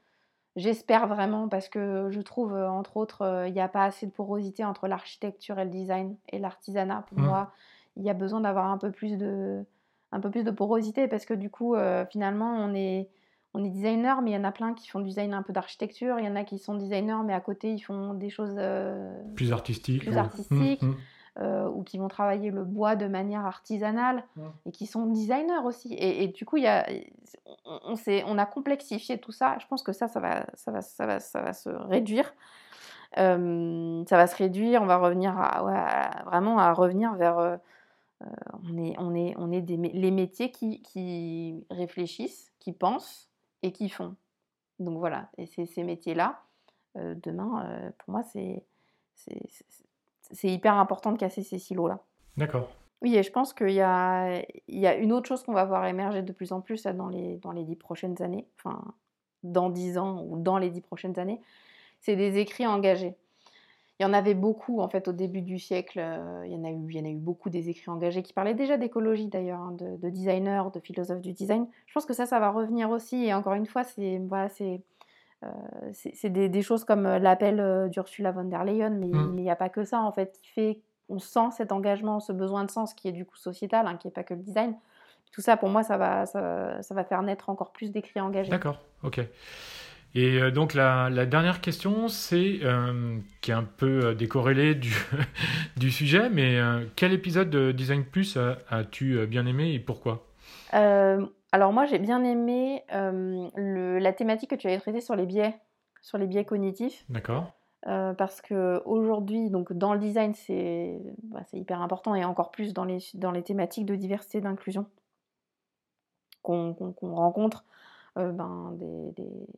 J'espère 0.55 1.07
vraiment 1.07 1.47
parce 1.47 1.69
que 1.69 2.09
je 2.09 2.19
trouve, 2.21 2.53
euh, 2.53 2.69
entre 2.69 2.97
autres, 2.97 3.45
il 3.47 3.53
n'y 3.53 3.61
a 3.61 3.69
pas 3.69 3.85
assez 3.85 4.07
de 4.07 4.11
porosité 4.11 4.65
entre 4.65 4.87
l'architecture 4.87 5.59
et 5.59 5.63
le 5.63 5.69
design 5.69 6.17
et 6.29 6.39
l'artisanat. 6.39 7.05
Pour 7.07 7.19
mmh. 7.19 7.25
moi, 7.25 7.51
il 7.97 8.03
y 8.03 8.09
a 8.09 8.13
besoin 8.13 8.41
d'avoir 8.41 8.65
un 8.71 8.77
peu 8.77 8.91
plus 8.91 9.17
de 9.17 9.63
un 10.11 10.19
peu 10.19 10.31
plus 10.31 10.43
de 10.43 10.51
porosité 10.51 11.07
parce 11.07 11.25
que 11.25 11.33
du 11.33 11.49
coup 11.49 11.75
euh, 11.75 12.05
finalement 12.09 12.55
on 12.57 12.73
est 12.73 13.09
on 13.53 13.63
est 13.63 13.69
designer 13.69 14.21
mais 14.21 14.31
il 14.31 14.33
y 14.33 14.37
en 14.37 14.43
a 14.43 14.51
plein 14.51 14.73
qui 14.73 14.87
font 14.89 14.99
du 14.99 15.09
design 15.09 15.33
un 15.33 15.43
peu 15.43 15.53
d'architecture. 15.53 16.19
Il 16.19 16.25
y 16.25 16.27
en 16.27 16.35
a 16.35 16.43
qui 16.43 16.57
sont 16.59 16.75
designers 16.75 17.23
mais 17.25 17.33
à 17.33 17.39
côté 17.39 17.73
ils 17.73 17.79
font 17.79 18.13
des 18.13 18.29
choses 18.29 18.55
euh, 18.57 19.11
plus 19.35 19.51
artistiques 19.51 20.03
plus 20.03 20.17
artistiques 20.17 20.81
mmh, 20.81 20.87
mmh. 20.87 20.97
Euh, 21.37 21.69
ou 21.69 21.83
qui 21.83 21.97
vont 21.97 22.09
travailler 22.09 22.51
le 22.51 22.65
bois 22.65 22.97
de 22.97 23.07
manière 23.07 23.45
artisanale 23.45 24.25
et 24.65 24.71
qui 24.71 24.87
sont 24.87 25.05
designers 25.05 25.63
aussi. 25.63 25.93
Et, 25.93 26.27
du 26.27 26.43
coup 26.43 26.57
il 26.57 26.63
y 26.63 26.67
a 26.67 26.85
on, 27.65 27.93
on, 27.93 27.95
on 28.25 28.37
a 28.37 28.45
complexifié 28.45 29.19
tout 29.19 29.31
ça. 29.31 29.55
Je 29.61 29.67
pense 29.67 29.81
que 29.81 29.93
ça 29.93 30.07
ça 30.09 30.19
va 30.19 30.45
ça 30.55 30.71
va 30.71 30.81
ça 30.81 31.05
va 31.05 31.19
ça 31.19 31.41
va 31.41 31.53
se 31.53 31.69
réduire. 31.69 32.33
Ça 33.15 33.37
va 33.37 34.27
se 34.27 34.35
réduire. 34.35 34.81
On 34.81 34.85
va 34.85 34.97
revenir 34.97 35.37
à, 35.37 36.23
vraiment 36.25 36.59
à 36.59 36.73
revenir 36.73 37.13
vers 37.13 37.59
on 38.63 38.77
est, 38.77 38.95
on 38.97 39.15
est, 39.15 39.33
on 39.37 39.51
est 39.51 39.61
des, 39.61 39.77
les 39.77 40.11
métiers 40.11 40.51
qui, 40.51 40.81
qui, 40.81 41.65
réfléchissent, 41.69 42.51
qui 42.59 42.73
pensent 42.73 43.29
et 43.63 43.71
qui 43.71 43.89
font. 43.89 44.15
Donc 44.79 44.97
voilà, 44.97 45.29
et 45.37 45.45
c'est 45.45 45.65
ces 45.65 45.83
métiers-là, 45.83 46.41
euh, 46.97 47.15
demain, 47.21 47.65
euh, 47.65 47.89
pour 47.99 48.11
moi, 48.11 48.23
c'est, 48.23 48.63
c'est 49.15 50.47
hyper 50.47 50.75
important 50.75 51.11
de 51.11 51.17
casser 51.17 51.43
ces 51.43 51.59
silos-là. 51.59 51.99
D'accord. 52.37 52.69
Oui, 53.01 53.15
et 53.15 53.23
je 53.23 53.31
pense 53.31 53.53
qu'il 53.53 53.71
y 53.71 53.81
a, 53.81 54.41
il 54.67 54.79
y 54.79 54.87
a 54.87 54.95
une 54.95 55.13
autre 55.13 55.27
chose 55.27 55.43
qu'on 55.43 55.53
va 55.53 55.65
voir 55.65 55.85
émerger 55.85 56.21
de 56.21 56.33
plus 56.33 56.51
en 56.51 56.61
plus 56.61 56.83
dans 56.83 57.07
les, 57.07 57.37
dans 57.37 57.51
les 57.51 57.63
dix 57.63 57.75
prochaines 57.75 58.21
années, 58.21 58.47
enfin, 58.57 58.83
dans 59.43 59.69
dix 59.69 59.97
ans 59.97 60.23
ou 60.23 60.37
dans 60.37 60.57
les 60.57 60.69
dix 60.69 60.81
prochaines 60.81 61.17
années, 61.17 61.41
c'est 62.01 62.15
des 62.15 62.37
écrits 62.37 62.67
engagés. 62.67 63.15
Il 63.99 64.03
y 64.03 64.05
en 64.05 64.13
avait 64.13 64.33
beaucoup 64.33 64.79
en 64.79 64.87
fait 64.87 65.09
au 65.09 65.11
début 65.11 65.41
du 65.41 65.59
siècle. 65.59 65.99
Euh, 65.99 66.43
il, 66.45 66.53
y 66.53 66.55
en 66.55 66.63
a 66.63 66.69
eu, 66.69 66.79
il 66.89 66.97
y 66.97 67.01
en 67.01 67.05
a 67.05 67.09
eu 67.09 67.17
beaucoup 67.17 67.49
des 67.49 67.69
écrits 67.69 67.91
engagés 67.91 68.23
qui 68.23 68.31
parlaient 68.31 68.53
déjà 68.53 68.77
d'écologie 68.77 69.27
d'ailleurs, 69.27 69.59
hein, 69.59 69.75
de, 69.77 70.09
designers, 70.09 70.63
de 70.73 70.79
philosophes 70.79 71.19
du 71.19 71.33
design. 71.33 71.67
Je 71.85 71.93
pense 71.93 72.05
que 72.05 72.13
ça, 72.13 72.25
ça 72.25 72.39
va 72.39 72.49
revenir 72.49 72.89
aussi. 72.91 73.25
Et 73.25 73.33
encore 73.33 73.55
une 73.55 73.65
fois, 73.65 73.83
c'est 73.83 74.21
voilà, 74.29 74.47
c'est 74.47 74.81
euh, 75.43 76.29
des, 76.29 76.61
choses 76.61 76.85
comme 76.85 77.05
euh, 77.05 77.19
l'appel 77.19 77.89
d'Ursula 77.89 78.31
von 78.31 78.45
der 78.45 78.63
Leyen, 78.63 78.91
mais 78.91 79.07
mmh. 79.07 79.33
il 79.37 79.43
n'y 79.43 79.51
a 79.51 79.57
pas 79.57 79.69
que 79.69 79.83
ça 79.83 79.99
en 79.99 80.13
fait 80.13 80.39
qui 80.41 80.49
fait. 80.49 80.79
On 81.11 81.19
sent 81.19 81.51
cet 81.57 81.71
engagement, 81.71 82.19
ce 82.19 82.31
besoin 82.31 82.63
de 82.63 82.71
sens 82.71 82.93
qui 82.93 83.07
est 83.07 83.11
du 83.11 83.25
coup 83.25 83.35
sociétal, 83.35 83.87
hein, 83.87 83.97
qui 83.97 84.07
n'est 84.07 84.13
pas 84.13 84.23
que 84.23 84.35
le 84.35 84.41
design. 84.41 84.75
Tout 85.31 85.41
ça, 85.41 85.57
pour 85.57 85.69
moi, 85.69 85.83
ça 85.83 85.97
va, 85.97 86.25
ça, 86.25 86.81
ça 86.81 86.95
va 86.95 87.03
faire 87.03 87.21
naître 87.23 87.49
encore 87.49 87.71
plus 87.71 87.91
d'écrits 87.91 88.21
engagés. 88.21 88.51
D'accord, 88.51 88.79
ok. 89.03 89.19
Et 90.15 90.41
euh, 90.41 90.51
donc 90.51 90.73
la, 90.73 91.09
dernière 91.25 91.61
question, 91.61 92.07
c'est 92.07 92.59
euh, 92.63 93.17
qui 93.41 93.51
est 93.51 93.53
un 93.53 93.63
peu 93.63 94.05
euh, 94.05 94.15
décorrélée 94.15 94.73
du, 94.75 94.95
du 95.77 95.91
sujet, 95.91 96.29
mais 96.29 96.59
quel 96.95 97.13
épisode 97.13 97.49
de 97.49 97.71
Design 97.71 98.03
Plus 98.03 98.37
as-tu 98.69 99.25
bien 99.27 99.45
aimé 99.45 99.73
et 99.73 99.79
pourquoi? 99.79 100.25
Alors 101.51 101.73
moi 101.73 101.85
j'ai 101.85 101.97
bien 101.97 102.23
aimé 102.23 102.83
le, 102.91 103.97
la 103.99 104.13
thématique 104.13 104.51
que 104.51 104.55
tu 104.55 104.67
avais 104.67 104.79
traitée 104.79 105.01
sur 105.01 105.15
les 105.15 105.25
biais, 105.25 105.55
sur 106.01 106.17
les 106.17 106.27
biais 106.27 106.45
cognitifs. 106.45 107.05
D'accord. 107.09 107.53
parce 107.83 108.41
que 108.41 108.81
aujourd'hui, 108.85 109.49
donc 109.49 109.73
dans 109.73 109.93
le 109.93 109.99
design, 109.99 110.33
c'est 110.33 110.99
bah, 111.23 111.41
hyper 111.53 111.81
important 111.81 112.15
et 112.15 112.23
encore 112.23 112.51
plus 112.51 112.73
dans 112.73 112.85
les, 112.85 112.99
dans 113.15 113.31
les 113.31 113.43
thématiques 113.43 113.85
de 113.85 113.95
diversité 113.95 114.41
d'inclusion 114.41 114.85
qu'on 116.41 116.75
rencontre. 117.01 117.63
Euh, 118.19 118.31
ben, 118.31 118.77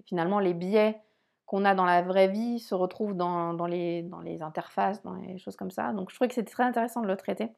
finalement 0.05 0.39
les 0.39 0.53
biais 0.53 0.99
qu'on 1.45 1.65
a 1.65 1.75
dans 1.75 1.85
la 1.85 2.01
vraie 2.01 2.29
vie 2.29 2.59
se 2.59 2.73
retrouvent 2.73 3.15
dans, 3.15 3.51
les, 3.67 4.07
interfaces, 4.41 5.03
dans 5.03 5.15
les 5.15 5.37
choses 5.37 5.57
comme 5.57 5.71
ça. 5.71 5.91
Donc 5.91 6.09
je 6.09 6.15
trouvais 6.15 6.29
que 6.29 6.33
c'était 6.33 6.51
très 6.51 6.63
intéressant 6.63 7.01
de 7.01 7.07
le 7.07 7.17
traiter. 7.17 7.49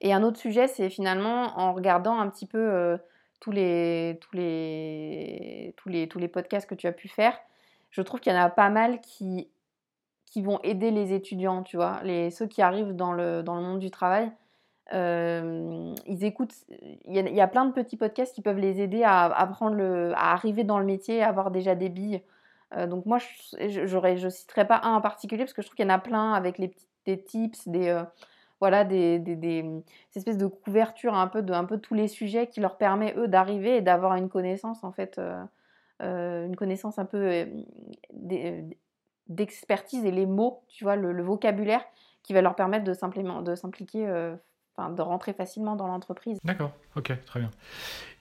Et 0.00 0.14
un 0.14 0.22
autre 0.22 0.38
sujet, 0.38 0.66
c'est 0.66 0.88
finalement 0.88 1.58
en 1.58 1.74
regardant 1.74 2.18
un 2.18 2.28
petit 2.30 2.46
peu 2.46 2.58
euh, 2.58 2.96
tous, 3.40 3.50
les, 3.50 4.18
tous, 4.22 4.34
les, 4.34 5.74
tous, 5.76 5.88
les, 5.88 6.08
tous 6.08 6.18
les 6.18 6.28
podcasts 6.28 6.68
que 6.68 6.74
tu 6.74 6.86
as 6.86 6.92
pu 6.92 7.08
faire, 7.08 7.38
je 7.90 8.02
trouve 8.02 8.20
qu'il 8.20 8.32
y 8.32 8.36
en 8.36 8.40
a 8.40 8.48
pas 8.48 8.70
mal 8.70 9.00
qui, 9.00 9.48
qui 10.24 10.42
vont 10.42 10.58
aider 10.62 10.90
les 10.90 11.12
étudiants, 11.12 11.62
tu 11.62 11.76
vois, 11.76 12.00
les, 12.02 12.30
ceux 12.30 12.46
qui 12.46 12.62
arrivent 12.62 12.94
dans 12.94 13.12
le, 13.12 13.42
dans 13.42 13.56
le 13.56 13.62
monde 13.62 13.78
du 13.78 13.90
travail 13.90 14.30
ils 14.92 16.24
écoutent. 16.24 16.54
Il 17.06 17.14
y, 17.14 17.40
a 17.40 17.48
plein 17.48 17.64
de 17.66 17.72
petits 17.72 17.96
podcasts 17.96 18.34
qui 18.34 18.42
peuvent 18.42 18.58
les 18.58 18.80
aider 18.80 19.02
à, 19.02 19.24
apprendre 19.24 19.76
le, 19.76 20.12
à 20.14 20.32
arriver 20.32 20.64
dans 20.64 20.78
le 20.78 20.84
métier, 20.84 21.22
à 21.22 21.28
avoir 21.28 21.50
déjà 21.50 21.74
des 21.74 21.88
billes. 21.88 22.22
donc 22.86 23.06
moi, 23.06 23.18
je, 23.18 23.86
je 23.86 24.28
citerai 24.28 24.66
pas 24.66 24.80
un 24.84 24.94
en 24.94 25.00
particulier 25.00 25.44
parce 25.44 25.52
que 25.52 25.62
je 25.62 25.68
trouve 25.68 25.76
qu'il 25.76 25.86
y 25.86 25.90
en 25.90 25.94
a 25.94 25.98
plein 25.98 26.32
avec 26.32 26.58
les 26.58 26.68
petits, 26.68 26.86
des 27.06 27.22
tips, 27.22 27.68
des 27.68 28.02
voilà, 28.58 28.84
des, 28.84 29.18
des, 29.18 29.36
des, 29.36 29.64
espèces 30.14 30.38
de 30.38 30.46
couverture 30.46 31.14
un 31.14 31.26
peu 31.28 31.42
de 31.42 31.52
un 31.52 31.64
peu 31.64 31.78
tous 31.78 31.94
les 31.94 32.08
sujets 32.08 32.46
qui 32.46 32.60
leur 32.60 32.78
permet 32.78 33.14
eux 33.16 33.28
d'arriver 33.28 33.76
et 33.76 33.82
d'avoir 33.82 34.14
une 34.16 34.28
connaissance 34.28 34.82
en 34.82 34.92
fait, 34.92 35.20
une 36.00 36.56
connaissance 36.56 36.98
un 36.98 37.04
peu 37.04 37.46
d'expertise 39.28 40.04
et 40.04 40.10
les 40.10 40.26
mots, 40.26 40.62
tu 40.68 40.84
vois, 40.84 40.96
le, 40.96 41.12
le, 41.12 41.22
vocabulaire 41.22 41.84
qui 42.22 42.32
va 42.32 42.42
leur 42.42 42.54
permettre 42.54 42.84
de 42.84 43.54
s'impliquer 43.54 44.34
de 44.76 45.02
rentrer 45.02 45.32
facilement 45.32 45.74
dans 45.74 45.86
l'entreprise. 45.86 46.38
D'accord, 46.44 46.72
ok, 46.96 47.12
très 47.24 47.40
bien. 47.40 47.50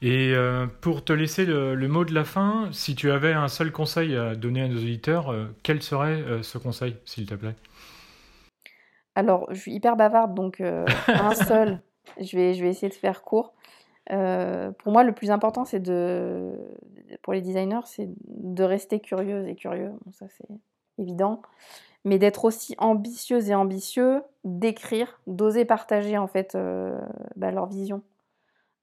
Et 0.02 0.34
euh, 0.34 0.68
pour 0.82 1.04
te 1.04 1.12
laisser 1.12 1.46
le, 1.46 1.88
mot 1.88 2.06
de 2.06 2.14
la 2.14 2.24
fin, 2.24 2.70
si 2.72 2.96
tu 2.96 3.12
avais 3.12 3.34
un 3.34 3.50
seul 3.50 3.72
conseil 3.72 4.16
à 4.16 4.36
donner 4.36 4.62
à 4.62 4.68
nos 4.68 4.78
auditeurs, 4.78 5.32
euh, 5.32 5.54
quel 5.64 5.82
serait 5.82 6.22
euh, 6.22 6.44
ce 6.44 6.58
conseil, 6.58 6.96
s'il 7.04 7.26
te 7.26 7.36
plaît? 7.36 7.56
Alors, 9.16 9.48
je 9.52 9.60
suis 9.60 9.74
hyper 9.74 9.96
bavarde, 9.98 10.34
donc 10.34 10.62
un 11.08 11.36
seul, 11.36 11.82
je 12.20 12.38
vais, 12.38 12.54
je 12.54 12.64
vais 12.64 12.70
essayer 12.70 12.90
de 12.90 12.94
faire 12.94 13.22
court. 13.22 13.54
pour 14.08 14.92
moi, 14.92 15.04
le 15.04 15.12
plus 15.14 15.32
important, 15.32 15.66
c'est 15.66 15.82
de, 15.82 16.54
pour 17.22 17.34
les 17.34 17.42
designers, 17.42 17.86
c'est 17.86 18.10
de 18.28 18.64
rester 18.64 19.00
curieuse 19.00 19.46
et 19.48 19.56
curieux. 19.56 19.92
Bon, 20.06 20.12
ça, 20.12 20.28
c'est 20.30 20.48
évident 20.98 21.42
mais 22.06 22.20
d'être 22.20 22.46
aussi 22.46 22.76
ambitieuse 22.78 23.50
et 23.50 23.56
ambitieux, 23.56 24.22
d'écrire, 24.44 25.20
d'oser 25.26 25.66
partager 25.66 26.18
en 26.18 26.28
fait 26.28 26.54
euh, 26.54 26.98
bah, 27.36 27.52
leur 27.52 27.66
vision, 27.66 28.04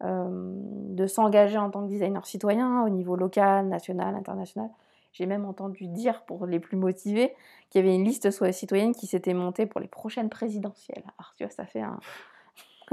euh, 0.03 0.29
de 0.29 1.07
s'engager 1.07 1.57
en 1.57 1.71
tant 1.71 1.85
que 1.85 1.89
designer 1.89 2.27
citoyen 2.27 2.85
au 2.85 2.89
niveau 2.89 3.15
local, 3.15 3.69
national, 3.69 4.17
international. 4.17 4.69
J'ai 5.13 5.27
même 5.27 5.45
entendu 5.45 5.87
dire 5.87 6.23
pour 6.27 6.47
les 6.47 6.59
plus 6.59 6.77
motivés 6.77 7.33
qu'il 7.71 7.81
y 7.81 7.85
avait 7.85 7.95
une 7.95 8.05
liste 8.05 8.29
citoyenne 8.51 8.93
qui 8.93 9.07
s'était 9.07 9.35
montée 9.35 9.67
pour 9.67 9.81
les 9.81 9.89
prochaines 9.89 10.29
présidentielles. 10.29 11.05
Alors 11.19 11.33
tu 11.37 11.45
vois, 11.45 11.53
ça 11.53 11.65
fait 11.65 11.83
un, 11.83 12.01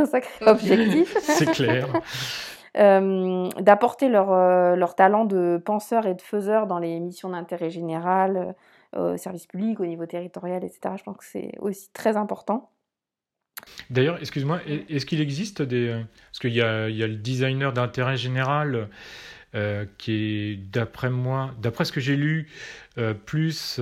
sacré 0.06 0.46
objectif. 0.46 1.18
C'est 1.22 1.52
clair. 1.52 1.88
Euh, 2.78 3.50
d'apporter 3.60 4.10
leur, 4.10 4.76
leur 4.76 4.94
talent 4.94 5.26
de 5.26 5.60
penseur 5.66 6.06
et 6.06 6.14
de 6.14 6.22
faiseur 6.22 6.68
dans 6.68 6.78
les 6.78 7.00
missions 7.00 7.30
d'intérêt 7.30 7.72
général, 7.72 8.54
au 8.96 9.18
service 9.18 9.48
public, 9.48 9.80
au 9.80 9.86
niveau 9.86 10.06
territorial, 10.06 10.64
etc. 10.64 10.96
Je 10.98 11.04
pense 11.04 11.18
que 11.18 11.26
c'est 11.26 11.52
aussi 11.60 11.90
très 11.94 12.18
important. 12.18 12.72
D'ailleurs, 13.90 14.18
excuse-moi, 14.20 14.62
est-ce 14.90 15.06
qu'il 15.06 15.22
existe 15.22 15.62
des... 15.62 15.88
Euh, 15.88 16.02
parce 16.32 16.40
qu'il 16.40 16.52
y, 16.52 16.58
y 16.58 16.62
a, 16.62 16.88
le 16.88 17.16
designer 17.16 17.74
d'intérêt 17.74 18.18
général 18.18 18.90
euh, 19.56 19.86
qui 19.98 20.14
est, 20.14 20.56
d'après 20.72 21.10
moi, 21.10 21.56
d'après 21.60 21.86
ce 21.86 21.92
que 21.92 22.00
j'ai 22.00 22.16
lu, 22.16 22.50
euh, 22.98 23.14
plus 23.14 23.82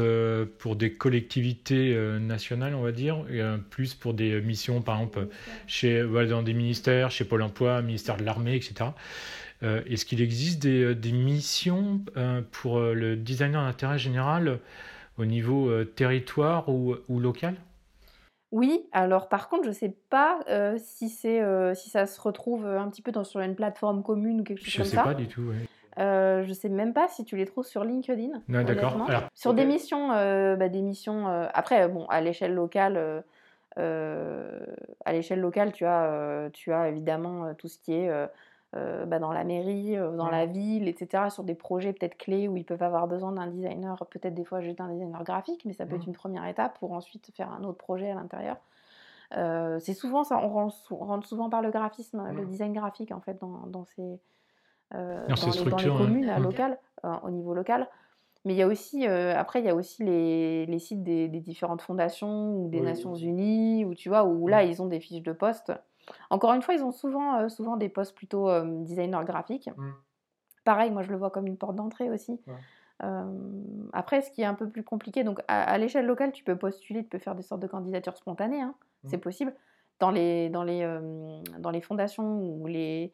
pour 0.60 0.76
des 0.76 0.94
collectivités 0.94 1.96
nationales, 2.20 2.76
on 2.76 2.82
va 2.82 2.92
dire, 2.92 3.26
et, 3.30 3.42
plus 3.70 3.94
pour 3.94 4.14
des 4.14 4.40
missions, 4.42 4.82
par 4.82 4.98
exemple, 4.98 5.28
chez, 5.68 6.04
dans 6.30 6.44
des 6.44 6.54
ministères, 6.54 7.12
chez 7.12 7.26
Pôle 7.26 7.42
emploi, 7.42 7.82
ministère 7.82 8.18
de 8.18 8.24
l'armée, 8.24 8.56
etc. 8.56 8.92
Est-ce 9.62 10.06
qu'il 10.06 10.22
existe 10.22 10.62
des, 10.62 10.94
des 10.94 11.12
missions 11.12 12.02
pour 12.52 12.80
le 12.80 13.16
designer 13.18 13.66
d'intérêt 13.66 13.98
général 13.98 14.60
au 15.18 15.26
niveau 15.26 15.70
euh, 15.70 15.86
territoire 15.86 16.70
ou, 16.70 16.96
ou, 17.10 17.20
local? 17.20 17.56
Oui, 18.52 18.88
alors 18.92 19.28
par 19.28 19.50
contre, 19.50 19.64
je 19.64 19.70
ne 19.70 19.74
sais 19.74 19.96
pas 20.10 20.40
euh, 20.50 20.78
si, 20.78 21.10
c'est, 21.10 21.42
euh, 21.42 21.74
si 21.74 21.90
ça 21.90 22.06
se 22.06 22.20
retrouve 22.22 22.66
un 22.66 22.90
petit 22.90 23.02
peu 23.02 23.12
dans, 23.12 23.24
sur 23.24 23.42
une 23.42 23.56
plateforme 23.56 24.04
commune 24.04 24.42
ou 24.42 24.44
quelque 24.44 24.64
chose 24.64 24.72
je 24.72 24.78
comme 24.78 24.86
ça. 24.86 24.92
Je 24.92 25.00
ne 25.00 25.04
sais 25.04 25.10
pas 25.10 25.20
du 25.20 25.28
tout. 25.28 25.42
Ouais. 25.42 26.44
je 26.46 26.54
sais 26.54 26.70
même 26.70 26.94
pas 26.94 27.08
si 27.10 27.26
tu 27.26 27.36
les 27.36 27.46
trouves 27.46 27.66
sur 27.66 27.84
LinkedIn. 27.84 28.42
Non, 28.48 28.64
d'accord. 28.64 28.96
sur 29.34 29.54
des 29.54 29.66
missions, 29.66 30.10
bah, 30.10 30.70
des 30.70 30.82
missions. 30.82 31.28
après, 31.54 31.90
bon, 31.90 32.06
à 32.06 32.22
l'échelle 32.22 32.54
locale, 32.54 33.24
à 33.76 35.12
l'échelle 35.12 35.42
locale, 35.42 35.74
tu 35.74 35.86
as, 35.86 36.50
tu 36.54 36.72
as 36.72 36.88
évidemment 36.88 37.54
tout 37.56 37.68
ce 37.68 37.80
qui 37.80 37.94
est 37.94 38.30
euh, 38.76 39.06
bah, 39.06 39.20
dans 39.20 39.32
la 39.32 39.46
mairie, 39.46 39.96
euh, 39.96 40.18
dans 40.18 40.30
la 40.30 40.46
ville, 40.46 40.90
etc., 40.90 41.30
sur 41.30 41.46
des 41.46 41.56
projets 41.56 41.94
peut-être 41.94 42.18
clés 42.18 42.50
où 42.50 42.58
ils 42.58 42.66
peuvent 42.66 42.84
avoir 42.84 43.08
besoin 43.08 43.32
d'un 43.32 43.48
designer, 43.48 43.98
peut-être 44.08 44.34
des 44.34 44.44
fois 44.44 44.60
juste 44.60 44.82
un 44.82 44.90
designer 44.90 45.24
graphique, 45.24 45.64
mais 45.64 45.72
ça 45.72 45.86
peut 45.86 45.96
être 45.96 46.06
une 46.06 46.14
première 46.14 46.46
étape 46.46 46.78
pour 46.80 46.92
ensuite 46.92 47.32
faire 47.34 47.50
un 47.50 47.64
autre 47.64 47.78
projet 47.78 48.12
à 48.12 48.16
l'intérieur. 48.16 48.58
Euh, 49.38 49.80
c'est 49.80 49.94
souvent 49.94 50.26
ça, 50.26 50.38
on 50.40 50.50
rentre, 50.50 51.26
souvent 51.26 51.50
par 51.50 51.62
le 51.62 51.72
graphisme, 51.72 52.22
le 52.34 52.46
design 52.46 52.74
graphique 52.74 53.14
en 53.14 53.22
fait 53.22 53.40
dans, 53.40 53.68
dans 53.68 53.86
ces, 53.86 54.20
dans, 54.92 55.78
les, 55.78 55.88
communes 55.88 56.30
locales, 56.38 56.78
au 57.24 57.30
niveau 57.30 57.54
local. 57.54 57.88
Mais 58.44 58.54
il 58.54 58.58
y 58.58 58.62
a 58.62 58.68
aussi, 58.68 59.06
après, 59.06 59.60
il 59.60 59.66
y 59.66 59.70
a 59.70 59.76
aussi 59.76 60.04
les, 60.04 60.66
les 60.66 60.80
sites 60.80 61.04
des, 61.04 61.30
des, 61.30 61.40
différentes 61.40 61.82
fondations 61.82 62.54
ou 62.58 62.70
des 62.70 62.82
Nations 62.82 63.16
Unies, 63.16 63.86
où 63.86 63.96
tu 63.96 64.10
vois, 64.10 64.26
où 64.26 64.48
là, 64.48 64.64
ils 64.64 64.82
ont 64.82 64.88
des 64.88 65.00
fiches 65.00 65.24
de 65.24 65.34
poste 65.34 65.72
encore 66.30 66.54
une 66.54 66.62
fois, 66.62 66.74
ils 66.74 66.84
ont 66.84 66.92
souvent, 66.92 67.40
euh, 67.40 67.50
souvent 67.50 67.78
des 67.78 67.90
postes 67.90 68.16
plutôt 68.16 68.50
euh, 68.50 68.84
designer 68.84 69.24
graphique. 69.26 69.70
Mmh. 69.76 69.92
Pareil, 70.64 70.92
moi 70.92 71.02
je 71.02 71.10
le 71.10 71.18
vois 71.18 71.30
comme 71.30 71.48
une 71.48 71.58
porte 71.58 71.76
d'entrée 71.76 72.10
aussi. 72.10 72.40
après, 73.94 74.22
ce 74.22 74.32
qui 74.32 74.42
est 74.42 74.46
un 74.46 74.54
peu 74.54 74.70
plus 74.70 74.84
compliqué, 74.84 75.24
donc 75.24 75.40
à, 75.48 75.78
l'échelle 75.78 76.06
locale, 76.06 76.32
tu 76.32 76.44
peux 76.44 76.58
postuler, 76.58 77.04
tu 77.04 77.10
peux 77.10 77.20
faire 77.20 77.36
des 77.36 77.44
sortes 77.44 77.62
de 77.62 77.68
candidatures 77.68 78.18
spontanées, 78.18 78.62
hein, 78.62 78.76
mmh. 79.04 79.08
c'est 79.10 79.18
possible. 79.18 79.54
Dans 80.00 80.12
les, 80.12 80.50
dans, 80.50 80.64
les, 80.64 80.86
dans 81.58 81.72
les 81.72 81.82
fondations 81.82 82.40
ou 82.40 82.68
les, 82.68 83.14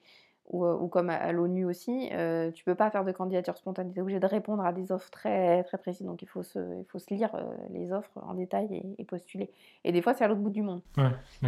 euh, 0.53 0.77
ou, 0.77 0.87
comme 0.87 1.09
à, 1.09 1.31
l'ONU 1.31 1.65
aussi, 1.65 2.09
euh, 2.11 2.51
tu 2.51 2.63
peux 2.63 2.75
pas 2.75 2.91
faire 2.91 3.05
de 3.05 3.11
candidature 3.11 3.57
spontanée, 3.57 3.91
tu 3.91 3.99
es 3.99 4.01
obligé 4.01 4.19
de 4.19 4.25
répondre 4.27 4.63
à 4.63 4.73
des 4.73 4.91
offres 4.91 5.09
très, 5.09 5.63
très 5.63 5.77
précises, 5.77 6.05
donc 6.05 6.21
il 6.21 6.27
faut 6.27 6.43
se, 6.43 6.59
il 6.59 6.85
faut 6.85 6.99
se 6.99 7.13
lire 7.13 7.33
euh, 7.33 7.41
les 7.71 7.91
offres 7.91 8.11
en 8.21 8.33
détail 8.33 8.95
et, 8.97 9.05
postuler. 9.05 9.49
Et 9.83 9.91
des 9.91 10.01
fois, 10.01 10.13
c'est 10.13 10.23
à 10.23 10.27
l'autre 10.27 10.41
bout 10.41 10.49
du 10.49 10.61
monde. 10.61 10.81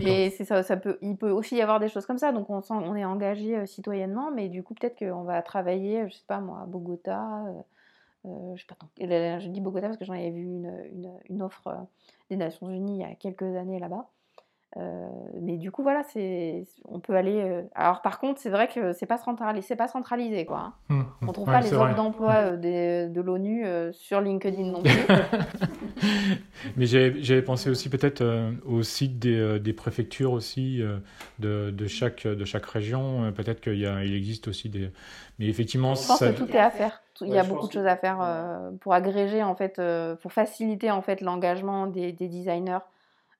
et 0.01 0.29
c'est 0.31 0.45
ça, 0.45 0.63
ça 0.63 0.77
peut, 0.77 0.97
il 1.01 1.17
peut 1.17 1.29
aussi 1.29 1.55
y 1.55 1.61
avoir 1.61 1.79
des 1.79 1.89
choses 1.89 2.05
comme 2.05 2.17
ça, 2.17 2.31
donc 2.31 2.49
on, 2.49 2.95
est 2.95 3.05
engagé 3.05 3.65
citoyennement, 3.67 4.31
mais 4.31 4.49
du 4.49 4.63
coup, 4.63 4.73
peut-être 4.73 4.97
qu'on 4.97 5.23
va 5.23 5.41
travailler, 5.41 6.07
je 6.07 6.15
sais 6.15 6.25
pas 6.25 6.39
moi, 6.39 6.61
à 6.63 6.65
Bogota, 6.65 7.43
je 8.23 8.59
sais 8.59 8.67
pas 8.67 8.75
tant. 8.75 8.89
Je 8.97 9.47
dis 9.49 9.61
Bogota 9.61 9.87
parce 9.87 9.97
que 9.97 10.05
j'en 10.05 10.13
avais 10.13 10.31
vu 10.31 10.41
une, 10.41 10.73
une, 10.93 11.11
une 11.29 11.41
offre 11.41 11.85
des 12.29 12.37
Nations 12.37 12.69
Unies 12.69 12.95
il 12.95 13.01
y 13.01 13.03
a 13.03 13.13
quelques 13.15 13.55
années 13.55 13.79
là-bas. 13.79 14.07
Euh, 14.77 15.07
mais 15.41 15.55
du 15.57 15.71
coup, 15.71 15.83
voilà, 15.83 16.03
c'est, 16.03 16.65
on 16.85 16.99
peut 16.99 17.15
aller. 17.15 17.39
euh, 17.41 17.61
Alors, 17.75 18.01
par 18.01 18.19
contre, 18.19 18.41
c'est 18.41 18.49
vrai 18.49 18.67
que 18.67 18.91
c'est 18.91 19.05
pas 19.05 19.17
centralisé, 19.17 19.65
c'est 19.65 19.75
pas 19.77 19.87
centralisé, 19.87 20.45
quoi. 20.45 20.57
hein. 20.59 20.73
Hum, 20.89 20.99
hum. 21.21 21.29
On 21.29 21.31
trouve 21.31 21.47
Ouais, 21.47 21.53
pas 21.53 21.61
les 21.61 21.73
offres 21.73 21.95
d'emploi 21.95 22.33
euh, 22.33 22.57
des- 22.57 23.07
de 23.07 23.21
l'ONU 23.21 23.65
euh, 23.65 23.91
sur 23.93 24.19
LinkedIn 24.19 24.63
non 24.71 24.81
plus. 24.83 24.91
Mais 26.77 26.85
j'avais 26.85 27.41
pensé 27.41 27.69
aussi 27.69 27.89
peut-être 27.89 28.21
euh, 28.21 28.51
au 28.65 28.83
site 28.83 29.17
des, 29.19 29.37
euh, 29.39 29.59
des 29.59 29.73
préfectures 29.73 30.33
aussi 30.33 30.81
euh, 30.81 30.97
de, 31.39 31.71
de, 31.71 31.87
chaque, 31.87 32.27
de 32.27 32.45
chaque 32.45 32.65
région. 32.65 33.25
Euh, 33.25 33.31
Peut-être 33.31 33.61
qu'il 33.61 33.77
y 33.77 33.85
a, 33.85 34.03
il 34.03 34.13
existe 34.13 34.47
aussi 34.47 34.69
des. 34.69 34.91
Mais 35.39 35.47
effectivement, 35.47 35.95
Je 35.95 36.05
pense 36.05 36.19
ça. 36.19 36.31
que 36.31 36.37
tout 36.37 36.49
est 36.49 36.57
à 36.59 36.69
faire. 36.69 37.01
Il 37.21 37.29
y 37.29 37.37
a 37.37 37.43
beaucoup 37.43 37.67
de 37.67 37.71
choses 37.71 37.85
à 37.85 37.95
faire 37.95 38.17
euh, 38.21 38.71
pour 38.81 38.93
agréger 38.93 39.41
en 39.41 39.55
fait, 39.55 39.79
euh, 39.79 40.15
pour 40.15 40.33
faciliter 40.33 40.91
en 40.91 41.01
fait 41.01 41.21
l'engagement 41.21 41.87
des, 41.87 42.11
des 42.11 42.27
designers 42.27 42.79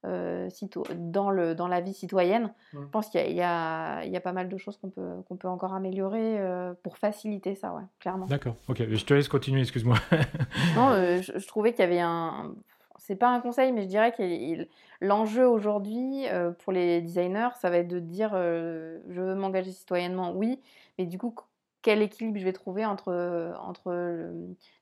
euh, 0.05 0.49
dans 0.95 1.29
le 1.29 1.55
dans 1.55 1.67
la 1.67 1.81
vie 1.81 1.93
citoyenne. 1.93 2.53
Je 2.73 2.77
pense 2.91 3.09
qu'il 3.09 3.21
y, 3.27 3.33
y 3.33 3.37
y 3.37 3.41
a 3.41 4.21
pas 4.23 4.31
mal 4.33 4.47
de 4.49 4.57
choses 4.57 4.77
qu'on 4.77 4.89
peut 4.89 5.21
qu'on 5.27 5.35
peut 5.35 5.47
encore 5.47 5.73
améliorer 5.73 6.39
euh, 6.39 6.73
pour 6.83 6.97
faciliter 6.97 7.55
ça, 7.55 7.73
ouais, 7.73 7.83
clairement. 7.99 8.25
D'accord, 8.27 8.55
ok, 8.69 8.83
je 8.89 9.05
te 9.05 9.13
laisse 9.13 9.27
continuer, 9.27 9.61
excuse-moi. 9.61 9.97
Non, 10.75 10.89
euh, 10.91 11.21
je, 11.21 11.37
je 11.37 11.47
trouvais 11.47 11.71
qu'il 11.73 11.81
y 11.81 11.87
avait 11.87 11.99
un. 11.99 12.53
C'est 12.97 13.17
pas 13.17 13.29
un 13.29 13.41
conseil, 13.41 13.71
mais 13.73 13.83
je 13.83 13.87
dirais 13.87 14.13
que 14.13 14.65
l'enjeu 15.01 15.45
aujourd'hui 15.47 16.25
pour 16.59 16.71
les 16.71 17.01
designers, 17.01 17.49
ça 17.59 17.69
va 17.69 17.77
être 17.79 17.89
de 17.89 17.99
dire 17.99 18.29
je 18.33 19.21
veux 19.21 19.35
m'engager 19.35 19.71
citoyennement, 19.71 20.31
oui, 20.33 20.61
mais 20.97 21.05
du 21.05 21.17
coup, 21.17 21.31
qu- 21.31 21.43
quel 21.81 22.01
équilibre 22.01 22.39
je 22.39 22.45
vais 22.45 22.53
trouver 22.53 22.85
entre, 22.85 23.53
entre 23.59 24.31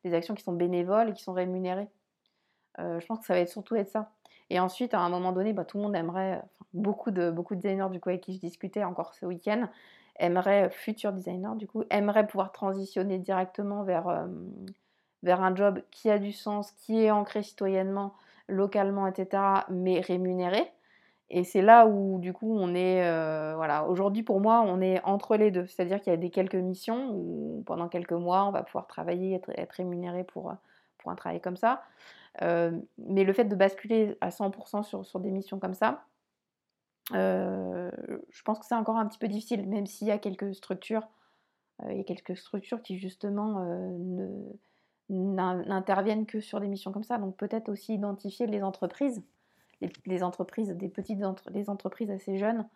les 0.03 0.13
actions 0.13 0.35
qui 0.35 0.43
sont 0.43 0.53
bénévoles 0.53 1.09
et 1.09 1.13
qui 1.13 1.23
sont 1.23 1.33
rémunérées? 1.33 1.87
Je 2.77 3.05
pense 3.05 3.19
que 3.19 3.25
ça 3.25 3.33
va 3.33 3.39
être 3.39 3.49
surtout 3.49 3.75
être 3.75 3.89
ça. 3.89 4.11
Et 4.53 4.59
ensuite, 4.59 4.93
à 4.93 4.99
un 4.99 5.09
moment 5.09 5.31
donné, 5.31 5.51
bah, 5.51 5.65
tout 5.65 5.77
le 5.77 5.83
monde 5.83 5.95
aimerait, 5.95 6.33
enfin, 6.37 6.65
beaucoup 6.75 7.09
de, 7.09 7.31
beaucoup 7.31 7.55
de 7.55 7.61
designers 7.61 7.89
du 7.91 7.99
coup 7.99 8.09
avec 8.09 8.21
qui 8.21 8.33
je 8.35 8.39
discutais 8.39 8.83
encore 8.83 9.15
ce 9.15 9.25
week-end, 9.25 9.67
aimeraient, 10.19 10.69
futurs 10.69 11.11
designers 11.11 11.55
du 11.57 11.67
coup, 11.67 11.83
aimeraient 11.89 12.27
pouvoir 12.27 12.51
transitionner 12.51 13.17
directement 13.17 13.83
vers, 13.83 14.07
euh, 14.07 14.27
vers 15.23 15.41
un 15.41 15.55
job 15.55 15.81
qui 15.89 16.11
a 16.11 16.19
du 16.19 16.31
sens, 16.31 16.71
qui 16.73 17.03
est 17.03 17.09
ancré 17.09 17.41
citoyennement, 17.41 18.13
localement, 18.47 19.07
etc., 19.07 19.65
mais 19.71 20.01
rémunéré. 20.01 20.71
Et 21.31 21.43
c'est 21.43 21.63
là 21.63 21.87
où, 21.87 22.19
du 22.19 22.31
coup, 22.31 22.55
on 22.55 22.75
est. 22.75 23.03
euh, 23.07 23.53
voilà, 23.55 23.87
aujourd'hui, 23.87 24.21
pour 24.21 24.39
moi, 24.39 24.63
on 24.67 24.81
est 24.81 25.01
entre 25.03 25.35
les 25.35 25.49
deux. 25.49 25.65
C'est-à-dire 25.65 25.99
qu'il 25.99 26.11
y 26.11 26.13
a 26.13 26.17
des 26.17 26.29
quelques 26.29 26.53
missions 26.55 27.09
où, 27.11 27.63
pendant 27.65 27.87
quelques 27.87 28.11
mois, 28.13 28.45
on 28.45 28.51
va 28.51 28.61
pouvoir 28.61 28.85
travailler, 28.85 29.33
être, 29.35 29.49
être 29.57 29.71
rémunéré 29.73 30.23
pour, 30.25 30.51
euh, 30.51 30.55
pour 30.99 31.09
un 31.11 31.15
travail 31.15 31.41
comme 31.41 31.57
ça. 31.57 31.81
Euh, 32.41 32.71
mais 32.97 33.23
le 33.23 33.33
fait 33.33 33.45
de 33.45 33.55
basculer 33.55 34.17
à 34.21 34.29
100% 34.29 34.83
sur, 34.83 35.05
sur 35.05 35.19
des 35.19 35.29
missions 35.29 35.59
comme 35.59 35.73
ça, 35.73 36.05
euh, 37.13 37.91
je 38.29 38.41
pense 38.43 38.59
que 38.59 38.65
c'est 38.65 38.75
encore 38.75 38.97
un 38.97 39.05
petit 39.05 39.19
peu 39.19 39.27
difficile, 39.27 39.67
même 39.67 39.85
s'il 39.85 40.07
y 40.07 40.11
a 40.11 40.17
quelques 40.17 40.55
structures, 40.55 41.07
euh, 41.83 41.91
il 41.91 41.97
y 41.97 42.01
a 42.01 42.03
quelques 42.03 42.37
structures 42.37 42.81
qui 42.81 42.97
justement 42.97 43.59
ne 43.65 44.27
n'in- 45.09 45.63
n'interviennent 45.65 46.25
que 46.25 46.39
sur 46.39 46.59
des 46.59 46.67
missions 46.67 46.91
comme 46.91 47.03
ça. 47.03 47.17
Donc 47.17 47.37
peut-être 47.37 47.69
aussi 47.69 47.93
identifier 47.93 48.47
les 48.47 48.63
entreprises, 48.63 49.21
les, 50.05 50.23
entreprises, 50.23 50.69
des 50.69 50.89
petites 50.89 51.21
des 51.51 51.69
entreprises 51.69 52.09
assez 52.09 52.37
jeunes 52.37 52.67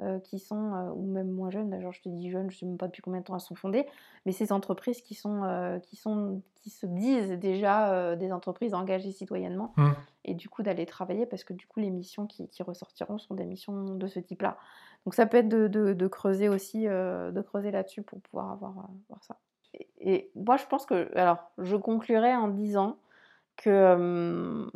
euh, 0.00 0.18
qui 0.18 0.38
sont, 0.38 0.74
euh, 0.74 0.90
ou 0.90 1.04
même 1.06 1.30
moins 1.30 1.50
jeunes, 1.50 1.70
d'ailleurs 1.70 1.92
je 1.92 2.02
te 2.02 2.08
dis 2.08 2.30
jeunes, 2.30 2.50
je 2.50 2.56
ne 2.56 2.58
sais 2.60 2.66
même 2.66 2.78
pas 2.78 2.86
depuis 2.88 3.00
combien 3.02 3.20
de 3.20 3.24
temps 3.24 3.34
elles 3.34 3.40
sont 3.40 3.54
fondées, 3.54 3.86
mais 4.26 4.32
ces 4.32 4.50
entreprises 4.52 5.00
qui, 5.02 5.14
sont, 5.14 5.44
euh, 5.44 5.78
qui, 5.78 5.94
sont, 5.96 6.42
qui 6.56 6.70
se 6.70 6.86
disent 6.86 7.30
déjà 7.32 8.16
des 8.16 8.32
entreprises 8.32 8.74
engagées 8.74 9.12
citoyennement, 9.12 9.72
Hum. 9.76 9.94
et 10.24 10.34
du 10.34 10.48
coup 10.48 10.62
d'aller 10.64 10.84
travailler 10.86 11.26
parce 11.26 11.44
que 11.44 11.52
du 11.52 11.66
coup 11.66 11.78
les 11.80 11.90
missions 11.90 12.26
qui, 12.26 12.48
qui 12.48 12.62
ressortiront 12.64 13.18
sont 13.18 13.34
des 13.34 13.44
missions 13.44 13.94
de 13.94 14.06
ce 14.06 14.18
type-là. 14.18 14.56
Donc 15.04 15.14
ça 15.14 15.26
peut 15.26 15.36
être 15.36 15.48
de, 15.48 15.68
de- 15.68 15.92
de 15.92 16.06
creuser 16.08 16.48
aussi, 16.48 16.84
de 16.86 17.40
creuser 17.42 17.70
là-dessus 17.70 18.02
pour 18.02 18.20
pouvoir 18.20 18.50
avoir, 18.50 18.72
voir 19.08 19.22
ça. 19.22 19.36
Et, 19.74 19.86
et 20.00 20.30
moi 20.34 20.56
je 20.56 20.66
pense 20.66 20.86
que, 20.86 21.16
alors 21.16 21.50
je 21.58 21.76
conclurai 21.76 22.34
en 22.34 22.48
disant 22.48 22.96
que 23.56 24.66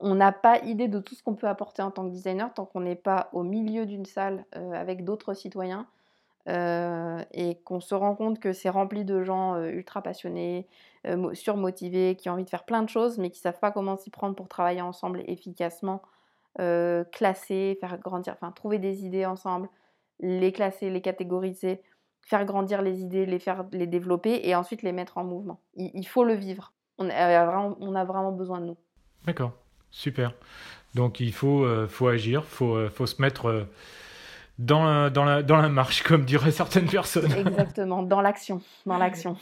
on 0.00 0.14
n'a 0.14 0.32
pas 0.32 0.58
idée 0.60 0.88
de 0.88 0.98
tout 0.98 1.14
ce 1.14 1.22
qu'on 1.22 1.34
peut 1.34 1.48
apporter 1.48 1.82
en 1.82 1.90
tant 1.90 2.04
que 2.04 2.10
designer 2.10 2.52
tant 2.52 2.66
qu'on 2.66 2.80
n'est 2.80 2.96
pas 2.96 3.28
au 3.32 3.42
milieu 3.42 3.86
d'une 3.86 4.06
salle 4.06 4.44
euh, 4.56 4.72
avec 4.72 5.04
d'autres 5.04 5.34
citoyens 5.34 5.86
euh, 6.48 7.22
et 7.32 7.56
qu'on 7.62 7.80
se 7.80 7.94
rend 7.94 8.14
compte 8.14 8.38
que 8.38 8.52
c'est 8.52 8.68
rempli 8.68 9.04
de 9.04 9.22
gens 9.22 9.54
euh, 9.54 9.70
ultra 9.70 10.02
passionnés, 10.02 10.66
mo- 11.06 11.34
surmotivés, 11.34 12.16
qui 12.16 12.28
ont 12.28 12.32
envie 12.32 12.44
de 12.44 12.50
faire 12.50 12.64
plein 12.64 12.82
de 12.82 12.88
choses 12.88 13.18
mais 13.18 13.30
qui 13.30 13.40
savent 13.40 13.60
pas 13.60 13.70
comment 13.70 13.96
s'y 13.96 14.10
prendre 14.10 14.34
pour 14.34 14.48
travailler 14.48 14.82
ensemble 14.82 15.22
efficacement, 15.26 16.02
classer, 16.56 17.76
faire 17.80 17.98
grandir, 17.98 18.34
enfin 18.34 18.52
trouver 18.52 18.78
des 18.78 19.04
idées 19.04 19.26
ensemble, 19.26 19.68
les 20.20 20.52
classer, 20.52 20.90
les 20.90 21.00
catégoriser, 21.00 21.82
faire 22.22 22.44
grandir 22.44 22.82
les 22.82 23.00
idées, 23.02 23.26
les 23.26 23.38
faire 23.38 23.64
les 23.72 23.86
développer 23.86 24.40
et 24.44 24.54
ensuite 24.54 24.82
les 24.82 24.92
mettre 24.92 25.18
en 25.18 25.24
mouvement. 25.24 25.60
Il, 25.74 26.06
faut 26.06 26.24
le 26.24 26.34
vivre. 26.34 26.72
On 26.98 27.08
a, 27.10 27.74
on 27.80 27.94
a 27.94 28.04
vraiment 28.04 28.32
besoin 28.32 28.60
de 28.60 28.66
nous. 28.66 28.76
D'accord, 29.26 29.52
super. 29.94 30.32
Donc 30.94 31.20
il 31.20 31.32
faut, 31.32 31.64
euh, 31.64 31.86
faut 31.88 32.08
agir, 32.08 32.44
faut, 32.44 32.74
euh, 32.76 32.88
faut 32.88 33.06
se 33.06 33.20
mettre 33.22 33.46
euh, 33.46 33.62
dans, 34.58 34.84
la, 34.84 35.10
dans, 35.10 35.24
la, 35.24 35.42
dans 35.42 35.56
la 35.56 35.68
marche, 35.68 36.02
comme 36.08 36.24
diraient 36.24 36.52
certaines 36.52 36.86
personnes. 36.86 37.32
Exactement, 37.32 38.02
dans 38.02 38.20
l'action, 38.20 38.60
dans 38.86 38.98
l'action. 38.98 39.36